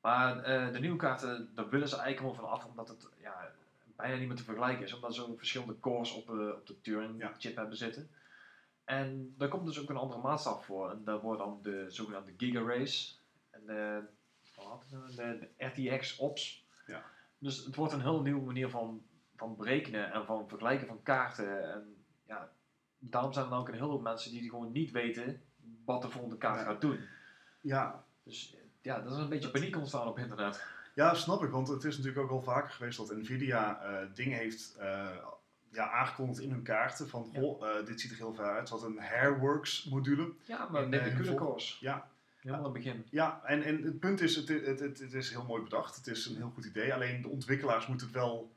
Maar 0.00 0.42
de 0.72 0.78
nieuwe 0.80 0.96
kaarten, 0.96 1.50
daar 1.54 1.68
willen 1.68 1.88
ze 1.88 1.96
eigenlijk 1.96 2.26
helemaal 2.36 2.50
van 2.50 2.58
af, 2.60 2.70
omdat 2.70 2.88
het 2.88 3.08
ja, 3.20 3.50
bijna 3.96 4.16
niet 4.16 4.28
meer 4.28 4.36
te 4.36 4.42
vergelijken 4.44 4.84
is. 4.84 4.94
Omdat 4.94 5.14
ze 5.14 5.28
ook 5.28 5.38
verschillende 5.38 5.76
cores 5.80 6.12
op, 6.12 6.26
de 6.26 6.54
op 6.60 6.66
de 6.66 6.80
Turing 6.80 7.20
Ja. 7.20 7.32
chip 7.38 7.56
hebben 7.56 7.76
zitten. 7.76 8.10
En 8.84 9.34
daar 9.38 9.48
komt 9.48 9.66
dus 9.66 9.80
ook 9.80 9.90
een 9.90 9.96
andere 9.96 10.20
maatstaf 10.20 10.64
voor. 10.64 10.90
En 10.90 11.04
dat 11.04 11.22
wordt 11.22 11.38
dan 11.40 11.58
de 11.62 11.84
zogenaamde 11.88 12.34
Giga 12.36 12.60
Race. 12.60 13.14
En 13.50 13.66
de, 13.66 14.02
nou? 14.56 14.78
de, 15.16 15.50
de 15.56 15.64
RTX 15.66 16.16
Ops. 16.16 16.66
Ja. 16.86 17.04
Dus 17.38 17.64
het 17.64 17.76
wordt 17.76 17.92
een 17.92 18.00
heel 18.00 18.22
nieuwe 18.22 18.44
manier 18.44 18.68
van, 18.70 19.02
van 19.36 19.56
berekenen 19.56 20.12
en 20.12 20.24
van 20.26 20.48
vergelijken 20.48 20.86
van 20.86 21.02
kaarten. 21.02 21.72
En 21.72 22.04
ja, 22.26 22.52
daarom 22.98 23.32
zijn 23.32 23.44
er 23.44 23.50
dan 23.50 23.60
ook 23.60 23.68
een 23.68 23.74
hele 23.74 23.86
hoop 23.86 24.02
mensen 24.02 24.30
die 24.30 24.50
gewoon 24.50 24.72
niet 24.72 24.90
weten 24.90 25.42
wat 25.84 26.02
de 26.02 26.10
volgende 26.10 26.36
kaart 26.36 26.58
Ja. 26.60 26.64
gaat 26.64 26.80
doen. 26.80 27.00
Ja, 27.60 28.04
Dus 28.22 28.56
ja, 28.80 29.00
dat 29.00 29.12
is 29.12 29.18
een 29.18 29.28
beetje 29.28 29.50
paniek 29.50 29.76
ontstaan 29.76 30.08
op 30.08 30.18
internet. 30.18 30.64
Ja, 30.94 31.14
snap 31.14 31.42
ik. 31.42 31.50
Want 31.50 31.68
het 31.68 31.84
is 31.84 31.96
natuurlijk 31.96 32.24
ook 32.24 32.30
al 32.30 32.42
vaker 32.42 32.70
geweest 32.70 32.96
dat 32.96 33.16
Nvidia 33.16 33.80
eh, 33.82 34.14
dingen 34.14 34.38
heeft 34.38 34.76
eh, 34.76 35.16
ja, 35.72 35.90
aangekondigd 35.90 36.40
in 36.40 36.50
hun 36.50 36.62
kaarten. 36.62 37.08
Van, 37.08 37.28
Ja. 37.32 37.40
eh, 37.40 37.86
dit 37.86 38.00
ziet 38.00 38.10
er 38.10 38.16
heel 38.16 38.34
ver 38.34 38.44
uit. 38.44 38.68
Wat 38.68 38.82
een 38.82 38.98
Hairworks 38.98 39.84
module. 39.84 40.32
Ja, 40.44 40.68
maar 40.70 40.82
eh, 40.90 41.16
de 41.24 41.34
cores. 41.34 41.78
Ja, 41.80 42.10
Helemaal 42.40 42.66
aan 42.66 42.72
het 42.74 42.82
begin. 42.84 43.04
ja 43.10 43.40
en, 43.44 43.62
en 43.62 43.82
het 43.82 43.98
punt 44.00 44.20
is, 44.20 44.36
het, 44.36 44.48
het, 44.48 44.80
het, 44.80 44.98
het 44.98 45.12
is 45.12 45.30
heel 45.30 45.44
mooi 45.44 45.62
bedacht. 45.62 45.96
Het 45.96 46.06
is 46.06 46.26
een 46.26 46.36
heel 46.36 46.50
goed 46.54 46.64
idee. 46.64 46.94
Alleen 46.94 47.22
de 47.22 47.28
ontwikkelaars 47.28 47.86
moeten 47.86 48.06
het 48.06 48.16
wel 48.16 48.52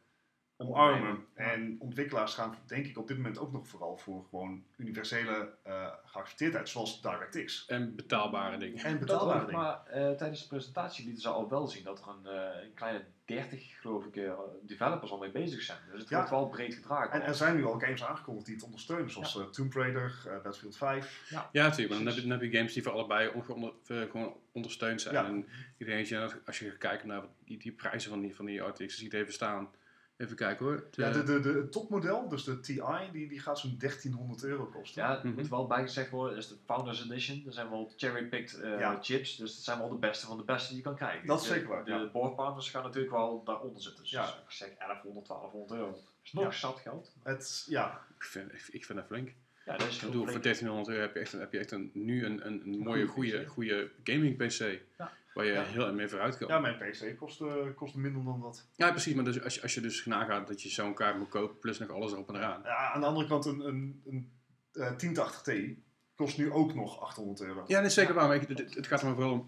omarmen. 0.57 1.25
Ja. 1.35 1.43
En 1.43 1.75
ontwikkelaars 1.79 2.33
gaan 2.33 2.55
denk 2.65 2.85
ik 2.85 2.97
op 2.97 3.07
dit 3.07 3.17
moment 3.17 3.37
ook 3.37 3.51
nog 3.51 3.67
vooral 3.67 3.97
voor 3.97 4.25
gewoon 4.29 4.63
universele 4.77 5.53
eh 5.63 5.87
geaccepteerdheid. 6.05 6.69
Zoals 6.69 7.01
DirectX. 7.01 7.65
En 7.65 7.95
betaalbare 7.95 8.57
dingen. 8.57 8.83
En 8.83 8.99
betaalbare 8.99 9.39
ook, 9.41 9.45
dingen. 9.45 9.61
maar 9.61 9.85
eh, 9.85 10.11
tijdens 10.11 10.41
de 10.41 10.47
presentatie 10.47 11.03
lieten 11.05 11.21
ze 11.21 11.29
al 11.29 11.49
wel 11.49 11.67
zien 11.67 11.83
dat 11.83 11.99
er 12.01 12.07
een, 12.07 12.25
eh, 12.27 12.63
een 12.63 12.73
kleine 12.73 13.03
30, 13.25 13.79
geloof 13.81 14.05
ik, 14.05 14.29
developers 14.61 15.11
al 15.11 15.17
mee 15.17 15.31
bezig 15.31 15.61
zijn. 15.61 15.77
Dus 15.91 15.99
het 15.99 16.09
Ja. 16.09 16.15
wordt 16.15 16.31
wel 16.31 16.47
breed 16.47 16.73
gedragen. 16.73 17.11
En 17.11 17.21
er 17.21 17.35
zijn 17.35 17.55
nu 17.55 17.65
al 17.65 17.79
games 17.79 18.03
aangekondigd 18.03 18.45
die 18.45 18.55
het 18.55 18.63
ondersteunen. 18.63 19.11
Zoals 19.11 19.37
eh, 19.39 19.45
Tomb 19.45 19.73
Raider, 19.73 20.13
Battlefield 20.43 20.77
5. 20.77 21.27
Ja, 21.29 21.49
natuurlijk. 21.51 21.89
Maar 21.89 21.97
dan 21.97 22.07
heb, 22.07 22.15
je, 22.15 22.21
dan 22.21 22.31
heb 22.39 22.41
je 22.51 22.57
games 22.57 22.73
die 22.73 22.83
voor 22.83 22.91
allebei 22.91 23.29
on- 23.33 23.47
onder- 23.47 23.73
eh, 23.87 24.01
gewoon 24.11 24.33
ondersteund 24.51 25.01
zijn. 25.01 25.15
Ja. 25.15 25.25
En 25.25 25.47
ik 25.77 25.85
denk 25.85 25.99
dat 25.99 26.07
je, 26.07 26.39
als 26.45 26.59
je 26.59 26.69
gaat 26.69 26.77
kijken 26.77 27.07
naar 27.07 27.23
die, 27.45 27.57
die 27.57 27.71
prijzen 27.71 28.09
van 28.09 28.21
die, 28.21 28.35
van 28.35 28.45
die 28.45 28.59
RTX, 28.59 28.97
ziet 28.97 29.13
even 29.13 29.33
staan. 29.33 29.69
Even 30.17 30.35
kijken 30.35 30.65
hoor. 30.65 30.87
Ja, 30.91 31.11
De- 31.11 31.23
de, 31.23 31.39
de, 31.39 31.69
topmodel, 31.69 32.29
dus 32.29 32.43
de 32.43 32.59
TI, 32.59 32.81
die, 33.11 33.27
die 33.27 33.39
gaat 33.39 33.59
zo'n 33.59 33.75
1300 33.77 34.43
euro 34.43 34.65
kosten. 34.65 35.01
Ja, 35.01 35.11
het 35.11 35.23
Mhm. 35.23 35.35
moet 35.35 35.47
wel 35.47 35.67
bijgezegd 35.67 36.09
worden, 36.09 36.37
is 36.37 36.47
de 36.47 36.55
Founders 36.65 37.03
Edition. 37.03 37.43
Er 37.45 37.53
zijn 37.53 37.69
wel 37.69 37.93
cherry-picked 37.97 38.59
eh, 38.61 38.79
Ja. 38.79 38.97
chips, 39.01 39.35
dus 39.35 39.55
dat 39.55 39.63
zijn 39.63 39.77
wel 39.79 39.89
de 39.89 39.95
beste 39.95 40.25
van 40.25 40.37
de 40.37 40.43
beste 40.43 40.67
die 40.67 40.77
je 40.77 40.83
kan 40.83 40.95
krijgen. 40.95 41.27
Dat 41.27 41.41
is 41.41 41.47
zeker 41.47 41.67
waar, 41.67 41.85
De 41.85 41.91
ja. 41.91 42.09
boardpartners 42.11 42.69
gaan 42.69 42.83
natuurlijk 42.83 43.13
wel 43.13 43.43
daaronder 43.43 43.81
zitten. 43.81 44.01
Dus 44.03 44.11
Ja. 44.11 44.27
ik 44.27 44.51
zeg 44.51 44.69
1100, 44.77 45.25
1200 45.27 45.71
euro. 45.71 45.99
is 46.23 46.31
nog 46.33 46.43
Ja. 46.43 46.51
zat 46.51 46.79
geld. 46.79 47.13
Het, 47.23 47.65
ja, 47.69 48.01
ik, 48.17 48.23
vind, 48.23 48.53
ik, 48.53 48.67
ik 48.71 48.85
vind 48.85 48.97
dat 48.97 49.07
flink. 49.07 49.33
Ja, 49.65 49.77
dat 49.77 49.87
is 49.87 49.95
Ik 49.95 50.01
bedoel, 50.01 50.21
voor 50.21 50.27
flink. 50.27 50.43
1300 50.43 50.87
euro 50.89 51.01
heb 51.01 51.13
je 51.13 51.19
echt, 51.19 51.33
een, 51.33 51.39
heb 51.39 51.51
je 51.51 51.59
echt 51.59 51.71
een, 51.71 51.91
nu 51.93 52.25
een, 52.25 52.45
een, 52.45 52.61
een 52.65 52.79
mooie, 52.79 53.05
goede 53.07 53.45
goede 53.45 53.91
gaming 54.03 54.37
PC. 54.37 54.79
Ja. 54.97 55.11
Waar 55.35 55.45
je 55.45 55.51
Ja. 55.53 55.63
heel 55.63 55.85
erg 55.85 55.93
mee 55.95 56.07
vooruit 56.07 56.37
kan. 56.37 56.47
ja, 56.47 56.59
mijn 56.59 56.77
PC 56.77 57.17
kostte, 57.17 57.71
kostte 57.75 57.99
minder 57.99 58.23
dan 58.23 58.41
dat. 58.41 58.65
Ja, 58.75 58.91
precies. 58.91 59.13
Maar 59.13 59.23
dus 59.23 59.41
als, 59.43 59.55
je, 59.55 59.61
als 59.61 59.73
je 59.73 59.81
dus 59.81 60.05
nagaat 60.05 60.47
dat 60.47 60.61
je 60.61 60.69
zo'n 60.69 60.93
kaart 60.93 61.17
moet 61.17 61.29
kopen, 61.29 61.59
plus 61.59 61.79
nog 61.79 61.89
alles 61.89 62.11
erop 62.11 62.29
en 62.29 62.35
eraan. 62.35 62.61
Ja, 62.63 62.91
aan 62.93 62.99
de 63.01 63.05
andere 63.07 63.27
kant, 63.27 63.45
een, 63.45 63.59
een, 63.59 64.01
een 64.05 64.31
eh, 64.71 64.97
1080 64.97 65.41
Ti 65.41 65.83
kost 66.15 66.37
nu 66.37 66.51
ook 66.51 66.73
nog 66.73 66.99
800 67.01 67.41
euro. 67.41 67.63
Ja, 67.67 67.77
dat 67.77 67.85
is 67.85 67.93
zeker 67.93 68.13
waar. 68.13 68.27
Maar 68.27 68.35
ik- 68.35 68.47
het, 68.57 68.75
het 68.75 68.87
gaat 68.87 68.99
er 68.99 69.05
maar 69.05 69.15
vooral 69.15 69.33
om, 69.33 69.45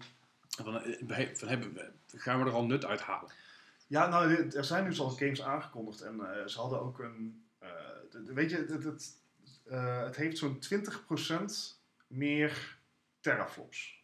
van, 0.48 0.82
eh, 0.82 1.28
van, 1.34 1.48
hebben, 1.48 1.72
we- 1.74 1.90
gaan 2.18 2.38
we 2.42 2.44
er 2.48 2.52
al 2.56 2.66
nut 2.66 2.84
uithalen? 2.84 3.30
Ja, 3.86 4.06
nou, 4.08 4.50
er 4.50 4.64
zijn 4.64 4.84
nu 4.84 4.94
zoals 4.94 5.18
games 5.18 5.42
aangekondigd 5.42 6.00
en 6.00 6.20
eh, 6.40 6.46
ze 6.46 6.60
hadden 6.60 6.80
ook 6.80 6.98
een. 6.98 7.44
eh, 7.58 7.68
weet 8.26 8.50
je, 8.50 8.56
het, 8.56 8.84
het, 8.84 9.12
eh, 9.64 10.02
het 10.02 10.16
heeft 10.16 10.38
zo'n 10.38 10.58
20% 10.58 11.80
meer 12.06 12.76
teraflops. 13.20 13.97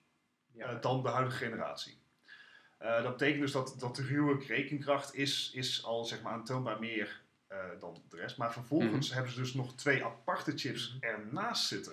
Ja. 0.54 0.66
eh, 0.66 0.80
dan 0.80 1.02
de 1.02 1.08
huidige 1.08 1.36
generatie. 1.36 1.98
Eh, 2.78 3.02
dat 3.02 3.12
betekent 3.12 3.40
dus 3.40 3.52
dat, 3.52 3.74
dat 3.78 3.96
de 3.96 4.02
ruwe 4.02 4.44
rekenkracht 4.46 5.14
is, 5.14 5.50
is 5.54 5.84
al 5.84 6.04
zeg 6.04 6.22
maar, 6.22 6.32
aantoonbaar 6.32 6.78
meer 6.78 7.22
eh, 7.46 7.58
dan 7.80 8.02
de 8.08 8.16
rest. 8.16 8.36
Maar 8.36 8.52
vervolgens 8.52 9.12
hebben 9.12 9.32
ze 9.32 9.38
dus 9.38 9.54
nog 9.54 9.74
twee 9.74 10.04
aparte 10.04 10.52
chips 10.56 10.96
ernaast 11.00 11.66
zitten. 11.66 11.92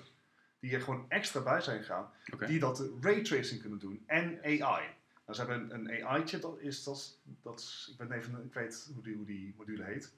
Die 0.60 0.74
er 0.74 0.82
gewoon 0.82 1.06
extra 1.08 1.42
bij 1.42 1.62
zijn 1.62 1.80
gegaan. 1.80 2.12
Die 2.48 2.60
dat 2.60 2.90
raytracing 3.02 3.62
kunnen 3.62 3.80
doen. 3.80 4.04
En 4.06 4.40
AI. 4.44 4.86
Nou, 5.26 5.34
ze 5.34 5.42
hebben 5.42 5.74
een, 5.74 5.94
een 5.94 6.06
AI-chip, 6.06 6.42
dat 6.42 6.60
is, 6.60 6.84
dat, 6.84 7.20
dat 7.42 7.60
is, 7.60 7.96
ik, 8.00 8.12
even, 8.12 8.44
ik 8.46 8.54
weet 8.54 8.90
hoe 8.94 9.04
die, 9.04 9.16
hoe 9.16 9.26
die 9.26 9.54
module 9.58 9.84
heet. 9.84 10.14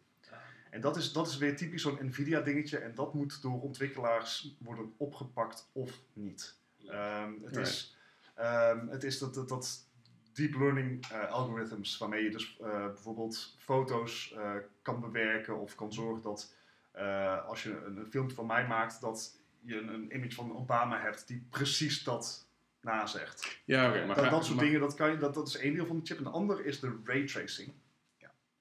En 0.70 0.82
dat 0.82 0.98
is, 0.98 1.12
dat 1.12 1.28
is 1.28 1.38
weer 1.38 1.56
typisch 1.56 1.82
zo'n 1.82 1.98
Nvidia-dingetje. 2.02 2.78
En 2.78 2.96
dat 2.96 3.14
moet 3.14 3.42
door 3.42 3.62
ontwikkelaars 3.62 4.56
worden 4.58 4.94
opgepakt 4.98 5.70
of 5.72 6.00
niet. 6.14 6.56
Ehm, 6.88 7.32
het, 7.44 7.56
is, 7.56 7.98
ehm, 8.34 8.88
het 8.88 9.04
is 9.04 9.20
dat, 9.20 9.34
dat, 9.34 9.50
dat 9.50 9.88
deep 10.34 10.54
learning 10.56 11.06
eh, 11.12 11.32
algorithms 11.32 11.98
waarmee 11.98 12.24
je 12.24 12.30
dus 12.32 12.58
eh, 12.62 12.86
bijvoorbeeld 12.86 13.56
foto's 13.60 14.34
eh, 14.38 14.52
kan 14.82 15.00
bewerken 15.00 15.60
of 15.60 15.76
kan 15.76 15.94
zorgen 15.94 16.22
dat 16.22 16.54
eh, 16.92 17.46
als 17.46 17.64
je 17.64 17.84
een, 17.86 17.98
een 17.98 18.08
filmpje 18.12 18.36
van 18.36 18.46
mij 18.46 18.68
maakt, 18.68 19.02
dat 19.02 19.38
je 19.62 19.78
een, 19.78 19.88
een 19.88 20.16
image 20.16 20.36
van 20.36 20.58
Obama 20.58 21.00
hebt 21.02 21.28
die 21.28 21.48
precies 21.50 22.04
dat 22.04 22.48
nazegt. 22.82 23.60
Ja, 23.66 23.90
oké. 23.90 24.06
maar 24.06 24.30
dat, 24.30 24.46
soort 24.46 24.56
maar- 24.56 24.66
dingen, 24.66 24.80
dat, 24.80 24.94
kan 24.94 25.12
je, 25.12 25.18
dat, 25.18 25.34
dat 25.34 25.48
is 25.48 25.56
één 25.58 25.74
deel 25.74 25.86
van 25.86 26.00
de 26.00 26.06
chip. 26.06 26.18
En 26.18 26.24
de 26.24 26.30
ander 26.30 26.66
is 26.66 26.80
de 26.80 27.00
raytracing. 27.04 27.74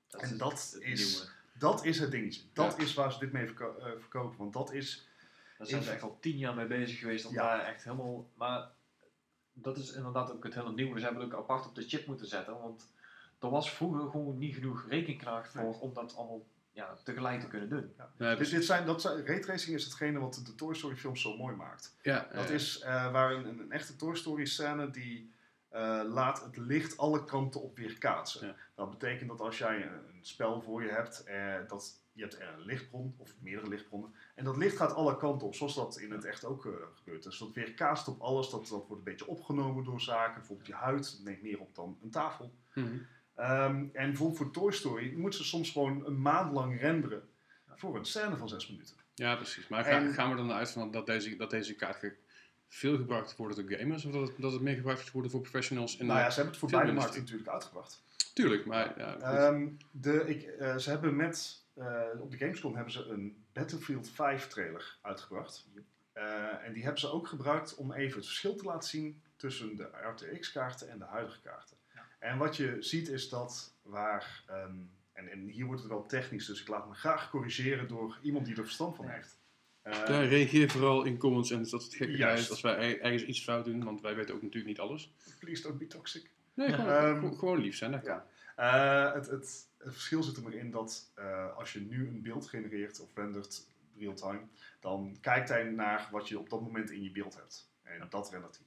Dat 0.09 0.21
En 0.23 0.31
is 0.31 0.39
dat 0.39 0.77
is, 0.81 1.13
nieuwe. 1.15 1.31
dat 1.59 1.85
is 1.85 1.99
het 1.99 2.11
dingetje. 2.11 2.43
Dat 2.53 2.75
Ja. 2.77 2.83
is 2.83 2.95
waar 2.95 3.13
ze 3.13 3.19
dit 3.19 3.33
mee 3.33 3.47
verko- 3.47 3.77
verkopen. 3.99 4.39
Want 4.39 4.53
dat 4.53 4.73
is 4.73 5.09
Daar 5.59 5.67
zijn 5.67 5.83
ze 5.83 5.91
echt 5.91 6.03
al 6.03 6.19
tien 6.21 6.37
jaar 6.39 6.55
mee 6.55 6.67
bezig 6.67 6.99
geweest 6.99 7.25
om 7.25 7.35
Ja. 7.35 7.43
daar 7.57 7.67
echt 7.67 7.85
helemaal... 7.85 8.29
Maar 8.35 8.69
dat 9.53 9.77
is 9.77 9.93
inderdaad 9.93 10.33
ook 10.33 10.45
het 10.45 10.55
hele 10.55 10.73
nieuwe. 10.73 10.99
Ze 10.99 11.05
hebben 11.05 11.23
het 11.23 11.33
ook 11.35 11.41
apart 11.41 11.67
op 11.67 11.75
de 11.75 11.83
chip 11.89 12.07
moeten 12.07 12.27
zetten. 12.27 12.61
Want 12.61 12.87
er 13.39 13.51
was 13.51 13.71
vroeger 13.71 14.11
gewoon 14.11 14.39
niet 14.39 14.55
genoeg 14.55 14.85
rekenkracht 14.89 15.53
voor 15.53 15.63
Nee. 15.63 15.81
om 15.81 15.93
dat 15.95 16.17
allemaal 16.17 16.43
ja, 16.73 16.97
tegelijk 17.05 17.41
te 17.41 17.49
kunnen 17.49 17.69
doen. 17.69 17.95
Ja, 18.19 18.35
dus- 18.35 18.51
dit 18.51 18.65
zijn, 18.65 18.87
dat 18.87 19.01
zijn, 19.01 19.27
raytracing 19.27 19.77
is 19.77 19.85
hetgene 19.85 20.19
wat 20.19 20.43
de 20.45 20.55
Toy 20.55 20.75
Story 20.75 20.97
films 20.97 21.21
zo 21.21 21.37
mooi 21.37 21.57
maakt. 21.57 21.97
ja, 22.03 22.29
Dat 22.33 22.51
is 22.51 22.81
eh, 22.81 23.13
waar 23.13 23.33
een, 23.33 23.47
een 23.47 23.73
echte 23.73 23.97
Toy 23.97 24.15
Story 24.17 24.45
scène 24.45 24.91
die 24.91 25.33
eh, 25.69 26.01
laat 26.05 26.45
het 26.45 26.57
licht 26.57 26.97
alle 26.97 27.25
kanten 27.25 27.63
op 27.63 27.77
weerkaatsen. 27.77 28.47
Ja. 28.47 28.55
Dat 28.75 28.91
betekent 28.91 29.29
dat 29.29 29.41
als 29.41 29.59
jij 29.59 29.83
een, 29.83 29.93
een 29.93 30.19
spel 30.21 30.61
voor 30.61 30.83
je 30.83 30.91
hebt, 30.91 31.25
eh, 31.25 31.55
dat 31.69 32.01
je 32.13 32.23
hebt 32.23 32.41
een 32.41 32.61
lichtbron 32.65 33.15
of 33.19 33.35
meerdere 33.41 33.69
lichtbronnen. 33.69 34.15
En 34.35 34.45
dat 34.45 34.57
licht 34.57 34.77
gaat 34.77 34.95
alle 34.95 35.17
kanten 35.17 35.47
op, 35.47 35.55
zoals 35.55 35.75
dat 35.75 35.99
in 35.99 36.11
het 36.13 36.25
echt 36.25 36.45
ook 36.45 36.67
eh, 36.67 36.73
gebeurt. 36.95 37.23
Dus 37.23 37.39
dat 37.39 37.53
weerkaatst 37.53 38.09
op 38.09 38.21
alles, 38.21 38.51
dat, 38.51 38.61
dat 38.61 38.71
wordt 38.71 38.91
een 38.91 39.03
beetje 39.03 39.27
opgenomen 39.27 39.85
door 39.85 40.01
zaken. 40.01 40.35
Bijvoorbeeld 40.35 40.69
je 40.69 40.75
huid 40.75 41.21
neemt 41.25 41.43
meer 41.43 41.61
op 41.61 41.75
dan 41.75 41.99
een 42.03 42.11
tafel. 42.11 42.53
mhm. 42.75 42.87
Ehm, 43.35 43.85
en 43.93 44.07
bijvoorbeeld 44.07 44.37
voor 44.39 44.51
Toy 44.51 44.73
Story 44.73 45.15
moeten 45.17 45.39
ze 45.41 45.47
soms 45.47 45.71
gewoon 45.71 46.07
een 46.07 46.21
maand 46.23 46.53
lang 46.53 46.81
renderen 46.81 47.29
voor 47.69 47.97
een 47.97 48.05
scène 48.05 48.37
van 48.37 48.49
zes 48.49 48.69
minuten. 48.71 48.97
Ja, 49.15 49.37
precies. 49.37 49.69
Maar 49.69 49.85
ga- 49.85 49.91
En- 49.91 50.13
gaan 50.13 50.31
we 50.31 50.37
dan 50.37 50.53
uit 50.53 50.71
van 50.71 50.91
dat 50.91 51.07
deze, 51.07 51.37
dat 51.37 51.51
deze 51.51 51.75
kaart 51.75 52.15
veel 52.69 52.97
gebruikt 52.97 53.37
wordt 53.37 53.57
door 53.57 53.79
gamers, 53.79 54.05
of 54.05 54.13
dat 54.13 54.29
het, 54.29 54.37
dat 54.41 54.53
het 54.53 54.61
meer 54.63 54.75
gebruikt 54.75 55.11
wordt 55.11 55.31
voor 55.31 55.41
professionals? 55.41 55.97
In 55.97 56.07
nou 56.07 56.19
ja, 56.19 56.29
ze 56.29 56.35
hebben 56.35 56.51
het 56.51 56.61
voor 56.61 56.71
beide 56.71 56.93
markten 56.93 57.21
natuurlijk 57.21 57.49
uitgebracht. 57.49 58.03
Tuurlijk, 58.35 58.67
maar 58.67 58.99
ja. 58.99 59.17
Ehm, 59.19 59.69
de, 59.91 60.25
ik, 60.27 60.43
eh, 60.43 60.77
ze 60.77 60.91
hebben 60.91 61.17
met, 61.17 61.62
op 62.21 62.31
de 62.31 62.37
Gamescom 62.37 62.75
hebben 62.75 62.93
ze 62.93 63.05
een 63.05 63.45
Battlefield 63.53 64.11
5 64.11 64.47
trailer 64.49 64.99
uitgebracht. 65.01 65.67
Eh, 66.13 66.65
en 66.65 66.73
die 66.73 66.83
hebben 66.83 67.01
ze 67.01 67.09
ook 67.11 67.27
gebruikt 67.29 67.75
om 67.75 67.93
even 67.93 68.17
het 68.17 68.27
verschil 68.27 68.57
te 68.57 68.65
laten 68.65 68.89
zien 68.89 69.23
tussen 69.37 69.77
de 69.77 69.89
RTX 70.15 70.53
kaarten 70.53 70.89
en 70.91 70.99
de 70.99 71.05
huidige 71.05 71.41
kaarten. 71.41 71.77
En 72.19 72.39
wat 72.39 72.57
je 72.57 72.77
ziet 72.81 73.09
is 73.09 73.29
dat 73.29 73.75
waar, 73.83 74.43
ehm, 74.47 74.75
en, 75.13 75.29
en 75.29 75.47
hier 75.47 75.65
wordt 75.67 75.81
het 75.81 75.91
wel 75.91 76.07
technisch, 76.07 76.47
dus 76.47 76.61
ik 76.61 76.69
laat 76.69 76.89
me 76.89 76.95
graag 76.95 77.31
corrigeren 77.31 77.89
door 77.89 78.19
iemand 78.23 78.47
die 78.47 78.57
er 78.57 78.63
verstand 78.63 78.97
van 78.97 79.09
heeft. 79.09 79.39
Eh, 79.83 79.93
Ja, 79.93 80.21
reageer 80.21 80.71
vooral 80.71 81.03
in 81.05 81.19
comments 81.19 81.51
en 81.51 81.63
dat 81.71 81.83
het 81.83 81.95
gekke 81.95 82.17
Juist. 82.17 82.43
is 82.45 82.51
als 82.51 82.61
wij 82.61 82.77
er- 82.77 83.01
ergens 83.01 83.23
iets 83.25 83.43
fout 83.45 83.65
doen, 83.65 83.85
want 83.85 84.01
wij 84.01 84.15
weten 84.15 84.35
ook 84.35 84.43
natuurlijk 84.43 84.67
niet 84.69 84.81
alles. 84.81 85.13
please 85.41 85.63
don't 85.63 85.79
be 85.79 85.87
toxic. 85.87 86.31
Nee, 86.55 86.73
gewoon, 86.73 86.89
Ehm, 86.89 87.33
gewoon 87.39 87.59
lief 87.61 87.77
zijn. 87.77 87.91
Dat 87.91 88.03
kan. 88.03 88.15
Ja. 88.15 88.27
Eh, 88.57 89.13
het, 89.13 89.27
het, 89.27 89.69
het 89.79 89.93
verschil 89.93 90.23
zit 90.23 90.37
er 90.37 90.43
maar 90.43 90.53
in 90.53 90.71
dat 90.71 91.13
eh, 91.15 91.57
als 91.57 91.73
je 91.73 91.81
nu 91.81 92.09
een 92.09 92.23
beeld 92.23 92.49
genereert 92.49 93.01
of 93.01 93.15
rendert 93.15 93.67
real-time, 93.97 94.43
dan 94.81 95.17
kijkt 95.21 95.49
hij 95.49 95.65
naar 95.65 96.09
wat 96.11 96.29
je 96.29 96.39
op 96.39 96.51
dat 96.51 96.61
moment 96.61 96.91
in 96.91 97.03
je 97.03 97.13
beeld 97.13 97.37
hebt. 97.37 97.71
En 97.83 98.07
dat 98.09 98.31
rendert 98.31 98.57
hij. 98.57 98.67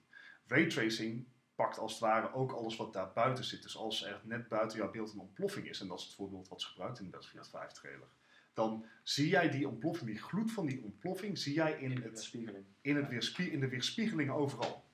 Raytracing 0.58 1.28
pakt 1.56 1.78
als 1.78 1.92
het 1.92 2.02
ware 2.02 2.34
ook 2.34 2.52
alles 2.52 2.76
wat 2.76 2.94
daar 2.94 3.12
buiten 3.14 3.44
zit. 3.44 3.64
Dus 3.64 3.78
als 3.78 4.06
er 4.06 4.22
net 4.24 4.48
buiten 4.48 4.78
jouw 4.78 4.92
beeld 4.92 5.14
een 5.14 5.20
ontploffing 5.20 5.70
is, 5.70 5.80
en 5.80 5.88
dat 5.88 6.00
is 6.00 6.06
het 6.06 6.14
voorbeeld 6.14 6.48
wat 6.48 6.62
ze 6.62 6.68
gebruikt 6.68 7.00
in 7.00 7.06
de 7.06 7.12
Battlefield 7.12 7.50
5 7.50 7.72
trailer, 7.72 8.08
dan 8.54 8.86
zie 9.04 9.28
jij 9.28 9.50
die 9.50 9.68
ontploffing, 9.68 10.10
die 10.10 10.22
gloed 10.22 10.52
van 10.52 10.66
die 10.66 10.84
ontploffing, 10.84 11.38
zie 11.38 11.54
jij 11.54 11.80
in, 11.80 12.02
het, 12.02 12.34
in, 12.82 12.96
het 12.96 13.08
weerspie 13.08 13.52
in 13.52 13.60
de 13.60 13.68
weerspiegeling 13.68 14.32
overal. 14.32 14.85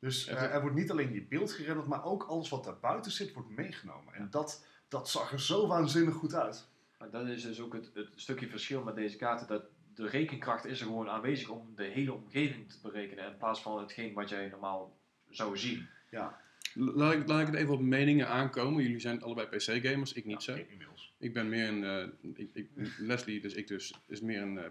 Dus 0.00 0.26
eh, 0.26 0.54
er 0.54 0.60
wordt 0.60 0.76
niet 0.76 0.90
alleen 0.90 1.12
je 1.12 1.22
beeld 1.22 1.52
gerenderd, 1.52 1.86
maar 1.86 2.04
ook 2.04 2.22
alles 2.22 2.48
wat 2.48 2.64
daarbuiten 2.64 3.12
zit, 3.12 3.32
wordt 3.32 3.48
meegenomen. 3.48 4.14
En 4.14 4.28
dat, 4.30 4.64
dat 4.88 5.08
zag 5.08 5.32
er 5.32 5.40
zo 5.40 5.66
waanzinnig 5.66 6.14
goed 6.14 6.34
uit. 6.34 6.68
Maar 6.98 7.10
dat 7.10 7.26
is 7.26 7.42
dus 7.42 7.60
ook 7.60 7.72
het, 7.72 7.90
het 7.94 8.08
stukje 8.14 8.48
verschil 8.48 8.82
met 8.82 8.94
deze 8.94 9.16
kaarten. 9.16 9.46
Dat 9.46 9.62
de 9.94 10.08
rekenkracht 10.08 10.64
is 10.64 10.80
er 10.80 10.86
gewoon 10.86 11.08
aanwezig 11.08 11.48
om 11.48 11.72
de 11.74 11.84
hele 11.84 12.12
omgeving 12.12 12.70
te 12.70 12.78
berekenen. 12.82 13.26
In 13.26 13.36
plaats 13.36 13.62
van 13.62 13.80
hetgeen 13.80 14.14
wat 14.14 14.28
jij 14.28 14.48
normaal 14.48 14.96
zou 15.28 15.56
zien. 15.56 15.88
Laat 16.74 17.12
ik, 17.12 17.28
laat 17.28 17.40
ik 17.40 17.46
het 17.46 17.54
even 17.54 17.74
op 17.74 17.80
meningen 17.80 18.28
aankomen. 18.28 18.82
Jullie 18.82 18.98
zijn 18.98 19.22
allebei 19.22 19.46
PC-gamers, 19.46 20.12
ik 20.12 20.24
niet 20.24 20.42
zo. 20.42 20.52
Ja, 20.52 20.64
inmiddels. 20.68 21.14
Ik 21.18 21.32
ben 21.32 21.48
meer 21.48 21.68
een, 21.68 21.84
eh, 21.84 22.32
ik, 22.34 22.50
ik, 22.52 22.70
Leslie, 22.98 23.40
dus 23.40 23.54
ik 23.54 23.66
dus, 23.66 23.94
is 24.06 24.20
meer 24.20 24.42
een 24.42 24.58
eh, 24.58 24.70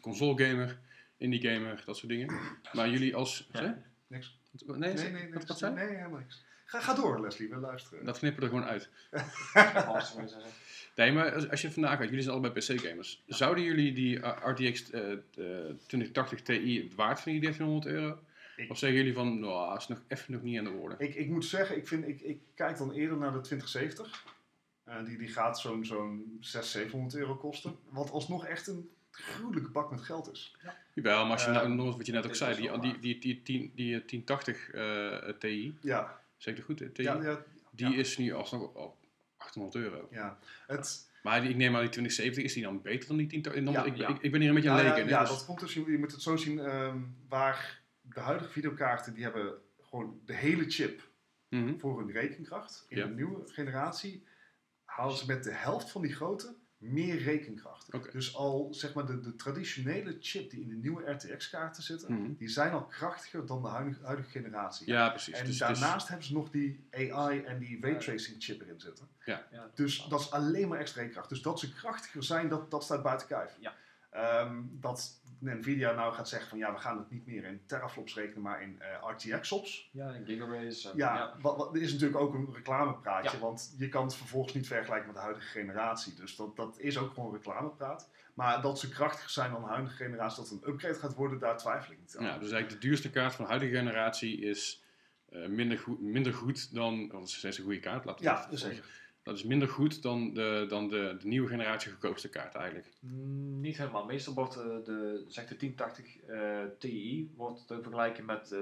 console-gamer, 0.00 0.78
indie-gamer, 1.16 1.82
dat 1.86 1.96
soort 1.96 2.08
dingen. 2.08 2.40
Maar 2.72 2.88
jullie 2.88 3.16
als, 3.16 3.48
Ja. 3.52 3.82
Niks. 4.06 4.38
Nee, 4.66 4.76
Nee, 4.78 4.92
nee, 4.94 5.10
nee. 5.12 5.32
wat, 5.32 5.46
wat 5.46 5.58
zei? 5.58 5.74
Nee, 5.74 5.86
helemaal 5.88 6.18
niks. 6.18 6.44
Ga, 6.64 6.80
ga 6.80 6.94
door, 6.94 7.20
Leslie, 7.20 7.48
we 7.48 7.56
luisteren. 7.56 8.04
Dat 8.04 8.18
knippen 8.18 8.40
we 8.40 8.48
er 8.48 8.54
gewoon 8.54 8.68
uit. 8.70 8.88
Nee, 10.94 11.12
maar 11.12 11.32
als, 11.34 11.50
als 11.50 11.62
je 11.62 11.70
vandaag 11.70 11.98
gaat, 11.98 12.08
jullie 12.08 12.22
zijn 12.22 12.36
allebei 12.36 12.60
PC-gamers. 12.76 13.22
Zouden 13.26 13.64
jullie 13.64 13.92
die 13.92 14.20
eh, 14.20 14.50
RTX 14.50 14.90
eh, 14.90 15.12
eh, 15.12 15.18
2080 15.86 16.42
Ti 16.42 16.82
het 16.82 16.94
waard 16.94 17.20
vinden, 17.20 17.40
die 17.42 17.50
1300 17.50 17.86
euro? 17.86 18.18
Ik- 18.56 18.70
Of 18.70 18.78
zeggen 18.78 18.98
jullie 18.98 19.14
van, 19.14 19.40
nou, 19.40 19.68
dat 19.72 19.80
is 19.80 19.88
nog 19.88 20.02
even 20.08 20.32
nog 20.32 20.42
niet 20.42 20.58
aan 20.58 20.64
de 20.64 20.70
orde? 20.70 20.94
Ik, 20.98 21.14
ik 21.14 21.28
moet 21.28 21.44
zeggen, 21.44 21.76
ik, 21.76 21.86
vind, 21.88 22.08
ik, 22.08 22.20
ik 22.20 22.38
kijk 22.54 22.76
dan 22.78 22.92
eerder 22.92 23.16
naar 23.18 23.32
de 23.32 23.40
2070. 23.40 24.24
Eh, 24.84 25.04
die, 25.04 25.18
die 25.18 25.28
gaat 25.28 25.60
zo'n 25.60 25.84
zo'n 25.84 26.36
600, 26.40 26.72
700 26.72 27.14
euro 27.14 27.34
kosten. 27.36 27.76
Wat 27.88 28.10
alsnog 28.10 28.46
echt 28.46 28.66
een 28.66 28.90
gruwelijke 29.22 29.70
bak 29.70 29.90
met 29.90 30.00
geld 30.00 30.32
is. 30.32 30.56
Jawel, 30.94 31.22
maar 31.22 31.32
als 31.32 31.44
je 31.44 31.50
Eh, 31.50 31.66
nou, 31.66 31.90
wat 31.96 32.06
je 32.06 32.12
net 32.12 32.26
ook 32.26 32.34
zei, 32.34 32.50
is 32.50 32.56
die, 32.56 32.78
die, 32.80 32.98
die, 32.98 33.18
die, 33.18 33.42
die, 33.44 33.72
die, 33.74 33.94
eh, 34.00 34.06
1080 34.06 34.70
eh, 34.70 35.28
Ti, 35.38 35.78
Ja, 35.80 36.20
het 36.38 36.60
goed? 36.60 36.94
Ti? 36.94 37.02
ja, 37.02 37.22
ja, 37.22 37.42
die 37.70 37.88
ja. 37.90 37.96
is 37.96 38.16
nu 38.18 38.32
alsnog 38.32 38.62
op 38.74 38.96
800 39.36 39.74
euro. 39.84 40.08
ja. 40.10 40.38
Het, 40.66 41.10
Maar 41.22 41.40
die, 41.40 41.50
ik 41.50 41.56
neem 41.56 41.74
aan 41.74 41.80
die 41.80 41.90
2070, 41.90 42.44
is 42.44 42.52
die 42.52 42.62
dan 42.62 42.82
beter 42.82 43.08
dan 43.08 43.16
die 43.16 43.26
1080? 43.26 43.64
Dan- 43.64 43.72
Ja, 43.72 43.84
ik, 43.84 43.96
ja. 43.96 44.08
Ik, 44.16 44.22
ik 44.22 44.30
ben 44.30 44.40
hier 44.40 44.48
een 44.48 44.54
beetje 44.54 44.70
een 44.70 44.76
Nou 44.76 44.88
leek 44.88 44.96
ja, 45.04 45.08
ja, 45.10 45.20
dus- 45.20 45.28
dat 45.28 45.44
komt 45.44 45.60
dus, 45.60 45.74
je 45.74 45.98
moet 45.98 46.12
het 46.12 46.22
zo 46.22 46.36
zien, 46.36 46.58
ehm, 46.58 46.98
waar 47.28 47.80
de 48.00 48.20
huidige 48.20 48.50
videokaarten, 48.50 49.14
die 49.14 49.22
hebben 49.22 49.54
gewoon 49.82 50.20
de 50.24 50.34
hele 50.34 50.70
chip 50.70 51.08
Mhm. 51.48 51.78
voor 51.78 51.98
hun 51.98 52.10
rekenkracht. 52.10 52.84
In 52.88 52.96
Ja. 52.98 53.06
de 53.06 53.14
nieuwe 53.14 53.42
generatie 53.46 54.24
halen 54.84 55.16
ze 55.16 55.26
met 55.26 55.44
de 55.44 55.52
helft 55.52 55.90
van 55.90 56.02
die 56.02 56.14
grote 56.14 56.54
meer 56.78 57.22
rekenkracht. 57.22 58.12
Dus 58.12 58.34
al 58.36 58.68
zeg 58.74 58.94
maar 58.94 59.06
de, 59.06 59.20
de 59.20 59.36
traditionele 59.36 60.16
chip 60.20 60.50
die 60.50 60.60
in 60.60 60.68
de 60.68 60.74
nieuwe 60.74 61.10
RTX-kaarten 61.10 61.82
zitten, 61.82 62.12
Mhm. 62.12 62.32
die 62.36 62.48
zijn 62.48 62.72
al 62.72 62.84
krachtiger 62.84 63.46
dan 63.46 63.62
de 63.62 63.68
huidige, 63.68 64.04
huidige 64.04 64.30
generatie. 64.30 64.86
Ja, 64.86 65.08
precies. 65.10 65.34
En 65.34 65.40
Dus- 65.40 65.48
dus- 65.48 65.58
daarnaast 65.58 66.08
hebben 66.08 66.26
ze 66.26 66.32
nog 66.32 66.50
die 66.50 66.86
AI 66.90 67.40
en 67.40 67.58
die 67.58 67.80
raytracing 67.80 68.36
chip 68.42 68.60
erin 68.60 68.80
zitten. 68.80 69.08
Ja, 69.24 69.46
Dus 69.74 70.06
dat 70.08 70.20
is 70.20 70.30
alleen 70.30 70.68
maar 70.68 70.78
extra 70.78 71.06
kracht. 71.08 71.28
Dus 71.28 71.42
dat 71.42 71.60
ze 71.60 71.72
krachtiger 71.72 72.22
zijn, 72.24 72.48
dat, 72.48 72.70
dat 72.70 72.84
staat 72.84 73.02
buiten 73.02 73.26
kijf. 73.26 73.56
Ja. 73.60 73.74
Ehm, 74.10 74.62
dat 74.70 75.20
Nvidia 75.38 75.92
nou 75.92 76.12
gaat 76.14 76.28
zeggen 76.28 76.48
van 76.48 76.58
ja, 76.58 76.72
we 76.72 76.78
gaan 76.78 76.98
het 76.98 77.10
niet 77.10 77.26
meer 77.26 77.44
in 77.44 77.60
teraflops 77.66 78.14
rekenen, 78.14 78.42
maar 78.42 78.62
in 78.62 78.80
eh, 78.80 79.10
RTX-ops. 79.10 79.88
ja 79.92 80.12
en 80.14 80.24
Gigarays. 80.26 80.84
en- 80.84 80.96
Ja, 80.96 81.14
ja. 81.16 81.34
Wat, 81.40 81.56
wat, 81.56 81.76
is 81.76 81.92
natuurlijk 81.92 82.20
ook 82.20 82.34
een 82.34 82.48
reclamepraatje, 82.54 83.36
Ja. 83.36 83.42
want 83.42 83.74
je 83.78 83.88
kan 83.88 84.04
het 84.04 84.14
vervolgens 84.14 84.54
niet 84.54 84.66
vergelijken 84.66 85.06
met 85.06 85.16
de 85.16 85.22
huidige 85.22 85.46
generatie. 85.48 86.14
Dus 86.14 86.36
dat, 86.36 86.56
dat 86.56 86.78
is 86.78 86.98
ook 86.98 87.14
gewoon 87.14 87.32
reclamepraat. 87.32 88.08
Maar 88.34 88.62
dat 88.62 88.78
ze 88.78 88.88
krachtiger 88.88 89.30
zijn 89.30 89.50
dan 89.52 89.60
de 89.62 89.68
huidige 89.68 89.96
generatie, 89.96 90.42
dat 90.42 90.50
het 90.50 90.62
een 90.62 90.68
upgrade 90.72 90.94
gaat 90.94 91.14
worden, 91.14 91.38
daar 91.38 91.56
twijfel 91.56 91.92
ik 91.92 91.98
niet 92.00 92.16
aan. 92.16 92.24
ja, 92.24 92.38
dus 92.38 92.50
eigenlijk 92.50 92.80
de 92.82 92.86
duurste 92.88 93.10
kaart 93.10 93.34
van 93.34 93.44
de 93.44 93.50
huidige 93.50 93.76
generatie 93.76 94.40
is 94.40 94.82
eh, 95.30 95.46
minder, 95.46 95.78
goed, 95.78 96.00
minder 96.00 96.32
goed 96.34 96.74
dan... 96.74 96.96
Want 96.98 97.12
het 97.12 97.28
is 97.28 97.38
steeds 97.38 97.58
een 97.58 97.64
goede 97.64 97.80
kaart, 97.80 98.04
laten 98.04 98.24
we 98.24 98.30
Ja, 98.30 98.46
dat 98.50 98.58
zeker. 98.58 98.84
Dat 99.26 99.36
is 99.36 99.42
minder 99.44 99.68
goed 99.68 100.02
dan 100.02 100.34
de, 100.34 100.66
dan 100.68 100.88
de, 100.88 101.16
de 101.20 101.26
nieuwe 101.26 101.48
generatie 101.48 101.90
goedkoopste 101.90 102.28
kaart 102.28 102.54
eigenlijk. 102.54 102.86
Mm, 103.00 103.60
Niet 103.60 103.76
helemaal. 103.76 104.04
Meestal 104.04 104.34
wordt 104.34 104.56
eh, 104.56 104.62
de, 104.84 105.24
zeg 105.28 105.46
de 105.46 105.56
1080 105.56 106.16
eh, 106.20 106.60
Ti 106.78 107.30
wordt 107.36 107.66
te 107.66 107.78
vergelijken 107.82 108.24
met 108.24 108.42
eh, 108.42 108.58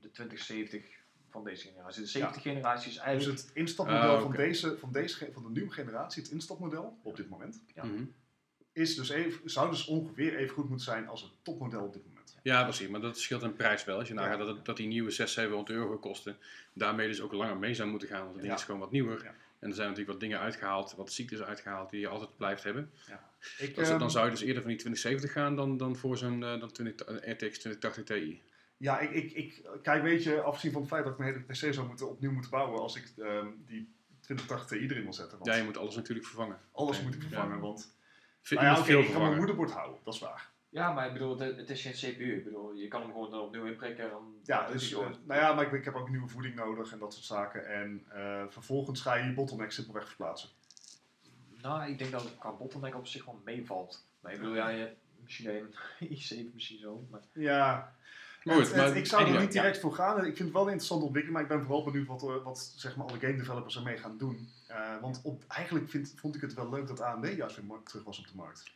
de 0.00 0.10
2070 0.12 0.84
van 1.30 1.44
deze 1.44 1.66
generatie. 1.68 2.02
De 2.02 2.08
70 2.08 2.42
generatie 2.42 2.88
is 2.88 2.94
Dus 2.94 3.02
eigenlijk... 3.04 3.38
het 3.38 3.50
instapmodel 3.54 4.14
Ah, 4.16 4.22
van, 4.22 4.32
deze, 4.32 4.78
van, 4.78 4.92
deze, 4.92 5.28
van 5.32 5.42
de 5.42 5.50
nieuwe 5.50 5.72
generatie, 5.72 6.22
het 6.22 6.32
instapmodel 6.32 6.98
op 7.02 7.16
dit 7.16 7.28
moment, 7.28 7.62
Ja. 7.74 7.84
Mhm. 7.84 8.02
is 8.72 8.94
dus 8.96 9.08
even, 9.08 9.50
zou 9.50 9.70
dus 9.70 9.86
ongeveer 9.86 10.36
even 10.36 10.54
goed 10.54 10.68
moeten 10.68 10.84
zijn 10.86 11.08
als 11.08 11.22
het 11.22 11.30
topmodel 11.42 11.82
op 11.84 11.92
dit 11.92 12.02
moment. 12.08 12.36
Ja, 12.42 12.62
precies. 12.62 12.88
Maar 12.88 13.00
dat 13.00 13.18
scheelt 13.18 13.42
in 13.42 13.54
prijs 13.56 13.84
wel. 13.84 13.98
Als 13.98 14.08
je 14.08 14.14
Ja. 14.14 14.20
nagaat 14.20 14.38
dat, 14.38 14.64
dat 14.64 14.76
die 14.76 14.86
nieuwe 14.86 15.10
600, 15.10 15.30
700 15.48 15.70
euro 15.78 15.98
kosten, 15.98 16.36
daarmee 16.72 17.08
dus 17.08 17.20
ook 17.20 17.32
langer 17.32 17.56
mee 17.56 17.74
zou 17.74 17.88
moeten 17.90 18.08
gaan. 18.08 18.18
Want 18.20 18.30
het 18.32 18.40
ding 18.40 18.52
Ja. 18.52 18.58
is 18.58 18.64
gewoon 18.64 18.80
wat 18.80 18.90
nieuwer. 18.90 19.22
Ja. 19.24 19.34
En 19.62 19.68
er 19.68 19.74
zijn 19.74 19.88
natuurlijk 19.88 20.12
wat 20.12 20.20
dingen 20.20 20.38
uitgehaald, 20.40 20.94
wat 20.96 21.12
ziektes 21.12 21.40
uitgehaald 21.42 21.90
die 21.90 22.00
je 22.00 22.08
altijd 22.08 22.36
blijft 22.36 22.62
hebben. 22.62 22.90
Ik, 23.58 23.74
Dus 23.74 23.88
ehm, 23.88 23.98
dan 23.98 24.10
zou 24.10 24.24
je 24.24 24.30
dus 24.30 24.40
eerder 24.40 24.62
van 24.62 24.70
die 24.70 24.78
2070 24.80 25.32
gaan 25.32 25.56
dan, 25.56 25.76
dan 25.76 25.96
voor 25.96 26.16
zo'n 26.18 26.42
eh, 26.44 26.60
dan 26.60 26.72
20, 26.72 27.06
RTX 27.08 27.58
2080 27.58 28.04
Ti. 28.04 28.42
Ja, 28.76 28.98
ik, 28.98 29.10
ik, 29.10 29.32
ik, 29.32 29.62
kijk, 29.82 30.02
weet 30.02 30.22
je, 30.22 30.40
afgezien 30.40 30.72
van 30.72 30.80
het 30.80 30.90
feit 30.90 31.04
dat 31.04 31.12
ik 31.12 31.18
mijn 31.18 31.32
hele 31.32 31.44
PC 31.44 31.74
zou 31.74 31.86
moeten, 31.86 32.08
opnieuw 32.10 32.32
moeten 32.32 32.50
bouwen 32.50 32.80
als 32.80 32.96
ik 32.96 33.12
ehm, 33.18 33.46
die 33.66 33.94
2080 34.20 34.78
Ti 34.78 34.84
erin 34.88 35.02
wil 35.02 35.12
zetten. 35.12 35.38
Want 35.38 35.50
Ja, 35.50 35.56
je 35.56 35.64
moet 35.64 35.76
alles 35.76 35.94
natuurlijk 35.94 36.26
vervangen. 36.26 36.58
alles 36.72 36.96
Ja. 36.96 37.02
moet 37.02 37.14
ik 37.14 37.20
vervangen, 37.22 37.54
Ja. 37.54 37.60
want... 37.60 37.94
Nou 38.50 38.66
ja, 38.66 38.98
ik 38.98 39.12
kan 39.12 39.22
mijn 39.22 39.36
moederbord 39.36 39.70
houden, 39.70 40.00
dat 40.04 40.14
is 40.14 40.20
waar. 40.20 40.50
Ja, 40.72 40.92
maar 40.92 41.06
ik 41.06 41.12
bedoel, 41.12 41.38
het, 41.38 41.56
het 41.56 41.70
is 41.70 41.82
geen 41.82 41.92
CPU. 42.14 42.36
Ik 42.36 42.44
bedoel, 42.44 42.72
je 42.72 42.88
kan 42.88 43.00
hem 43.02 43.10
gewoon 43.12 43.34
opnieuw 43.34 43.64
inprikken. 43.64 44.10
dan- 44.10 44.34
Ja, 44.44 44.70
dus, 44.70 44.92
eh, 44.92 44.98
nou 45.26 45.40
ja, 45.40 45.52
maar 45.54 45.66
ik, 45.66 45.72
ik 45.72 45.84
heb 45.84 45.94
ook 45.94 46.08
nieuwe 46.08 46.28
voeding 46.28 46.54
nodig 46.54 46.92
en 46.92 46.98
dat 46.98 47.12
soort 47.14 47.24
zaken. 47.24 47.66
En 47.66 48.04
eh, 48.08 48.42
vervolgens 48.48 49.00
ga 49.00 49.14
je 49.14 49.24
je 49.24 49.32
bottleneck 49.34 49.72
simpelweg 49.72 50.06
verplaatsen. 50.06 50.48
Nou, 51.62 51.90
ik 51.90 51.98
denk 51.98 52.10
dat 52.10 52.22
het 52.22 52.38
qua 52.38 52.50
bottleneck 52.52 52.94
op 52.94 53.06
zich 53.06 53.24
wel 53.24 53.40
meevalt. 53.44 54.06
Maar 54.20 54.32
ik 54.32 54.38
bedoel, 54.38 54.54
ja, 54.54 54.68
je, 54.68 54.92
misschien 55.22 55.48
een 55.56 55.74
i7 56.48 56.54
misschien 56.54 56.78
zo. 56.78 57.06
Maar 57.10 57.20
Ja, 57.32 57.94
goed, 58.42 58.66
Het- 58.66 58.76
maar 58.76 58.84
het- 58.86 58.96
ik 58.96 59.06
zou 59.06 59.22
er 59.34 59.40
niet 59.40 59.52
direct 59.52 59.78
voor 59.80 59.94
gaan. 59.94 60.16
Ik 60.18 60.22
vind 60.24 60.38
het 60.38 60.52
wel 60.52 60.62
een 60.62 60.66
interessante 60.68 61.04
ontwikkeling, 61.04 61.32
maar 61.42 61.50
ik 61.50 61.56
ben 61.58 61.66
vooral 61.66 61.84
benieuwd 61.84 62.06
wat, 62.06 62.22
er- 62.22 62.42
wat 62.42 62.58
zeg 62.76 62.96
maar, 62.96 63.06
alle 63.06 63.18
game 63.18 63.36
developers 63.36 63.76
ermee 63.76 63.96
gaan 63.98 64.18
doen. 64.18 64.48
Eh, 64.66 65.00
want 65.00 65.20
op, 65.24 65.44
eigenlijk 65.48 65.88
vind, 65.90 66.12
vond 66.16 66.34
ik 66.34 66.40
het 66.40 66.54
wel 66.54 66.70
leuk 66.70 66.86
dat 66.86 67.00
AMD 67.00 67.26
juist 67.36 67.56
weer 67.56 67.80
terug 67.84 68.04
was 68.04 68.18
op 68.18 68.26
de 68.26 68.36
markt. 68.36 68.72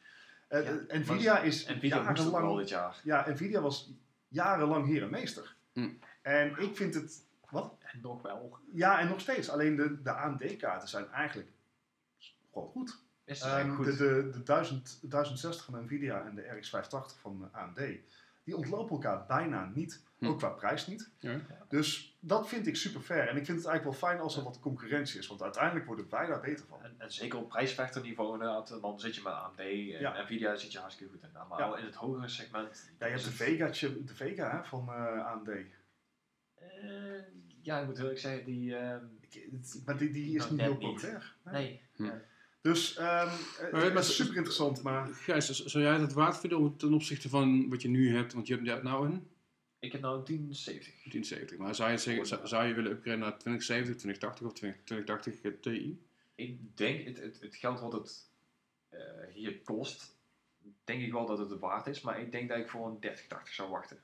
Ja, 0.49 0.57
eh, 0.59 1.01
Nvidia 1.01 1.39
is 1.39 1.67
Nvidia 1.67 2.03
jarenlang... 2.03 2.59
dit 2.59 2.69
jaar. 2.69 3.01
Ja, 3.05 3.29
Nvidia 3.29 3.61
was 3.61 3.93
jarenlang 4.29 4.87
heer 4.87 5.03
en 5.03 5.11
meester. 5.11 5.57
Hm. 5.73 5.89
En 6.23 6.57
ik 6.59 6.77
vind 6.77 6.95
het... 6.95 7.25
Wat? 7.51 7.77
En 7.81 8.01
nog 8.03 8.23
wel. 8.23 8.59
Ja, 8.73 9.01
en 9.01 9.09
nog 9.09 9.21
steeds. 9.21 9.51
Alleen 9.51 9.77
de, 9.77 10.03
de 10.03 10.11
AMD-kaarten 10.11 10.89
zijn 10.89 11.11
eigenlijk 11.11 11.49
gewoon 12.53 12.69
goed. 12.69 12.99
Is 13.25 13.41
het 13.41 13.49
Ehm, 13.49 13.57
eigenlijk 13.57 13.85
de, 13.85 13.91
goed? 13.91 14.33
de, 14.33 14.39
de 14.39 14.43
1000, 14.43 14.99
1060 15.03 15.65
van 15.65 15.85
Nvidia 15.85 16.25
en 16.25 16.35
de 16.35 16.43
RX 16.43 16.69
580 16.69 17.19
van 17.21 17.49
AMD, 17.53 17.81
die 18.47 18.57
ontlopen 18.57 18.91
elkaar 18.97 19.27
bijna 19.27 19.71
niet. 19.75 20.05
Hm. 20.19 20.27
Ook 20.27 20.39
qua 20.39 20.49
prijs 20.49 20.87
niet. 20.87 21.11
Ja. 21.19 21.41
Dus 21.69 22.17
dat 22.21 22.49
vind 22.49 22.67
ik 22.67 22.77
super 22.77 23.01
fair. 23.01 23.29
En 23.29 23.37
ik 23.37 23.45
vind 23.45 23.59
het 23.59 23.67
eigenlijk 23.67 23.85
wel 24.01 24.09
fijn 24.11 24.21
als 24.23 24.37
er 24.37 24.43
wat 24.43 24.61
concurrentie 24.61 25.19
is. 25.19 25.27
Want 25.27 25.43
uiteindelijk 25.43 25.87
worden 25.87 26.07
wij 26.11 26.27
daar 26.27 26.41
beter 26.41 26.67
van. 26.67 26.83
En, 26.83 26.95
en 26.99 27.13
zeker 27.13 27.39
op 27.39 27.49
prijsvechterniveau 27.49 28.33
inderdaad, 28.33 28.79
dan 28.81 29.01
zit 29.01 29.15
je 29.15 29.23
met 29.23 29.33
AMD 29.33 29.59
en 29.59 29.77
Ja. 29.77 30.23
Nvidia 30.23 30.57
zit 30.57 30.73
je 30.73 30.79
hartstikke 30.79 31.13
goed 31.13 31.23
inderdaad. 31.23 31.49
Maar 31.49 31.59
Ja. 31.59 31.65
al 31.65 31.77
in 31.77 31.85
het 31.85 31.95
hogere 31.95 32.29
segment... 32.29 32.91
Ja, 32.99 33.07
je 33.07 33.13
hebt 33.13 33.25
de 33.25 33.29
het- 33.31 33.39
Vega, 33.39 33.73
chip- 33.73 34.07
de 34.07 34.15
Vega 34.15 34.57
hè, 34.57 34.65
van 34.65 34.89
eh, 34.89 35.27
AMD. 35.27 35.49
Eh, 35.49 36.67
ja, 37.63 37.81
ik 37.81 37.87
moet 37.87 37.99
eerlijk 37.99 38.19
zeggen, 38.19 38.45
die... 38.45 38.77
ehm, 38.77 39.05
Ik- 39.21 39.49
het- 39.53 39.83
maar 39.85 39.97
die, 39.97 40.11
die 40.11 40.35
is 40.37 40.41
Nou, 40.43 40.51
niet 40.53 40.61
heel 40.61 40.77
populair. 40.77 41.35
nee. 41.45 41.83
Hm. 41.97 42.11
Dus 42.67 42.97
ehm, 42.97 43.07
Maar 43.07 43.73
eh, 43.73 43.73
maar 43.73 43.83
het 43.83 44.05
is 44.05 44.17
super 44.17 44.37
interessant. 44.37 44.83
Maar 44.83 45.07
Gijs, 45.07 45.65
zou 45.65 45.85
jij 45.85 45.95
het 45.95 46.13
waard 46.13 46.39
vinden 46.39 46.77
ten 46.77 46.95
opzichte 46.95 47.29
van 47.29 47.69
wat 47.69 47.83
je 47.83 47.89
nu 47.89 48.15
hebt? 48.15 48.33
Want 48.33 48.47
je 48.47 48.61
hebt, 48.63 48.83
nou 48.83 49.07
een 49.07 49.29
Ik 49.79 49.93
heb 49.93 50.01
nou 50.01 50.19
een 50.19 50.25
1070. 50.25 50.95
1070. 51.03 51.59
Maar 51.59 51.75
zou 51.75 51.91
je, 51.91 51.99
zeggen, 51.99 52.27
zou, 52.27 52.47
zou 52.47 52.67
je 52.67 52.75
willen 52.75 52.91
upgraden 52.91 53.21
naar 53.21 53.39
2070, 53.39 53.97
2080 53.97 54.47
of 54.47 54.53
20, 54.53 54.83
2080 54.85 55.61
Ti? 55.61 56.01
Ik 56.35 56.77
denk, 56.77 57.07
het, 57.07 57.21
het, 57.21 57.41
het 57.41 57.57
geld 57.57 57.81
wat 57.81 57.93
het 57.93 58.31
eh, 58.89 59.01
hier 59.35 59.59
kost, 59.61 60.17
denk 60.85 61.03
ik 61.03 61.13
wel 61.13 61.27
dat 61.27 61.39
het 61.39 61.51
het 61.51 61.61
waard 61.61 61.87
is. 61.87 62.01
Maar 62.01 62.21
ik 62.21 62.33
denk 62.33 62.49
dat 62.49 62.59
ik 62.59 62.69
voor 62.69 62.87
een 62.87 62.99
3080 63.01 63.55
zou 63.55 63.71
wachten. 63.71 63.99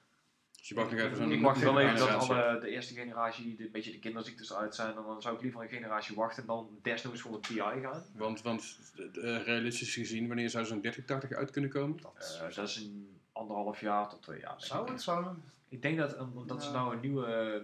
Dus 0.62 0.70
je 0.70 0.76
wacht 0.76 0.90
nog 0.90 1.00
even 1.00 1.16
zo'n 1.16 1.32
ik 1.32 1.42
wacht 1.42 1.60
wel 1.60 1.80
even 1.80 1.96
dat 1.96 2.08
alle, 2.08 2.58
de 2.60 2.68
eerste 2.68 2.94
generatie 2.94 3.56
de, 3.56 3.64
een 3.64 3.70
beetje 3.70 3.90
de 3.90 3.98
kinderziektes 3.98 4.54
uit 4.54 4.74
zijn. 4.74 4.96
En 4.96 5.02
dan 5.02 5.22
zou 5.22 5.34
ik 5.34 5.42
liever 5.42 5.62
een 5.62 5.68
generatie 5.68 6.16
wachten 6.16 6.46
dan 6.46 6.78
desnoods 6.82 7.20
voor 7.20 7.34
een 7.34 7.40
TI 7.40 7.54
gaan. 7.54 8.04
Want, 8.14 8.42
want 8.42 8.78
eh, 8.98 9.44
realistisch 9.44 9.94
gezien, 9.94 10.26
wanneer 10.26 10.50
zou 10.50 10.64
zo'n 10.64 10.80
3080 10.80 11.38
uit 11.38 11.50
kunnen 11.50 11.70
komen? 11.70 11.98
dat 12.02 12.38
Eh, 12.42 12.56
dat 12.56 12.68
is 12.68 12.76
een 12.76 13.20
anderhalf 13.32 13.80
jaar 13.80 14.08
tot 14.08 14.22
twee 14.22 14.40
jaar. 14.40 14.54
zou 14.56 14.82
ik. 14.82 14.88
het? 14.88 15.02
Zou 15.02 15.24
het? 15.24 15.36
Ik 15.68 15.82
denk 15.82 15.98
dat, 15.98 16.20
um, 16.20 16.30
omdat 16.34 16.64
ze 16.64 16.70
nou 16.70 16.94
een 16.94 17.00
nieuwe, 17.00 17.62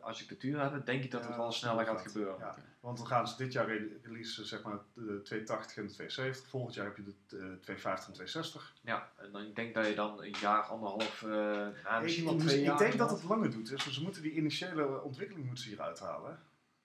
architectuur 0.00 0.60
hebben, 0.60 0.84
denk 0.84 1.04
ik 1.04 1.10
dat 1.10 1.26
het 1.26 1.36
wel 1.36 1.52
sneller 1.52 1.84
gaat 1.86 2.00
gebeuren. 2.00 2.38
Ja, 2.38 2.54
want 2.80 2.96
dan 2.98 3.06
gaan 3.06 3.28
ze 3.28 3.36
dit 3.36 3.52
jaar 3.52 3.66
re- 3.66 3.98
releasen 4.02 4.46
zeg 4.46 4.62
maar 4.62 4.78
de 4.94 5.20
280 5.22 5.76
en 5.76 5.86
de 5.86 5.92
270. 5.92 6.48
Volgend 6.50 6.74
jaar 6.74 6.84
heb 6.84 6.96
je 6.96 7.02
de 7.02 7.10
eh, 7.36 7.36
250 7.60 8.06
en 8.08 8.12
260. 8.14 8.74
Ja, 8.82 9.12
en 9.16 9.32
dan, 9.32 9.42
ik 9.46 9.56
denk 9.56 9.74
dat 9.74 9.86
je 9.86 9.94
dan 9.94 10.22
een 10.22 10.34
jaar, 10.40 10.62
anderhalf, 10.62 11.22
eh 11.22 11.66
ik, 11.96 12.02
misschien 12.02 12.24
wel 12.24 12.34
ik- 12.34 12.40
twee 12.40 12.58
ik 12.60 12.64
jaar. 12.66 12.78
denk 12.78 12.98
dat 12.98 13.10
het 13.10 13.22
langer 13.22 13.50
doet. 13.50 13.68
Dus 13.68 13.86
ze 13.92 14.02
moeten 14.02 14.22
die 14.22 14.32
initiële 14.32 15.02
ontwikkeling 15.02 15.46
moeten 15.46 15.64
ze 15.64 15.70
hier 15.70 15.80
uithalen. 15.80 16.38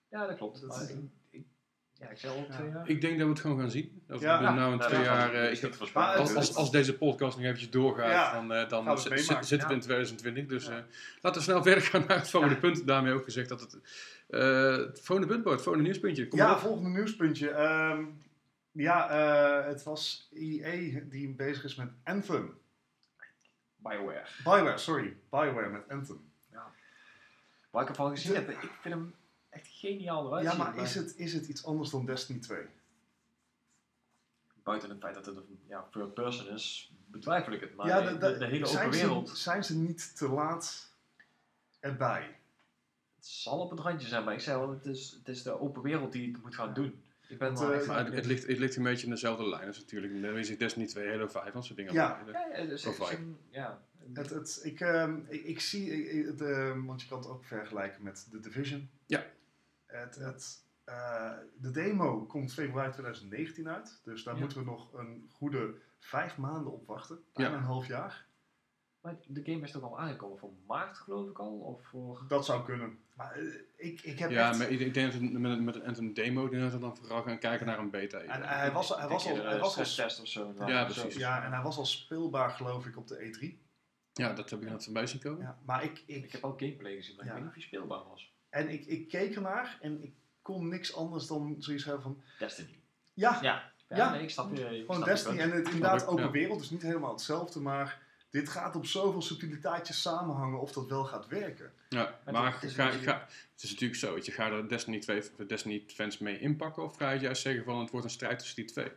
Ja, 0.08 0.26
dat 0.26 0.36
klopt. 0.36 0.60
Dat 0.60 0.70
Maar 0.70 0.82
is- 0.82 0.88
ik, 0.90 0.98
ik, 1.30 1.46
ja, 1.98 2.08
ik 2.08 2.18
zei 2.18 2.32
al 2.36 2.46
Ja. 2.48 2.56
twee 2.56 2.70
jaar. 2.70 2.88
Ik 2.88 3.00
denk 3.00 3.14
dat 3.18 3.26
we 3.26 3.32
het 3.32 3.40
gewoon 3.42 3.58
gaan 3.58 3.70
zien. 3.70 4.02
Dat 4.06 4.18
we 4.20 4.26
Ja. 4.26 4.40
nou 4.54 4.72
een 4.72 4.78
Nou, 4.78 4.90
twee 4.90 5.02
jaar... 5.04 5.34
eh, 5.34 5.52
ik-. 5.62 5.92
Maar 5.94 6.16
als, 6.16 6.34
als, 6.34 6.54
als 6.54 6.70
deze 6.70 6.96
podcast 6.96 7.36
nog 7.36 7.44
eventjes 7.44 7.70
doorgaat, 7.70 8.10
Ja, 8.10 8.32
dan, 8.32 8.52
eh, 8.52 8.68
dan 8.68 8.98
zitten 8.98 9.26
we 9.40 9.56
Ja. 9.56 9.68
in 9.70 9.80
2020. 9.80 10.46
Dus 10.46 10.66
Ja. 10.66 10.70
eh, 10.76 10.82
laten 11.20 11.38
we 11.40 11.46
snel 11.46 11.62
verder 11.68 11.82
gaan 11.82 12.04
naar 12.08 12.18
het 12.18 12.30
volgende 12.30 12.56
punt. 12.56 12.86
Daarmee 12.86 13.12
ook 13.12 13.24
gezegd 13.24 13.48
dat 13.48 13.60
het... 13.60 13.78
eh 14.28 14.76
het 14.76 15.00
volgende 15.00 15.32
punt 15.34 15.44
het 15.44 15.62
volgende 15.62 15.82
nieuwspuntje. 15.88 16.28
Kom 16.28 16.38
ja, 16.38 16.58
volgende 16.58 16.90
nieuwspuntje. 16.90 17.50
Ehm, 17.50 18.04
ja, 18.72 19.08
eh, 19.10 19.66
het 19.66 19.82
was 19.82 20.28
EA 20.34 21.00
die 21.04 21.28
bezig 21.34 21.64
is 21.64 21.74
met 21.74 21.88
Anthem. 22.04 22.58
Bioware. 23.76 24.24
Bioware, 24.44 24.78
sorry. 24.78 25.16
Bioware 25.30 25.68
met 25.70 25.88
Anthem. 25.88 26.20
Waar 27.70 27.82
ik 27.84 27.88
ervan 27.90 28.10
gezien 28.10 28.32
De- 28.32 28.38
heb, 28.38 28.48
ik 28.50 28.70
vind 28.80 28.94
hem 28.94 29.14
echt 29.56 29.66
geniaal 29.68 30.26
eruit 30.26 30.44
Ja, 30.44 30.54
maar 30.54 30.76
is 30.76 30.94
het, 30.94 31.16
is 31.16 31.32
het 31.32 31.46
iets 31.46 31.64
anders 31.64 31.90
dan 31.90 32.06
Destiny 32.06 32.38
2? 32.40 32.58
Buiten 34.62 34.90
het 34.90 34.98
feit 34.98 35.14
dat 35.14 35.26
het 35.26 35.36
een 35.36 35.58
ja, 35.68 35.88
third 35.90 36.14
person 36.14 36.48
is, 36.48 36.92
betwijfel 37.06 37.52
ik 37.52 37.60
het. 37.60 37.74
Maar 37.74 37.86
ja, 37.86 38.00
de, 38.00 38.18
de- 38.18 38.32
de, 38.32 38.38
de 38.38 38.46
hele 38.46 38.66
zijn 38.66 38.86
open 38.86 38.98
ze- 38.98 39.04
wereld, 39.06 39.28
zijn 39.38 39.64
ze 39.64 39.76
niet 39.78 40.16
te 40.16 40.28
laat 40.28 40.92
erbij? 41.80 42.36
het 43.16 43.26
zal 43.26 43.60
op 43.60 43.70
het 43.70 43.80
randje 43.80 44.08
zijn, 44.08 44.24
maar 44.24 44.34
ik 44.34 44.40
zei 44.40 44.58
al, 44.60 44.70
het 44.70 44.86
is, 44.86 45.10
het 45.18 45.28
is 45.28 45.42
de 45.42 45.60
open 45.60 45.82
wereld 45.82 46.12
die 46.12 46.32
het 46.32 46.42
moet 46.42 46.54
gaan 46.54 46.74
doen. 46.74 47.02
Ik 47.28 47.38
ben 47.38 47.58
wel 47.58 47.72
eh, 47.72 47.86
Maar 47.86 48.04
het, 48.04 48.14
het, 48.14 48.26
ligt, 48.26 48.46
het 48.46 48.58
ligt 48.58 48.76
een 48.76 48.82
beetje 48.82 49.04
in 49.06 49.12
dezelfde 49.12 49.48
lijn 49.48 49.66
als 49.66 49.78
natuurlijk. 49.78 50.22
Dan 50.22 50.36
is 50.38 50.48
het 50.48 50.58
Destiny 50.58 50.86
2, 50.86 51.08
Halo 51.08 51.26
5, 51.28 51.52
dat 51.52 51.64
soort 51.64 51.76
dingen. 51.78 51.92
Ja. 51.92 52.24
Dus 52.66 52.86
Of 52.86 53.10
een- 53.12 53.38
ja. 53.50 53.82
Het, 54.12 54.30
het, 54.30 54.60
ik, 54.62 54.80
ehm, 54.80 55.18
ik, 55.28 55.44
ik 55.44 55.60
zie, 55.60 55.90
ik- 56.08 56.26
het, 56.26 56.40
ehm, 56.40 56.84
want 56.84 57.02
je 57.02 57.08
kan 57.08 57.18
het 57.18 57.28
ook 57.28 57.44
vergelijken 57.44 58.02
met 58.02 58.26
The 58.30 58.40
Division. 58.40 58.88
Ja. 59.06 59.26
Het, 59.96 60.14
het, 60.14 60.64
eh, 60.84 61.32
de 61.58 61.70
demo 61.70 62.26
komt 62.26 62.52
februari 62.52 62.90
2019 62.92 63.68
uit, 63.68 64.00
dus 64.04 64.22
daar 64.22 64.34
Ja. 64.34 64.40
moeten 64.40 64.58
we 64.58 64.64
nog 64.64 64.92
een 64.92 65.28
goede 65.32 65.74
vijf 65.98 66.36
maanden 66.36 66.72
op 66.72 66.86
wachten. 66.86 67.18
Bijna 67.32 67.50
Ja. 67.50 67.56
een 67.56 67.62
half 67.62 67.86
jaar. 67.86 68.26
Maar 69.00 69.16
de 69.26 69.42
game 69.44 69.64
is 69.64 69.70
toch 69.70 69.82
al 69.82 69.98
aangekomen 70.00 70.38
voor 70.38 70.52
maart, 70.66 70.98
geloof 70.98 71.28
ik 71.30 71.38
al? 71.38 71.58
Of 71.58 71.86
voor... 71.86 72.24
Dat 72.28 72.44
zou 72.44 72.64
kunnen. 72.64 72.98
Maar 73.14 73.32
eh, 73.32 73.44
ik, 73.76 74.00
ik 74.00 74.18
heb 74.18 74.30
Ja, 74.30 74.48
echt... 74.48 74.58
maar 74.58 74.70
ik, 74.70 74.80
ik 74.80 74.94
denk 74.94 75.12
dat 75.12 75.20
met, 75.20 75.52
een- 75.52 75.64
met 75.64 75.98
een 75.98 76.14
demo, 76.14 76.48
denk 76.48 76.62
dat 76.62 76.72
we 76.72 76.78
dan 76.78 76.96
vooral 76.96 77.22
gaan 77.22 77.38
kijken 77.38 77.66
naar 77.66 77.78
een 77.78 77.90
beta. 77.90 78.18
En 78.18 78.42
hij 78.42 78.72
was, 78.72 78.88
hij 78.88 79.08
was, 79.08 79.26
al, 79.26 79.36
hij 79.36 79.44
een 79.54 79.60
was 79.60 79.78
al, 79.78 79.84
stresstest 79.84 80.20
of 80.20 80.26
zo. 80.26 80.66
Ja, 80.66 80.84
precies. 80.84 81.14
ja, 81.16 81.44
en 81.44 81.52
hij 81.52 81.62
was 81.62 81.76
al 81.76 81.86
speelbaar 81.86 82.50
geloof 82.50 82.86
ik 82.86 82.96
op 82.96 83.06
de 83.08 83.16
E3. 83.18 83.64
Ja, 84.12 84.32
dat 84.32 84.50
heb 84.50 84.62
ik 84.62 84.68
net 84.68 84.84
voorbij 84.84 85.06
zien 85.06 85.20
komen. 85.20 85.40
Ja, 85.40 85.58
maar 85.64 85.84
ik, 85.84 86.02
ik, 86.06 86.24
Ik 86.24 86.32
heb 86.32 86.44
al 86.44 86.54
gameplay 86.56 86.94
gezien, 86.96 87.16
maar 87.16 87.24
Ja. 87.24 87.30
ik 87.30 87.36
weet 87.36 87.46
niet 87.46 87.56
of 87.56 87.68
hij 87.70 87.78
speelbaar 87.80 88.04
was. 88.08 88.34
En 88.56 88.68
ik, 88.68 88.86
ik 88.86 89.08
keek 89.08 89.34
ernaar 89.34 89.78
en 89.80 90.02
ik 90.02 90.12
kon 90.42 90.68
niks 90.68 90.94
anders 90.96 91.26
dan 91.26 91.56
zoiets 91.58 91.84
hebben 91.84 92.02
van... 92.02 92.22
Destiny. 92.38 92.80
Ja, 93.12 93.38
Ja, 93.42 93.72
ja, 93.88 93.96
Ja. 93.96 94.10
nee, 94.10 94.22
ik 94.22 94.30
snap 94.30 94.56
je. 94.56 94.78
ik 94.78 94.86
Gewoon 94.86 95.04
Destiny 95.04 95.38
en 95.38 95.50
het 95.50 95.66
inderdaad 95.66 96.06
open 96.06 96.24
ja. 96.24 96.30
wereld, 96.30 96.58
dus 96.58 96.70
niet 96.70 96.82
helemaal 96.82 97.12
hetzelfde, 97.12 97.60
maar 97.60 98.02
dit 98.30 98.48
gaat 98.48 98.76
op 98.76 98.86
zoveel 98.86 99.22
subtiliteitjes 99.22 100.00
samenhangen 100.02 100.60
of 100.60 100.72
dat 100.72 100.86
wel 100.88 101.04
gaat 101.04 101.26
werken. 101.28 101.72
Ja, 101.88 102.18
maar 102.32 102.52
het 102.54 102.62
is 102.62 102.74
ga, 102.74 102.90
het 103.52 103.62
is 103.62 103.70
natuurlijk 103.70 103.98
zo, 104.00 104.14
weet 104.14 104.26
je, 104.26 104.32
ga 104.32 104.50
er 104.50 104.68
Destiny 104.68 104.98
2 105.00 105.18
of 105.18 105.46
Destiny 105.46 105.84
fans 105.86 106.18
mee 106.18 106.38
inpakken 106.40 106.82
of 106.82 106.96
ga 106.96 107.10
je 107.10 107.20
juist 107.20 107.42
zeggen 107.42 107.64
van 107.64 107.78
het 107.80 107.90
wordt 107.90 108.06
een 108.06 108.12
strijd 108.12 108.38
tussen 108.38 108.56
die 108.56 108.64
twee? 108.64 108.88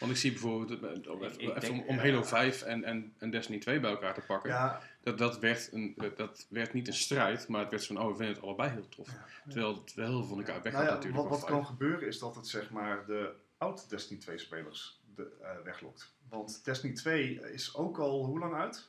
Want 0.00 0.12
ik 0.12 0.18
zie 0.18 0.30
bijvoorbeeld, 0.30 0.82
eh, 0.82 1.12
om, 1.12 1.22
Ik- 1.22 1.30
even, 1.30 1.40
ik 1.42 1.48
even 1.48 1.60
denk, 1.60 1.72
om, 1.82 1.88
om 1.88 1.94
ja. 1.94 2.00
Halo 2.02 2.22
5 2.22 2.62
en, 2.62 2.84
en, 2.84 3.14
en 3.18 3.30
Destiny 3.30 3.58
2 3.58 3.80
bij 3.80 3.90
elkaar 3.90 4.14
te 4.14 4.20
pakken, 4.20 4.50
Ja, 4.50 4.82
dat, 5.02 5.18
dat, 5.18 5.38
werd 5.38 5.72
een, 5.72 5.94
dat- 6.16 6.46
werd 6.50 6.72
niet 6.72 6.86
een 6.86 6.92
strijd, 6.94 7.48
maar 7.48 7.60
het 7.60 7.70
werd 7.70 7.82
zo 7.82 7.94
van, 7.94 8.02
oh 8.04 8.10
we 8.10 8.16
vinden 8.16 8.34
het 8.34 8.44
allebei 8.44 8.70
heel 8.70 8.88
tof. 8.88 9.08
Ja. 9.12 9.24
Terwijl 9.48 9.74
het 9.74 9.94
wel 9.94 10.08
heel 10.08 10.18
veel 10.18 10.28
van 10.28 10.38
elkaar 10.38 10.62
weg 10.62 10.72
nou 10.72 10.84
ja, 10.84 10.90
natuurlijk. 10.94 11.28
wat, 11.28 11.44
kan 11.44 11.66
gebeuren 11.66 12.08
is 12.08 12.18
dat 12.18 12.34
het 12.34 12.46
zeg 12.48 12.70
maar 12.70 13.06
de 13.06 13.34
oud 13.58 13.90
Destiny 13.90 14.20
2 14.20 14.38
spelers 14.38 15.00
de, 15.14 15.36
eh, 15.42 15.50
weglokt. 15.64 16.14
Want 16.28 16.64
Destiny 16.64 16.92
2 16.94 17.52
is 17.52 17.74
ook 17.74 17.98
al 17.98 18.24
hoe 18.24 18.38
lang 18.38 18.54
uit? 18.54 18.88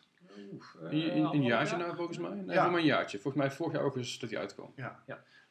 Eh, 0.82 0.92
een 0.92 1.44
jaartje 1.44 1.76
jaar? 1.76 1.86
nou 1.86 1.96
volgens 1.96 2.18
mij? 2.18 2.30
Nee, 2.34 2.56
Ja. 2.56 2.70
maar 2.70 2.80
een 2.80 2.86
jaartje. 2.86 3.20
Volgens 3.20 3.44
mij 3.44 3.52
vorig 3.56 3.74
jaar 3.74 3.82
augustus 3.82 4.20
dat 4.20 4.30
hij 4.30 4.40
uitkwam. 4.40 4.74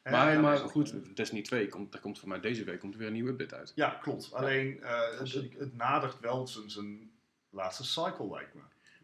Maar 0.03 0.31
en- 0.31 0.41
maar 0.41 0.53
is 0.53 0.61
ook, 0.61 0.71
goed, 0.71 0.91
eh, 0.91 1.15
Destiny 1.15 1.41
2 1.41 1.67
komt, 1.67 1.91
daar 1.91 2.01
komt 2.01 2.19
voor 2.19 2.27
mij 2.29 2.39
deze 2.39 2.63
week 2.63 2.79
komt 2.79 2.93
er 2.93 2.99
weer 2.99 3.07
een 3.07 3.13
nieuwe 3.13 3.29
update 3.31 3.55
uit. 3.55 3.71
Ja, 3.75 3.89
klopt. 3.89 4.33
Alleen 4.33 4.81
eh, 4.83 5.19
het, 5.19 5.33
het, 5.57 5.75
nadert 5.75 6.19
wel 6.19 6.47
zijn, 6.47 6.69
zijn 6.69 7.11
laatste 7.49 7.83
cycle, 7.83 8.29
lijkt 8.29 8.53
me. 8.53 8.61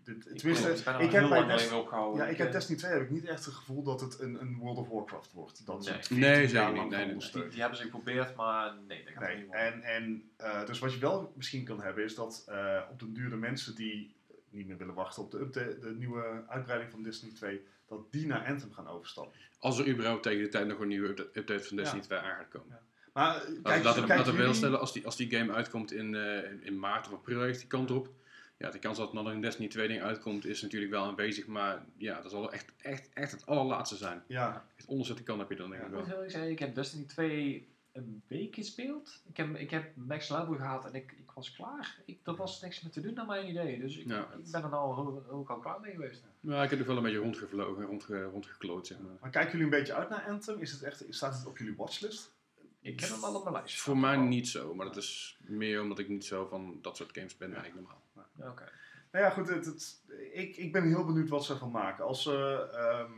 Dit, 0.07 0.25
Ik 0.31 0.37
tenminste, 0.37 0.81
ben 0.85 0.93
er 0.93 1.01
ik 1.01 1.11
heb 1.11 1.19
heel 1.21 1.29
bij 1.29 1.37
lang 1.39 1.51
Dest- 1.51 1.63
geleden 1.63 1.83
opgehouden. 1.83 2.23
ja, 2.25 2.29
ik 2.31 2.37
heb 2.37 2.51
Destiny 2.51 2.77
2 2.77 2.91
heb 2.91 3.01
ik 3.01 3.09
niet 3.09 3.25
echt 3.25 3.45
het 3.45 3.53
gevoel 3.53 3.83
dat 3.83 4.01
het 4.01 4.19
een, 4.19 4.41
een 4.41 4.57
World 4.57 4.77
of 4.77 4.87
Warcraft 4.89 5.31
wordt. 5.33 5.65
Dat 5.65 5.85
Nee. 5.85 5.93
het 5.93 6.09
Nee, 6.09 6.19
14 6.21 6.49
zeker 6.49 6.73
niet. 6.73 6.89
Nee, 6.89 7.05
nee. 7.05 7.15
Die, 7.31 7.47
die 7.47 7.59
hebben 7.59 7.77
ze 7.77 7.83
geprobeerd, 7.83 8.35
maar 8.35 8.73
nee, 8.87 9.03
dat 9.03 9.13
gaat 9.13 9.23
Nee, 9.23 9.35
niet 9.35 9.45
worden. 9.45 9.73
en, 9.73 9.81
en 9.83 10.29
eh, 10.37 10.65
dus 10.65 10.79
wat 10.79 10.93
je 10.93 10.99
wel 10.99 11.33
misschien 11.35 11.63
kan 11.63 11.81
hebben 11.81 12.03
is 12.03 12.15
dat 12.15 12.43
eh, 12.47 12.81
op 12.91 12.99
den 12.99 13.13
duur 13.13 13.29
de 13.29 13.35
mensen 13.35 13.75
die 13.75 14.15
niet 14.49 14.67
meer 14.67 14.77
willen 14.77 14.93
wachten 14.93 15.23
op 15.23 15.31
de, 15.31 15.39
update, 15.39 15.79
de 15.79 15.89
nieuwe 15.95 16.43
uitbreiding 16.47 16.91
van 16.91 17.03
Destiny 17.03 17.31
2, 17.33 17.61
dat 17.87 18.11
die 18.11 18.27
naar 18.27 18.45
Anthem 18.45 18.73
gaan 18.73 18.87
overstappen. 18.87 19.33
Als 19.59 19.79
er 19.79 19.87
überhaupt 19.87 20.23
tegen 20.23 20.43
de 20.43 20.49
tijd 20.49 20.67
nog 20.67 20.79
een 20.79 20.87
nieuwe 20.87 21.07
upda- 21.09 21.23
update 21.33 21.63
van 21.63 21.77
Destiny 21.77 22.01
2 22.01 22.19
aan 22.19 22.35
gaat 22.35 22.47
komen. 22.49 22.79
Maar 23.13 23.35
eh, 23.35 23.41
Laten, 23.41 23.61
kijk, 23.63 23.83
laten, 23.83 24.01
we- 24.01 24.07
kijk 24.07 24.19
laten 24.19 24.35
we 24.35 24.41
wel 24.43 24.53
stellen, 24.53 24.79
als 24.79 24.93
die, 24.93 25.05
als 25.05 25.15
die 25.15 25.35
game 25.35 25.53
uitkomt 25.53 25.91
in, 25.91 26.15
eh, 26.15 26.51
in- 26.51 26.63
in 26.63 26.79
maart 26.79 27.07
of 27.07 27.13
april, 27.13 27.41
heeft 27.41 27.59
die 27.59 27.67
kant 27.67 27.91
op. 27.91 28.09
Ja, 28.57 28.69
de 28.69 28.79
kans 28.79 28.97
dat 28.97 29.09
er 29.09 29.15
nog 29.15 29.25
een 29.27 29.41
Destiny 29.41 29.67
2 29.67 29.87
ding 29.87 30.01
uitkomt 30.01 30.45
is 30.45 30.61
natuurlijk 30.61 30.91
wel 30.91 31.03
aanwezig, 31.05 31.47
maar 31.47 31.85
ja, 31.97 32.21
dat 32.21 32.31
zal 32.31 32.51
echt, 32.51 32.71
echt, 32.77 33.09
echt 33.13 33.31
het 33.31 33.45
allerlaatste 33.45 33.95
zijn. 33.95 34.23
Ja, 34.27 34.65
Het 34.75 34.85
onderzette 34.85 35.23
kan 35.23 35.39
heb 35.39 35.49
je 35.49 35.55
dan 35.55 35.69
denk 35.69 35.81
ik 35.81 35.87
Ik 35.87 35.93
wel. 35.93 36.03
heel 36.03 36.13
eerlijk 36.13 36.31
zeggen, 36.31 36.51
ik 36.51 36.59
heb 36.59 36.75
Destiny 36.75 37.03
2 37.05 37.67
een 37.91 38.21
week 38.27 38.55
gespeeld. 38.55 39.21
Ik 39.29 39.37
heb, 39.37 39.55
ik 39.55 39.69
heb 39.69 39.95
max 39.95 40.29
level 40.29 40.55
gehad 40.55 40.85
en 40.85 40.93
ik, 40.95 41.11
ik 41.11 41.31
was 41.31 41.51
klaar. 41.51 42.01
Ik, 42.05 42.19
er 42.23 42.35
was 42.35 42.61
niks 42.61 42.81
meer 42.81 42.91
te 42.91 43.01
doen 43.01 43.13
naar 43.13 43.25
mijn 43.25 43.47
idee. 43.49 43.79
Dus 43.79 43.97
ik, 43.97 44.07
Ja, 44.07 44.21
ik 44.43 44.51
ben 44.51 44.63
er 44.63 44.69
nou 44.69 44.97
ook, 44.97 45.31
ook 45.33 45.49
al 45.49 45.59
klaar 45.59 45.79
mee 45.79 45.91
geweest. 45.91 46.23
Maar 46.39 46.63
ik 46.63 46.69
heb 46.69 46.79
er 46.79 46.85
wel 46.85 46.97
een 46.97 47.03
beetje 47.03 47.17
rondgevlogen, 47.17 47.85
rondge, 47.85 48.23
rondgekloot, 48.23 48.87
zeg 48.87 48.99
maar. 48.99 49.13
maar 49.21 49.29
kijken 49.29 49.51
jullie 49.51 49.65
een 49.65 49.79
beetje 49.79 49.93
uit 49.93 50.09
naar 50.09 50.23
Anthem? 50.27 50.59
Is 50.59 50.71
het 50.71 50.83
echt, 50.83 51.05
staat 51.09 51.37
het 51.37 51.45
op 51.47 51.57
jullie 51.57 51.75
watchlist? 51.75 52.35
Ik 52.81 52.99
heb 52.99 53.09
hem 53.09 53.23
al 53.23 53.35
op 53.35 53.43
mijn 53.43 53.55
lijst. 53.55 53.79
Voor 53.81 53.97
mij 53.97 54.17
niet 54.17 54.47
zo, 54.47 54.73
maar 54.75 54.85
dat 54.85 54.97
is 54.97 55.37
meer 55.41 55.81
omdat 55.81 55.99
ik 55.99 56.09
niet 56.09 56.25
zo 56.25 56.45
van 56.45 56.79
dat 56.81 56.97
soort 56.97 57.13
games 57.13 57.37
ben 57.37 57.53
eigenlijk 57.53 57.75
normaal. 57.81 58.05
Oké. 58.39 58.69
Nou 59.11 59.25
ja, 59.25 59.29
goed, 59.29 59.49
het, 59.49 59.65
het- 59.65 60.01
ik, 60.33 60.55
ik 60.57 60.71
ben 60.71 60.83
heel 60.87 61.05
benieuwd 61.05 61.29
wat 61.29 61.45
ze 61.45 61.53
ervan 61.53 61.71
maken. 61.71 62.05
Als, 62.05 62.23
ze, 62.23 62.69
ehm, 62.73 63.11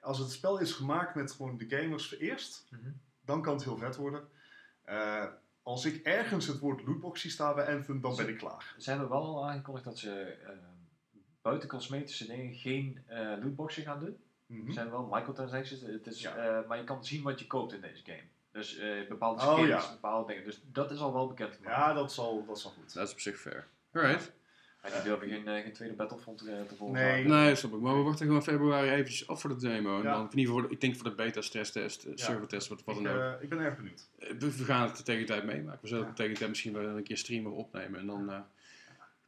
als 0.00 0.18
het 0.18 0.30
spel 0.30 0.58
is 0.58 0.72
gemaakt 0.72 1.14
met 1.14 1.32
gewoon 1.32 1.56
de 1.56 1.68
gamers 1.68 2.18
eerst, 2.18 2.66
Mhm. 2.70 2.90
dan 3.24 3.42
kan 3.42 3.54
het 3.54 3.64
heel 3.64 3.76
vet 3.76 3.96
worden. 3.96 4.28
Eh, 4.84 5.24
als 5.62 5.84
ik 5.84 6.04
ergens 6.06 6.46
het 6.46 6.58
woord 6.58 6.86
lootbox 6.86 7.20
zie 7.20 7.30
staan 7.30 7.54
bij 7.54 7.74
Anthem, 7.76 8.00
dan 8.00 8.16
ben 8.16 8.28
ik 8.28 8.38
klaar. 8.38 8.74
Ze 8.78 8.90
hebben 8.90 9.08
wel 9.08 9.22
al 9.24 9.48
aangekondigd 9.48 9.84
dat 9.84 9.98
ze 9.98 10.20
eh, 10.22 10.50
buiten 11.42 11.68
cosmetische 11.68 12.26
dingen 12.26 12.54
geen 12.54 13.02
eh 13.06 13.18
lootboxen 13.42 13.82
gaan 13.82 14.00
doen. 14.00 14.16
Mhm. 14.46 14.66
Er 14.66 14.72
zijn 14.72 14.90
wel 14.90 15.06
microtransactions, 15.10 15.82
het 15.82 16.06
is, 16.06 16.20
Ja. 16.20 16.36
eh, 16.36 16.68
maar 16.68 16.78
je 16.78 16.84
kan 16.84 17.04
zien 17.04 17.22
wat 17.22 17.38
je 17.38 17.46
koopt 17.46 17.72
in 17.72 17.80
deze 17.80 18.02
game. 18.04 18.22
Dus 18.50 18.76
eh, 18.78 19.08
bepaalde 19.08 19.42
Oh, 19.42 19.52
skins, 19.52 19.68
ja. 19.68 19.90
bepaalde 19.92 20.26
dingen. 20.32 20.44
Dus 20.44 20.62
dat 20.72 20.90
is 20.90 20.98
al 21.00 21.12
wel 21.12 21.26
bekend 21.26 21.54
gemaakt. 21.54 21.76
Ja, 21.76 21.92
dat 21.92 22.12
zal, 22.12 22.44
dat 22.46 22.60
zal 22.60 22.70
goed. 22.70 22.94
Dat 22.94 23.06
is 23.06 23.12
op 23.12 23.20
zich 23.20 23.40
fair. 23.40 23.66
Alright. 23.92 24.32
Ja, 24.82 24.90
die 24.90 25.02
durven 25.02 25.28
geen, 25.28 25.48
eh, 25.48 25.62
geen 25.62 25.72
tweede 25.72 25.94
Battlefront 25.94 26.46
eh, 26.46 26.60
te 26.60 26.74
volgen. 26.76 26.96
Nee. 27.02 27.24
Nee, 27.24 27.54
snap 27.54 27.72
ik. 27.74 27.80
Maar 27.80 27.96
we 27.96 28.02
wachten 28.02 28.26
gewoon 28.26 28.42
februari 28.42 28.90
eventjes 28.90 29.26
af 29.28 29.40
voor 29.40 29.50
de 29.50 29.56
demo. 29.68 29.96
En 29.96 30.02
Ja. 30.02 30.12
dan, 30.12 30.20
in 30.30 30.38
ieder 30.38 30.44
geval, 30.44 30.58
voor 30.58 30.68
de- 30.68 30.74
ik 30.74 30.80
denk 30.80 30.94
voor 30.96 31.04
de 31.04 31.14
beta, 31.14 31.40
stresstest, 31.40 32.04
eh, 32.04 32.12
servertest, 32.14 32.68
wat, 32.68 32.84
wat 32.84 32.96
ik, 32.96 33.04
dan 33.04 33.12
ook. 33.14 33.20
eh, 33.20 33.42
ik 33.42 33.48
ben 33.48 33.58
erg 33.58 33.76
benieuwd. 33.76 34.08
We, 34.18 34.36
we 34.56 34.64
gaan 34.64 34.88
het 34.88 35.04
tegen 35.04 35.20
de 35.20 35.26
tijd 35.26 35.44
meemaken. 35.44 35.78
We 35.82 35.86
zullen 35.88 36.02
Ja. 36.02 36.08
het 36.08 36.16
tegen 36.16 36.32
de 36.32 36.38
tijd 36.38 36.50
misschien 36.50 36.72
wel 36.72 36.84
een 36.84 37.02
keer 37.02 37.16
streamen 37.18 37.52
of 37.52 37.58
opnemen. 37.58 38.00
En 38.00 38.06
dan 38.06 38.30
eh, 38.30 38.40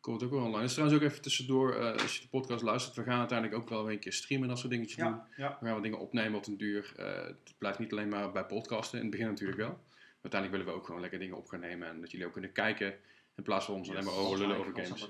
komt 0.00 0.20
het 0.20 0.30
ook 0.30 0.36
wel 0.36 0.44
online. 0.44 0.62
Dus 0.62 0.72
trouwens 0.74 1.00
ook 1.02 1.08
even 1.08 1.22
tussendoor, 1.22 1.74
eh, 1.74 1.92
als 2.02 2.16
je 2.16 2.22
de 2.22 2.28
podcast 2.28 2.62
luisteren, 2.62 3.04
we 3.04 3.10
gaan 3.10 3.18
uiteindelijk 3.18 3.58
ook 3.62 3.68
wel 3.68 3.84
weer 3.84 3.92
een 3.94 3.98
keer 4.00 4.12
streamen 4.12 4.44
en 4.44 4.50
dat 4.50 4.58
soort 4.60 4.72
dingetjes 4.72 4.96
doen. 4.98 5.06
Ja, 5.06 5.26
ja. 5.36 5.56
We 5.60 5.64
gaan 5.66 5.74
wat 5.74 5.82
dingen 5.82 5.98
opnemen 5.98 6.38
op 6.38 6.44
den 6.44 6.56
duur. 6.56 6.92
Eh, 6.96 7.06
het 7.24 7.54
blijft 7.58 7.78
niet 7.78 7.92
alleen 7.92 8.08
maar 8.08 8.32
bij 8.32 8.44
podcasten. 8.44 8.98
In 8.98 9.04
het 9.04 9.12
begin 9.14 9.26
natuurlijk 9.28 9.58
wel. 9.58 9.80
Uiteindelijk 10.22 10.50
willen 10.50 10.66
we 10.66 10.80
ook 10.80 10.86
gewoon 10.86 11.00
lekker 11.00 11.18
dingen 11.18 11.36
op 11.36 11.46
gaan 11.48 11.60
nemen. 11.60 11.88
En 11.88 12.00
dat 12.00 12.10
jullie 12.10 12.26
ook 12.26 12.32
kunnen 12.32 12.52
kijken. 12.52 12.94
In 13.34 13.42
plaats 13.42 13.64
van 13.64 13.74
ons 13.74 13.90
alleen 13.90 14.04
maar 14.04 14.14
over 14.14 14.38
lullen 14.38 14.56
over 14.56 14.72
games. 14.74 15.08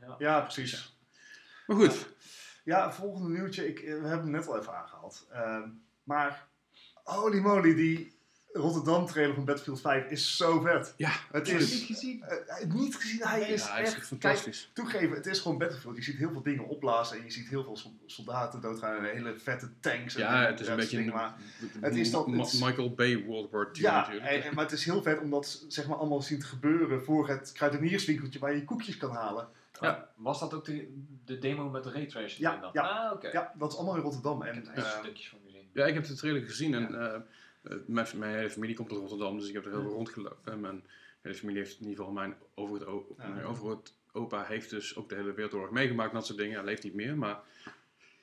Ja. 0.00 0.14
ja, 0.18 0.40
precies. 0.40 0.96
Maar 1.66 1.76
goed. 1.76 2.08
Ja, 2.64 2.92
volgende 2.92 3.28
nieuwtje. 3.28 3.68
Ik, 3.68 3.78
we 3.78 3.86
hebben 3.86 4.10
het 4.10 4.24
net 4.24 4.48
al 4.48 4.58
even 4.58 4.76
aangehaald. 4.76 5.26
Ehm, 5.30 5.68
maar, 6.02 6.48
holy 7.04 7.38
moly, 7.38 7.74
die 7.74 8.20
Rotterdam 8.52 9.06
trailer 9.06 9.34
van 9.34 9.44
Battlefield 9.44 9.80
5 9.80 10.10
is 10.10 10.36
zo 10.36 10.60
vet. 10.60 10.94
Ja, 10.96 11.10
Het 11.32 11.48
Ik 11.48 11.58
is 11.58 11.70
niet 11.72 11.82
gezien. 11.82 12.22
eh, 12.22 12.62
eh, 12.62 12.70
niet 12.70 12.96
gezien, 12.96 13.20
hij 13.22 13.40
Nee, 13.40 13.52
is 13.52 13.64
ja, 13.66 13.72
hij 13.72 13.82
is 13.82 13.94
echt 13.94 14.06
fantastisch. 14.06 14.70
Kijk, 14.74 14.74
toegeven, 14.74 15.16
het 15.16 15.26
is 15.26 15.40
gewoon 15.40 15.58
Battlefield. 15.58 15.96
Je 15.96 16.02
ziet 16.02 16.16
heel 16.16 16.30
veel 16.30 16.42
dingen 16.42 16.68
opblazen 16.68 17.18
en 17.18 17.24
je 17.24 17.30
ziet 17.30 17.48
heel 17.48 17.64
veel 17.64 17.76
sol- 17.76 17.98
soldaten 18.06 18.60
doodgaan 18.60 18.96
en 19.04 19.04
hele 19.14 19.34
vette 19.38 19.68
tanks. 19.80 20.14
en- 20.14 20.20
ja, 20.20 20.42
en 20.44 20.50
het 20.50 20.60
is 20.60 20.68
een 20.68 20.76
beetje 20.76 20.96
dingen, 20.96 21.12
maar- 21.12 21.34
Het 21.80 21.96
is 21.96 22.10
dat- 22.10 22.26
Ma- 22.26 22.36
het 22.36 22.52
is- 22.52 22.60
Michael 22.60 22.94
Bay 22.94 23.24
World 23.24 23.50
War 23.50 23.64
II 23.72 23.82
Ja, 23.82 23.96
natuurlijk. 24.00 24.44
en, 24.44 24.54
maar 24.54 24.64
het 24.64 24.72
is 24.72 24.84
heel 24.84 25.02
vet 25.02 25.20
om 25.20 25.30
dat 25.30 25.64
zeg 25.68 25.86
maar, 25.86 25.96
allemaal 25.96 26.22
zien 26.22 26.38
te 26.38 26.46
gebeuren 26.46 27.02
voor 27.04 27.28
het 27.28 27.52
kruidenierswinkeltje 27.52 28.38
waar 28.38 28.54
je 28.54 28.64
koekjes 28.64 28.96
kan 28.96 29.10
halen. 29.10 29.48
Ja. 29.80 30.08
Was 30.16 30.40
dat 30.40 30.54
ook 30.54 30.64
de, 30.64 31.04
de 31.24 31.38
demo 31.38 31.68
met 31.70 31.84
de 31.84 31.90
raytracing? 31.90 32.40
Ja, 32.40 32.56
dan? 32.60 32.70
ja, 32.72 32.82
Ah, 32.82 33.12
oké. 33.12 33.28
Ja, 33.32 33.52
dat 33.58 33.70
is 33.72 33.76
allemaal 33.76 33.96
in 33.96 34.02
Rotterdam. 34.02 34.42
Ik 34.42 34.48
En, 34.48 34.54
heb 34.56 34.76
er 34.76 34.84
eh, 34.84 34.98
stukjes 34.98 35.28
van 35.28 35.38
gezien. 35.44 35.68
Ja, 35.72 35.84
ik 35.86 35.94
heb 35.94 36.04
de 36.06 36.14
trailer 36.14 36.42
gezien 36.42 36.74
en 36.74 36.94
eh, 37.00 37.14
eh, 37.14 37.20
mijn, 37.86 38.06
mijn 38.16 38.34
hele 38.36 38.50
familie 38.50 38.76
komt 38.76 38.90
uit 38.90 38.98
Rotterdam, 39.00 39.38
dus 39.38 39.48
ik 39.48 39.54
heb 39.54 39.64
er 39.64 39.70
heel 39.72 39.80
veel 39.82 39.90
rondgelopen. 39.92 40.52
En 40.52 40.60
mijn 40.60 40.84
hele 41.20 41.34
familie 41.36 41.58
heeft 41.62 41.72
in 41.80 41.88
ieder 41.88 41.96
geval 42.04 42.12
mijn 42.12 42.34
overgroot, 42.54 43.04
Ja. 43.18 43.28
mijn 43.28 43.44
overgroot 43.44 43.94
opa 44.12 44.44
heeft 44.44 44.70
dus 44.70 44.96
ook 44.96 45.08
de 45.08 45.14
hele 45.14 45.32
wereldoorlog 45.32 45.70
meegemaakt 45.70 46.08
en 46.10 46.16
dat 46.16 46.26
soort 46.26 46.38
dingen. 46.38 46.54
Hij 46.56 46.64
leeft 46.64 46.82
niet 46.82 46.94
meer, 46.94 47.16
maar 47.16 47.40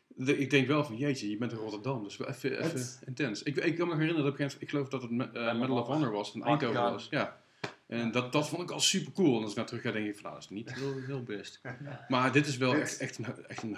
de- 0.07 0.37
ik 0.37 0.49
denk 0.49 0.67
wel 0.67 0.83
van 0.83 0.97
jeetje, 0.97 1.29
je 1.29 1.37
bent 1.37 1.51
in 1.51 1.57
Rotterdam, 1.57 2.03
dus 2.03 2.17
wel 2.17 2.27
even, 2.27 2.51
even 2.57 2.69
Het- 2.79 3.01
intens. 3.05 3.43
Ik, 3.43 3.55
ik 3.55 3.75
kan 3.77 3.87
me 3.87 3.93
herinneren 3.93 4.23
dat 4.23 4.33
op 4.33 4.39
een 4.39 4.49
gegeven 4.49 4.59
moment, 4.59 4.61
ik 4.61 4.69
geloof 4.69 4.89
dat 4.89 5.01
het 5.01 5.11
me- 5.11 5.39
eh, 5.49 5.59
Medal 5.59 5.77
of 5.81 5.87
Honor 5.87 6.11
was, 6.11 6.31
van 6.31 6.41
Ah, 6.41 6.47
Eindhoven 6.47 6.81
ja. 6.81 6.91
was. 6.91 7.07
Ja. 7.11 7.41
En 7.87 8.11
dat, 8.11 8.31
dat 8.31 8.49
vond 8.49 8.61
ik 8.61 8.71
al 8.71 8.79
super 8.79 9.11
cool. 9.13 9.35
En 9.37 9.41
als 9.41 9.51
ik 9.51 9.57
naar 9.57 9.65
terug 9.65 9.81
ga, 9.81 9.91
denk 9.91 10.07
ik 10.07 10.13
van 10.13 10.23
nou, 10.23 10.33
dat 10.35 10.43
is 10.43 10.49
niet 10.49 10.73
heel, 10.73 10.93
heel 11.01 11.23
best. 11.23 11.61
Maar 12.07 12.31
dit 12.31 12.47
is 12.47 12.57
wel 12.57 12.73
echt, 12.75 12.97
echt 12.97 13.17
een, 13.17 13.45
echt 13.47 13.63
een 13.63 13.75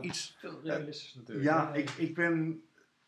iets. 0.00 0.36
Veel 0.38 0.60
realistisch 0.62 1.14
natuurlijk. 1.14 1.46
ja, 1.46 1.74
ik, 1.74 1.90
ik 1.90 2.14
ben 2.14 2.62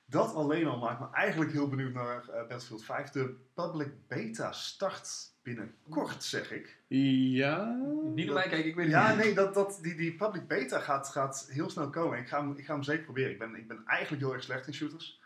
dat 0.07 0.35
alleen 0.35 0.67
al 0.67 0.79
maakt 0.79 1.01
me 1.01 1.07
eigenlijk 1.13 1.53
heel 1.53 1.69
benieuwd 1.69 1.93
naar 1.93 2.29
eh, 2.29 2.39
Battlefield 2.41 2.85
5. 2.85 3.11
De 3.11 3.37
public 3.55 3.89
beta 4.09 4.53
start 4.53 5.09
binnenkort, 5.43 6.25
zeg 6.25 6.53
ik. 6.53 6.77
Ja. 6.89 7.79
Niet 8.15 8.27
naar 8.27 8.35
mij 8.35 8.49
kijken, 8.49 8.69
ik 8.69 8.75
weet 8.75 8.85
het 8.85 8.95
Ja, 8.95 9.09
niet. 9.15 9.25
nee, 9.25 9.35
dat, 9.35 9.55
dat, 9.55 9.79
die, 9.83 9.95
die 9.95 10.15
public 10.15 10.47
beta 10.49 10.79
gaat, 10.81 11.09
gaat 11.09 11.49
heel 11.51 11.71
snel 11.71 11.91
komen. 11.91 12.19
Ik 12.19 12.29
ga, 12.29 12.41
hem, 12.41 12.55
ik 12.57 12.65
ga 12.65 12.73
hem 12.73 12.83
zeker 12.83 13.05
proberen. 13.05 13.31
Ik 13.31 13.39
ben, 13.39 13.55
ik 13.55 13.69
ben 13.69 13.83
eigenlijk 13.87 14.23
heel 14.23 14.33
erg 14.33 14.43
slecht 14.43 14.67
in 14.67 14.75
shooters. 14.75 15.21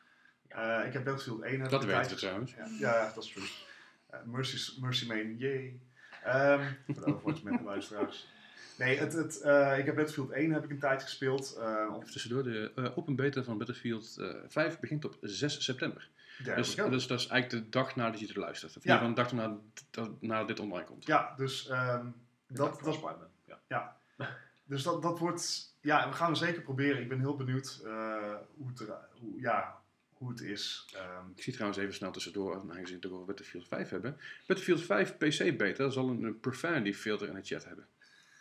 Eh, 0.49 0.83
ik 0.87 0.93
heb 0.93 1.05
Battlefield 1.05 1.43
1 1.43 1.61
heb 1.61 1.71
Dat 1.71 1.85
weten 1.85 2.11
we 2.11 2.17
trouwens. 2.17 2.55
Ja, 2.55 2.67
ja, 2.79 3.13
dat 3.15 3.25
is 3.25 3.33
true. 3.33 3.45
Eh, 4.07 4.21
Mercy, 4.25 4.81
Mercy 4.81 5.07
Main, 5.07 5.37
yay. 5.39 5.81
Ehm 6.25 6.65
voor 6.87 6.95
de 6.95 7.05
Overwatch 7.15 7.43
met 7.43 7.61
luisteraars. 7.61 8.29
Nee, 8.81 8.99
het, 8.99 9.13
het, 9.13 9.41
eh, 9.41 9.79
ik 9.79 9.85
heb 9.87 9.95
Battlefield 9.95 10.31
1 10.31 10.51
heb 10.53 10.65
ik 10.65 10.71
een 10.71 10.79
tijd 10.79 11.03
gespeeld. 11.03 11.57
eh 11.61 11.87
op 11.95 12.01
Even 12.03 12.13
tussendoor, 12.13 12.43
de 12.43 12.73
eh, 12.75 12.99
open 12.99 13.17
beta 13.17 13.43
van 13.43 13.59
Battlefield 13.59 14.17
eh 14.19 14.35
5 14.49 14.81
begint 14.81 15.05
op 15.05 15.17
6 15.21 15.65
september. 15.65 16.09
there 16.45 16.57
Dus, 16.57 16.75
dus 16.75 17.07
dat 17.07 17.21
is 17.21 17.27
eigenlijk 17.27 17.65
de 17.65 17.71
dag 17.71 17.97
nadat 17.97 18.21
je 18.21 18.27
het 18.27 18.37
luistert. 18.37 18.77
Of 18.77 18.85
Ja. 18.85 18.93
geval 18.93 19.09
een 19.09 19.15
dag 19.15 19.33
nadat 19.33 19.59
dat- 19.91 20.23
nadat 20.23 20.49
dit 20.49 20.61
online 20.61 20.85
komt. 20.87 21.07
Ja, 21.07 21.35
dus, 21.37 21.69
ehm, 21.69 22.07
dat, 22.47 22.81
dat, 22.83 22.95
Spider-Man, 22.95 23.29
ja. 23.69 23.97
dus 24.65 24.83
dat, 24.83 25.03
dat 25.03 25.19
wordt... 25.19 25.75
Ja, 25.81 26.09
we 26.09 26.15
gaan 26.15 26.27
hem 26.27 26.35
zeker 26.35 26.63
proberen. 26.63 27.03
Ik 27.03 27.09
ben 27.09 27.21
heel 27.21 27.37
benieuwd 27.37 27.81
eh, 27.85 28.35
hoe, 28.57 28.69
het 28.69 28.89
hoe, 29.21 29.41
ja, 29.41 29.77
hoe 30.13 30.31
het 30.31 30.41
is. 30.41 30.87
Ehm, 30.97 31.25
Ik 31.35 31.43
zie 31.43 31.53
trouwens 31.53 31.81
even 31.81 31.95
snel 31.95 32.11
tussendoor, 32.11 32.55
aangezien 32.55 32.85
we 33.01 33.07
het 33.07 33.13
over 33.13 33.27
Battlefield 33.27 33.69
5 33.69 33.89
hebben. 33.91 34.19
Battlefield 34.47 34.83
5 34.83 35.17
PC 35.19 35.57
beta 35.59 35.91
zal 35.91 36.09
een, 36.09 36.41
profanity 36.41 36.93
filter 36.93 37.29
in 37.29 37.35
de 37.35 37.43
chat 37.43 37.65
hebben. 37.65 37.87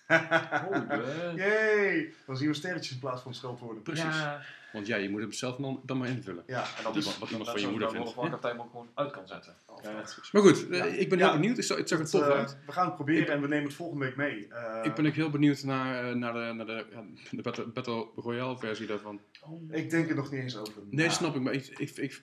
Oh, 0.10 1.36
Yay! 1.36 2.14
Dan 2.26 2.38
zien 2.38 2.48
we 2.48 2.54
sterretjes 2.54 2.94
in 2.94 3.00
plaats 3.00 3.22
van 3.22 3.34
scheldwoorden. 3.34 3.84
Precies. 3.84 4.04
Ja, 4.04 4.42
Want 4.74 4.88
ja, 4.88 4.96
je 4.98 5.10
moet 5.10 5.22
hem 5.22 5.32
zelf 5.32 5.56
dan, 5.56 5.82
dan 5.86 5.98
maar 5.98 6.08
invullen. 6.08 6.44
Ja, 6.48 6.62
en 6.78 6.84
dat 6.84 6.94
Dus 6.94 7.06
is 7.06 7.18
wat 7.20 7.30
iemand 7.30 7.46
dat 7.46 7.54
van 7.60 7.64
je 7.64 7.70
moeder 7.70 7.88
dat 7.88 7.96
vindt. 7.98 8.10
Of 8.10 8.16
Warcraft 8.16 8.44
hem 8.44 8.60
ook 8.62 8.70
gewoon 8.72 8.90
uit 8.94 9.12
kan 9.12 9.28
zetten. 9.28 9.56
Ja. 9.84 9.92
Maar 10.32 10.42
goed, 10.42 10.70
eh, 10.70 10.78
Ja. 10.78 10.86
ik 10.86 11.10
ben 11.10 11.18
heel 11.18 11.28
Ja. 11.28 11.34
benieuwd. 11.34 11.56
Het 11.58 11.66
zag, 11.66 11.78
het 11.78 11.90
zag 11.90 12.00
er 12.00 12.10
tof 12.10 12.22
uit. 12.22 12.58
we 12.66 12.72
gaan 12.72 12.86
het 12.86 12.96
proberen 12.96 13.22
Ik- 13.22 13.28
en 13.30 13.42
we 13.42 13.48
nemen 13.48 13.66
het 13.66 13.74
volgende 13.74 14.06
week 14.06 14.16
mee. 14.16 14.48
Eh, 14.48 14.80
Ik 14.86 14.94
ben 14.96 15.06
ook 15.08 15.14
heel 15.14 15.30
benieuwd 15.30 15.64
naar, 15.64 16.10
eh, 16.10 16.16
naar 16.16 16.34
de, 16.34 16.54
naar 16.54 16.66
de, 16.66 16.86
de 17.32 17.42
Battle, 17.42 17.66
Battle 17.68 18.08
Royale 18.16 18.58
versie 18.58 18.88
daarvan. 18.88 19.22
ik 19.70 19.90
denk 19.90 20.10
er 20.10 20.16
nog 20.16 20.32
niet 20.32 20.42
eens 20.42 20.58
over. 20.58 20.82
Nee, 20.90 21.06
na. 21.08 21.12
snap 21.12 21.36
ik. 21.36 21.42
Maar 21.42 21.54
ik, 21.54 21.68
ik, 21.78 21.98
ik, 21.98 22.22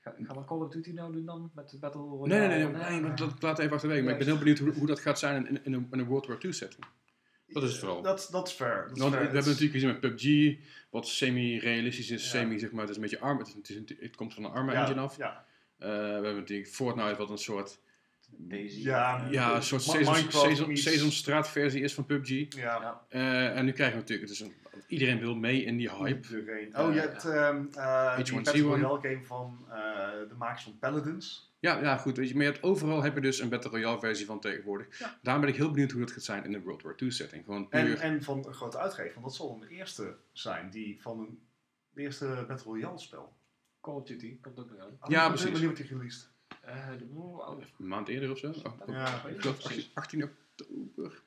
Gaan 0.00 0.36
we 0.36 0.44
Call 0.44 0.58
of 0.58 0.68
Duty 0.72 0.90
nou 0.92 1.12
doen 1.12 1.24
dan? 1.24 1.50
Met 1.54 1.70
de 1.70 1.78
Battle 1.78 2.00
nee, 2.00 2.10
Royale? 2.10 2.28
nee, 2.38 2.48
nee, 2.48 2.72
nee, 2.72 2.90
nee, 2.90 3.00
maar 3.00 3.16
dat 3.16 3.42
laat 3.42 3.58
even 3.58 3.72
achterwege. 3.72 4.02
Maar 4.02 4.12
ik 4.12 4.18
ben 4.18 4.26
heel 4.26 4.38
benieuwd 4.38 4.58
hoe, 4.58 4.72
hoe 4.72 4.86
dat 4.86 5.00
gaat 5.00 5.18
zijn 5.18 5.46
in, 5.46 5.64
in, 5.64 5.72
een, 5.72 5.88
in 5.90 5.98
een 5.98 6.06
World 6.06 6.26
War 6.26 6.38
II 6.44 6.52
setting. 6.52 6.84
Dat 7.48 7.62
is 7.62 7.70
het 7.70 7.78
vooral. 7.78 8.02
Dat, 8.02 8.28
dat 8.30 8.46
is 8.48 8.52
fair. 8.54 8.90
Want 8.94 9.12
we 9.12 9.16
hebben 9.18 9.34
natuurlijk 9.44 9.72
gezien 9.72 9.88
met 9.88 10.00
PUBG, 10.00 10.56
wat 10.90 11.06
semi-realistisch 11.08 12.10
is, 12.10 12.22
Ja. 12.22 12.28
semi 12.28 12.58
zeg 12.58 12.70
maar, 12.70 12.80
het 12.80 12.90
is 12.90 12.96
een 12.96 13.02
beetje 13.02 13.20
arm, 13.20 13.38
het, 13.38 13.46
is, 13.48 13.54
het, 13.54 13.90
is 13.90 13.96
het 14.00 14.16
komt 14.16 14.34
van 14.34 14.44
een 14.44 14.66
ja, 14.66 14.82
engine 14.82 15.00
af. 15.00 15.16
Ja, 15.16 15.46
Eh, 15.78 15.88
we 15.88 15.94
hebben 15.94 16.36
natuurlijk 16.36 16.68
Fortnite, 16.68 17.16
wat 17.16 17.30
een 17.30 17.38
soort, 17.38 17.78
Daisy. 18.30 18.82
Ja. 18.82 19.26
ja, 19.30 19.54
een 19.54 19.62
soort 19.62 19.82
Sesam, 19.82 21.42
versie 21.44 21.80
is 21.82 21.94
van 21.94 22.06
PUBG. 22.06 22.28
ja. 22.28 22.46
Ja. 22.56 23.04
Eh, 23.08 23.56
en 23.58 23.64
nu 23.64 23.72
krijgen 23.72 23.94
we 23.96 24.00
natuurlijk, 24.00 24.30
is 24.30 24.40
een, 24.40 24.52
iedereen 24.86 25.18
wil 25.18 25.34
mee 25.34 25.64
in 25.64 25.76
die 25.76 25.90
hype. 25.90 26.28
Iedereen. 26.36 26.72
Eh, 26.72 26.86
Oh, 26.86 26.94
je 26.94 27.00
hebt 27.00 27.24
ehm 27.24 27.64
eh 27.74 28.16
die 28.16 28.24
H1Z1. 28.24 28.42
Battle 28.42 28.62
Royale 28.62 29.00
game 29.00 29.24
van 29.24 29.66
eh, 29.70 29.76
de 30.28 30.34
makers 30.38 30.62
van 30.62 30.78
Paladins. 30.78 31.52
Ja, 31.60 31.80
ja, 31.80 31.96
goed, 31.96 32.16
weet 32.16 32.28
je, 32.28 32.34
maar 32.34 32.44
je 32.44 32.50
hebt, 32.50 32.62
overal 32.62 33.02
heb 33.02 33.14
je 33.14 33.20
dus 33.20 33.40
een 33.40 33.48
Battle 33.48 33.70
Royale 33.70 33.98
versie 33.98 34.26
van 34.26 34.40
tegenwoordig. 34.40 34.98
Ja. 34.98 35.18
Daarom 35.22 35.42
ben 35.44 35.52
ik 35.52 35.58
heel 35.58 35.70
benieuwd 35.70 35.90
hoe 35.90 36.00
dat 36.00 36.10
gaat 36.10 36.22
zijn 36.22 36.44
in 36.44 36.54
een 36.54 36.62
World 36.62 36.82
War 36.82 36.94
II 36.96 37.10
setting. 37.10 37.44
Gewoon 37.44 37.68
puur, 37.68 37.80
En, 37.80 38.00
en 38.00 38.22
van 38.22 38.46
een 38.46 38.54
grote 38.54 38.78
uitgever. 38.78 39.12
Want 39.12 39.24
dat 39.24 39.34
zal 39.34 39.58
een 39.60 39.68
eerste 39.68 40.16
zijn 40.32 40.70
die 40.70 41.02
van 41.02 41.18
een 41.20 41.46
de 41.90 42.02
eerste 42.02 42.44
Battle 42.48 42.70
Royale 42.72 42.98
spel. 42.98 43.36
Call 43.80 43.94
of 43.94 44.04
Duty 44.04 44.40
komt 44.40 44.58
ook 44.58 44.70
nog 44.70 44.78
aan. 44.80 44.96
Oh, 45.00 45.10
Ja, 45.10 45.16
ik 45.16 45.22
ben 45.22 45.28
precies. 45.28 45.44
Wanneer 45.50 45.68
wordt 45.68 45.76
die 45.82 45.96
released? 45.96 46.30
Eh, 46.60 46.76
oh, 47.14 47.60
een 47.78 47.86
maand 47.88 48.08
eerder 48.08 48.30
of 48.30 48.38
zo. 48.38 48.48
Oh, 48.48 48.72
Ja, 48.86 49.22
ik 49.26 49.40
geloof 49.40 49.64
18, 49.64 49.84
18 49.94 50.22
oktober. 50.22 51.22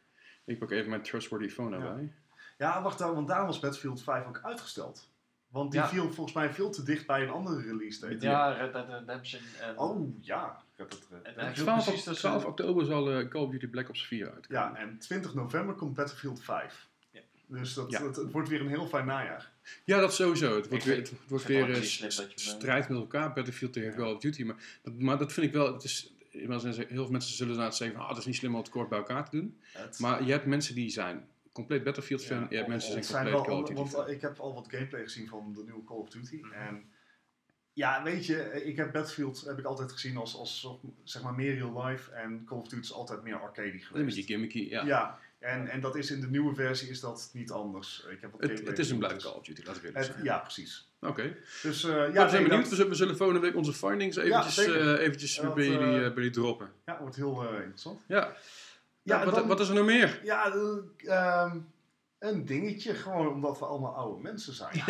Ik 0.46 0.60
pak 0.60 0.72
even 0.72 0.90
mijn 0.90 1.02
trustworthy 1.02 1.50
phone 1.50 1.78
Ja. 1.78 1.84
erbij. 1.86 2.14
Ja, 2.58 2.82
wacht 2.82 2.98
dan, 2.98 3.14
want 3.14 3.28
daarom 3.28 3.48
was 3.48 3.60
Battlefield 3.60 4.04
5 4.04 4.28
ook 4.28 4.40
uitgesteld. 4.44 5.10
Want 5.48 5.72
die 5.72 5.80
Ja. 5.82 5.88
viel 5.88 6.12
volgens 6.12 6.36
mij 6.36 6.50
veel 6.54 6.70
te 6.72 6.84
dicht 6.84 7.08
bij 7.08 7.22
een 7.24 7.30
andere 7.30 7.62
release 7.62 8.00
date. 8.00 8.26
Ja, 8.26 8.52
Red 8.52 8.74
Dead 8.74 8.88
Redemption. 8.90 9.42
En, 9.62 9.78
Oh 9.78 10.24
ja. 10.24 10.64
Ik 10.72 10.78
heb 10.78 10.90
het, 10.90 11.08
eh, 11.12 11.18
en, 11.32 11.38
Eh, 11.38 11.48
en 11.48 11.54
12, 11.54 11.84
precies 11.84 12.04
tussen- 12.04 12.30
12 12.30 12.46
oktober 12.46 12.86
zal 12.86 13.12
eh, 13.12 13.28
Call 13.28 13.42
of 13.42 13.50
Duty 13.52 13.68
Black 13.68 13.90
Ops 13.90 14.06
4 14.08 14.32
uit. 14.34 14.46
ja, 14.50 14.76
en 14.76 14.98
20 14.98 15.34
november 15.34 15.76
komt 15.76 15.94
Battlefield 15.94 16.44
5. 16.44 16.90
Dus 17.52 17.74
dat, 17.74 17.92
Ja. 17.92 18.04
het, 18.04 18.16
het 18.16 18.32
wordt 18.32 18.50
weer 18.50 18.62
een 18.62 18.68
heel 18.68 18.88
fijn 18.88 19.06
najaar. 19.06 19.52
Ja, 19.84 20.00
dat 20.00 20.14
sowieso. 20.14 20.56
Het 20.56 20.68
wordt 20.68 20.86
Ik 20.86 20.90
weer, 20.92 21.00
het 21.02 21.12
wordt 21.28 21.46
weer 21.46 21.62
ook 21.62 21.68
eh, 21.70 21.76
dat 21.76 22.32
strijd 22.36 22.90
met 22.90 22.98
elkaar, 22.98 23.34
Battlefield 23.34 23.74
tegen 23.74 23.90
Ja. 23.90 23.96
Call 23.96 24.14
of 24.14 24.20
Duty. 24.22 24.44
Maar 24.44 24.80
dat, 24.84 25.00
maar 25.00 25.18
dat 25.18 25.34
vind 25.34 25.46
ik 25.48 25.54
wel, 25.54 25.74
het 25.74 25.84
is, 25.84 26.14
heel 26.30 26.48
veel 26.88 27.10
mensen 27.12 27.34
zullen 27.36 27.52
inderdaad 27.54 27.76
zeggen 27.78 27.96
van, 27.96 28.06
ah, 28.06 28.12
het 28.12 28.20
is 28.20 28.26
niet 28.26 28.36
slim 28.36 28.54
om 28.56 28.60
het 28.62 28.70
kort 28.70 28.90
bij 28.90 28.98
elkaar 28.98 29.30
te 29.30 29.36
doen. 29.38 29.60
Het, 29.72 30.00
Maar 30.00 30.24
je 30.24 30.32
hebt 30.32 30.46
mensen 30.46 30.76
die 30.76 30.90
zijn 30.90 31.28
compleet 31.52 31.84
Battlefield 31.84 32.26
fan, 32.26 32.40
Ja, 32.40 32.48
je 32.50 32.56
hebt 32.56 32.68
mensen 32.68 32.90
die 32.90 32.98
het 32.98 33.08
zijn 33.08 33.24
compleet 33.24 33.46
wel 33.48 33.54
Call 33.56 33.62
of 33.62 33.68
Duty 33.68 33.80
want 33.80 33.92
fan. 33.92 34.06
eh, 34.08 34.14
ik 34.14 34.22
heb 34.22 34.40
al 34.40 34.54
wat 34.54 34.68
gameplay 34.70 35.02
gezien 35.04 35.28
van 35.28 35.54
de 35.54 35.64
nieuwe 35.64 35.84
Call 35.84 35.98
of 35.98 36.10
Duty. 36.10 36.36
Mhm. 36.42 36.52
En 36.54 36.84
ja, 37.74 38.04
weet 38.04 38.26
je, 38.26 38.42
eh, 38.42 38.68
ik 38.68 38.76
heb 38.76 38.92
Battlefield 38.92 39.42
heb 39.42 39.60
ik 39.60 39.66
altijd 39.66 39.92
gezien 39.92 40.18
als, 40.18 40.36
als 40.36 40.68
zeg 41.04 41.24
maar 41.24 41.34
meer 41.34 41.54
real 41.56 41.86
life. 41.88 42.12
En 42.12 42.44
Call 42.46 42.58
of 42.58 42.68
Duty 42.68 42.82
is 42.84 42.94
altijd 42.94 43.24
meer 43.24 43.36
arcade 43.40 43.72
Een 43.74 43.80
geweest. 43.82 44.06
beetje 44.06 44.24
gimmicky, 44.24 44.60
ja. 44.70 44.86
Ja, 44.86 45.20
en, 45.42 45.68
en 45.68 45.80
dat 45.82 45.96
is 45.96 46.12
in 46.12 46.22
de 46.22 46.28
nieuwe 46.28 46.56
versie 46.56 46.90
is 46.90 47.00
dat 47.00 47.30
niet 47.34 47.52
anders. 47.52 48.06
Ik 48.10 48.22
heb 48.22 48.32
Het, 48.40 48.68
het 48.68 48.80
is 48.80 48.90
een 48.90 49.00
dus- 49.00 49.24
Call 49.24 49.32
of 49.34 49.44
Duty, 49.44 49.62
laten 49.66 49.82
we 49.82 49.88
eerlijk 49.88 50.24
ja, 50.24 50.38
precies. 50.38 50.90
Oké. 51.02 51.36
Dus 51.62 51.84
eh, 51.84 51.90
Ja, 51.92 51.98
ja, 51.98 52.06
we 52.06 52.14
zijn 52.14 52.32
nee, 52.32 52.50
benieuwd. 52.50 52.78
dat- 52.78 52.88
We 52.88 52.94
zullen, 52.96 53.18
volgende 53.18 53.42
week 53.42 53.56
onze 53.56 53.74
findings 53.74 54.16
eventjes, 54.18 54.58
eh, 54.58 55.00
eventjes 55.00 55.40
bij, 55.56 55.66
jullie, 55.68 55.96
eh, 55.96 56.00
bij 56.00 56.14
jullie 56.14 56.30
droppen. 56.30 56.72
ja, 56.86 56.98
wordt 57.00 57.16
heel 57.16 57.54
interessant. 57.54 58.02
Ja. 58.08 58.18
Ja, 58.18 59.18
Ja, 59.20 59.26
wat, 59.26 59.36
dan- 59.36 59.48
wat 59.48 59.60
is 59.60 59.68
er 59.70 59.76
nog 59.76 59.86
meer? 59.86 60.20
Ja, 60.24 60.54
eh, 60.54 60.78
ehm, 61.44 61.58
een 62.20 62.46
dingetje, 62.46 62.94
gewoon 62.94 63.28
omdat 63.28 63.60
we 63.60 63.66
allemaal 63.66 63.96
oude 63.96 64.22
mensen 64.22 64.54
zijn. 64.54 64.74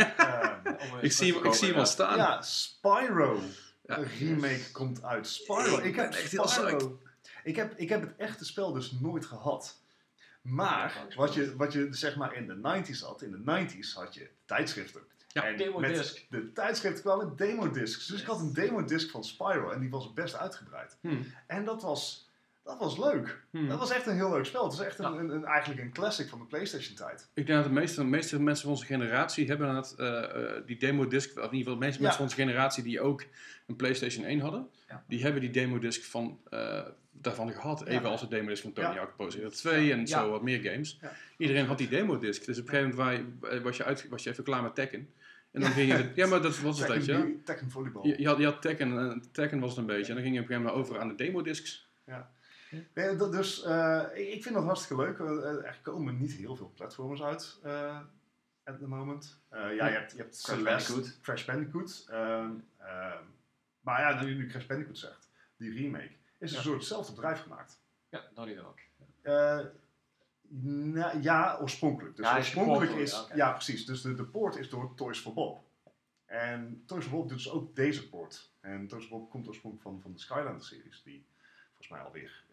Ik 1.02 1.12
zie, 1.12 1.34
hem, 1.34 1.46
ik 1.46 1.54
zie 1.54 1.68
hem 1.68 1.78
al 1.78 1.86
staan. 1.86 2.18
ja, 2.18 2.42
Spyro. 2.42 3.40
Ja. 3.86 3.98
Een 3.98 4.08
remake 4.20 4.72
komt 4.72 5.04
uit. 5.04 5.28
Spyro. 5.28 5.78
Ik 5.78 5.84
Ik, 5.84 5.96
heb 5.96 6.14
Spyro. 6.14 7.00
Ik 7.44 7.56
heb, 7.56 7.74
ik 7.78 7.90
heb 7.90 8.02
het 8.02 8.14
echte 8.18 8.46
spel 8.46 8.72
dus 8.74 8.92
nooit 8.92 9.26
gehad. 9.26 9.81
Maar 10.42 11.06
wat 11.16 11.34
je, 11.34 11.56
wat 11.56 11.74
je 11.74 11.88
zeg 11.92 12.16
maar 12.16 12.36
in 12.36 12.48
de 12.48 12.56
90s 12.56 13.00
had, 13.00 13.22
in 13.22 13.32
de 13.32 13.66
90s 13.66 13.94
had 13.94 14.14
je 14.14 14.30
tijdschriften. 14.46 15.02
Ja, 15.28 15.44
en 15.44 15.58
demo 15.58 15.80
met 15.80 15.96
disc. 15.96 16.26
de 16.30 16.52
tijdschriften 16.52 17.02
kwamen 17.04 17.36
demodiscs. 17.36 18.08
Dus 18.08 18.22
ik 18.22 18.28
had 18.28 18.40
een 18.40 18.54
demodisc 18.54 19.10
van 19.10 19.24
Spyro 19.24 19.70
en 19.70 19.80
die 19.80 19.90
was 19.90 20.14
best 20.14 20.36
uitgebreid. 20.36 20.98
Hmm. 21.02 21.26
En 21.48 21.66
dat 21.66 21.82
was, 21.82 22.30
dat 22.64 22.78
was 22.80 22.98
leuk. 22.98 23.42
Hmm. 23.50 23.68
Dat 23.68 23.80
was 23.80 23.92
echt 23.92 24.08
een 24.08 24.16
heel 24.16 24.32
leuk 24.32 24.46
spel. 24.46 24.64
Het 24.64 24.78
was 24.78 24.86
echt 24.86 25.00
een, 25.00 25.14
Ja. 25.14 25.20
een, 25.20 25.30
een- 25.30 25.46
eigenlijk 25.46 25.82
een 25.82 25.92
classic 25.92 26.30
van 26.30 26.40
de 26.40 26.46
PlayStation 26.46 26.96
tijd. 26.96 27.30
Ik 27.34 27.46
denk 27.46 27.58
dat 27.64 27.68
de 27.74 27.80
meeste, 27.80 28.02
de 28.02 28.08
meeste 28.08 28.42
mensen 28.42 28.64
van 28.64 28.72
onze 28.74 28.86
generatie 28.86 29.48
hebben 29.48 29.68
inderdaad 29.68 29.96
eh, 30.00 30.56
eh, 30.58 30.66
die 30.66 30.78
demo-disc, 30.78 31.30
of 31.30 31.36
in 31.36 31.42
ieder 31.44 31.58
geval 31.58 31.74
de 31.74 31.80
meeste 31.86 31.98
Ja. 31.98 32.02
mensen 32.08 32.18
van 32.18 32.24
onze 32.24 32.36
generatie 32.48 32.84
die 32.84 33.02
ook 33.02 33.24
een 33.68 33.76
PlayStation 33.76 34.26
1 34.26 34.40
hadden, 34.40 34.70
Ja. 34.88 35.04
die 35.08 35.22
hebben 35.24 35.42
die 35.42 35.52
demo-disc 35.52 36.04
van, 36.04 36.40
eh, 36.50 36.82
daarvan 37.24 37.52
gehad. 37.52 37.86
Even 37.86 38.02
Ja. 38.02 38.08
als 38.10 38.22
de 38.22 38.28
demo-disc 38.28 38.62
van 38.64 38.74
Tony 38.74 38.88
Ja. 38.88 38.94
Hawk 38.96 39.16
Pro 39.16 39.30
Skater 39.30 39.52
2 39.52 39.92
en 39.92 40.00
Ja. 40.00 40.06
zo 40.06 40.30
wat 40.30 40.42
meer 40.42 40.60
games. 40.72 40.98
Ja. 41.02 41.12
Iedereen 41.38 41.66
had 41.66 41.78
die 41.78 41.88
demo-disc. 41.90 42.46
Dus 42.46 42.60
op 42.60 42.64
een 42.68 42.70
gegeven 42.70 42.96
moment 42.98 43.26
wa- 43.40 43.62
was 43.62 43.78
je, 43.78 43.84
uit, 43.84 44.08
was 44.10 44.24
je 44.24 44.30
even 44.30 44.44
klaar 44.44 44.64
met 44.64 44.76
Tekken. 44.76 45.10
En 45.52 45.62
dan 45.62 45.70
ging 45.72 45.92
je... 45.98 46.12
Ja, 46.16 46.28
maar 46.28 46.42
dat 46.42 46.60
was 46.60 46.80
het, 46.80 46.88
weet 46.88 47.06
je. 47.06 47.12
wel. 47.12 47.32
Tekken, 47.46 47.70
volleybal. 47.72 48.08
Je, 48.08 48.20
je 48.22 48.28
had, 48.28 48.38
je 48.38 48.46
had 48.46 48.62
Tekken, 48.62 48.98
en 48.98 49.24
Tekken 49.32 49.60
was 49.60 49.70
het 49.70 49.80
een 49.80 49.86
beetje. 49.86 50.08
En 50.08 50.14
dan 50.14 50.24
ging 50.24 50.36
je 50.36 50.42
op 50.42 50.50
een 50.50 50.56
gegeven 50.56 50.74
moment 50.76 50.90
over 50.92 51.02
aan 51.02 51.08
de 51.08 51.16
demodiscs. 51.24 51.90
Dat- 52.94 53.32
dus 53.32 53.64
eh, 53.64 54.04
ik 54.14 54.28
ik 54.28 54.44
vind 54.44 54.56
dat 54.56 54.64
hartstikke 54.64 55.04
leuk. 55.04 55.20
Eh, 55.20 55.26
eh, 55.28 55.66
er 55.66 55.80
komen 55.82 56.18
niet 56.18 56.32
heel 56.34 56.56
veel 56.56 56.72
platformers 56.76 57.22
uit 57.24 57.60
eh 57.64 58.00
at 58.64 58.80
the 58.80 58.88
moment. 58.88 59.40
Eh, 59.50 59.60
ja, 59.76 59.88
je 59.88 59.94
hebt, 59.94 60.12
je 60.12 60.18
hebt 60.18 60.42
Crash 60.42 60.58
Celeste, 60.58 60.92
Bandicoot. 60.94 61.20
Crash 61.22 61.46
Bandicoot. 61.46 62.06
ehm, 62.10 62.50
ehm, 62.78 63.18
maar 63.82 64.02
ja, 64.02 64.24
nu, 64.24 64.36
nu 64.36 64.48
Crash 64.48 64.66
Bandicoot 64.66 64.98
zegt, 64.98 65.30
die 65.58 65.74
remake, 65.74 66.10
is 66.42 66.52
een 66.52 66.58
Ja. 66.58 66.64
soort 66.64 66.78
hetzelfde 66.80 67.14
bedrijf 67.14 67.42
gemaakt. 67.42 67.80
Ja, 68.10 68.22
Naughty 68.36 68.56
Dog. 68.56 68.76
Eh, 69.22 69.60
na- 70.94 71.14
ja, 71.22 71.58
oorspronkelijk. 71.62 72.16
Dus 72.16 72.26
Ja, 72.26 72.38
oorspronkelijk 72.38 72.92
is, 72.92 73.28
ja, 73.36 73.52
precies. 73.52 73.86
Dus 73.86 74.02
de, 74.02 74.16
de 74.16 74.26
poort 74.26 74.56
is 74.56 74.70
door 74.70 74.94
Toys 74.96 75.20
for 75.20 75.34
Bob. 75.34 75.64
En 76.26 76.84
Toys 76.86 77.04
for 77.04 77.12
Bob 77.18 77.28
doet 77.30 77.38
dus 77.38 77.50
ook 77.50 77.76
deze 77.76 78.10
poort. 78.10 78.52
En 78.60 78.88
Toys 78.88 79.06
for 79.06 79.20
Bob 79.20 79.30
komt 79.30 79.48
oorspronkelijk 79.48 79.88
van, 79.90 80.02
van 80.02 80.12
de 80.14 80.20
Skylander 80.20 80.66
series, 80.66 81.02
die 81.04 81.26
volgens 81.68 81.90
mij 81.90 82.00
alweer 82.00 82.44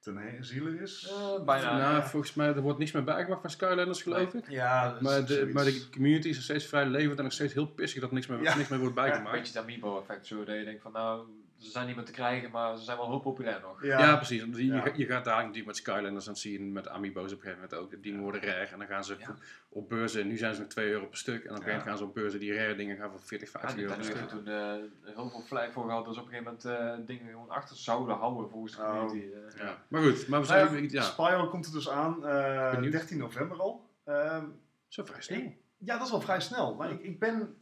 ten 0.00 0.44
ziele 0.44 0.78
is. 0.80 1.08
Eh, 1.08 1.44
bijna. 1.44 1.78
nou, 1.78 2.04
volgens 2.08 2.34
mij 2.34 2.46
er 2.54 2.60
wordt 2.60 2.78
niks 2.78 2.92
meer 2.92 3.04
bijgemaakt 3.04 3.40
van 3.40 3.50
Skylanders, 3.50 4.02
geloof 4.02 4.34
ik. 4.34 4.48
Ja, 4.50 4.92
dat 4.92 5.00
Maar 5.00 5.26
de, 5.26 5.50
maar 5.52 5.64
de 5.64 5.88
community 5.90 6.28
is 6.28 6.34
nog 6.34 6.44
steeds 6.44 6.66
vrij 6.66 6.86
levend 6.86 7.18
en 7.18 7.24
nog 7.24 7.32
steeds 7.32 7.52
heel 7.52 7.66
pissig 7.66 8.00
dat 8.00 8.10
niks 8.12 8.26
meer, 8.26 8.42
Ja. 8.42 8.56
niks 8.56 8.68
meer 8.68 8.78
wordt 8.78 8.96
een 8.96 9.02
bijgemaakt. 9.04 9.36
beetje 9.36 9.52
het 9.52 9.62
Amiibo-effect 9.62 10.26
zo, 10.26 10.44
dat 10.44 10.56
je 10.56 10.64
denkt 10.64 10.82
van 10.82 10.92
nou, 10.92 11.26
ze 11.58 11.70
zijn 11.70 11.86
niet 11.86 11.96
meer 11.96 12.04
te 12.04 12.12
krijgen, 12.12 12.50
maar 12.50 12.76
ze 12.76 12.84
zijn 12.84 12.96
wel 12.96 13.08
heel 13.08 13.18
populair 13.20 13.60
nog. 13.60 13.84
Ja, 13.84 14.16
precies. 14.16 14.40
Want 14.40 14.56
Je, 14.56 14.66
Ja. 14.66 14.74
je 14.74 14.80
gaat- 14.82 14.96
je 14.96 15.06
gaat 15.06 15.24
daar 15.24 15.36
natuurlijk 15.40 15.66
met 15.66 15.76
Skylanders, 15.76 16.24
dan 16.24 16.36
zie 16.36 16.52
je 16.52 16.60
met 16.60 16.88
Amiibo's 16.88 17.32
op 17.32 17.38
een 17.38 17.44
gegeven 17.44 17.68
moment 17.70 17.92
ook. 17.94 18.02
Die 18.02 18.16
worden 18.18 18.40
rare 18.40 18.64
en 18.66 18.78
dan 18.78 18.86
gaan 18.88 19.04
ze 19.04 19.16
Ja. 19.18 19.28
op, 19.28 19.36
op 19.68 19.88
beurzen, 19.88 20.26
nu 20.26 20.36
zijn 20.36 20.54
ze 20.54 20.60
nog 20.60 20.68
2 20.68 20.90
euro 20.90 21.06
per 21.06 21.16
stuk. 21.18 21.34
En 21.44 21.50
op 21.50 21.56
een 21.56 21.62
gegeven 21.62 21.66
moment 21.68 21.84
Ja. 21.84 21.88
gaan 21.90 21.98
ze 21.98 22.04
op 22.04 22.14
beurzen 22.14 22.40
die 22.40 22.54
rare 22.54 22.74
dingen 22.76 22.96
gaan 22.96 23.10
voor 23.10 23.20
40, 23.20 23.52
Ja, 23.52 23.58
50 23.60 23.80
euro 23.82 23.94
per 23.94 24.04
stuk. 24.04 24.16
heeft 24.16 24.30
er 24.32 24.36
toen 24.38 24.46
eh, 24.48 25.14
heel 25.14 25.30
veel 25.30 25.40
vlijt 25.40 25.72
voor 25.72 25.84
gehad, 25.84 26.04
dus 26.04 26.16
op 26.18 26.24
een 26.24 26.30
gegeven 26.30 26.58
moment 26.62 27.00
eh, 27.00 27.06
dingen 27.06 27.26
gewoon 27.30 27.50
achter 27.50 27.76
zouden 27.76 28.16
houden 28.16 28.50
volgens 28.50 28.76
de 28.76 28.82
Oh. 28.82 28.90
community. 28.98 29.34
eh. 29.34 29.60
Ja. 29.60 29.82
Maar 29.88 30.02
goed, 30.02 30.28
maar 30.28 30.40
we 30.40 30.46
Nou 30.46 30.68
zijn, 30.68 30.82
ja, 30.82 30.88
ja, 30.90 31.02
Spyro 31.02 31.48
komt 31.48 31.66
er 31.66 31.72
dus 31.72 31.88
aan, 31.90 32.26
eh, 32.26 32.70
Benieuwd. 32.74 32.92
13 32.92 33.18
november 33.18 33.58
al. 33.60 33.88
Ehm, 34.04 34.44
zo 34.88 35.04
vrij 35.04 35.22
snel. 35.22 35.38
ik- 35.38 35.56
ja, 35.78 35.96
dat 35.96 36.04
is 36.04 36.10
wel 36.10 36.20
vrij 36.20 36.40
snel. 36.40 36.74
Maar 36.74 36.90
ik, 36.90 37.00
ik 37.02 37.18
ben 37.18 37.56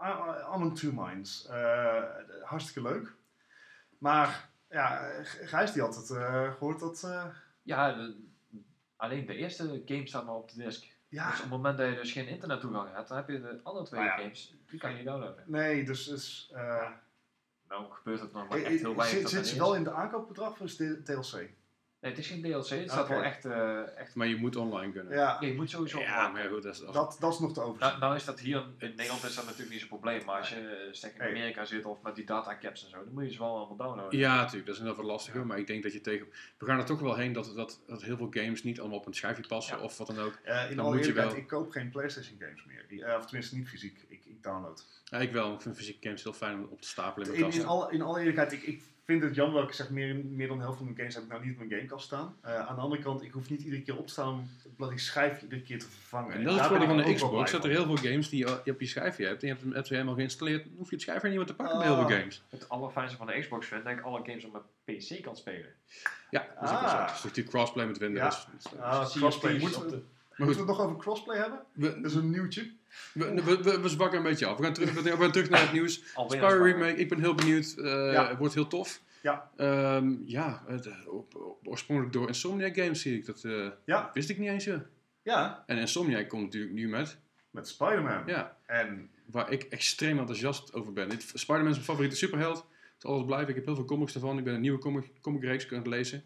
uh, 0.00 0.52
on 0.54 0.74
two 0.74 0.92
minds. 0.92 1.46
Eh, 1.46 2.02
hartstikke 2.42 2.88
leuk. 2.88 3.14
Maar 3.98 4.50
ja, 4.70 5.10
Gijs 5.24 5.72
die 5.72 5.82
had 5.82 5.96
het 5.96 6.10
eh, 6.10 6.52
gehoord 6.52 6.80
dat... 6.80 7.02
eh, 7.04 7.24
Ja, 7.62 7.92
de- 7.92 8.24
alleen 8.96 9.26
de 9.26 9.34
eerste 9.34 9.82
game 9.86 10.06
staat 10.06 10.24
maar 10.26 10.34
op 10.34 10.50
de 10.50 10.62
disk. 10.62 10.84
ja, 11.08 11.26
Dus 11.26 11.36
op 11.36 11.42
het 11.42 11.50
moment 11.50 11.78
dat 11.78 11.88
je 11.88 11.94
dus 11.94 12.12
geen 12.12 12.28
internettoegang 12.28 12.92
hebt, 12.94 13.08
dan 13.08 13.16
heb 13.16 13.28
je 13.28 13.40
de 13.40 13.60
andere 13.62 13.84
twee 13.86 14.00
Nou 14.00 14.12
ja. 14.12 14.18
games, 14.22 14.54
die 14.70 14.78
kan 14.80 14.90
je 14.90 14.96
niet 14.96 15.06
downloaden. 15.06 15.44
nee, 15.46 15.84
dus... 15.84 16.50
Nou 17.68 17.92
gebeurt 17.92 18.20
het 18.20 18.32
nog 18.32 18.48
maar 18.48 18.58
echt 18.58 18.80
heel 18.80 18.96
weinig. 18.96 19.28
zit 19.28 19.46
ze 19.46 19.58
wel 19.58 19.74
in 19.74 19.84
de 19.84 19.90
aankoopbedrag 19.92 20.50
of 20.50 20.60
is 20.60 20.78
het 20.78 21.04
DLC? 21.06 21.50
Nee, 22.06 22.14
het 22.14 22.24
is 22.24 22.30
geen 22.30 22.42
DLC, 22.42 22.68
het 22.68 22.90
staat 22.90 23.08
wel 23.08 23.22
echt, 23.22 23.44
eh, 23.44 23.98
echt... 23.98 24.14
Maar 24.14 24.26
je 24.26 24.36
moet 24.36 24.56
online 24.56 24.92
kunnen. 24.92 25.12
Ja, 25.14 25.36
je 25.40 25.54
moet 25.54 25.70
sowieso 25.70 25.98
Ja, 25.98 26.04
online. 26.14 26.32
maar 26.32 26.42
ja, 26.42 26.48
goed, 26.48 26.62
dat 26.62 26.74
is, 26.74 26.80
dat 26.80 27.16
dat, 27.20 27.32
is 27.32 27.38
nog 27.38 27.52
te 27.52 27.60
overzien. 27.60 27.88
Nou, 27.88 27.98
nou 28.00 28.14
is 28.16 28.24
dat 28.24 28.40
hier 28.40 28.64
in 28.78 28.92
Nederland 28.96 29.24
is 29.24 29.34
dat 29.34 29.44
natuurlijk 29.44 29.70
niet 29.70 29.80
zo'n 29.80 29.88
probleem, 29.88 30.24
maar 30.24 30.38
als 30.38 30.48
je 30.48 30.54
eh, 30.56 30.92
stek 30.92 31.14
in 31.14 31.20
Hey. 31.20 31.30
Amerika 31.30 31.64
zit 31.64 31.84
of 31.84 32.02
met 32.02 32.14
die 32.14 32.24
datacaps 32.24 32.84
en 32.84 32.90
zo, 32.90 32.96
dan 33.04 33.12
moet 33.14 33.24
je 33.24 33.32
ze 33.32 33.38
wel 33.38 33.56
allemaal 33.56 33.76
downloaden. 33.76 34.18
Ja, 34.18 34.34
natuurlijk, 34.36 34.66
dat 34.66 34.74
is 34.74 34.80
inderdaad 34.80 35.02
wat 35.04 35.12
lastiger. 35.12 35.46
Maar 35.46 35.58
ik 35.58 35.66
denk 35.66 35.82
dat 35.82 35.92
je 35.92 36.00
tegen. 36.00 36.26
We 36.58 36.66
gaan 36.66 36.78
er 36.78 36.84
toch 36.84 37.00
wel 37.00 37.16
heen 37.16 37.32
dat, 37.32 37.52
dat, 37.54 37.80
dat 37.86 38.02
heel 38.02 38.16
veel 38.16 38.30
games 38.30 38.62
niet 38.62 38.80
allemaal 38.80 38.98
op 38.98 39.06
een 39.06 39.14
schijfje 39.14 39.46
passen 39.48 39.76
Ja. 39.78 39.82
of 39.84 39.98
wat 39.98 40.06
dan 40.06 40.18
ook. 40.18 40.38
Eh, 40.42 40.70
in 40.70 40.76
dan 40.76 40.84
alle 40.84 40.94
moet 40.94 41.04
je 41.04 41.10
eerlijkheid, 41.10 41.32
wel- 41.32 41.42
ik 41.42 41.46
koop 41.48 41.70
geen 41.70 41.90
PlayStation 41.90 42.36
games 42.40 42.64
meer. 42.66 43.04
Eh, 43.04 43.16
of 43.18 43.24
tenminste 43.24 43.56
niet 43.56 43.68
fysiek, 43.68 44.04
ik, 44.08 44.24
ik 44.24 44.42
download. 44.42 44.84
Ja, 45.04 45.18
ik 45.18 45.32
wel. 45.32 45.54
Ik 45.54 45.60
vind 45.60 45.76
fysieke 45.76 46.06
games 46.06 46.22
heel 46.22 46.32
fijn 46.32 46.54
om 46.58 46.68
op 46.70 46.80
te 46.80 46.88
stapelen 46.88 47.26
in 47.28 47.34
In, 47.34 47.40
mijn 47.40 47.50
kast. 47.52 47.62
in, 47.62 47.68
alle, 47.70 47.92
in 47.92 48.02
alle 48.02 48.18
eerlijkheid, 48.18 48.52
ik, 48.52 48.62
ik 48.62 48.82
vind 49.06 49.22
het 49.22 49.34
jammer 49.34 49.60
dat 49.60 49.68
ik 49.68 49.74
zeg, 49.74 49.90
meer, 49.90 50.16
meer 50.16 50.48
dan 50.48 50.56
de 50.56 50.62
helft 50.62 50.76
van 50.76 50.86
mijn 50.86 50.98
games 50.98 51.14
heb 51.14 51.22
ik 51.24 51.28
nou 51.30 51.42
niet 51.44 51.52
op 51.52 51.58
mijn 51.58 51.70
gamekast 51.70 52.04
staan. 52.04 52.36
Eh, 52.40 52.66
aan 52.66 52.74
de 52.74 52.80
andere 52.80 53.02
kant, 53.02 53.22
ik 53.22 53.32
hoef 53.32 53.50
niet 53.50 53.60
iedere 53.62 53.82
keer 53.82 53.96
op 53.96 54.06
te 54.06 54.12
staan 54.12 54.32
om 54.32 54.48
bloody 54.76 54.96
schijfje 54.96 55.42
iedere 55.42 55.62
keer 55.62 55.78
te 55.78 55.86
vervangen. 55.88 56.32
En 56.32 56.44
dat 56.44 56.52
is 56.52 56.58
het 56.58 56.68
voordeel 56.68 56.86
van 56.86 56.96
de 56.96 57.04
ook 57.04 57.14
Xbox, 57.14 57.50
dat 57.50 57.64
er 57.64 57.70
heel 57.70 57.84
veel 57.84 57.96
games 57.96 58.28
die 58.28 58.46
je 58.64 58.70
op 58.72 58.80
je 58.80 58.86
schijfje 58.86 59.26
hebt, 59.26 59.42
en 59.42 59.48
je 59.48 59.54
hebt 59.54 59.74
hem 59.74 59.82
helemaal 59.88 60.14
geïnstalleerd, 60.14 60.64
dan 60.64 60.72
hoef 60.76 60.88
je 60.88 60.94
het 60.94 61.04
schijfje 61.04 61.28
niet 61.28 61.36
meer 61.36 61.46
te 61.46 61.54
pakken 61.54 61.78
bij 61.78 61.86
heel 61.86 61.96
Oh. 61.96 62.06
veel 62.06 62.16
games. 62.18 62.42
Het 62.48 62.68
allerfijnste 62.68 63.16
van 63.16 63.26
de 63.26 63.38
Xbox 63.40 63.66
vind 63.66 63.80
ik 63.80 63.86
dat 63.86 63.98
ik 63.98 64.04
alle 64.04 64.20
games 64.24 64.44
op 64.44 64.52
mijn 64.86 64.98
PC 64.98 65.22
kan 65.22 65.36
spelen. 65.36 65.68
Ja, 66.30 66.46
dat 66.60 66.68
is 66.68 66.74
ook 66.74 66.80
wel 66.80 66.90
zo. 66.90 66.96
Ah. 66.96 67.12
Is 67.14 67.22
natuurlijk 67.22 67.48
crossplay 67.56 67.86
met 67.86 67.98
Windows. 67.98 68.46
Ja. 68.46 68.52
Dus. 68.70 68.80
Ah, 68.80 69.06
crossplay. 69.10 69.54
op 69.54 69.60
Moeten 69.60 69.80
we, 69.80 70.02
moeten 70.36 70.64
we 70.64 70.70
het 70.70 70.78
nog 70.78 70.80
over 70.80 70.96
crossplay 70.96 71.36
hebben? 71.38 71.58
we, 71.72 72.00
Dat 72.00 72.10
is 72.10 72.14
een 72.14 72.30
nieuwtje. 72.30 72.70
We, 73.12 73.42
we, 73.42 73.62
we, 73.62 73.80
we 73.80 73.88
zwakken 73.88 74.18
een 74.18 74.24
beetje 74.24 74.46
af. 74.46 74.56
We 74.56 74.62
gaan 74.64 74.72
terug, 74.72 74.92
we 75.02 75.16
gaan 75.16 75.32
terug 75.32 75.50
naar 75.50 75.60
het 75.60 75.72
nieuws. 75.78 76.02
Spyro 76.26 76.62
Remake, 76.62 76.96
ik 76.96 77.08
ben 77.08 77.20
heel 77.20 77.34
benieuwd. 77.34 77.74
Eh, 77.78 78.12
Ja. 78.12 78.28
Het 78.28 78.38
wordt 78.38 78.54
heel 78.54 78.66
tof. 78.66 79.00
Ja. 79.22 79.50
Ehm, 79.56 80.14
ja, 80.24 80.62
het, 80.66 80.86
eh, 80.86 80.92
oorspronkelijk 81.62 82.14
door 82.14 82.26
Insomniac 82.28 82.74
Games 82.76 83.00
zie 83.00 83.16
ik. 83.18 83.26
Dat 83.26 83.44
eh, 83.44 83.66
Ja, 83.84 84.10
wist 84.14 84.28
ik 84.30 84.38
niet 84.38 84.48
eens. 84.48 84.64
Ja. 84.64 84.84
ja, 85.22 85.62
En 85.66 85.78
Insomniac 85.78 86.28
komt 86.28 86.42
natuurlijk 86.42 86.72
nu 86.74 86.88
met. 86.88 87.18
met 87.50 87.68
Spider-Man. 87.68 88.22
Ja, 88.26 88.56
En 88.66 89.10
waar 89.30 89.52
ik 89.52 89.62
extreem 89.62 90.18
enthousiast 90.18 90.72
over 90.74 90.92
ben. 90.92 91.08
Spider-Man 91.34 91.68
is 91.70 91.74
mijn 91.74 91.84
favoriete 91.84 92.16
superheld. 92.16 92.56
Het 92.56 93.04
zal 93.04 93.10
alles 93.12 93.26
blijven. 93.26 93.48
Ik 93.48 93.54
heb 93.54 93.64
heel 93.64 93.74
veel 93.74 93.84
comics 93.84 94.14
ervan. 94.14 94.38
Ik 94.38 94.44
ben 94.44 94.54
een 94.54 94.60
nieuwe 94.60 94.78
comic, 94.78 95.10
comicreeks 95.20 95.70
aan 95.70 95.78
het 95.78 95.86
lezen. 95.86 96.24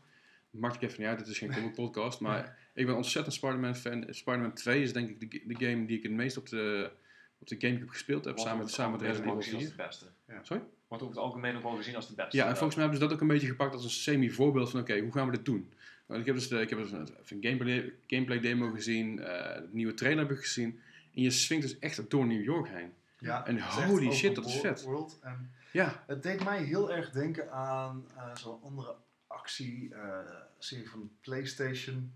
Maakt 0.51 0.75
ik 0.75 0.83
even 0.83 1.01
niet 1.01 1.09
uit, 1.09 1.19
dit 1.19 1.29
is 1.29 1.39
geen 1.39 1.53
comic 1.59 1.75
podcast. 1.75 2.21
Maar 2.21 2.59
ik 2.75 2.87
ben 2.87 2.97
ontzettend 2.97 3.35
Spider-Man 3.35 3.77
fan. 3.77 4.07
Spider-Man 4.11 4.53
2 4.53 4.83
is 4.83 4.93
denk 4.93 5.09
ik 5.09 5.21
de, 5.21 5.55
de 5.55 5.67
game 5.67 5.87
die 5.87 5.97
ik 5.97 6.03
het 6.03 6.13
meest 6.13 6.37
op 6.37 6.49
de, 6.49 6.91
op 7.39 7.49
de 7.49 7.57
Gamecube 7.59 7.93
gespeeld 7.93 8.25
heb. 8.25 8.39
Samen, 8.39 8.59
over 8.59 8.75
samen 8.75 8.93
met 8.93 9.01
Resident 9.01 9.27
Evil 9.31 9.43
gezien 9.43 9.59
4. 9.59 9.85
als 9.85 9.99
de 9.99 10.07
beste. 10.07 10.07
Sorry? 10.47 10.63
Wordt 10.89 11.05
over 11.05 11.17
het 11.17 11.25
algemeen 11.25 11.57
ook 11.57 11.63
wel 11.63 11.77
gezien 11.77 11.97
als 11.97 12.09
de 12.09 12.15
beste. 12.15 12.37
Ja, 12.37 12.43
en 12.43 12.57
volgens 12.57 12.75
mij 12.75 12.85
hebben 12.85 13.01
ze 13.01 13.07
dat 13.07 13.15
ook 13.15 13.23
een 13.23 13.35
beetje 13.35 13.47
gepakt 13.47 13.75
als 13.75 13.85
een 13.85 13.91
semi-voorbeeld 13.91 14.71
van 14.71 14.81
oké, 14.81 14.99
hoe 14.99 15.13
gaan 15.13 15.27
we 15.27 15.37
dit 15.37 15.45
doen? 15.45 15.73
Want 16.07 16.21
ik 16.21 16.27
heb 16.27 16.35
dus, 16.35 16.49
de, 16.49 16.61
ik 16.61 16.71
heb 16.71 16.79
dus 16.79 16.91
een, 16.91 17.09
een 17.29 17.39
gameplay, 17.41 17.93
gameplay 18.07 18.41
demo 18.41 18.71
gezien, 18.71 19.19
eh 19.19 19.55
de 19.55 19.69
nieuwe 19.73 19.95
trailer 19.95 20.23
heb 20.23 20.37
ik 20.37 20.43
gezien. 20.43 20.81
En 21.15 21.23
je 21.23 21.31
swingt 21.31 21.69
dus 21.69 21.79
echt 21.79 22.11
door 22.11 22.27
New 22.27 22.45
York 22.45 22.69
heen. 22.69 22.93
ja, 23.19 23.47
En 23.47 23.61
holy 23.61 24.13
shit, 24.13 24.35
dat 24.35 24.47
is 24.47 24.57
vet. 24.57 24.83
World. 24.83 25.19
En 25.23 25.51
Ja, 25.73 26.05
het 26.07 26.23
deed 26.23 26.45
mij 26.45 26.63
heel 26.63 26.93
erg 26.93 27.11
denken 27.11 27.53
aan 27.53 28.07
eh, 28.17 28.37
zo'n 28.37 28.63
andere 28.63 28.95
actie-serie 29.27 30.91
van 30.91 31.11
PlayStation. 31.21 32.13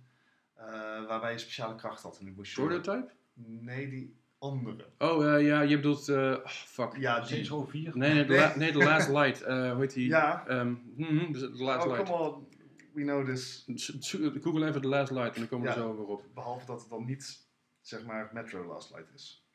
Eh, 0.55 0.64
waarbij 1.07 1.32
je 1.32 1.38
speciale 1.38 1.74
kracht 1.74 2.02
had. 2.02 2.18
En 2.18 2.24
die 2.24 2.34
moest 2.34 2.55
je- 2.55 2.62
prototype? 2.66 3.11
Nee, 3.34 3.88
die 3.88 4.16
andere. 4.38 4.86
Oh 4.98 5.40
ja, 5.42 5.61
je 5.61 5.76
bedoelt, 5.76 6.09
eh, 6.09 6.16
oh, 6.16 6.46
fuck. 6.46 6.96
Ja, 6.96 7.20
die. 7.20 7.48
Row 7.48 7.68
4. 7.68 7.90
Nee, 7.96 8.12
nee, 8.14 8.24
de, 8.24 8.28
Nee. 8.32 8.38
la- 8.40 8.57
nee, 8.57 8.72
The 8.72 8.78
Last 8.78 9.09
Light. 9.09 9.42
eh 9.42 9.70
hoe 9.72 9.80
heet 9.80 9.94
die? 9.94 10.09
Ja. 10.09 10.46
Ehm, 10.46 10.74
The 11.32 11.52
The 11.57 11.62
Last 11.62 11.86
Oh, 11.86 11.92
Light. 11.92 12.09
come 12.11 12.22
on. 12.24 12.48
We 12.94 13.02
know 13.02 13.24
this. 13.26 13.64
Zo- 13.74 13.92
zo- 14.00 14.30
Google 14.40 14.68
even 14.68 14.80
The 14.80 14.88
Last 14.88 15.11
Light 15.12 15.34
en 15.34 15.40
dan 15.40 15.48
komen 15.48 15.66
we 15.66 15.72
Ja. 15.74 15.80
zo 15.80 15.96
weer 15.96 16.07
op. 16.07 16.24
Behalve 16.34 16.66
dat 16.66 16.80
het 16.80 16.90
dan 16.90 17.05
niet, 17.05 17.46
zeg 17.80 18.05
maar, 18.05 18.30
Metro 18.32 18.64
Last 18.66 18.90
Light 18.94 19.14
is. 19.14 19.46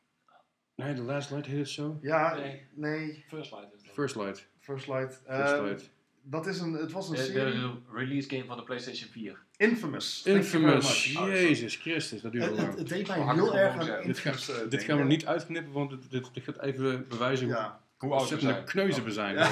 Nee, 0.75 0.93
The 0.93 1.01
Last 1.01 1.29
Light 1.31 1.45
heet 1.45 1.57
het 1.57 1.69
zo. 1.69 1.97
Ja, 2.01 2.35
Nee. 2.35 2.67
nee. 2.73 3.23
First 3.27 3.51
Light 3.51 3.73
is 3.73 3.81
het. 3.81 3.91
First 3.91 4.15
Light. 4.15 4.49
First 4.59 4.87
Light. 4.87 5.21
First 5.25 5.61
Light. 5.61 5.91
Dat 6.23 6.47
is 6.47 6.59
een, 6.59 6.73
het 6.73 6.91
was 6.91 7.09
een 7.09 7.17
serie. 7.17 7.53
de 7.59 7.71
release 7.93 8.29
game 8.29 8.45
van 8.45 8.57
de 8.57 8.63
PlayStation 8.63 9.09
4. 9.11 9.39
Infamous. 9.57 10.23
Infamous. 10.25 11.13
Jezus 11.13 11.75
Christus, 11.75 12.21
dat 12.21 12.31
duurt 12.31 12.43
Het, 12.43 12.51
al 12.53 12.57
het, 12.59 12.65
lang. 12.67 12.77
het 12.79 12.89
deed 12.89 13.07
mij 13.07 13.17
heel 13.17 13.45
van 13.45 13.55
erg 13.55 13.73
aan. 13.73 13.85
Dit, 13.85 14.05
Infamous 14.05 14.45
ga, 14.45 14.53
eh, 14.53 14.69
dit 14.69 14.83
gaan 14.83 14.97
we 14.97 15.03
niet 15.03 15.25
uitknippen, 15.25 15.71
want 15.73 15.89
dit, 15.89 16.11
dit, 16.11 16.33
dit 16.33 16.43
gaat 16.43 16.59
even 16.61 17.05
bewijzen 17.09 17.45
hoe 17.47 17.55
Ja. 17.55 17.81
Hoe 17.97 18.13
oud 18.13 18.29
we 18.29 18.63
kneuzen 18.65 19.03
we 19.03 19.11
zijn. 19.11 19.35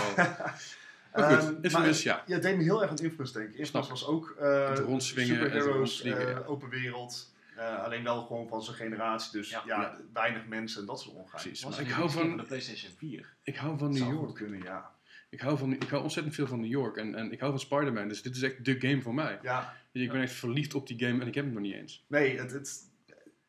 Maar 1.14 1.32
goed, 1.32 1.50
Ehm, 1.50 1.54
Infamous, 1.62 2.04
ja. 2.04 2.24
Ja, 2.26 2.34
het 2.34 2.42
deed 2.44 2.58
me 2.58 2.64
heel 2.64 2.82
erg 2.82 2.92
aan 2.92 2.98
Infamous 2.98 3.32
denken. 3.32 3.60
Infamous 3.60 3.90
was 3.90 4.06
ook 4.08 4.36
eh 4.40 4.70
Het 4.70 4.80
rondzwingen 4.80 5.36
en 5.36 5.42
het 5.44 5.52
superheroes, 5.52 6.02
eh, 6.02 6.22
ja. 6.22 6.44
open 6.46 6.70
wereld. 6.70 7.34
Eh, 7.56 7.84
alleen 7.84 8.04
wel 8.04 8.26
gewoon 8.26 8.48
van 8.48 8.64
zijn 8.64 8.76
generatie. 8.78 9.32
Dus 9.32 9.50
ja, 9.50 9.64
Ja. 9.66 9.82
Ja. 9.82 9.98
weinig 10.14 10.46
mensen 10.48 10.82
en 10.82 10.88
dat 10.88 11.02
soort 11.02 11.16
ongein. 11.16 11.42
Precies. 11.42 11.64
Was 11.64 11.76
Maar 11.76 11.86
ik 11.86 11.92
hou 11.92 12.10
game 12.10 12.28
van, 12.28 12.38
de 12.38 12.44
PlayStation 12.44 12.92
4. 12.98 13.34
ik 13.44 13.56
hou 13.56 13.78
van 13.78 13.88
New 13.90 13.98
Zou 13.98 14.12
York. 14.14 14.26
goed 14.26 14.38
kunnen, 14.38 14.62
ja. 14.64 14.92
Ik 15.30 15.40
hou, 15.42 15.58
van, 15.58 15.74
ik 15.74 15.84
hou 15.90 16.04
ontzettend 16.04 16.36
veel 16.36 16.48
van 16.48 16.60
New 16.60 16.70
York. 16.70 16.98
En, 16.98 17.16
en 17.16 17.32
ik 17.32 17.40
hou 17.40 17.52
van 17.52 17.60
Spider-Man. 17.62 18.08
Dus 18.08 18.22
dit 18.22 18.36
is 18.36 18.42
echt 18.42 18.66
de 18.66 18.80
game 18.80 19.02
voor 19.02 19.14
mij. 19.14 19.40
Ja, 19.42 19.74
Dus 19.92 20.02
ik 20.02 20.12
ben 20.12 20.22
echt 20.22 20.32
verliefd 20.34 20.74
op 20.74 20.88
die 20.88 21.00
game 21.00 21.22
en 21.22 21.28
ik 21.28 21.36
heb 21.36 21.44
hem 21.46 21.54
nog 21.54 21.62
niet 21.64 21.74
eens. 21.74 22.06
nee, 22.08 22.38
het, 22.40 22.52
het, 22.52 22.90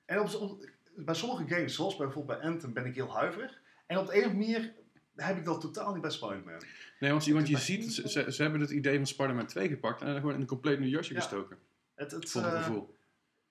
en 0.05 0.21
op, 0.21 0.35
op- 0.35 0.69
bij 0.97 1.15
sommige 1.15 1.55
games, 1.55 1.75
zoals 1.75 1.97
bijvoorbeeld 1.97 2.39
bij 2.41 2.49
Anthem, 2.51 2.73
ben 2.73 2.85
ik 2.87 2.95
heel 2.95 3.15
huiverig. 3.17 3.61
En 3.87 3.99
op 3.99 4.07
de 4.07 4.13
een 4.13 4.25
of 4.25 4.31
andere 4.31 4.47
manier 4.53 4.73
heb 5.17 5.37
ik 5.37 5.45
dat 5.45 5.61
totaal 5.61 5.93
niet 5.93 6.03
bij 6.03 6.11
Spider-Man. 6.11 6.63
Nee, 7.01 7.11
want, 7.11 7.25
je- 7.25 7.33
want 7.35 7.49
je 7.49 7.57
ziet, 7.59 7.93
ze, 7.93 8.09
ze, 8.09 8.33
ze 8.33 8.43
hebben 8.43 8.61
het 8.61 8.71
idee 8.71 8.97
van 8.97 9.07
Spider-Man 9.07 9.47
2 9.47 9.69
gepakt 9.69 10.01
en 10.01 10.07
er 10.07 10.15
gewoon 10.21 10.35
in 10.35 10.41
een 10.41 10.47
compleet 10.47 10.79
nieuw 10.81 10.89
jasje 10.89 11.13
Ja. 11.15 11.21
gestoken. 11.21 11.59
Het, 11.95 12.11
het, 12.11 12.31
Voor 12.31 12.41
mijn 12.43 12.55
eh, 12.55 12.63
gevoel. 12.65 12.97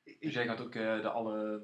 ik- 0.03 0.21
Dus 0.21 0.33
jij 0.33 0.45
gaat 0.45 0.61
ook 0.61 0.75
eh, 0.75 1.01
de, 1.01 1.09
alle, 1.09 1.61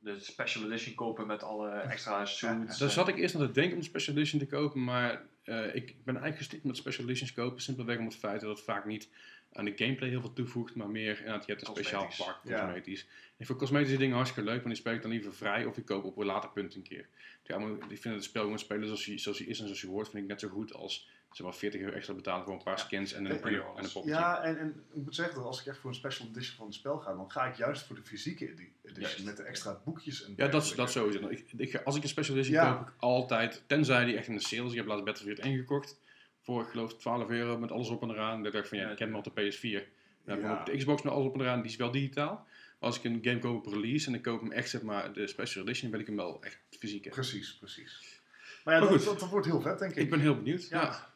de 0.00 0.20
special 0.20 0.64
edition 0.64 0.94
kopen 0.94 1.26
met 1.26 1.42
alle 1.42 1.68
extra 1.70 2.24
suits. 2.24 2.78
Daar 2.78 2.90
zat 2.90 3.08
ik 3.08 3.16
eerst 3.16 3.34
aan 3.34 3.46
te 3.46 3.50
denken 3.52 3.72
om 3.72 3.78
de 3.78 3.84
Special 3.86 4.16
Edition 4.16 4.40
te 4.40 4.46
kopen, 4.46 4.84
maar 4.84 5.22
eh, 5.48 5.74
ik 5.74 5.86
ben 6.04 6.14
eigenlijk 6.16 6.36
gestopt 6.36 6.64
met 6.64 6.76
special 6.76 7.04
editions 7.04 7.32
kopen. 7.32 7.62
Simpelweg 7.62 7.98
om 7.98 8.04
het 8.04 8.16
feit 8.16 8.40
dat 8.40 8.50
het 8.56 8.64
vaak 8.64 8.84
niet 8.84 9.08
aan 9.52 9.64
de 9.64 9.72
gameplay 9.76 10.08
heel 10.08 10.20
veel 10.20 10.32
toevoegt. 10.32 10.74
Maar 10.74 10.88
meer, 10.88 11.18
inderdaad, 11.18 11.46
je 11.46 11.52
hebt 11.52 11.66
een 11.68 11.74
speciaal 11.74 12.04
Cosmetisch. 12.06 12.34
pak, 12.42 12.52
Ja. 12.52 12.64
cosmetisch. 12.64 13.06
Ik 13.36 13.46
vind 13.46 13.58
cosmetische 13.58 13.96
dingen 13.98 14.16
hartstikke 14.16 14.48
leuk, 14.50 14.58
maar 14.58 14.68
die 14.72 14.80
speel 14.80 14.92
ik 14.92 15.02
dan 15.02 15.10
liever 15.10 15.34
vrij. 15.34 15.64
Of 15.64 15.76
ik 15.76 15.84
koop 15.84 16.04
op 16.04 16.16
een 16.16 16.26
later 16.26 16.50
punt 16.50 16.74
een 16.74 16.82
keer. 16.82 17.06
Ja, 17.44 17.58
maar 17.58 17.70
ik 17.88 17.98
vind 18.00 18.14
het 18.14 18.24
spel 18.24 18.42
gewoon 18.42 18.58
spelen 18.58 18.84
zoals 18.86 19.04
hij, 19.04 19.18
zoals 19.18 19.38
hij 19.38 19.46
is 19.46 19.58
en 19.58 19.64
zoals 19.64 19.80
hij 19.82 19.90
hoort. 19.90 20.08
Vind 20.08 20.22
ik 20.22 20.28
net 20.28 20.40
zo 20.40 20.48
goed 20.48 20.72
als 20.74 21.08
zeg 21.32 21.46
maar 21.46 21.54
40 21.56 21.80
euro 21.80 21.92
extra 21.92 22.14
betalen 22.14 22.44
voor 22.44 22.54
een 22.54 22.62
paar 22.62 22.78
skins 22.78 23.12
en 23.12 23.24
een, 23.24 23.30
En 23.30 23.42
en, 23.42 23.54
een- 23.54 23.60
en 23.76 23.84
een 23.84 23.92
poppetje. 23.92 24.18
Ja, 24.18 24.42
en, 24.42 24.58
en 24.58 24.84
ik 24.92 25.02
moet 25.02 25.14
zeggen 25.14 25.34
dat 25.34 25.44
als 25.44 25.60
ik 25.60 25.66
echt 25.66 25.78
voor 25.78 25.90
een 25.90 25.96
special 25.96 26.28
edition 26.28 26.56
van 26.56 26.66
het 26.66 26.74
spel 26.74 26.98
ga, 26.98 27.14
dan 27.14 27.30
ga 27.30 27.44
ik 27.46 27.54
juist 27.56 27.86
voor 27.86 27.96
de 27.96 28.02
fysieke 28.02 28.44
edi- 28.50 28.72
edition 28.82 29.00
Juist. 29.02 29.24
met 29.24 29.36
de 29.36 29.42
extra 29.42 29.80
boekjes 29.84 30.24
en 30.24 30.32
Ja, 30.36 30.48
dat, 30.48 30.72
dat 30.76 30.90
sowieso. 30.90 31.28
Ik, 31.28 31.44
ik, 31.56 31.74
als 31.84 31.96
ik 31.96 32.02
een 32.02 32.08
special 32.08 32.36
edition 32.36 32.56
Ja. 32.64 32.72
koop, 32.72 32.86
ik 32.88 32.92
altijd, 32.98 33.62
tenzij 33.66 34.04
die 34.04 34.16
echt 34.16 34.26
in 34.28 34.34
de 34.34 34.40
sale 34.40 34.64
is. 34.64 34.70
Ik 34.70 34.76
heb 34.76 34.86
laatst 34.86 35.04
Battlefield 35.04 35.38
1 35.38 35.56
gekocht. 35.56 36.00
Voor, 36.42 36.62
ik 36.62 36.68
geloof, 36.68 36.94
12 36.94 37.28
euro 37.28 37.58
met 37.58 37.70
alles 37.72 37.88
op 37.88 38.02
en 38.02 38.10
eraan. 38.10 38.42
Dan 38.42 38.52
dacht 38.52 38.64
ik 38.64 38.70
van, 38.70 38.78
ja, 38.78 38.90
ik 38.90 38.96
ken 38.96 39.06
hem 39.06 39.16
op 39.16 39.24
de 39.24 39.30
PS4. 39.30 39.88
Dan 40.24 40.36
heb 40.36 40.44
ik 40.52 40.58
op 40.58 40.66
de 40.66 40.76
Xbox 40.76 41.02
met 41.02 41.12
alles 41.12 41.26
op 41.26 41.34
en 41.34 41.40
eraan. 41.40 41.60
Die 41.62 41.70
is 41.70 41.76
wel 41.76 41.90
digitaal. 41.90 42.46
Als 42.78 42.96
ik 42.98 43.04
een 43.04 43.18
game 43.22 43.38
koop 43.38 43.66
op 43.66 43.72
release 43.72 44.06
en 44.06 44.14
ik 44.14 44.22
koop 44.22 44.40
hem 44.40 44.52
echt, 44.52 44.70
zeg 44.70 44.82
maar, 44.82 45.12
de 45.12 45.26
special 45.26 45.64
edition, 45.64 45.90
wil 45.90 46.00
ik 46.00 46.06
hem 46.06 46.16
wel 46.16 46.42
echt 46.42 46.58
fysiek 46.78 47.04
hebben. 47.04 47.22
Precies, 47.22 47.56
precies. 47.56 48.20
Maar 48.64 48.74
ja, 48.74 48.80
Maar 48.80 48.88
dat, 48.88 48.98
goed. 48.98 49.08
dat, 49.10 49.20
dat 49.20 49.28
wordt 49.28 49.46
heel 49.46 49.60
vet, 49.60 49.78
denk 49.78 49.90
ik. 49.90 49.96
Ik 49.98 50.10
ben 50.10 50.20
heel 50.20 50.34
benieuwd. 50.36 50.68
Ja, 50.68 50.82
Ja. 50.82 51.10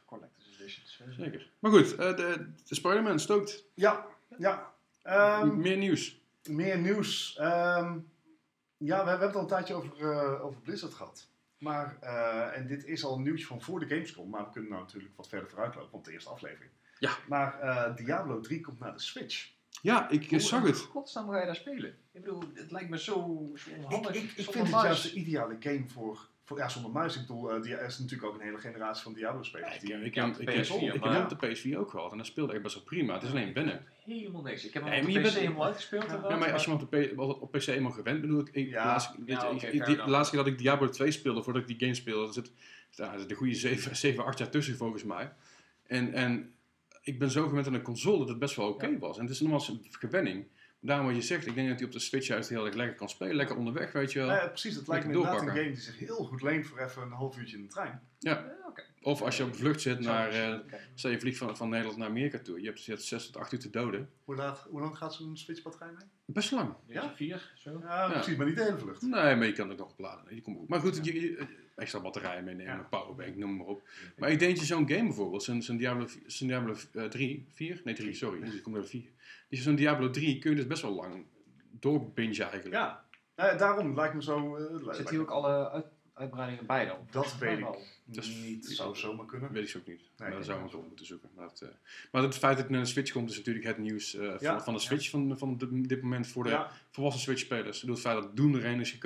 Zeker. 1.08 1.50
Maar 1.58 1.70
goed, 1.70 1.94
eh, 1.94 2.16
de, 2.16 2.46
de 2.64 2.74
Spider-Man 2.74 3.18
stookt. 3.18 3.64
Ja, 3.74 4.06
ja. 4.38 4.72
Ehm, 5.02 5.60
Meer 5.60 5.76
nieuws. 5.76 6.20
meer 6.44 6.78
nieuws. 6.78 7.36
Ehm, 7.36 7.98
ja, 8.76 8.98
we, 8.98 9.04
we 9.04 9.10
hebben 9.10 9.26
het 9.26 9.34
al 9.34 9.42
een 9.42 9.46
tijdje 9.46 9.74
over, 9.74 10.10
eh, 10.10 10.44
over 10.44 10.60
Blizzard 10.60 10.94
gehad. 10.94 11.30
Maar, 11.58 11.96
eh, 12.00 12.56
en 12.56 12.66
dit 12.66 12.84
is 12.84 13.04
al 13.04 13.16
een 13.16 13.22
nieuwtje 13.22 13.46
van 13.46 13.62
voor 13.62 13.80
de 13.80 13.86
Gamescom, 13.86 14.30
maar 14.30 14.44
we 14.44 14.50
kunnen 14.50 14.70
nou 14.70 14.82
natuurlijk 14.82 15.16
wat 15.16 15.28
verder 15.28 15.48
vooruitlopen, 15.48 15.90
want 15.90 16.04
de 16.04 16.12
eerste 16.12 16.30
aflevering. 16.30 16.70
Ja. 16.98 17.16
Maar 17.28 17.60
eh, 17.60 17.96
Diablo 17.96 18.40
3 18.40 18.60
komt 18.60 18.78
naar 18.78 18.92
de 18.92 19.00
Switch. 19.00 19.50
Ja, 19.82 20.10
ik 20.10 20.40
zag 20.40 20.62
het. 20.62 20.78
Godsnaam 20.78 21.30
ga 21.30 21.40
je 21.40 21.46
daar 21.46 21.56
spelen? 21.56 21.96
Ik 22.12 22.24
bedoel, 22.24 22.42
het 22.54 22.70
lijkt 22.70 22.90
me 22.90 22.98
zo, 22.98 23.50
zo 23.54 23.70
Ik, 23.88 24.06
ik, 24.06 24.32
ik 24.36 24.50
vind 24.50 24.54
het 24.54 24.82
juist 24.82 25.02
de 25.02 25.12
ideale 25.12 25.56
game 25.60 25.88
voor, 25.88 26.28
voor 26.52 26.60
ja, 26.62 26.68
zonder 26.68 26.90
muis. 26.90 27.14
Ik 27.14 27.20
bedoel, 27.20 27.50
eh, 27.52 27.62
die- 27.62 27.74
er 27.74 27.86
is 27.86 27.98
natuurlijk 27.98 28.28
ook 28.28 28.34
een 28.34 28.44
hele 28.46 28.58
generatie 28.58 29.02
van 29.02 29.12
Diablo-spelers. 29.12 29.74
Ik, 29.74 29.80
die- 29.80 29.94
ik, 29.94 30.14
Ja, 30.14 30.26
heb- 30.26 30.38
ik, 30.38 30.46
de 30.46 30.52
heb- 30.52 30.64
PS4, 30.64 30.94
ik 30.94 31.02
heb 31.04 31.28
de 31.28 31.36
PS4 31.46 31.78
ook 31.78 31.90
gehad 31.90 32.10
en 32.12 32.16
dat 32.16 32.26
speelde 32.26 32.52
echt 32.52 32.62
best 32.62 32.74
wel 32.74 32.84
prima. 32.84 33.14
Het 33.14 33.22
is 33.22 33.30
alleen 33.30 33.52
wennen. 33.52 33.84
Helemaal 34.04 34.42
niks. 34.42 34.64
Ik 34.64 34.74
heb 34.74 34.84
hem 34.84 34.92
op 35.00 35.06
de 35.06 35.18
PC 35.18 35.22
bent- 35.22 35.34
helemaal 35.34 35.64
uitgespeeld. 35.64 36.02
Ja, 36.02 36.08
inderdaad, 36.08 36.30
Ja, 36.30 36.38
maar 36.38 36.52
als 36.52 36.64
je 36.64 36.70
hem 36.70 36.80
op, 36.80 36.90
de 36.90 37.14
op 37.40 37.52
PC 37.52 37.66
eenmaal 37.66 37.90
gewend 37.92 38.20
bedoel 38.20 38.40
ik, 38.40 38.48
ik 38.52 38.68
Ja. 38.68 38.98
de, 38.98 39.32
ik- 39.32 39.62
ik- 39.62 39.84
die- 39.84 39.96
de 39.96 40.10
laatste 40.10 40.34
keer 40.34 40.44
dat 40.44 40.52
ik 40.52 40.58
Diablo 40.58 40.88
2 40.88 41.10
speelde, 41.10 41.42
voordat 41.42 41.62
ik 41.62 41.68
die 41.68 41.78
game 41.78 41.94
speelde, 41.94 42.26
er 42.26 42.32
zit, 42.32 42.52
zit 42.90 43.30
een 43.30 43.36
goede 43.36 43.54
7, 43.54 43.96
7 43.96 44.24
8 44.24 44.38
jaar 44.38 44.50
tussen 44.50 44.76
volgens 44.76 45.04
mij. 45.04 45.32
En, 45.86 46.12
en 46.12 46.54
ik 47.02 47.18
ben 47.18 47.30
zo 47.30 47.48
gewend 47.48 47.66
aan 47.66 47.74
een 47.74 47.82
console 47.82 48.18
dat 48.18 48.28
het 48.28 48.38
best 48.38 48.56
wel 48.56 48.68
oké 48.68 48.86
Ja. 48.86 48.98
was. 48.98 49.16
En 49.16 49.22
het 49.24 49.32
is 49.32 49.40
nogmaals 49.40 49.68
een 49.68 49.86
gewenning. 49.90 50.46
Daarom 50.84 51.06
wat 51.06 51.14
je 51.14 51.22
zegt, 51.22 51.46
ik 51.46 51.54
denk 51.54 51.68
dat 51.68 51.76
hij 51.76 51.86
op 51.86 51.92
de 51.92 51.98
Switch 51.98 52.26
juist 52.26 52.48
heel 52.48 52.66
erg 52.66 52.74
lekker 52.74 52.96
kan 52.96 53.08
spelen, 53.08 53.34
lekker 53.34 53.56
onderweg, 53.56 53.92
weet 53.92 54.12
je 54.12 54.18
wel. 54.18 54.28
Ja, 54.28 54.46
precies, 54.46 54.74
het 54.74 54.88
lijkt 54.88 55.06
me 55.06 55.12
inderdaad 55.12 55.42
een 55.42 55.48
game 55.48 55.62
die 55.62 55.80
zich 55.80 55.98
heel 55.98 56.24
goed 56.24 56.42
leent 56.42 56.66
voor 56.66 56.78
even 56.78 57.02
een 57.02 57.10
half 57.10 57.38
uurtje 57.38 57.56
in 57.56 57.62
de 57.62 57.68
trein. 57.68 58.00
Ja, 58.22 58.56
oké. 58.68 58.82
Of 59.02 59.22
als 59.22 59.36
je 59.36 59.44
op 59.44 59.54
vlucht 59.56 59.80
zit 59.80 60.00
naar, 60.00 60.28
eh 60.28 60.58
stel 60.94 61.10
je 61.10 61.20
vliegt 61.20 61.38
van, 61.38 61.56
van 61.56 61.68
Nederland 61.68 61.98
naar 61.98 62.08
Amerika 62.08 62.38
toe, 62.38 62.60
je 62.60 62.66
hebt, 62.66 62.84
je 62.84 62.90
hebt 62.90 63.02
6 63.04 63.26
tot 63.26 63.36
8 63.36 63.52
uur 63.52 63.58
te 63.58 63.70
doden. 63.70 64.10
Hoe, 64.24 64.34
laat, 64.36 64.66
hoe 64.70 64.80
lang 64.80 64.96
gaat 64.96 65.14
zo'n 65.14 65.36
Switch-batterij 65.36 65.88
mee? 65.92 66.06
Best 66.24 66.50
lang. 66.50 66.74
Ja, 66.86 67.12
vier, 67.14 67.52
zo. 67.56 67.78
Ja, 67.82 68.10
precies, 68.10 68.36
maar 68.36 68.46
niet 68.46 68.56
de 68.56 68.62
hele 68.62 68.78
vlucht. 68.78 69.02
Nee, 69.02 69.36
maar 69.36 69.46
je 69.46 69.52
kan 69.52 69.68
het 69.68 69.78
nog 69.78 69.90
opladen. 69.90 70.34
Je 70.34 70.40
komt 70.42 70.58
goed. 70.58 70.68
Maar 70.68 70.80
goed, 70.80 71.04
je, 71.04 71.20
je- 71.20 71.46
extra 71.76 72.00
batterijen 72.00 72.44
meenemen, 72.44 72.74
Ja. 72.74 72.86
powerbank, 72.90 73.36
noem 73.36 73.56
maar 73.56 73.66
op. 73.66 73.82
Maar 74.16 74.30
ik 74.30 74.38
denk 74.38 74.50
dat 74.50 74.60
je 74.60 74.66
zo'n 74.74 74.88
game 74.88 75.02
bijvoorbeeld, 75.02 75.42
zo'n 75.42 75.76
Diablo, 75.76 76.06
Diablo 76.38 76.74
eh, 76.92 77.04
3, 77.04 77.46
4? 77.52 77.80
Nee, 77.84 77.94
3, 77.94 78.14
sorry. 78.14 78.40
Die 78.50 78.60
komt 78.60 78.76
er 78.76 78.86
4. 78.86 79.02
Dus 79.48 79.62
zo'n 79.62 79.74
Diablo 79.74 80.10
3 80.10 80.38
kun 80.38 80.50
je 80.50 80.56
dus 80.56 80.66
best 80.66 80.82
wel 80.82 80.94
lang 80.94 81.24
doorbingen 81.70 82.36
eigenlijk. 82.40 82.72
Ja, 82.74 83.04
Nou 83.36 83.50
ja, 83.50 83.56
daarom 83.56 83.94
lijkt 83.94 84.14
me 84.14 84.22
zo... 84.22 84.56
eh, 84.56 84.70
lijkt- 84.70 84.96
Zitten 84.96 85.14
hier 85.14 85.24
ook 85.24 85.30
alle 85.30 85.70
uit, 85.70 85.86
uitbreidingen 86.14 86.66
bij 86.66 86.86
dan? 86.86 86.96
Dat 87.10 87.38
weet 87.38 87.58
ik. 87.58 88.00
Is- 88.16 88.36
niet. 88.44 88.66
zou 88.70 88.96
zomaar 88.96 89.26
kunnen. 89.26 89.52
Weet 89.52 89.62
ik 89.62 89.68
zo 89.68 89.78
ook 89.78 89.86
niet. 89.86 90.00
maar 90.16 90.30
dat 90.30 90.30
denk 90.30 90.44
zouden 90.44 90.70
we 90.70 90.76
op 90.76 90.86
moeten 90.86 91.06
zoeken. 91.06 91.28
Maar, 91.34 91.48
het, 91.48 91.60
eh, 91.60 91.68
maar 92.12 92.22
het 92.22 92.34
feit 92.36 92.52
dat 92.56 92.62
het 92.62 92.72
naar 92.72 92.80
de 92.82 92.86
Switch 92.88 93.12
komt 93.12 93.30
is 93.30 93.36
natuurlijk 93.36 93.64
het 93.66 93.78
nieuws 93.78 94.14
eh, 94.14 94.26
van, 94.28 94.36
Ja. 94.40 94.60
van 94.60 94.74
de 94.74 94.80
Switch 94.80 95.10
van, 95.10 95.38
van 95.38 95.56
dit- 95.56 95.88
dit 95.88 96.02
moment 96.02 96.26
voor 96.26 96.44
de 96.44 96.50
Ja, 96.50 96.70
volwassen 96.90 97.22
Switch-spelers. 97.22 97.82
Het 97.82 98.00
feit 98.00 98.22
dat 98.22 98.36
Doom 98.36 98.54
erheen 98.54 98.80
is 98.80 98.98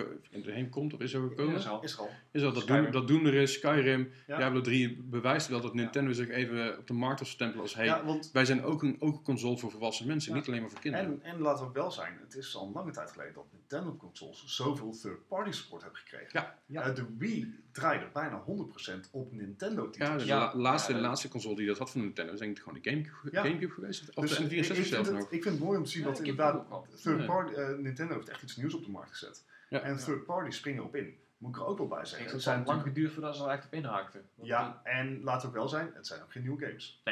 erheen 0.47 0.69
komt 0.69 0.95
of 0.95 1.01
is 1.01 1.13
er 1.15 1.21
gekomen. 1.29 1.55
Is 1.55 1.65
er 1.65 1.71
al. 1.71 2.11
Is 2.31 2.41
dat 2.43 2.55
dat. 2.55 2.67
Doom, 2.67 2.91
dat 2.91 3.09
Doom 3.09 3.27
er 3.27 3.35
is, 3.35 3.53
Skyrim, 3.53 4.11
Ja. 4.27 4.37
Diablo 4.37 4.61
3 4.61 5.03
bewijst 5.03 5.49
wel 5.49 5.61
dat 5.61 5.75
Nintendo 5.75 6.13
zich 6.13 6.29
even 6.29 6.79
op 6.79 6.87
de 6.87 6.93
markt 6.93 7.21
wil 7.21 7.29
stempelen 7.29 7.63
als 7.63 7.75
hey, 7.75 7.85
Ja, 7.85 8.05
want, 8.05 8.31
wij 8.33 8.45
zijn 8.45 8.63
ook 8.65 8.83
een, 8.83 8.97
ook 9.01 9.17
een 9.17 9.23
console 9.23 9.59
voor 9.59 9.71
volwassen 9.71 10.07
mensen, 10.07 10.33
Ja. 10.33 10.39
niet 10.39 10.49
alleen 10.49 10.61
maar 10.61 10.71
voor 10.71 10.81
kinderen. 10.81 11.07
en, 11.07 11.33
en 11.33 11.39
laten 11.41 11.67
we 11.67 11.73
wel 11.73 11.91
zijn, 11.91 12.19
het 12.21 12.35
is 12.35 12.57
al 12.57 12.67
een 12.67 12.73
lange 12.73 12.93
tijd 12.93 13.11
geleden 13.11 13.35
dat 13.35 13.47
Nintendo-consoles 13.53 14.43
zoveel 14.47 14.91
third-party 15.03 15.51
support 15.51 15.83
hebben 15.83 16.01
gekregen. 16.01 16.29
Ja. 16.33 16.59
Ja. 16.67 16.91
De 16.91 17.07
Wii 17.19 17.55
draaide 17.73 18.09
bijna 18.13 18.43
100% 18.47 18.96
op 19.13 19.33
Nintendo-titels. 19.33 20.11
ja, 20.11 20.17
de 20.19 20.25
Ja, 20.25 20.39
la- 20.39 20.57
laatste, 20.57 20.93
ja, 20.93 20.99
de 20.99 21.03
eh, 21.05 21.09
laatste 21.09 21.29
console 21.29 21.57
die 21.57 21.67
dat 21.67 21.79
had 21.79 21.91
van 21.91 22.01
Nintendo 22.01 22.33
is 22.33 22.39
denk 22.39 22.57
ik 22.57 22.63
gewoon 22.63 22.79
de 22.83 22.91
Gamecube, 22.91 23.29
Ja. 23.31 23.43
Gamecube 23.43 23.73
geweest. 23.73 24.15
Of 24.15 24.27
Dus 24.29 24.37
de 24.37 24.45
ik, 24.45 24.51
ik 24.51 24.65
N64 24.65 24.75
vind 24.75 24.87
zelfs 24.87 25.09
het, 25.09 25.19
nog. 25.19 25.31
ik 25.31 25.43
vind 25.43 25.55
het 25.55 25.65
mooi 25.65 25.79
om 25.79 25.85
te 25.85 25.91
zien 25.91 26.03
Ja, 26.03 26.09
dat 26.09 26.19
ik 26.21 26.27
inderdaad 26.27 26.65
third 27.03 27.27
party, 27.27 27.53
eh, 27.55 27.69
Nintendo 27.79 28.15
heeft 28.15 28.29
echt 28.29 28.43
iets 28.43 28.57
nieuws 28.57 28.75
op 28.75 28.85
de 28.85 28.91
markt 28.91 29.11
gezet. 29.11 29.45
Ja. 29.69 29.81
En 29.81 29.97
third 29.97 30.25
party 30.25 30.51
springen 30.51 30.81
erop 30.81 30.97
in. 30.97 31.15
Moet 31.39 31.51
ik 31.57 31.61
er 31.61 31.67
ook 31.67 31.79
wel 31.79 31.87
bij 31.89 32.01
Ik 32.01 32.07
zeggen. 32.07 32.25
Het 32.25 32.35
het 32.35 32.43
zijn 32.43 32.65
lang 32.65 32.83
geduurd 32.83 33.13
voordat 33.13 33.37
ze 33.37 33.45
er 33.45 33.51
echt 33.51 33.65
op 33.67 33.73
inhaakten. 33.75 34.23
Ja, 34.43 34.81
en 34.85 35.21
laat 35.23 35.45
ook 35.47 35.53
wel 35.53 35.69
zijn, 35.69 35.91
het 35.95 36.07
zijn 36.07 36.23
ook 36.23 36.33
geen 36.33 36.43
nieuwe 36.43 36.67
games. 36.67 37.03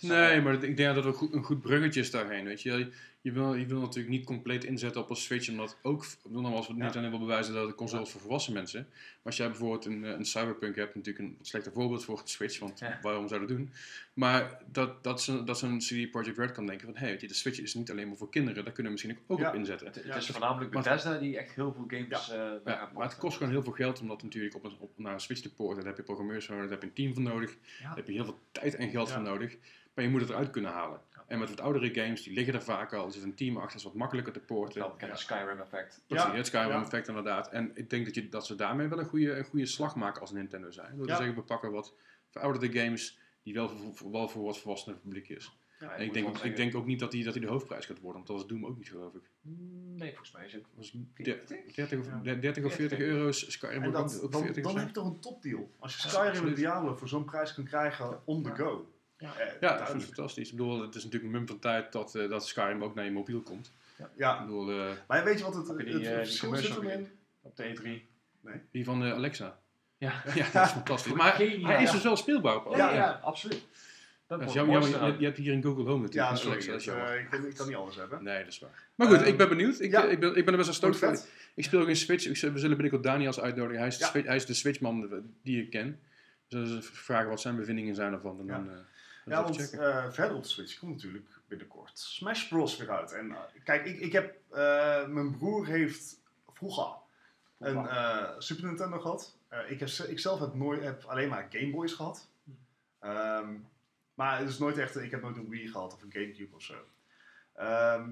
Nee, 0.00 0.36
al- 0.36 0.42
maar 0.42 0.62
ik 0.64 0.76
denk 0.76 0.94
dat 0.94 1.04
er 1.04 1.06
een 1.10 1.16
goed, 1.16 1.32
een 1.32 1.42
goed 1.44 1.60
bruggetje 1.60 2.00
is 2.00 2.10
daarheen. 2.10 2.44
Weet 2.44 2.62
je. 2.62 2.92
Je, 3.20 3.32
wil, 3.32 3.54
je 3.54 3.66
wil 3.66 3.80
natuurlijk 3.80 4.08
niet 4.08 4.24
compleet 4.24 4.64
inzetten 4.64 5.00
op 5.00 5.10
een 5.10 5.16
Switch, 5.16 5.48
omdat 5.48 5.76
ook, 5.82 6.06
dan 6.28 6.44
als 6.44 6.66
we 6.66 6.74
niet 6.74 6.96
alleen 6.96 7.10
wil 7.10 7.18
bewijzen 7.18 7.54
dat 7.54 7.66
het 7.66 7.76
console 7.76 8.02
is 8.02 8.10
voor 8.10 8.20
volwassen 8.20 8.52
mensen. 8.52 8.86
Maar 8.90 9.20
als 9.22 9.36
jij 9.36 9.48
bijvoorbeeld 9.48 9.84
een, 9.84 10.04
eh, 10.04 10.10
een 10.10 10.24
Cyberpunk 10.24 10.76
hebt, 10.76 10.94
natuurlijk 10.94 11.24
een 11.24 11.38
slechter 11.42 11.72
voorbeeld 11.72 12.04
voor 12.04 12.18
het 12.18 12.30
Switch, 12.30 12.58
want 12.58 12.82
waarom 13.02 13.28
zou 13.28 13.40
dat 13.40 13.48
doen? 13.48 13.72
Maar 14.12 14.58
dat, 14.72 15.04
dat, 15.04 15.22
ze, 15.22 15.44
dat 15.44 15.58
zo'n 15.58 15.78
CD 15.78 16.10
Projekt 16.10 16.38
Red 16.38 16.52
kan 16.52 16.66
denken 16.66 16.86
van, 16.86 16.96
hé, 16.96 17.06
hey, 17.06 17.16
de 17.16 17.34
Switch 17.34 17.60
is 17.60 17.74
niet 17.74 17.90
alleen 17.90 18.08
maar 18.08 18.16
voor 18.16 18.30
kinderen, 18.30 18.64
daar 18.64 18.72
kunnen 18.72 18.92
we 18.92 18.98
misschien 18.98 19.18
ook 19.26 19.48
op 19.48 19.54
inzetten. 19.54 19.86
Het, 19.86 20.16
is 20.16 20.26
voornamelijk 20.26 20.72
Maar- 20.72 20.82
Bethesda 20.82 21.18
die 21.18 21.38
echt 21.38 21.54
heel 21.54 21.72
veel 21.72 21.84
games 21.86 22.30
eh 22.30 22.36
daar 22.36 22.60
Ja, 22.64 22.76
gaat 22.76 22.92
maar 22.92 23.08
het 23.08 23.16
kost 23.18 23.36
gewoon 23.36 23.52
heel 23.52 23.62
veel 23.62 23.72
geld 23.72 24.00
om 24.00 24.08
dat 24.08 24.22
natuurlijk 24.22 24.54
op, 24.54 24.64
een, 24.64 24.76
op 24.78 24.90
naar 24.96 25.12
een 25.12 25.20
Switch 25.20 25.40
te 25.40 25.54
porten. 25.54 25.76
Daar 25.76 25.86
heb 25.86 25.96
je 25.96 26.02
programmeurs 26.02 26.46
voor 26.46 26.54
nodig, 26.54 26.70
daar 26.70 26.80
heb 26.80 26.94
je 26.94 27.02
een 27.02 27.12
team 27.12 27.24
voor 27.24 27.34
nodig, 27.34 27.56
daar 27.82 27.96
heb 27.96 28.06
je 28.06 28.12
heel 28.12 28.24
veel 28.24 28.40
tijd 28.52 28.74
en 28.74 28.90
geld 28.90 29.10
voor 29.12 29.22
nodig. 29.22 29.56
Maar 29.94 30.04
je 30.04 30.12
moet 30.12 30.20
het 30.20 30.30
eruit 30.30 30.50
kunnen 30.50 30.70
halen. 30.70 31.00
En 31.28 31.38
met 31.38 31.48
wat 31.48 31.60
oudere 31.60 31.94
games, 31.94 32.22
die 32.22 32.32
liggen 32.32 32.54
er 32.54 32.62
vaak 32.62 32.92
al, 32.92 33.06
er 33.06 33.12
zit 33.12 33.22
een 33.22 33.34
team 33.34 33.56
achter, 33.56 33.76
is 33.76 33.82
wat 33.84 33.94
makkelijker 33.94 34.32
te 34.32 34.40
porten. 34.40 34.80
Wel 34.80 34.90
bekende 34.90 35.16
Skyrim 35.16 35.60
effect. 35.60 36.02
Precies, 36.06 36.26
Ja. 36.26 36.34
het 36.34 36.46
Skyrim 36.46 36.68
Ja. 36.68 36.80
effect 36.82 37.08
inderdaad. 37.08 37.48
En 37.50 37.70
ik 37.74 37.90
denk 37.90 38.04
dat, 38.04 38.14
je, 38.14 38.28
dat 38.28 38.46
ze 38.46 38.54
daarmee 38.54 38.88
wel 38.88 38.98
een 38.98 39.04
goede, 39.06 39.32
een 39.32 39.44
goede 39.44 39.66
slag 39.66 39.96
maken 39.96 40.20
als 40.20 40.32
Nintendo 40.32 40.70
zijn. 40.70 40.96
Ja. 40.96 41.16
zeggen, 41.16 41.34
we 41.34 41.42
pakken 41.42 41.72
wat 41.72 41.94
verouderde 42.30 42.78
games 42.80 43.18
die 43.42 43.54
wel 43.54 43.68
voor, 43.68 43.94
voor- 43.94 44.10
wel 44.10 44.28
voor 44.28 44.42
wat 44.44 44.58
volwassener 44.58 44.98
publiek 44.98 45.28
is. 45.28 45.58
Ja, 45.80 45.90
en 45.94 46.04
ik 46.04 46.12
denk, 46.12 46.38
ik 46.38 46.56
denk 46.56 46.74
ook 46.74 46.86
niet 46.86 46.98
dat 47.00 47.12
hij 47.12 47.22
dat 47.22 47.32
die 47.32 47.42
de 47.42 47.48
hoofdprijs 47.48 47.86
gaat 47.86 48.00
worden, 48.00 48.14
want 48.14 48.26
dat 48.26 48.36
was 48.36 48.46
Doom 48.46 48.66
ook 48.66 48.76
niet 48.76 48.88
geloof 48.88 49.14
ik. 49.14 49.30
Nee, 49.42 50.08
volgens 50.08 50.32
mij 50.32 50.44
is 50.44 50.52
het... 50.52 50.62
Dat 50.62 50.70
was 50.76 50.94
40? 51.14 51.74
30, 51.74 51.98
of, 51.98 52.06
Ja. 52.22 52.34
30 52.34 52.64
of 52.64 52.74
40 52.74 52.98
euro's, 52.98 53.52
Skyrim 53.52 53.82
En 53.82 53.88
ook, 53.88 53.92
dat, 53.94 54.22
ook 54.22 54.32
dan, 54.32 54.42
40 54.42 54.64
of 54.64 54.70
dan 54.72 54.78
heb 54.80 54.88
je 54.88 54.94
toch 54.94 55.06
een 55.06 55.20
topdeal. 55.20 55.70
Als 55.78 55.96
je 55.96 56.08
Skyrim 56.08 56.46
en. 56.46 56.54
Diablo 56.54 56.94
voor 56.94 57.08
zo'n 57.08 57.24
prijs 57.24 57.54
kan 57.54 57.64
krijgen 57.64 58.20
on 58.26 58.42
the 58.42 58.48
Ja. 58.48 58.54
go. 58.54 58.92
Ja. 59.18 59.34
Eh, 59.38 59.60
Ja, 59.60 59.76
vind 59.86 59.92
het 60.02 60.04
fantastisch. 60.14 60.50
Ik 60.50 60.56
bedoel, 60.56 60.80
het 60.82 60.94
is 60.94 61.04
natuurlijk 61.04 61.32
een 61.32 61.38
mum 61.38 61.46
van 61.48 61.58
tijd 61.58 61.92
dat, 61.92 62.14
eh, 62.14 62.28
dat 62.28 62.46
Skyrim 62.46 62.82
ook 62.84 62.94
naar 62.94 63.04
je 63.04 63.10
mobiel 63.10 63.40
komt. 63.40 63.72
Ik 63.98 64.04
Ja, 64.16 64.40
bedoel, 64.40 64.70
eh, 64.70 64.90
maar 65.08 65.24
weet 65.24 65.38
je 65.38 65.44
wat 65.44 65.54
het, 65.54 65.68
het, 65.68 65.76
die, 65.78 65.86
het 65.92 65.96
die 66.02 66.08
verschil 66.14 66.54
zit 66.56 66.68
commercial 66.68 66.82
erin? 66.82 67.08
Op 67.42 67.56
de 67.56 67.64
E3. 68.42 68.60
die 68.70 68.84
van 68.84 69.02
Alexa. 69.02 69.58
Ja. 69.98 70.22
Ja, 70.34 70.46
dat 70.52 70.64
is 70.66 70.70
fantastisch. 70.72 71.12
Maar 71.12 71.36
hij 71.36 71.82
is 71.82 71.90
dus 71.90 72.02
wel 72.02 72.16
speelbaar 72.16 72.56
op 72.66 72.76
Ja, 72.76 72.86
alle- 72.86 72.96
ja, 72.96 73.20
absoluut. 73.22 73.62
Dat 74.26 74.38
Dat 74.40 74.48
is 74.48 74.54
wordt 74.54 74.72
jammer, 74.72 75.12
je, 75.12 75.18
je 75.18 75.24
hebt 75.24 75.36
hier 75.38 75.52
een 75.52 75.62
Google 75.62 75.84
Home 75.84 76.02
natuurlijk. 76.02 76.30
Ja, 76.32 76.36
sorry. 76.36 76.66
Dat 76.66 76.80
is 76.80 76.86
eh, 76.86 77.20
ik, 77.20 77.26
kan, 77.30 77.46
ik 77.46 77.54
kan 77.54 77.66
niet 77.66 77.76
alles 77.76 77.96
hebben. 77.96 78.24
Nee, 78.24 78.38
dat 78.44 78.52
is 78.52 78.58
waar. 78.58 78.86
Maar 78.94 79.06
goed, 79.08 79.16
Ehm, 79.16 79.26
ik 79.26 79.36
ben 79.36 79.48
benieuwd. 79.48 79.80
Ik, 79.80 79.90
ja. 79.90 80.04
ik, 80.04 80.20
ben, 80.20 80.28
ik 80.36 80.44
ben 80.44 80.54
er 80.54 80.64
best 80.64 80.80
wel 80.80 80.90
stoked 80.92 81.00
Wordt 81.00 81.20
van. 81.20 81.28
Ik 81.54 81.64
speel 81.64 81.84
geen 81.84 81.96
Switch. 81.96 82.26
Ik, 82.26 82.30
we 82.52 82.58
zullen 82.58 82.76
binnenkort 82.76 83.02
Daniels 83.02 83.40
uitnodigen. 83.40 83.78
Hij 83.78 83.88
is, 83.88 83.98
de 83.98 84.04
Ja. 84.04 84.10
Switch- 84.10 84.26
hij 84.26 84.36
is 84.36 84.46
de 84.46 84.54
Switchman 84.54 85.22
die 85.42 85.62
ik 85.62 85.70
ken. 85.70 86.00
Dus 86.48 86.60
we 86.60 86.66
zullen 86.66 86.82
vragen 86.82 87.28
wat 87.28 87.40
zijn 87.40 87.56
bevindingen 87.56 87.94
zijn 87.94 88.12
ervan. 88.12 88.40
En 88.40 88.46
Ja. 88.46 88.52
dan, 88.52 88.68
eh, 88.68 88.74
dan 88.74 88.84
Ja, 89.28 89.42
want 89.42 89.70
eh, 89.70 90.10
verder 90.10 90.36
op 90.36 90.42
de 90.42 90.48
Switch 90.48 90.78
komt 90.78 90.92
natuurlijk 90.94 91.28
binnenkort 91.48 91.98
Smash 91.98 92.48
Bros. 92.48 92.76
weer 92.76 92.90
uit. 92.90 93.12
En 93.12 93.30
eh, 93.30 93.38
kijk, 93.64 93.84
ik, 93.86 94.00
ik 94.00 94.12
heb, 94.12 94.34
eh, 94.50 95.06
mijn 95.06 95.38
broer 95.38 95.66
heeft 95.66 96.20
vroeger 96.52 96.92
een 97.58 97.88
eh, 97.88 98.30
Super 98.38 98.64
Nintendo 98.64 98.98
gehad. 99.00 99.36
Eh, 99.48 99.70
ik, 99.70 99.80
heb, 99.80 99.88
ik 99.88 100.18
zelf 100.18 100.40
heb, 100.40 100.54
nooit, 100.54 100.82
heb 100.82 101.04
alleen 101.04 101.28
maar 101.28 101.46
Game 101.50 101.70
Boys 101.70 101.92
gehad. 101.92 102.28
Ehm, 103.00 103.54
maar 104.14 104.38
het 104.38 104.48
is 104.48 104.58
nooit 104.58 104.78
echt, 104.78 104.96
ik 104.96 105.10
heb 105.10 105.22
nooit 105.22 105.36
een 105.36 105.48
Wii 105.48 105.68
gehad 105.68 105.94
of 105.94 106.02
een 106.02 106.12
Gamecube 106.12 106.54
of 106.56 106.62
zo. 106.62 106.74
Ehm, 107.54 108.10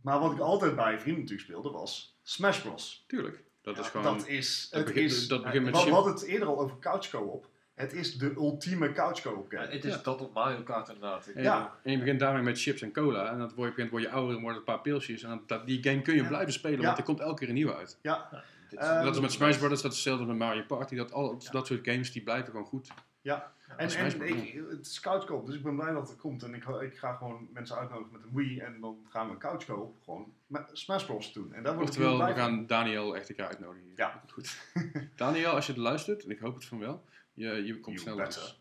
maar 0.00 0.18
wat 0.20 0.32
ik 0.32 0.38
altijd 0.38 0.76
bij 0.76 0.98
vrienden 1.00 1.22
natuurlijk 1.22 1.48
speelde 1.48 1.70
was 1.70 2.16
Smash 2.22 2.60
Bros. 2.60 3.04
Tuurlijk. 3.06 3.42
Dat 3.62 3.78
is 3.78 3.86
gewoon... 3.86 4.16
dat 4.16 4.26
is, 4.26 4.68
dat 4.70 4.78
het 4.84 4.94
begint- 4.94 5.12
is 5.12 5.28
dat 5.28 5.42
begint 5.42 5.64
met 5.64 5.76
sim- 5.76 5.92
hadden 5.92 6.12
het 6.12 6.22
eerder 6.22 6.48
al 6.48 6.58
over 6.60 6.78
couch 6.78 7.10
co-op. 7.10 7.48
Het 7.78 7.92
is 7.92 8.18
de 8.18 8.32
ultieme 8.36 8.92
couch 8.92 9.20
co-op 9.20 9.52
Ja, 9.52 9.60
game. 9.60 9.72
het 9.72 9.84
is 9.84 9.94
Ja. 9.94 10.00
dat 10.02 10.20
op 10.20 10.32
Mario 10.34 10.62
Kart 10.62 10.88
inderdaad. 10.88 11.26
En, 11.26 11.42
Ja. 11.42 11.74
en 11.82 11.92
je 11.92 11.98
begint 11.98 12.20
daarmee 12.20 12.42
met 12.42 12.60
chips 12.60 12.82
en 12.82 12.92
cola. 12.92 13.30
En 13.30 13.38
dat 13.38 13.54
word 13.54 13.76
je, 13.76 13.88
word 13.88 14.02
je 14.02 14.10
ouder 14.10 14.36
en 14.36 14.42
wordt 14.42 14.58
het 14.58 14.68
een 14.68 14.74
paar 14.74 14.82
pilsjes. 14.82 15.22
En 15.22 15.28
dat, 15.28 15.48
dat- 15.48 15.66
die 15.66 15.82
game 15.82 16.02
kun 16.02 16.14
je 16.14 16.22
Ja. 16.22 16.28
blijven 16.28 16.52
spelen, 16.52 16.80
Ja. 16.80 16.84
want 16.86 16.98
er 16.98 17.04
komt 17.04 17.20
elke 17.20 17.38
keer 17.38 17.48
een 17.48 17.54
nieuwe 17.54 17.74
uit. 17.76 17.98
Ja, 18.02 18.28
dit 18.70 18.78
Eh, 18.78 19.02
dat 19.02 19.14
is 19.14 19.20
met 19.20 19.32
Smash 19.32 19.56
Brothers, 19.58 19.82
dat 19.82 19.90
is 19.92 19.96
hetzelfde 19.98 20.24
met 20.26 20.36
Mario 20.36 20.62
Party. 20.62 20.94
Dat, 20.96 21.12
al, 21.12 21.42
dat 21.50 21.66
soort 21.66 21.88
games 21.88 22.12
die 22.12 22.22
blijven 22.22 22.50
gewoon 22.50 22.66
goed. 22.66 22.88
ja. 23.20 23.52
En, 23.76 23.88
en 23.90 24.16
Bros. 24.18 24.28
ik, 24.30 24.60
het 24.70 24.86
is 24.86 25.00
couch 25.00 25.24
co-op, 25.24 25.46
dus 25.46 25.54
ik 25.54 25.62
ben 25.62 25.76
blij 25.76 25.92
dat 25.92 26.08
het 26.08 26.18
komt. 26.18 26.42
En 26.42 26.54
ik, 26.54 26.64
ik 26.64 26.98
ga 26.98 27.12
gewoon 27.14 27.48
mensen 27.52 27.76
uitnodigen 27.76 28.12
met 28.12 28.22
een 28.22 28.30
Wii. 28.34 28.58
En 28.60 28.80
dan 28.80 28.96
gaan 29.08 29.30
we 29.30 29.36
couch 29.38 29.64
co-op 29.64 29.94
gewoon 30.04 30.32
met 30.46 30.70
Smash 30.72 31.04
Bros 31.04 31.32
doen. 31.32 31.52
En 31.54 31.62
daar 31.62 31.74
word 31.74 31.88
ik 31.88 31.94
heel 31.94 32.06
Oftewel, 32.10 32.28
we 32.34 32.40
gaan 32.40 32.66
Daniel 32.66 33.16
echt 33.16 33.28
een 33.28 33.34
keer 33.34 33.44
uitnodigen. 33.46 33.88
Ja. 33.96 34.22
Goed. 34.32 34.58
Daniel, 35.16 35.50
als 35.50 35.66
je 35.66 35.72
het 35.72 35.80
luistert, 35.80 36.24
en 36.24 36.30
ik 36.30 36.38
hoop 36.38 36.54
het 36.54 36.64
van 36.64 36.78
wel, 36.78 37.04
je, 37.38 37.64
je 37.66 37.80
komt 37.80 38.00
snel 38.00 38.16
langs. 38.16 38.60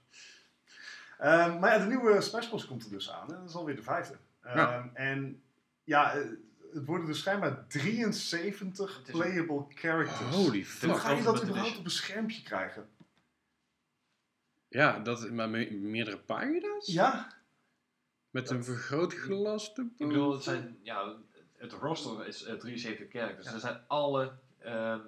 Ehm, 1.17 1.59
maar 1.59 1.71
ja, 1.73 1.77
de 1.79 1.85
nieuwe 1.85 2.21
Smash 2.21 2.47
Bros 2.47 2.65
komt 2.67 2.83
er 2.83 2.89
dus 2.89 3.11
aan. 3.11 3.33
En 3.33 3.39
dat 3.39 3.49
is 3.49 3.55
alweer 3.55 3.75
de 3.75 3.83
vijfde. 3.83 4.17
Ehm, 4.41 4.57
Ja. 4.57 4.89
En 4.93 5.41
ja, 5.83 6.13
eh, 6.13 6.25
het 6.73 6.85
worden 6.85 7.07
dus 7.07 7.19
schijnbaar 7.19 7.67
73 7.67 8.97
Het 8.97 9.07
is- 9.07 9.13
playable 9.13 9.65
characters. 9.69 10.35
Holy 10.35 10.47
Hoe 10.57 10.65
fuck. 10.65 10.97
ga 10.97 11.11
je 11.11 11.23
dat 11.23 11.43
überhaupt 11.43 11.77
op 11.77 11.85
een 11.85 11.91
schermpje 11.91 12.41
krijgen? 12.43 12.89
Ja, 14.69 14.99
dat, 14.99 15.31
maar 15.31 15.49
me- 15.49 15.71
meerdere 15.71 16.17
pagina's? 16.17 16.85
Ja, 16.87 17.35
Met 18.29 18.49
een 18.49 18.63
vergrootglas 18.63 19.69
Ik 19.75 20.07
bedoel, 20.07 20.31
het 20.33 20.43
zijn, 20.43 20.77
ja, 20.81 21.15
het 21.57 21.71
roster 21.71 22.27
is 22.27 22.43
eh, 22.43 22.53
73 22.55 23.09
characters. 23.11 23.45
Ja. 23.45 23.51
Dat 23.51 23.61
zijn 23.61 23.81
alle, 23.87 24.33
ehm, 24.59 24.99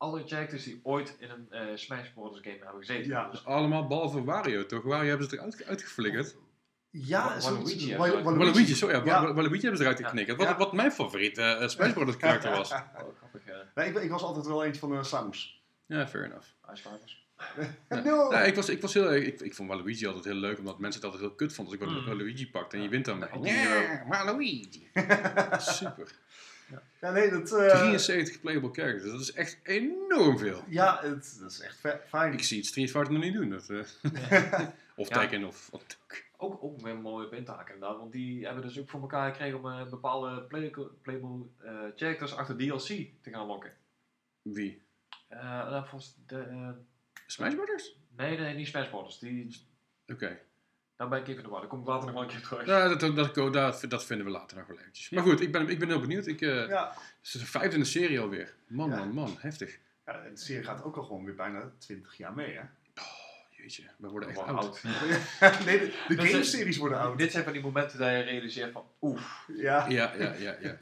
alle 0.00 0.22
characters 0.26 0.64
die 0.64 0.80
ooit 0.82 1.16
in 1.18 1.30
een 1.30 1.46
eh, 1.50 1.76
Smash 1.76 2.08
Bros. 2.14 2.38
game 2.42 2.56
hebben 2.60 2.78
gezeten. 2.84 3.10
Ja. 3.10 3.30
Dus 3.30 3.44
Allemaal 3.44 3.86
behalve 3.86 4.24
Wario, 4.24 4.66
toch? 4.66 4.82
Wario 4.82 5.08
hebben 5.08 5.28
ze 5.28 5.36
eruit, 5.36 5.64
uitgeflikkerd. 5.66 6.36
ja 6.90 7.38
Waluigi, 7.40 7.96
Waluigi, 7.96 8.74
sorry, 8.74 8.94
ja, 8.96 9.04
Ja. 9.04 9.22
Wa- 9.22 9.34
Waluigi 9.34 9.60
hebben 9.60 9.76
ze 9.78 9.82
eruit 9.84 10.00
geknikkerd. 10.06 10.36
Wat, 10.38 10.46
Ja. 10.48 10.56
wat 10.56 10.72
mijn 10.72 10.92
favoriete 10.92 11.42
eh, 11.42 11.68
Smash 11.68 11.92
Bros. 11.92 12.16
karakter 12.16 12.50
was. 12.50 12.70
oh, 12.72 12.78
grappig, 13.16 13.46
ja. 13.46 13.70
Nee, 13.74 13.88
ik, 13.88 13.96
ik 14.02 14.10
was 14.10 14.22
altijd 14.22 14.46
wel 14.46 14.64
eentje 14.64 14.80
van 14.80 14.92
uh, 14.92 15.02
Samus. 15.02 15.62
Ja, 15.86 16.06
fair 16.08 16.24
enough. 16.24 16.46
Ice 16.72 16.82
Climbers. 16.82 17.18
Ja. 17.88 18.00
No! 18.02 18.32
Ja, 18.32 18.40
ik, 18.40 18.54
was, 18.54 18.68
ik, 18.68 18.80
was 18.80 18.94
heel, 18.94 19.14
ik, 19.14 19.40
ik 19.40 19.54
vond 19.54 19.68
Waluigi 19.68 20.06
altijd 20.06 20.24
heel 20.24 20.34
leuk, 20.34 20.58
omdat 20.58 20.78
mensen 20.78 21.00
het 21.02 21.10
altijd 21.10 21.28
heel 21.28 21.36
kut 21.36 21.52
vonden 21.54 21.78
als 21.80 21.88
ik 21.90 21.96
Mm. 22.00 22.06
Waluigi 22.06 22.50
pakte 22.50 22.76
en 22.76 22.82
je 22.82 22.88
wint 22.88 23.04
dan 23.04 23.28
Ja, 23.42 24.04
Waluigi. 24.08 24.90
Super. 25.58 26.12
Ja, 27.00 27.10
nee, 27.12 27.30
dat... 27.30 27.52
eh, 27.52 27.68
73 27.68 28.40
playable 28.40 28.72
characters, 28.72 29.10
dat 29.10 29.20
is 29.20 29.32
echt 29.32 29.58
enorm 29.62 30.38
veel. 30.38 30.64
Ja, 30.68 30.98
het, 31.02 31.36
dat 31.40 31.50
is 31.50 31.60
echt 31.60 31.78
fijn. 32.08 32.32
Ik 32.32 32.42
zie 32.42 32.56
het 32.58 32.66
Street 32.66 32.90
Fighter 32.90 33.12
nog 33.12 33.22
niet 33.22 33.34
doen. 33.34 33.50
Dat, 33.50 33.70
eh, 33.70 33.78
of 34.96 35.08
Ja. 35.08 35.18
Tekken 35.18 35.44
of 35.44 35.68
wat 35.70 35.98
ook. 36.02 36.22
Ook, 36.42 36.64
ook 36.64 36.80
weer 36.80 36.96
mooi 36.96 37.26
op 37.26 37.32
intaken 37.32 37.74
inderdaad, 37.74 37.98
want 37.98 38.12
die 38.12 38.44
hebben 38.44 38.62
dus 38.62 38.78
ook 38.78 38.88
voor 38.88 39.00
elkaar 39.00 39.30
gekregen 39.30 39.58
om 39.58 39.70
eh, 39.70 39.88
bepaalde 39.88 40.42
play 40.42 40.72
playable 41.02 41.46
eh, 41.58 41.72
characters 41.96 42.34
achter 42.34 42.56
DLC 42.56 42.86
te 43.20 43.30
gaan 43.30 43.46
lokken. 43.46 43.72
Wie? 44.42 44.82
Eh, 45.28 45.42
nou, 45.42 45.86
volgens 45.88 46.16
de, 46.26 46.72
Smash 47.26 47.54
Brothers? 47.54 47.96
nee, 48.16 48.38
nee, 48.38 48.54
niet 48.54 48.66
Smash 48.66 48.88
Bros. 48.88 49.18
Die, 49.18 49.56
Oké. 50.06 50.40
Daar 51.00 51.08
ben 51.08 51.18
ik 51.18 51.26
even 51.28 51.36
in 51.36 51.42
de 51.42 51.50
war. 51.50 51.60
Daar 51.60 51.68
kom 51.68 51.80
ik 51.80 51.86
later 51.86 52.04
nog 52.06 52.14
wel 52.14 52.22
een 52.22 52.28
keer 52.28 52.40
terug. 52.48 52.66
Ja, 52.66 52.88
dat, 52.88 53.00
dat, 53.00 53.34
dat, 53.34 53.52
dat, 53.52 53.84
dat 53.88 54.04
vinden 54.04 54.26
we 54.26 54.32
later 54.32 54.56
nog 54.56 54.66
wel 54.66 54.78
eventjes. 54.78 55.10
Maar 55.10 55.22
goed, 55.22 55.40
ik 55.40 55.52
ben, 55.52 55.68
ik 55.68 55.78
ben 55.78 55.88
heel 55.88 56.00
benieuwd. 56.00 56.26
Ik, 56.26 56.40
eh, 56.40 56.68
Ja. 56.68 56.88
Het 56.88 57.18
is 57.22 57.30
de 57.32 57.46
vijfde 57.46 57.74
in 57.74 57.80
de 57.82 57.86
serie 57.88 58.20
alweer. 58.20 58.54
Man, 58.66 58.90
Ja. 58.90 58.96
man, 58.96 59.12
man. 59.12 59.36
Heftig. 59.38 59.78
ja, 60.06 60.12
de 60.12 60.36
serie 60.36 60.64
gaat 60.64 60.82
ook 60.82 60.96
al 60.96 61.02
gewoon 61.02 61.24
weer 61.24 61.34
bijna 61.34 61.72
20 61.78 62.16
jaar 62.16 62.32
mee, 62.34 62.52
hè? 62.56 62.62
Jeetje, 63.50 63.82
we 63.98 64.08
worden 64.08 64.28
echt 64.28 64.38
Gewoon 64.38 64.58
oud. 64.58 64.82
nee, 65.66 65.78
de, 65.78 65.92
is- 66.08 66.30
game-series 66.30 66.76
worden 66.76 66.98
oud. 66.98 67.18
Dit 67.18 67.32
zijn 67.32 67.44
van 67.44 67.52
die 67.52 67.62
momenten 67.62 67.98
dat 67.98 68.08
je 68.08 68.20
realiseert 68.20 68.72
van, 68.72 68.84
oef, 69.00 69.44
ja, 69.56 69.86
ja, 69.88 70.14
ja, 70.18 70.32
ja, 70.32 70.34
ja, 70.38 70.56
ja. 70.60 70.78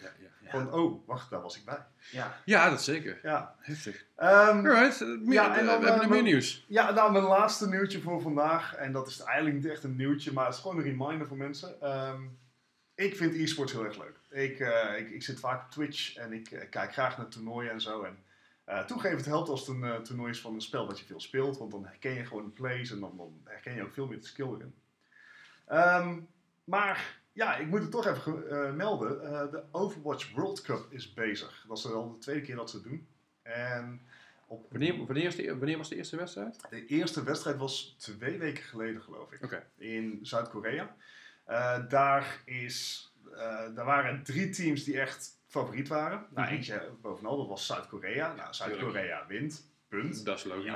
Van 0.50 0.72
oh, 0.72 1.06
wacht, 1.06 1.30
daar 1.30 1.40
was 1.40 1.56
ik 1.56 1.64
bij. 1.64 1.84
ja. 2.10 2.40
Ja, 2.44 2.70
dat 2.70 2.82
zeker. 2.82 3.18
Ja. 3.22 3.54
Heftig. 3.58 4.04
Alright, 4.16 5.00
meer, 5.00 5.32
Ja, 5.32 5.56
en 5.56 5.60
eh, 5.60 5.66
dan, 5.66 5.80
we 5.80 5.86
hebben 5.86 5.92
eh, 5.92 5.96
nog 5.96 6.08
meer 6.08 6.22
nieuws. 6.22 6.64
Ja, 6.68 6.90
nou, 6.90 7.12
mijn 7.12 7.24
laatste 7.24 7.68
nieuwtje 7.68 8.00
voor 8.00 8.20
vandaag. 8.20 8.74
En 8.74 8.92
dat 8.92 9.08
is 9.08 9.20
eigenlijk 9.20 9.56
niet 9.56 9.66
echt 9.66 9.84
een 9.84 9.96
nieuwtje, 9.96 10.32
maar 10.32 10.44
het 10.44 10.54
is 10.54 10.60
gewoon 10.60 10.76
een 10.76 10.82
reminder 10.82 11.26
voor 11.26 11.36
mensen. 11.36 11.80
Ehm, 11.80 12.22
ik 12.94 13.16
vind 13.16 13.34
e-sports 13.34 13.72
heel 13.72 13.84
erg 13.84 13.98
leuk. 13.98 14.16
Ik, 14.30 14.60
eh, 14.60 14.98
ik, 14.98 15.10
ik 15.10 15.22
zit 15.22 15.40
vaak 15.40 15.64
op 15.64 15.70
Twitch 15.70 16.16
en 16.16 16.32
ik 16.32 16.66
kijk 16.70 16.92
graag 16.92 17.16
naar 17.16 17.28
toernooien 17.28 17.70
en 17.70 17.80
zo. 17.80 18.02
En 18.02 18.18
eh 18.64 18.84
toegeven, 18.84 19.16
het 19.16 19.26
helpt 19.26 19.48
als 19.48 19.66
het 19.66 19.82
een 19.82 20.02
toernooi 20.02 20.30
is 20.30 20.40
van 20.40 20.54
een 20.54 20.60
spel 20.60 20.86
dat 20.86 20.98
je 20.98 21.04
veel 21.04 21.20
speelt. 21.20 21.58
Want 21.58 21.70
dan 21.70 21.84
herken 21.86 22.14
je 22.14 22.26
gewoon 22.26 22.44
de 22.44 22.50
plays 22.50 22.90
en 22.90 23.00
dan, 23.00 23.16
dan 23.16 23.40
herken 23.44 23.74
je 23.74 23.82
ook 23.82 23.92
veel 23.92 24.06
meer 24.06 24.18
de 24.20 24.26
skill 24.26 24.46
erin. 24.46 24.74
Ehm, 25.66 26.18
maar 26.64 27.20
ja, 27.38 27.56
ik 27.56 27.66
moet 27.66 27.80
het 27.80 27.90
toch 27.90 28.06
even 28.06 28.50
eh, 28.50 28.72
melden. 28.72 29.22
Eh, 29.22 29.50
de 29.50 29.62
Overwatch 29.70 30.30
World 30.34 30.60
Cup 30.62 30.86
is 30.90 31.14
bezig. 31.14 31.64
Dat 31.68 31.78
is 31.78 31.86
al 31.86 32.12
de 32.12 32.18
tweede 32.18 32.42
keer 32.42 32.56
dat 32.56 32.70
ze 32.70 32.76
het 32.76 32.84
doen. 32.84 33.08
En 33.42 34.00
op 34.46 34.70
Wanneer, 34.70 34.92
de, 35.36 35.56
wanneer 35.56 35.76
was 35.76 35.88
de 35.88 35.96
eerste 35.96 36.16
wedstrijd? 36.16 36.60
de 36.70 36.86
eerste 36.86 37.22
wedstrijd 37.24 37.56
was 37.56 37.94
twee 37.98 38.38
weken 38.38 38.62
geleden, 38.64 39.02
geloof 39.02 39.32
ik. 39.32 39.62
In 39.76 40.18
Zuid-Korea. 40.22 40.96
Eh, 41.44 41.78
daar, 41.88 42.42
is, 42.44 43.10
daar 43.74 43.84
waren 43.84 44.22
drie 44.22 44.50
teams 44.50 44.84
die 44.84 45.00
echt 45.00 45.30
favoriet 45.46 45.88
waren. 45.88 46.26
Nou, 46.30 46.46
Mhm. 46.46 46.56
eentje 46.56 46.90
bovenal, 47.00 47.36
dat 47.36 47.46
was 47.48 47.66
Zuid-Korea. 47.66 48.34
Nou, 48.34 48.54
Zuid-Korea 48.54 49.26
wint. 49.26 49.66
Punt. 49.88 50.24
Dat 50.24 50.38
is 50.38 50.44
logisch. 50.44 50.72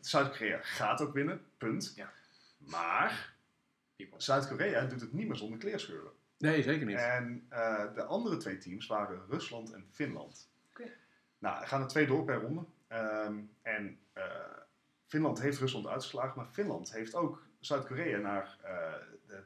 Zuid-Korea 0.00 0.58
gaat 0.62 1.00
ook 1.00 1.12
winnen. 1.14 1.40
Punt. 1.58 1.92
Ja. 1.96 2.12
Maar 2.58 3.31
Zuid-Korea 4.16 4.84
doet 4.86 5.00
het 5.00 5.12
niet 5.12 5.26
meer 5.26 5.36
zonder 5.36 5.58
kleerscheuren. 5.58 6.12
Nee, 6.38 6.62
zeker 6.62 6.86
niet. 6.86 6.96
En 6.96 7.46
eh, 7.48 7.94
de 7.94 8.02
andere 8.04 8.36
twee 8.36 8.58
teams 8.58 8.86
waren 8.86 9.20
Rusland 9.28 9.72
en 9.72 9.86
Finland. 9.90 10.50
Oké. 10.70 10.90
Nou, 11.38 11.60
er 11.60 11.66
gaan 11.68 11.80
er 11.82 11.88
twee 11.88 12.06
door 12.06 12.24
per 12.24 12.40
ronde. 12.40 12.64
Ehm, 12.88 13.38
en 13.62 13.98
eh, 14.12 14.24
Finland 15.06 15.40
heeft 15.40 15.58
Rusland 15.58 15.86
uitgeslagen, 15.86 16.36
maar 16.36 16.46
Finland 16.52 16.92
heeft 16.92 17.14
ook 17.14 17.46
Zuid-Korea 17.60 18.18
naar. 18.18 18.58
eh, 18.62 18.92
de, 19.26 19.42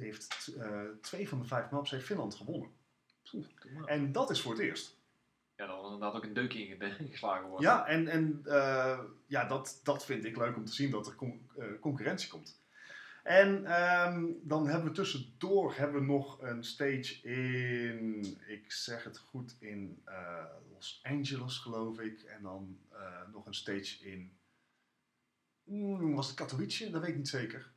heeft 0.00 0.54
eh, 0.58 0.80
twee 1.00 1.28
van 1.28 1.38
de 1.40 1.46
vijf 1.46 1.70
maps 1.70 1.90
heeft 1.90 2.04
Finland 2.06 2.34
gewonnen. 2.34 2.70
En 3.86 4.12
dat 4.12 4.30
is 4.30 4.40
voor 4.42 4.52
het 4.52 4.60
eerst. 4.60 5.00
Ja, 5.56 5.66
dan 5.66 5.76
had 5.76 5.84
inderdaad 5.84 6.14
ook 6.14 6.24
een 6.24 6.32
deukje 6.32 6.66
inge- 6.66 6.96
ingeslagen 6.98 7.48
worden. 7.48 7.68
Ja, 7.70 7.86
en, 7.86 8.08
en 8.08 8.40
eh, 8.44 8.98
ja, 9.26 9.44
dat, 9.44 9.80
dat 9.82 10.04
vind 10.04 10.24
ik 10.24 10.36
leuk 10.36 10.56
om 10.56 10.64
te 10.64 10.72
zien 10.72 10.90
dat 10.90 11.06
er 11.06 11.14
con- 11.14 11.48
eh, 11.58 11.64
concurrentie 11.80 12.28
komt. 12.30 12.60
En 13.22 13.66
ehm, 13.66 14.24
dan 14.42 14.66
hebben 14.66 14.88
we 14.88 14.94
tussendoor 14.94 15.74
hebben 15.76 16.00
we 16.00 16.06
nog 16.06 16.42
een 16.42 16.64
stage 16.64 17.22
in, 17.22 18.24
ik 18.46 18.72
zeg 18.72 19.04
het 19.04 19.18
goed, 19.18 19.56
in 19.58 20.02
eh, 20.04 20.44
Los 20.72 21.00
Angeles 21.02 21.58
geloof 21.58 21.98
ik. 22.00 22.22
En 22.22 22.42
dan 22.42 22.78
eh, 22.90 22.98
nog 23.32 23.46
een 23.46 23.54
stage 23.54 24.04
in, 24.04 24.32
hmm, 25.64 26.14
was 26.14 26.26
het 26.26 26.36
Katowice? 26.36 26.90
Dat 26.90 27.00
weet 27.00 27.10
ik 27.10 27.16
niet 27.16 27.28
zeker. 27.28 27.70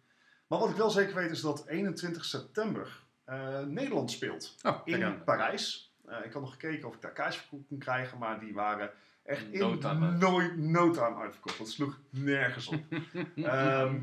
Maar 0.48 0.60
wat 0.60 0.70
ik 0.70 0.76
wel 0.76 0.90
zeker 0.90 1.16
weet 1.16 1.32
is 1.32 1.42
dat 1.42 1.68
21 1.68 2.26
september 2.26 3.04
eh, 3.24 3.64
Nederland 3.64 4.12
speelt 4.12 4.56
Oh, 4.64 4.82
in 4.86 5.04
aan. 5.04 5.24
Parijs. 5.24 5.94
Ik 6.24 6.32
had 6.34 6.42
nog 6.42 6.52
gekeken 6.52 6.88
of 6.88 6.96
ik 6.96 7.02
daar 7.02 7.12
kaartjes 7.12 7.44
voor 7.44 7.60
kon 7.68 7.78
krijgen, 7.78 8.18
maar 8.18 8.40
die 8.40 8.54
waren 8.54 8.92
echt 9.24 9.46
in 9.52 9.60
No 9.60 9.78
time 9.78 10.56
no 10.56 10.96
uitverkocht. 10.96 11.58
Dat 11.58 11.70
sloeg 11.70 12.00
nergens 12.10 12.68
op. 12.68 12.84
Ehm, 13.36 13.96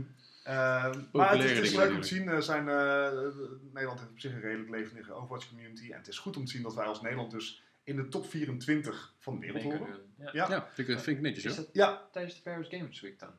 ehm, 0.42 1.00
maar 1.12 1.30
het 1.30 1.44
is, 1.44 1.50
het 1.50 1.62
is 1.62 1.70
dingen 1.70 1.86
leuk 1.86 1.94
om 1.94 2.00
te 2.00 2.08
zien. 2.08 2.28
Er 2.28 2.42
zijn, 2.42 2.68
eh, 2.68 3.10
Nederland 3.72 3.98
heeft 3.98 4.10
op 4.10 4.20
zich 4.20 4.32
een 4.32 4.40
redelijk 4.40 4.70
levendige 4.70 5.12
Overwatch 5.12 5.48
community. 5.48 5.90
En 5.90 5.98
het 5.98 6.08
is 6.08 6.18
goed 6.18 6.36
om 6.36 6.44
te 6.44 6.50
zien 6.50 6.62
dat 6.62 6.74
wij 6.74 6.84
als 6.84 7.00
Nederland 7.00 7.30
dus 7.30 7.62
in 7.84 7.96
de 7.96 8.08
top 8.08 8.26
24 8.26 9.14
van 9.18 9.34
de 9.34 9.40
wereld 9.40 9.62
horen. 9.62 10.00
Ja. 10.18 10.30
Ja. 10.32 10.48
Ja, 10.48 10.68
vind 10.72 10.88
ik, 10.88 10.98
vind 10.98 11.16
ik 11.16 11.22
netjes 11.22 11.44
Is 11.44 11.56
hoor. 11.56 11.64
dat 11.64 11.74
Ja, 11.74 12.08
tijdens 12.12 12.34
de 12.34 12.42
Paris 12.42 12.68
Games 12.68 13.00
Week 13.00 13.18
dan? 13.18 13.30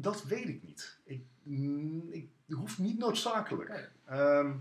dat 0.00 0.24
weet 0.24 0.48
ik 0.48 0.62
niet. 0.62 0.98
Ik, 1.04 1.24
mm, 1.42 2.12
ik 2.12 2.28
hoeft 2.48 2.78
niet 2.78 2.98
noodzakelijk. 2.98 3.90
Ehm, 4.04 4.54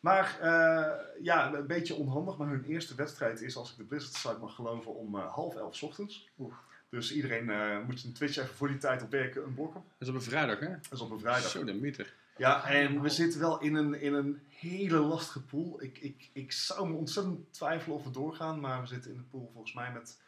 maar 0.00 0.38
eh, 0.40 1.22
ja, 1.22 1.54
een 1.54 1.66
beetje 1.66 1.94
onhandig. 1.94 2.36
Maar 2.36 2.48
hun 2.48 2.64
eerste 2.64 2.94
wedstrijd 2.94 3.40
is, 3.40 3.56
als 3.56 3.70
ik 3.70 3.76
de 3.76 3.84
Blizzard 3.84 4.14
site 4.14 4.38
mag 4.40 4.54
geloven, 4.54 4.94
om 4.94 5.14
eh, 5.14 5.32
half 5.32 5.56
elf 5.56 5.76
's 5.76 5.82
ochtends. 5.82 6.28
Oeh. 6.38 6.54
Dus 6.90 7.12
iedereen 7.12 7.50
eh, 7.50 7.78
moet 7.86 8.00
zijn 8.00 8.12
Twitch 8.12 8.36
even 8.36 8.54
voor 8.54 8.68
die 8.68 8.78
tijd 8.78 9.02
op 9.02 9.10
werken 9.10 9.42
unblokken. 9.42 9.82
Dat 9.98 10.08
is 10.08 10.08
op 10.08 10.14
een 10.14 10.22
vrijdag, 10.30 10.58
hè? 10.58 10.68
Dat 10.68 10.92
is 10.92 11.00
op 11.00 11.10
een 11.10 11.20
vrijdag. 11.20 11.50
Zo, 11.50 11.64
de 11.64 11.72
meter. 11.74 12.12
Ja, 12.36 12.64
en 12.68 13.02
we 13.02 13.08
zitten 13.08 13.40
wel 13.40 13.60
in 13.60 13.74
een, 13.74 14.00
in 14.00 14.14
een 14.14 14.40
hele 14.48 14.98
lastige 14.98 15.40
pool. 15.40 15.82
Ik, 15.82 15.98
ik, 15.98 16.28
ik 16.32 16.52
zou 16.52 16.88
me 16.88 16.94
ontzettend 16.94 17.52
twijfelen 17.52 17.96
of 17.96 18.04
we 18.04 18.10
doorgaan. 18.10 18.60
Maar 18.60 18.80
we 18.80 18.86
zitten 18.86 19.10
in 19.10 19.16
een 19.18 19.28
pool 19.30 19.50
volgens 19.52 19.74
mij 19.74 19.92
met, 19.92 20.18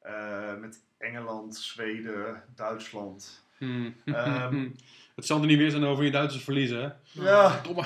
eh, 0.00 0.54
met 0.56 0.80
Engeland, 0.98 1.56
Zweden, 1.56 2.42
Duitsland. 2.54 3.44
Hmm. 3.58 3.94
Ehm, 4.04 4.68
het 5.16 5.26
zal 5.26 5.40
er 5.40 5.46
niet 5.46 5.58
weer 5.58 5.70
zijn 5.70 5.84
over 5.84 6.04
je 6.04 6.10
Duitsers 6.10 6.44
verliezen, 6.44 6.82
hè? 6.82 7.22
ja, 7.22 7.60
Domme. 7.62 7.84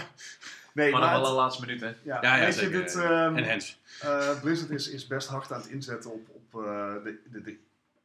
nee, 0.73 0.91
Maar 0.91 1.01
maar 1.01 1.11
dan 1.11 1.21
wel 1.21 1.21
het- 1.21 1.29
de 1.31 1.37
laatste 1.43 1.67
minuut, 1.67 1.81
hè? 1.81 1.93
ja, 2.03 2.23
Ja, 2.39 2.51
zeker. 2.51 2.81
dit, 2.81 2.95
ehm, 2.95 3.37
En 3.37 3.45
Hens. 3.45 3.79
eh, 4.01 4.41
Blizzard 4.41 4.71
is, 4.71 4.89
is 4.89 5.07
best 5.07 5.29
hard 5.29 5.53
aan 5.53 5.61
het 5.61 5.71
inzetten 5.71 6.13
op, 6.13 6.29
op 6.29 6.63
eh, 6.65 6.93
de, 7.05 7.19
de, 7.31 7.43
de 7.43 7.57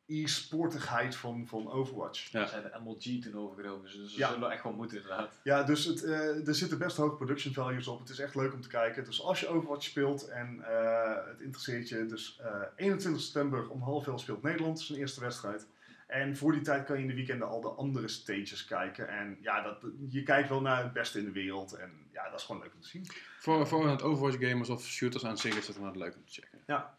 e-sportigheid 0.08 1.16
van, 1.16 1.48
van 1.48 1.72
Overwatch. 1.72 2.32
Ja. 2.32 2.44
Ze 2.46 2.50
zijn 2.50 2.64
de 2.64 2.80
MLG 2.84 3.22
toen 3.24 3.36
overgenomen, 3.36 3.82
dus 3.84 3.94
ze 4.14 4.18
Ja. 4.20 4.32
zullen 4.34 4.52
echt 4.52 4.64
wel 4.64 4.74
moeten 4.74 4.98
inderdaad. 4.98 5.40
Ja, 5.44 5.64
dus 5.64 5.86
het, 5.86 6.04
eh, 6.04 6.48
er 6.48 6.56
zitten 6.56 6.78
best 6.78 6.98
hoge 6.98 7.16
production 7.16 7.54
values 7.54 7.88
op. 7.88 8.00
Het 8.00 8.10
is 8.10 8.20
echt 8.20 8.36
leuk 8.36 8.54
om 8.54 8.62
te 8.62 8.68
kijken. 8.68 9.04
Dus 9.04 9.22
als 9.24 9.40
je 9.40 9.48
Overwatch 9.48 9.84
speelt 9.86 10.28
en 10.28 10.62
eh, 10.68 11.26
het 11.28 11.42
interesseert 11.42 11.90
je, 11.90 12.06
dus 12.06 12.40
eh 12.42 12.62
21 12.76 13.22
september 13.22 13.70
om 13.70 13.82
half 13.82 14.08
elf 14.08 14.20
speelt 14.22 14.42
Nederland 14.44 14.80
zijn 14.80 15.00
eerste 15.00 15.20
wedstrijd. 15.20 15.68
En 16.08 16.38
voor 16.38 16.52
die 16.52 16.62
tijd 16.62 16.86
kan 16.86 16.96
je 16.96 17.02
in 17.02 17.08
de 17.08 17.14
weekenden 17.16 17.48
al 17.48 17.62
de 17.62 17.68
andere 17.70 18.08
stages 18.08 18.66
kijken. 18.66 19.08
En 19.08 19.38
ja, 19.42 19.62
dat, 19.62 19.78
je 20.10 20.24
kijkt 20.24 20.50
wel 20.50 20.62
naar 20.62 20.84
het 20.84 20.94
beste 20.94 21.20
in 21.20 21.26
de 21.26 21.32
wereld. 21.32 21.74
En 21.74 21.92
ja, 22.14 22.30
dat 22.30 22.40
is 22.40 22.46
gewoon 22.46 22.62
leuk 22.62 22.74
om 22.74 22.82
te 22.82 22.88
zien. 22.88 23.08
Voor, 23.40 23.68
voor 23.68 23.90
het 23.90 24.02
Overwatch 24.02 24.48
gamers 24.50 24.70
of 24.70 24.86
shooters 24.86 25.26
aan 25.26 25.38
zich 25.38 25.58
is 25.58 25.68
het 25.68 25.80
wel 25.80 25.96
leuk 25.96 26.16
om 26.16 26.26
te 26.26 26.32
checken. 26.32 26.60
Ja. 26.68 26.98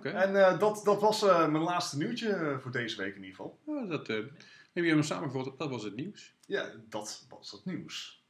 En 0.00 0.46
eh, 0.46 0.58
dat, 0.58 0.84
dat 0.84 1.00
was 1.00 1.22
eh, 1.22 1.48
mijn 1.48 1.64
laatste 1.64 1.96
nieuwtje 1.96 2.28
eh, 2.28 2.58
voor 2.58 2.70
deze 2.70 2.96
week 2.96 3.14
in 3.14 3.24
ieder 3.24 3.36
geval. 3.36 3.58
Nou, 3.66 3.88
dat 3.88 4.08
eh, 4.08 4.16
heb 4.72 4.84
je 4.84 4.90
hem 4.90 5.02
samengevat. 5.02 5.58
Dat 5.58 5.70
was 5.70 5.82
het 5.82 5.96
nieuws. 5.96 6.34
Ja, 6.46 6.70
dat 6.88 7.26
was 7.28 7.50
het 7.50 7.64
nieuws. 7.64 8.24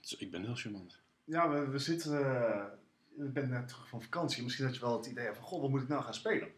Dus 0.00 0.16
ik 0.16 0.30
ben 0.30 0.44
heel 0.44 0.54
charmant. 0.54 1.00
Ja, 1.24 1.50
we, 1.50 1.68
we 1.68 1.78
zitten. 1.78 2.20
ik 3.16 3.32
ben 3.32 3.48
net 3.48 3.68
terug 3.68 3.88
van 3.88 4.02
vakantie. 4.02 4.42
Misschien 4.42 4.64
had 4.64 4.74
je 4.74 4.80
wel 4.80 4.96
het 4.96 5.06
idee 5.06 5.32
van: 5.32 5.44
Goh, 5.44 5.60
wat 5.60 5.70
moet 5.70 5.82
ik 5.82 5.88
nou 5.88 6.02
gaan 6.02 6.14
spelen? 6.14 6.48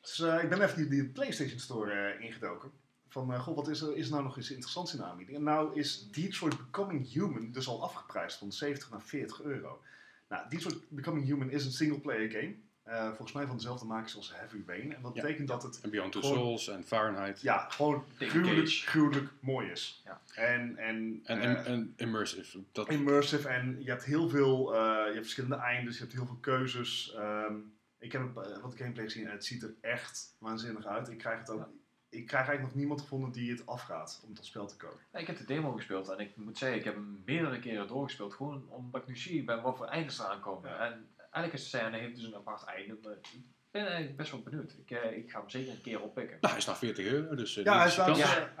Dus 0.00 0.20
ik 0.20 0.48
ben 0.48 0.62
even 0.62 0.76
die, 0.76 0.88
die 0.88 1.08
PlayStation 1.08 1.58
Store 1.58 2.18
ingedoken. 2.18 2.70
Van: 3.08 3.38
Goh, 3.38 3.56
wat 3.56 3.68
is 3.68 3.80
er, 3.80 3.96
is 3.96 4.06
er 4.06 4.12
nou 4.12 4.24
nog 4.24 4.36
eens 4.36 4.50
interessants 4.50 4.92
in 4.92 4.98
de 4.98 5.04
aanbieding? 5.04 5.38
En 5.38 5.44
nou 5.44 5.78
is 5.78 6.10
Detroit 6.10 6.56
Becoming 6.56 7.12
Human 7.12 7.52
dus 7.52 7.68
al 7.68 7.82
afgeprijsd 7.82 8.38
van 8.38 8.52
70 8.52 8.90
naar 8.90 9.02
40 9.02 9.42
euro. 9.42 9.82
Nou, 10.28 10.48
Detroit 10.48 10.88
Becoming 10.88 11.26
Human 11.26 11.50
is 11.50 11.64
een 11.64 11.72
single-player 11.72 12.30
game. 12.30 12.56
Eh, 12.84 13.06
volgens 13.06 13.32
mij 13.32 13.46
van 13.46 13.56
dezelfde 13.56 13.86
makers 13.86 14.16
als 14.16 14.32
Heavy 14.34 14.62
Rain. 14.66 14.94
En 14.94 15.02
dat 15.02 15.14
Ja. 15.14 15.22
betekent 15.22 15.48
dat 15.48 15.62
het 15.62 15.80
En 15.80 15.90
Beyond 15.90 16.12
Two 16.12 16.20
Gewoon- 16.20 16.36
Souls 16.38 16.68
en 16.68 16.84
Fahrenheit. 16.84 17.40
ja, 17.40 17.58
gewoon 17.68 18.04
gruwelijk, 18.18 18.68
gruwelijk 18.70 19.30
mooi 19.40 19.70
is. 19.70 20.02
Ja. 20.04 20.20
En, 20.34 20.76
en, 20.76 21.20
En, 21.24 21.40
eh, 21.40 21.48
en, 21.48 21.64
en 21.64 21.92
immersive. 21.96 22.58
Dat, 22.72 22.88
immersive 22.88 23.48
en 23.48 23.76
je 23.82 23.90
hebt 23.90 24.04
heel 24.04 24.28
veel, 24.28 24.74
eh, 24.74 24.80
je 24.80 25.10
hebt 25.12 25.18
verschillende 25.20 25.56
eindes, 25.56 25.94
je 25.96 26.02
hebt 26.02 26.14
heel 26.14 26.26
veel 26.26 26.38
keuzes. 26.40 27.14
Ehm, 27.16 27.54
ik 27.98 28.12
heb 28.12 28.32
wat 28.62 28.74
gameplay 28.76 29.04
gezien 29.04 29.26
en 29.26 29.32
het 29.32 29.44
ziet 29.44 29.62
er 29.62 29.74
echt 29.80 30.34
waanzinnig 30.38 30.86
uit. 30.86 31.08
Ik 31.08 31.18
krijg 31.18 31.38
het 31.38 31.50
ook, 31.50 31.58
Ja. 31.58 31.68
ik 32.08 32.26
krijg 32.26 32.46
eigenlijk 32.46 32.62
nog 32.62 32.74
niemand 32.74 33.00
gevonden 33.00 33.32
die 33.32 33.50
het 33.50 33.66
afgaat 33.66 34.22
om 34.26 34.34
dat 34.34 34.44
spel 34.46 34.66
te 34.66 34.76
kopen. 34.76 34.98
Ja, 35.12 35.18
ik 35.18 35.26
heb 35.26 35.38
de 35.38 35.44
demo 35.44 35.72
gespeeld 35.72 36.08
en 36.08 36.18
ik 36.18 36.36
moet 36.36 36.58
zeggen, 36.58 36.78
ik 36.78 36.84
heb 36.84 36.94
hem 36.94 37.22
meerdere 37.24 37.58
keren 37.58 37.88
doorgespeeld. 37.88 38.34
Gewoon 38.34 38.64
omdat 38.68 39.00
ik 39.00 39.06
nieuwsgierig 39.06 39.44
ben 39.44 39.62
wat 39.62 39.76
voor 39.76 39.86
eindes 39.86 40.18
er 40.18 40.24
aankomen. 40.26 40.70
Ja. 40.70 40.78
En 40.78 41.08
eigenlijk 41.34 41.52
is 41.64 41.70
de 41.70 41.76
scène 41.78 41.96
heeft 41.98 42.14
dus 42.16 42.24
een 42.24 42.34
apart 42.34 42.64
einde. 42.64 42.98
Maar 43.02 43.12
ik 43.12 43.50
ben 43.70 43.82
eigenlijk 43.86 44.16
best 44.16 44.30
wel 44.30 44.42
benieuwd. 44.42 44.72
Ik, 44.84 44.90
eh, 44.90 45.16
ik 45.16 45.30
ga 45.30 45.38
hem 45.40 45.50
zeker 45.50 45.72
een 45.72 45.80
keer 45.80 46.00
oppikken. 46.00 46.36
nou, 46.40 46.48
hij 46.52 46.56
is 46.56 46.66
nou 46.66 46.78
40 46.78 47.06
euro. 47.06 47.34
Dus, 47.34 47.56
eh, 47.56 47.64
Ja, 47.64 47.72
die 47.72 47.80
hij 47.80 47.86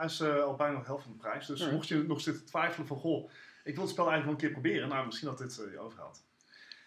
is 0.04 0.18
hij 0.18 0.30
eh, 0.30 0.42
al 0.42 0.54
bijna 0.56 0.78
de 0.78 0.84
helft 0.84 1.02
van 1.04 1.12
de 1.12 1.18
prijs. 1.18 1.46
Dus 1.46 1.60
Ja. 1.60 1.70
mocht 1.70 1.88
je 1.88 2.02
nog 2.02 2.20
zitten 2.20 2.44
twijfelen 2.44 2.86
van, 2.86 2.96
goh, 2.96 3.30
ik 3.64 3.74
wil 3.74 3.82
het 3.84 3.92
spel 3.92 4.10
eigenlijk 4.10 4.24
wel 4.24 4.32
een 4.32 4.36
keer 4.54 4.62
proberen. 4.62 4.88
Nou, 4.88 5.06
misschien 5.06 5.28
dat 5.28 5.38
dit 5.38 5.54
je 5.72 5.78
overhaalt. 5.78 6.22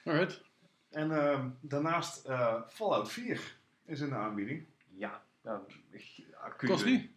Alright. 0.06 0.42
En 0.90 1.12
ehm, 1.12 1.50
daarnaast 1.62 2.26
eh, 2.26 2.62
Fallout 2.70 3.12
4 3.12 3.58
is 3.86 4.00
in 4.00 4.10
de 4.10 4.16
aanbieding. 4.16 4.66
Ja, 4.96 5.24
nou, 5.42 5.62
ik- 5.92 6.26
Kost 6.58 6.84
je- 6.84 6.90
niet? 6.90 7.12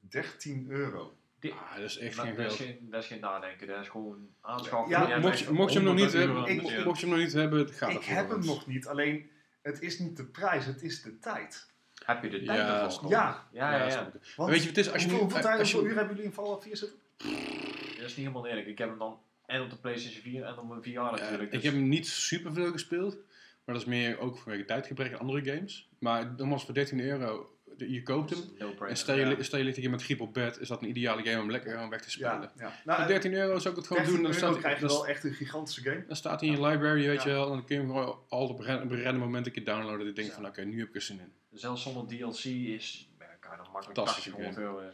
13 0.00 0.66
euro. 0.70 1.16
Ah, 1.44 1.74
dat 1.76 1.84
is 1.84 1.98
echt 1.98 2.18
geen 2.18 2.34
dat, 2.36 2.38
is 2.46 2.56
geld. 2.56 2.68
geen, 2.68 2.90
dat 2.90 3.02
is 3.02 3.08
geen 3.08 3.20
nadenken, 3.20 3.66
dat 3.66 3.80
is 3.80 3.88
gewoon 3.88 4.28
aanschaffen. 4.40 4.90
Ja, 4.90 5.18
Mocht 5.18 5.38
je, 5.38 5.50
mocht 5.52 5.72
je 5.72 5.78
hem 5.78 5.86
nog 5.88 5.96
niet 5.96 6.04
100 6.12 6.22
euro 6.26 6.34
hebben, 6.46 6.54
ik- 6.78 6.84
mocht 6.84 7.00
je 7.00 7.06
hem 7.06 7.14
nog 7.14 7.24
niet 7.24 7.32
hebben, 7.34 7.58
het 7.58 7.70
gaat 7.70 7.90
ik 7.90 7.96
ervoor, 7.96 8.14
heb 8.14 8.28
hem 8.28 8.44
nog 8.44 8.66
niet, 8.66 8.86
alleen 8.86 9.30
het 9.62 9.80
is 9.80 9.98
niet 9.98 10.16
de 10.16 10.24
prijs, 10.24 10.64
het 10.66 10.82
is 10.82 11.02
de 11.02 11.18
tijd. 11.18 11.68
Heb 12.04 12.22
je 12.22 12.28
de 12.30 12.40
Ja, 12.42 12.54
tijd 12.54 12.68
ervoor? 12.68 12.90
snap 12.90 13.10
Ja, 13.10 13.46
Ja, 13.52 13.76
ja, 13.76 13.86
ja. 13.86 14.10
Want 14.36 14.50
Weet 14.50 14.62
je, 14.62 14.68
het 14.68 14.78
is 14.78 14.92
als 14.92 15.04
je 15.04 15.10
hoeveel, 15.10 15.40
tijd, 15.40 15.56
hoeveel 15.56 15.84
uur 15.86 15.94
hebben 15.96 16.08
jullie 16.14 16.28
in 16.30 16.34
Fallout 16.34 16.62
4 16.62 16.76
zitten? 16.76 16.98
Dat 17.18 18.08
is 18.08 18.16
niet 18.16 18.26
helemaal 18.26 18.46
eerlijk. 18.46 18.66
Ik 18.66 18.78
heb 18.78 18.88
hem 18.88 18.98
dan 18.98 19.18
en 19.46 19.62
op 19.62 19.70
de 19.70 19.76
PlayStation 19.76 20.22
4 20.22 20.44
en 20.44 20.58
op 20.58 20.68
mijn 20.68 20.82
VR 20.82 20.88
Ja, 20.88 21.10
natuurlijk. 21.10 21.42
ik 21.42 21.50
dus- 21.52 21.62
heb 21.62 21.72
hem 21.72 21.88
niet 21.88 22.06
super 22.08 22.52
veel 22.52 22.72
gespeeld, 22.72 23.14
maar 23.64 23.74
dat 23.74 23.76
is 23.84 23.84
meer 23.84 24.18
ook 24.18 24.38
vanwege 24.38 24.64
tijdgebrek 24.64 25.12
en 25.12 25.18
andere 25.18 25.44
games. 25.54 25.88
Maar 25.98 26.34
nogmaals, 26.36 26.64
voor 26.64 26.74
13 26.74 27.00
euro, 27.00 27.50
je 27.88 28.02
koopt 28.02 28.30
hem. 28.30 28.38
En 28.88 28.96
stel 28.96 29.16
je, 29.16 29.26
Ja. 29.26 29.42
stel 29.42 29.58
je 29.58 29.64
ligt 29.64 29.76
hier 29.76 29.90
met 29.90 30.02
griep 30.02 30.20
op 30.20 30.34
bed, 30.34 30.58
is 30.60 30.68
dat 30.68 30.82
een 30.82 30.88
ideale 30.88 31.22
game 31.22 31.42
om 31.42 31.50
lekker 31.50 31.72
gewoon 31.72 31.88
weg 31.90 32.00
te 32.00 32.10
spelen. 32.10 32.40
Ja, 32.40 32.50
ja. 32.56 32.72
Nou, 32.84 32.98
Voor 32.98 33.08
13 33.08 33.32
euro 33.34 33.58
zou 33.58 33.70
ik 33.70 33.76
het 33.76 33.86
gewoon 33.86 34.02
13 34.02 34.22
doen. 34.22 34.30
Dan 34.30 34.40
staat, 34.40 34.58
krijg 34.58 34.80
je 34.80 34.86
dan, 34.86 34.96
wel 34.96 35.06
echt 35.06 35.24
een 35.24 35.32
gigantische 35.32 35.82
game. 35.82 36.04
dan 36.06 36.16
staat 36.16 36.40
hij 36.40 36.48
in 36.48 36.54
je 36.60 36.66
library, 36.66 37.06
weet 37.06 37.22
Ja. 37.22 37.28
je 37.28 37.34
wel. 37.34 37.44
En 37.46 37.52
dan 37.52 37.64
kun 37.64 37.74
je 37.76 37.82
hem 37.82 37.90
gewoon 37.90 38.18
altijd 38.28 38.58
op 38.82 38.90
een 38.90 39.18
moment 39.18 39.46
een 39.46 39.52
keer 39.52 39.64
downloaden. 39.64 39.98
Dat 39.98 40.06
je 40.06 40.12
denkt 40.12 40.30
Ja. 40.30 40.36
van, 40.36 40.46
oké, 40.46 40.62
nu 40.64 40.78
heb 40.78 40.88
ik 40.88 40.94
er 40.94 41.00
zin 41.02 41.20
in. 41.20 41.32
Zelfs 41.52 41.82
zonder 41.82 42.06
DLC 42.06 42.44
is, 42.44 43.10
ja, 43.18 43.26
kan 43.40 43.50
je 43.50 43.56
nog 43.56 43.72
makkelijk 43.72 43.98
Fantastische 43.98 44.30
80, 44.30 44.44
100 44.44 44.58
euro. 44.58 44.88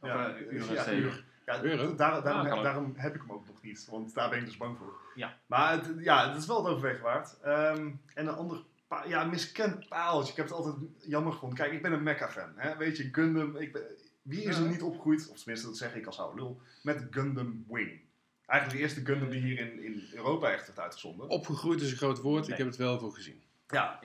Of 0.00 0.08
Ja, 0.10 0.28
eh, 0.34 0.98
uur. 0.98 1.24
Ja, 1.46 1.60
daarom, 1.60 1.96
kan 1.96 2.58
ook. 2.58 2.62
daarom 2.62 2.92
heb 2.96 3.14
ik 3.14 3.20
hem 3.20 3.32
ook 3.32 3.46
nog 3.46 3.62
niet, 3.62 3.86
want 3.90 4.14
daar 4.14 4.28
ben 4.30 4.38
ik 4.38 4.44
dus 4.44 4.56
bang 4.56 4.78
voor. 4.78 4.92
Ja. 5.14 5.36
Maar 5.46 5.72
het, 5.72 5.90
ja, 5.98 6.28
het 6.28 6.38
is 6.38 6.46
wel 6.46 6.64
het 6.64 6.74
overwegen 6.74 7.02
waard. 7.02 7.36
Ehm, 7.42 7.90
en 8.14 8.26
een 8.26 8.34
ander 8.34 8.62
ja, 9.06 9.24
miskend 9.24 9.88
paaltje. 9.88 10.30
Ik 10.30 10.36
heb 10.36 10.46
het 10.46 10.54
altijd 10.54 10.76
jammer 11.00 11.32
gevonden. 11.32 11.58
Kijk, 11.58 11.72
ik 11.72 11.82
ben 11.82 11.92
een 11.92 12.02
Mecha-fan. 12.02 12.52
Hè? 12.56 12.76
Weet 12.76 12.96
je, 12.96 13.08
Gundam. 13.12 13.56
Ik 13.56 13.72
ben, 13.72 13.82
wie 14.22 14.42
is 14.42 14.56
er 14.56 14.62
Ja. 14.62 14.68
niet 14.70 14.82
opgegroeid, 14.82 15.28
of 15.28 15.36
tenminste 15.36 15.66
dat 15.66 15.76
zeg 15.76 15.94
ik 15.94 16.06
als 16.06 16.18
oude 16.18 16.40
lul, 16.40 16.60
met 16.82 17.06
Gundam 17.10 17.64
Wing? 17.68 18.00
Eigenlijk 18.46 18.80
de 18.80 18.84
eerste 18.86 19.04
Gundam 19.12 19.30
die 19.30 19.40
hier 19.40 19.58
in, 19.58 19.82
in 19.82 20.08
Europa 20.12 20.50
echt 20.50 20.66
werd 20.66 20.78
uitgezonden. 20.80 21.28
Opgegroeid 21.28 21.80
is 21.80 21.90
een 21.90 21.96
groot 21.96 22.20
woord, 22.20 22.48
ik 22.48 22.56
heb 22.56 22.66
het 22.66 22.76
wel 22.76 22.98
voor 22.98 23.12
gezien. 23.12 23.42
Ja. 23.68 24.00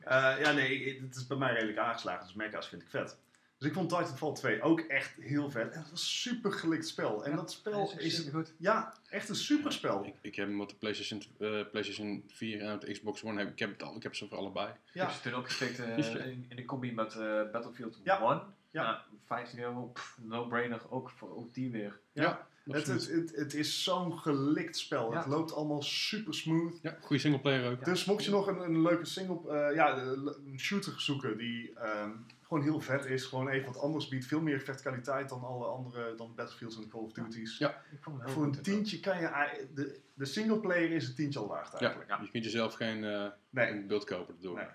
Eh, 0.00 0.34
ja, 0.40 0.52
nee, 0.52 1.00
het 1.02 1.16
is 1.16 1.26
bij 1.26 1.36
mij 1.36 1.52
redelijk 1.52 1.78
aangeslagen, 1.78 2.26
dus 2.26 2.34
mecha's 2.34 2.68
vind 2.68 2.82
ik 2.82 2.88
vet. 2.88 3.16
Dus 3.58 3.68
ik 3.68 3.74
vond 3.74 3.88
Titanfall 3.88 4.32
2 4.34 4.62
ook 4.62 4.80
echt 4.80 5.16
heel 5.20 5.50
vet. 5.50 5.72
En 5.72 5.78
het 5.78 5.90
was 5.90 6.00
een 6.00 6.06
super 6.06 6.52
gelikt 6.52 6.86
spel. 6.88 7.24
En 7.24 7.30
Ja, 7.30 7.36
dat 7.36 7.52
spel 7.52 7.92
is, 7.98 8.16
supergoed. 8.16 8.54
ja, 8.58 8.94
echt 9.08 9.28
een 9.28 9.34
super 9.34 9.72
spel. 9.72 10.04
Ik, 10.06 10.14
ik 10.20 10.34
heb 10.36 10.46
hem 10.48 10.60
op 10.60 10.68
de 10.68 10.74
PlayStation, 10.74 11.22
eh, 11.38 11.70
PlayStation 11.70 12.24
4 12.26 12.60
en 12.60 12.74
op 12.74 12.80
de 12.80 12.92
Xbox 12.92 13.24
One. 13.24 13.38
Heb, 13.38 13.52
ik 13.52 13.58
heb 13.58 13.70
het 13.72 13.82
al, 13.82 13.96
ik 13.96 14.02
heb 14.02 14.14
ze 14.14 14.28
voor 14.28 14.38
allebei. 14.38 14.68
Ik 14.68 14.74
Ja, 14.92 15.06
heb 15.06 15.14
ze 15.14 15.20
toen 15.22 15.96
Is 15.96 16.06
je- 16.12 16.18
in, 16.18 16.44
in 16.48 16.56
de 16.56 16.64
combi 16.64 16.92
met 16.92 17.14
eh, 17.14 17.50
Battlefield 17.52 18.00
Ja. 18.04 18.20
1. 18.30 18.42
Ja. 18.70 18.82
Nou, 18.82 18.96
15 19.24 19.58
euro, 19.58 19.84
pff, 19.94 20.18
no-brainer, 20.22 20.90
ook 20.90 21.10
voor 21.10 21.36
ook 21.36 21.54
die 21.54 21.70
weer. 21.70 21.98
ja. 22.12 22.46
Het, 22.66 22.86
het, 22.86 23.10
het, 23.10 23.36
het 23.36 23.54
is 23.54 23.82
zo'n 23.82 24.18
gelikt 24.18 24.76
spel. 24.76 25.12
Ja. 25.12 25.18
Het 25.18 25.26
loopt 25.26 25.52
allemaal 25.52 25.82
super 25.82 26.34
smooth. 26.34 26.78
Ja, 26.82 26.96
goede 27.00 27.22
singleplayer 27.22 27.70
ook. 27.70 27.84
Dus 27.84 28.04
mocht 28.04 28.24
je 28.24 28.30
nog 28.30 28.46
een, 28.46 28.60
een 28.60 28.82
leuke 28.82 29.04
single, 29.04 29.50
eh, 29.50 29.74
ja, 29.74 29.98
een 29.98 30.58
shooter 30.60 31.00
zoeken 31.00 31.38
die 31.38 31.72
ehm, 31.74 32.10
gewoon 32.42 32.62
heel 32.62 32.80
vet 32.80 33.04
is, 33.04 33.24
gewoon 33.24 33.48
even 33.48 33.72
wat 33.72 33.82
anders 33.82 34.08
biedt, 34.08 34.26
veel 34.26 34.40
meer 34.40 34.60
verticaliteit 34.60 35.28
dan 35.28 35.42
alle 35.42 35.66
andere, 35.66 36.14
dan 36.16 36.34
Battlefields 36.34 36.76
en 36.76 36.88
Call 36.88 37.00
of 37.00 37.12
Duty's. 37.12 37.58
Ja. 37.58 37.82
Ik 37.92 38.02
vond 38.02 38.16
hem 38.16 38.26
heel 38.26 38.34
Voor 38.34 38.44
een 38.44 38.62
tientje 38.62 39.00
kan 39.00 39.20
je, 39.20 39.66
de, 39.74 40.00
de 40.14 40.24
singleplayer 40.24 40.90
is 40.90 41.08
een 41.08 41.14
tientje 41.14 41.38
al 41.38 41.48
waard 41.48 41.74
eigenlijk. 41.74 42.10
Ja. 42.10 42.20
je 42.22 42.30
kunt 42.30 42.44
jezelf 42.44 42.74
geen 42.74 43.04
eh 43.04 43.26
Nee, 43.50 43.70
een 43.70 43.86
beeld 43.86 44.04
kopen 44.04 44.34
daardoor. 44.34 44.56
Nee. 44.56 44.66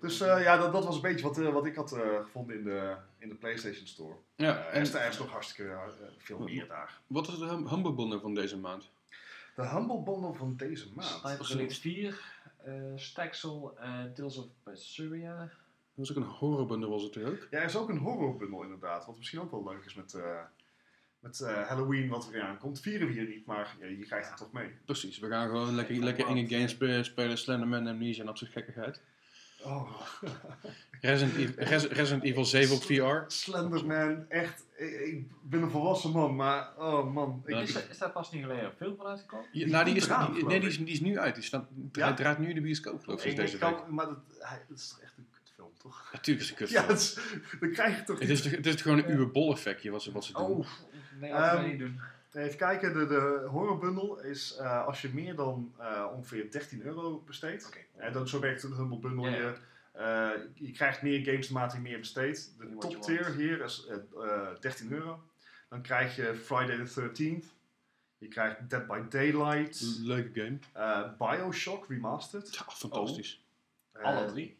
Dus 0.00 0.20
eh, 0.20 0.42
ja, 0.42 0.56
dat, 0.56 0.72
dat 0.72 0.84
was 0.84 0.94
een 0.96 1.00
beetje 1.02 1.24
wat, 1.26 1.38
eh, 1.38 1.52
wat 1.52 1.66
ik 1.66 1.74
had 1.74 1.92
eh, 1.92 2.22
gevonden 2.22 2.56
in 2.56 2.64
de, 2.64 2.94
in 3.18 3.28
de 3.28 3.34
PlayStation 3.34 3.86
Store. 3.86 4.14
Ja, 4.36 4.64
en 4.66 4.74
er 4.94 5.08
is- 5.08 5.18
nog 5.18 5.30
hartstikke 5.30 5.76
veel 6.18 6.38
meer 6.38 6.66
daar. 6.68 6.98
wat 7.06 7.28
is 7.28 7.38
de 7.38 7.44
hum- 7.46 7.68
Humble 7.68 7.92
Bundle 7.92 8.20
van 8.20 8.34
deze 8.34 8.58
maand? 8.58 8.90
De 9.56 9.66
Humble 9.68 10.02
Bundle 10.02 10.34
van 10.34 10.56
deze 10.56 10.86
maand. 10.94 11.40
Elite 11.50 11.80
4, 11.80 12.20
eh 12.64 12.72
Staxel 12.96 13.78
Tales 14.14 14.36
of 14.36 14.46
Berseria. 14.64 15.38
Dat 15.38 16.08
was 16.08 16.10
ook 16.10 16.16
een 16.24 16.30
horror 16.30 16.66
bundle 16.66 16.88
was 16.88 17.02
het 17.02 17.14
er 17.14 17.26
ook? 17.28 17.46
Ja, 17.50 17.58
er 17.58 17.64
is 17.64 17.76
ook 17.76 17.88
een 17.88 17.98
horror 17.98 18.36
bundle 18.36 18.62
inderdaad. 18.62 19.06
Wat 19.06 19.16
misschien 19.16 19.40
ook 19.40 19.50
wel 19.50 19.64
leuk 19.72 19.84
is 19.84 19.94
met, 19.94 20.14
eh, 20.14 20.40
met 21.18 21.40
eh, 21.40 21.68
Halloween 21.68 22.08
wat 22.08 22.26
er 22.26 22.32
weer 22.32 22.42
aankomt. 22.42 22.80
Vieren 22.80 23.06
we 23.06 23.12
hier 23.12 23.28
niet, 23.28 23.46
maar 23.46 23.76
ja, 23.80 23.86
je 23.86 23.96
krijgt 24.06 24.28
het 24.28 24.36
toch 24.38 24.52
mee. 24.52 24.70
Precies, 24.84 25.18
we 25.18 25.28
gaan 25.28 25.48
gewoon 25.48 25.74
lekker, 25.74 25.96
lekker 25.96 26.26
enge 26.26 26.48
games 26.48 26.70
spe- 26.70 27.02
spelen, 27.02 27.38
Slenderman, 27.38 27.86
Amnesia 27.86 28.20
en 28.20 28.26
dat 28.26 28.38
soort 28.38 28.50
gekkigheid. 28.50 29.00
Oh. 29.64 30.00
Resident, 31.00 31.36
Evil- 31.36 31.64
Res- 31.72 31.86
Resident 31.88 32.22
Evil 32.24 32.44
7 32.44 32.76
op 32.76 32.82
VR. 32.82 33.32
Slenderman, 33.32 34.24
echt. 34.28 34.64
Ik, 34.76 35.24
ben 35.42 35.62
een 35.62 35.70
volwassen 35.70 36.10
man, 36.10 36.36
maar 36.36 36.68
oh 36.78 37.12
man. 37.14 37.42
Ik, 37.46 37.54
Ja, 37.54 37.60
Is, 37.60 37.68
ik- 37.68 37.74
daar- 37.74 37.90
is 37.90 37.98
daar 37.98 38.10
pas 38.10 38.30
niet 38.32 38.42
geleden 38.42 38.64
een 38.64 38.72
film 38.76 38.96
van 38.96 39.06
uitgekomen? 39.06 39.46
Ja, 39.52 39.64
Die 39.64 39.72
nou, 39.72 39.84
die 39.84 39.92
komt 39.92 40.04
is, 40.04 40.10
eraan, 40.10 40.24
die- 40.26 40.34
geloof 40.34 40.50
nee, 40.50 40.60
die 40.60 40.68
is, 40.68 40.78
die 40.78 40.86
is 40.88 41.00
nu 41.00 41.18
uit. 41.18 41.34
Die 41.34 41.44
staat, 41.44 41.66
Ja? 41.92 42.04
Hij 42.06 42.14
draait 42.16 42.38
nu 42.38 42.48
in 42.48 42.54
de 42.54 42.60
bioscoop, 42.60 43.02
geloof 43.04 43.24
ik, 43.24 43.36
deze 43.36 43.58
kan- 43.58 43.72
week. 43.74 43.86
maar 43.88 44.06
dat, 44.06 44.18
hij, 44.38 44.60
dat 44.68 44.78
is 44.78 44.88
toch 44.88 45.00
echt 45.00 45.12
een 45.18 45.26
kutfilm, 45.32 45.70
toch? 45.78 46.08
Natuurlijk 46.12 46.44
is 46.46 46.50
het 46.50 46.60
een 46.60 46.66
Ja, 46.70 46.82
kutfilm. 46.86 47.26
dat 47.28 47.42
is, 47.52 47.60
dan 47.60 47.70
krijg 47.72 47.96
je 47.98 48.04
toch 48.04 48.18
Het 48.18 48.28
is, 48.28 48.42
toch- 48.42 48.52
het 48.52 48.66
is 48.66 48.82
gewoon 48.82 48.98
een 48.98 49.10
uwe 49.10 49.26
bol 49.26 49.52
effectje 49.52 49.90
wat 49.90 50.02
ze, 50.02 50.12
wat 50.12 50.24
ze 50.24 50.32
doen. 50.32 50.42
Oh, 50.42 50.66
nee, 51.20 51.30
dat 51.32 51.40
Ehm, 51.40 51.66
niet 51.68 51.78
doen. 51.78 52.00
Even 52.38 52.56
kijken, 52.56 52.92
de, 52.92 53.06
de 53.06 53.46
horrorbundle 53.50 54.28
is 54.28 54.56
eh, 54.56 54.86
als 54.86 55.02
je 55.02 55.08
meer 55.12 55.34
dan 55.36 55.74
eh, 55.78 56.06
ongeveer 56.14 56.50
13 56.50 56.82
euro 56.82 57.22
besteedt. 57.26 57.66
Oké. 57.66 57.78
En 57.96 58.12
dat, 58.12 58.28
zo 58.28 58.40
werkt 58.40 58.62
een 58.62 58.72
Humble 58.72 58.98
Bundle. 58.98 59.30
Ja, 59.30 59.36
ja. 59.36 59.42
Je, 59.42 59.54
eh, 59.92 60.40
je 60.54 60.72
krijgt 60.72 61.02
meer 61.02 61.24
games 61.24 61.50
naarmate 61.50 61.76
je 61.76 61.82
meer 61.82 61.98
besteedt. 61.98 62.54
De 62.58 62.76
top 62.78 63.02
tier 63.02 63.34
hier 63.34 63.60
is 63.64 63.86
eh, 63.86 63.96
eh, 64.24 64.56
13 64.60 64.92
euro. 64.92 65.22
Dan 65.68 65.82
krijg 65.82 66.16
je 66.16 66.34
Friday 66.34 66.84
the 66.84 67.10
13th. 67.10 67.46
Je 68.18 68.28
krijgt 68.28 68.70
Dead 68.70 68.86
by 68.86 69.00
Daylight. 69.08 69.80
Leuke 70.02 70.40
game. 70.40 70.58
eh, 70.72 71.02
Bioshock 71.18 71.86
Remastered. 71.88 72.54
Ja, 72.54 72.62
fantastisch. 72.68 73.44
Eh, 73.92 74.04
Alle 74.04 74.24
drie. 74.26 74.56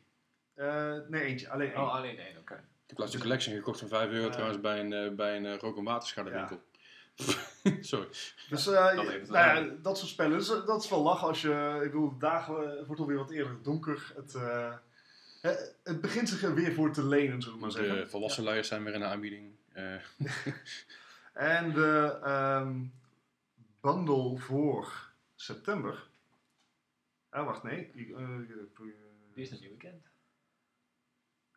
Eh, 0.54 0.94
nee, 1.08 1.22
eentje. 1.22 1.50
Alleen 1.50 1.72
één. 1.72 1.82
Oh, 1.82 1.94
alleen 1.94 2.18
één, 2.18 2.36
oké. 2.38 2.54
Ik 2.54 2.94
heb 2.94 2.98
laatst 2.98 3.14
een 3.14 3.20
collection 3.20 3.54
gekocht 3.56 3.78
van 3.78 3.88
5 3.88 4.10
euro 4.10 4.28
trouwens 4.28 4.60
bij 4.60 4.80
een, 4.80 5.16
bij 5.16 5.36
een 5.36 5.58
rook- 5.58 5.76
en 5.76 5.84
waterschadewinkel. 5.84 6.62
Sorry. 7.80 8.08
Dus 8.48 8.66
eh, 8.66 8.96
Dat 8.96 9.04
nou 9.06 9.26
ja, 9.30 9.74
dat 9.82 9.98
soort 9.98 10.10
spellen, 10.10 10.38
dus, 10.38 10.50
eh, 10.50 10.66
dat 10.66 10.82
is 10.84 10.90
wel 10.90 11.02
lachen 11.02 11.28
als 11.28 11.42
je, 11.42 11.80
ik 11.84 11.90
bedoel, 11.90 12.08
de 12.12 12.18
dagen 12.18 12.70
eh, 12.72 12.76
het 12.78 12.86
wordt 12.86 13.00
alweer 13.00 13.16
wat 13.16 13.30
eerder 13.30 13.62
donker. 13.62 14.12
Het, 14.16 14.34
eh, 14.34 14.72
eh, 15.42 15.56
het 15.84 16.00
begint 16.00 16.28
zich 16.28 16.42
er 16.42 16.54
weer 16.54 16.72
voor 16.74 16.92
te 16.92 17.04
lenen, 17.06 17.42
zullen 17.42 17.56
we 17.56 17.62
maar 17.62 17.70
zeggen. 17.72 17.96
De 17.96 18.06
volwassen 18.06 18.44
luiers 18.44 18.68
zijn 18.68 18.84
weer 18.84 18.94
in 18.94 19.00
de 19.00 19.06
aanbieding. 19.06 19.52
Eh, 19.72 19.94
En 21.32 21.72
de 21.72 22.18
ehm, 22.22 22.84
bundle 23.80 24.38
voor 24.38 25.10
september. 25.34 26.06
Ah, 27.30 27.44
wacht, 27.46 27.62
nee. 27.62 27.90
Die, 27.94 28.14
eh, 28.16 28.28
Die 29.34 29.44
is 29.44 29.50
niet 29.50 29.70
bekend. 29.78 30.06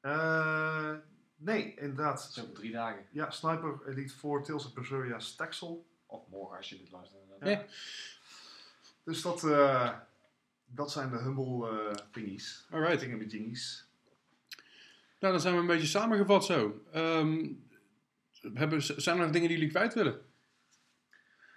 eh, 0.02 0.94
nee, 1.42 1.74
inderdaad. 1.76 2.30
is 2.36 2.42
over 2.42 2.54
drie 2.54 2.72
dagen. 2.72 3.06
Ja, 3.12 3.30
Sniper 3.32 3.80
Elite 3.88 4.14
4 4.18 4.42
Tales 4.42 4.66
of 4.66 4.74
Berseria 4.74 5.20
Staxel. 5.20 5.86
Of 6.06 6.28
morgen 6.28 6.58
als 6.58 6.70
je 6.70 6.78
dit 6.78 6.92
luistert. 6.92 7.22
Ja. 7.40 7.66
Dus 9.04 9.22
dat, 9.22 9.44
eh, 9.44 9.98
dat 10.66 10.92
zijn 10.92 11.10
de 11.10 11.18
humble 11.18 11.70
eh 11.70 11.96
thingies. 12.12 12.66
alright. 12.70 13.00
Thingamajingies. 13.00 13.90
Nou, 15.20 15.34
dan 15.34 15.42
zijn 15.42 15.54
we 15.54 15.60
een 15.60 15.68
beetje 15.68 15.88
samengevat 15.88 16.46
zo. 16.46 16.84
Ehm, 16.92 17.48
hebben, 18.54 18.82
zijn 18.82 19.18
er 19.18 19.24
nog 19.24 19.32
dingen 19.32 19.48
die 19.48 19.58
jullie 19.58 19.72
kwijt 19.74 19.94
willen? 19.94 20.22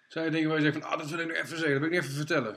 Zijn 0.08 0.24
er 0.24 0.30
dingen 0.32 0.48
waar 0.48 0.58
je 0.58 0.64
zegt 0.64 0.76
van, 0.78 0.90
ah, 0.92 0.98
dat 0.98 1.10
wil 1.10 1.18
ik 1.18 1.26
nog 1.26 1.36
even 1.36 1.48
zeggen, 1.58 1.72
dat 1.72 1.80
wil 1.80 1.90
ik 1.98 2.04
even 2.04 2.14
vertellen. 2.14 2.56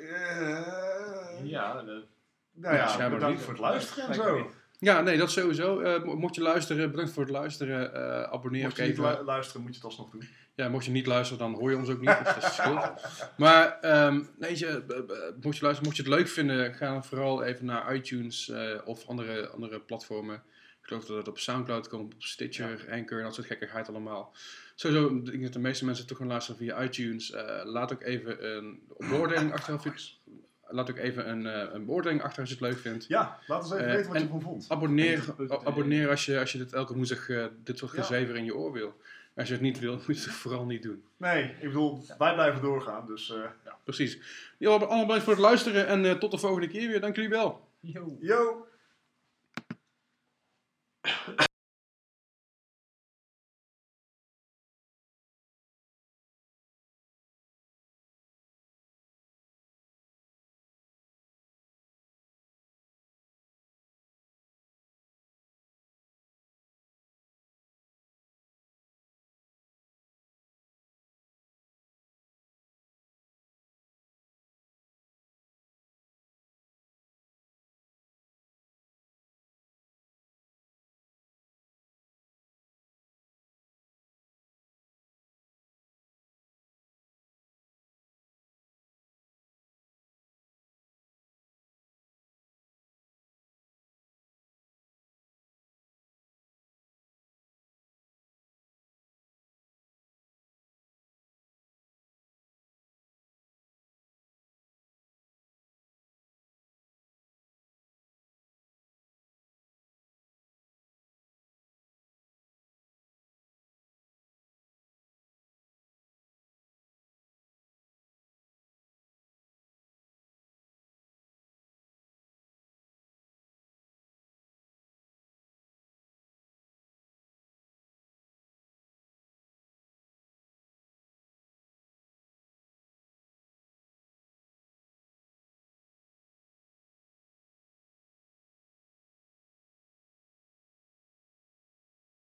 Eh, 0.00 1.44
Ja, 1.44 1.82
de, 1.82 2.06
Nou 2.52 2.76
Ja, 2.76 3.08
bedankt 3.10 3.36
niet. 3.36 3.44
voor 3.44 3.52
het 3.52 3.62
luisteren 3.62 4.08
en 4.08 4.14
zo. 4.14 4.50
Niet. 4.80 4.90
Ja, 4.90 5.00
nee, 5.00 5.18
dat 5.18 5.30
sowieso. 5.30 5.80
Mo- 6.04 6.16
mocht 6.16 6.34
je 6.34 6.42
luisteren, 6.42 6.90
bedankt 6.90 7.12
voor 7.12 7.22
het 7.22 7.32
luisteren. 7.32 7.94
Eh, 7.94 8.22
abonneer 8.22 8.62
Mocht 8.64 8.76
je 8.76 8.82
niet 8.82 8.90
even. 8.98 9.18
lu- 9.18 9.24
luisteren, 9.24 9.60
moet 9.62 9.70
je 9.70 9.76
het 9.76 9.84
alsnog 9.86 10.10
doen. 10.10 10.28
Ja, 10.54 10.68
mocht 10.68 10.84
je 10.84 10.90
niet 10.90 11.06
luisteren, 11.06 11.38
dan 11.50 11.54
hoor 11.60 11.70
je 11.70 11.76
ons 11.76 11.88
ook 11.88 12.00
niet. 12.00 12.18
Dus 12.24 12.34
dat 12.34 12.44
is. 12.44 12.58
Maar 13.36 13.78
ehm, 13.80 14.22
weet 14.38 14.58
je, 14.58 14.66
eh, 14.66 15.42
mocht 15.42 15.56
je 15.56 15.62
luisteren, 15.62 15.82
mocht 15.82 15.96
je 15.96 16.02
het 16.02 16.12
leuk 16.12 16.28
vinden, 16.28 16.74
ga 16.74 16.92
dan 16.92 17.04
vooral 17.04 17.42
even 17.42 17.64
naar 17.64 17.94
iTunes 17.94 18.52
of 18.84 19.06
andere, 19.06 19.48
andere 19.48 19.80
platformen. 19.80 20.42
Ik 20.82 20.86
geloof 20.96 21.04
dat 21.04 21.16
het 21.16 21.28
op 21.28 21.38
Soundcloud 21.38 21.88
komt, 21.88 22.14
op 22.14 22.22
Stitcher, 22.22 22.86
Anchor 22.90 23.18
en 23.18 23.24
dat 23.24 23.34
soort 23.34 23.46
gekkigheid 23.46 23.88
allemaal. 23.88 24.34
Sowieso, 24.74 25.06
ik 25.16 25.24
denk 25.24 25.42
dat 25.42 25.52
de 25.52 25.58
meeste 25.58 25.84
mensen 25.84 26.06
toch 26.06 26.18
gaan 26.18 26.26
luisteren 26.26 26.58
via 26.60 26.82
iTunes. 26.82 27.32
Laat 27.64 27.92
ook 27.92 28.02
even 28.02 28.56
een 28.56 28.80
beoordeling 28.98 29.52
achter. 29.56 30.08
Laat 30.70 30.90
ook 30.90 30.96
even 30.96 31.28
een, 31.28 31.46
eh, 31.46 31.74
een 31.74 31.84
beoordeling 31.84 32.22
achter 32.22 32.40
als 32.40 32.48
je 32.48 32.54
het 32.54 32.64
leuk 32.64 32.78
vindt. 32.78 33.06
Ja, 33.06 33.38
laat 33.46 33.62
ons 33.62 33.72
even 33.72 33.86
Eh, 33.86 33.94
weten 33.94 34.08
wat 34.10 34.16
je 34.20 34.24
ervan 34.24 34.40
vond. 34.40 34.66
Abonneer, 34.68 35.34
eh, 35.38 35.56
abonneer 35.64 36.08
als 36.08 36.24
je, 36.24 36.38
als 36.38 36.52
je 36.52 36.58
dit 36.58 36.72
elke 36.72 36.94
woensdag 36.94 37.28
eh, 37.28 37.44
dit 37.64 37.78
soort 37.78 37.92
Ja. 37.92 38.02
gezever 38.02 38.36
in 38.36 38.44
je 38.44 38.54
oor 38.56 38.72
wil. 38.72 39.00
Als 39.36 39.46
je 39.48 39.54
het 39.54 39.62
niet 39.62 39.78
wil, 39.78 39.92
moet 40.06 40.22
je 40.22 40.28
het 40.28 40.32
vooral 40.38 40.64
niet 40.64 40.82
doen. 40.82 41.04
Nee, 41.16 41.44
ik 41.44 41.60
bedoel, 41.60 42.04
wij 42.18 42.34
blijven 42.34 42.62
doorgaan. 42.62 43.06
Dus, 43.06 43.30
eh 43.30 43.72
Precies. 43.84 44.18
Jullie 44.58 44.76
allemaal 44.78 45.00
bedankt 45.04 45.24
voor 45.24 45.32
het 45.32 45.42
luisteren 45.42 45.86
en 45.86 46.04
eh, 46.04 46.12
tot 46.12 46.30
de 46.30 46.38
volgende 46.38 46.68
keer 46.68 46.88
weer. 46.88 47.00
Dank 47.00 47.14
jullie 47.14 47.30
wel. 47.30 47.68
Yo. 47.80 48.16
yo! 48.20 48.66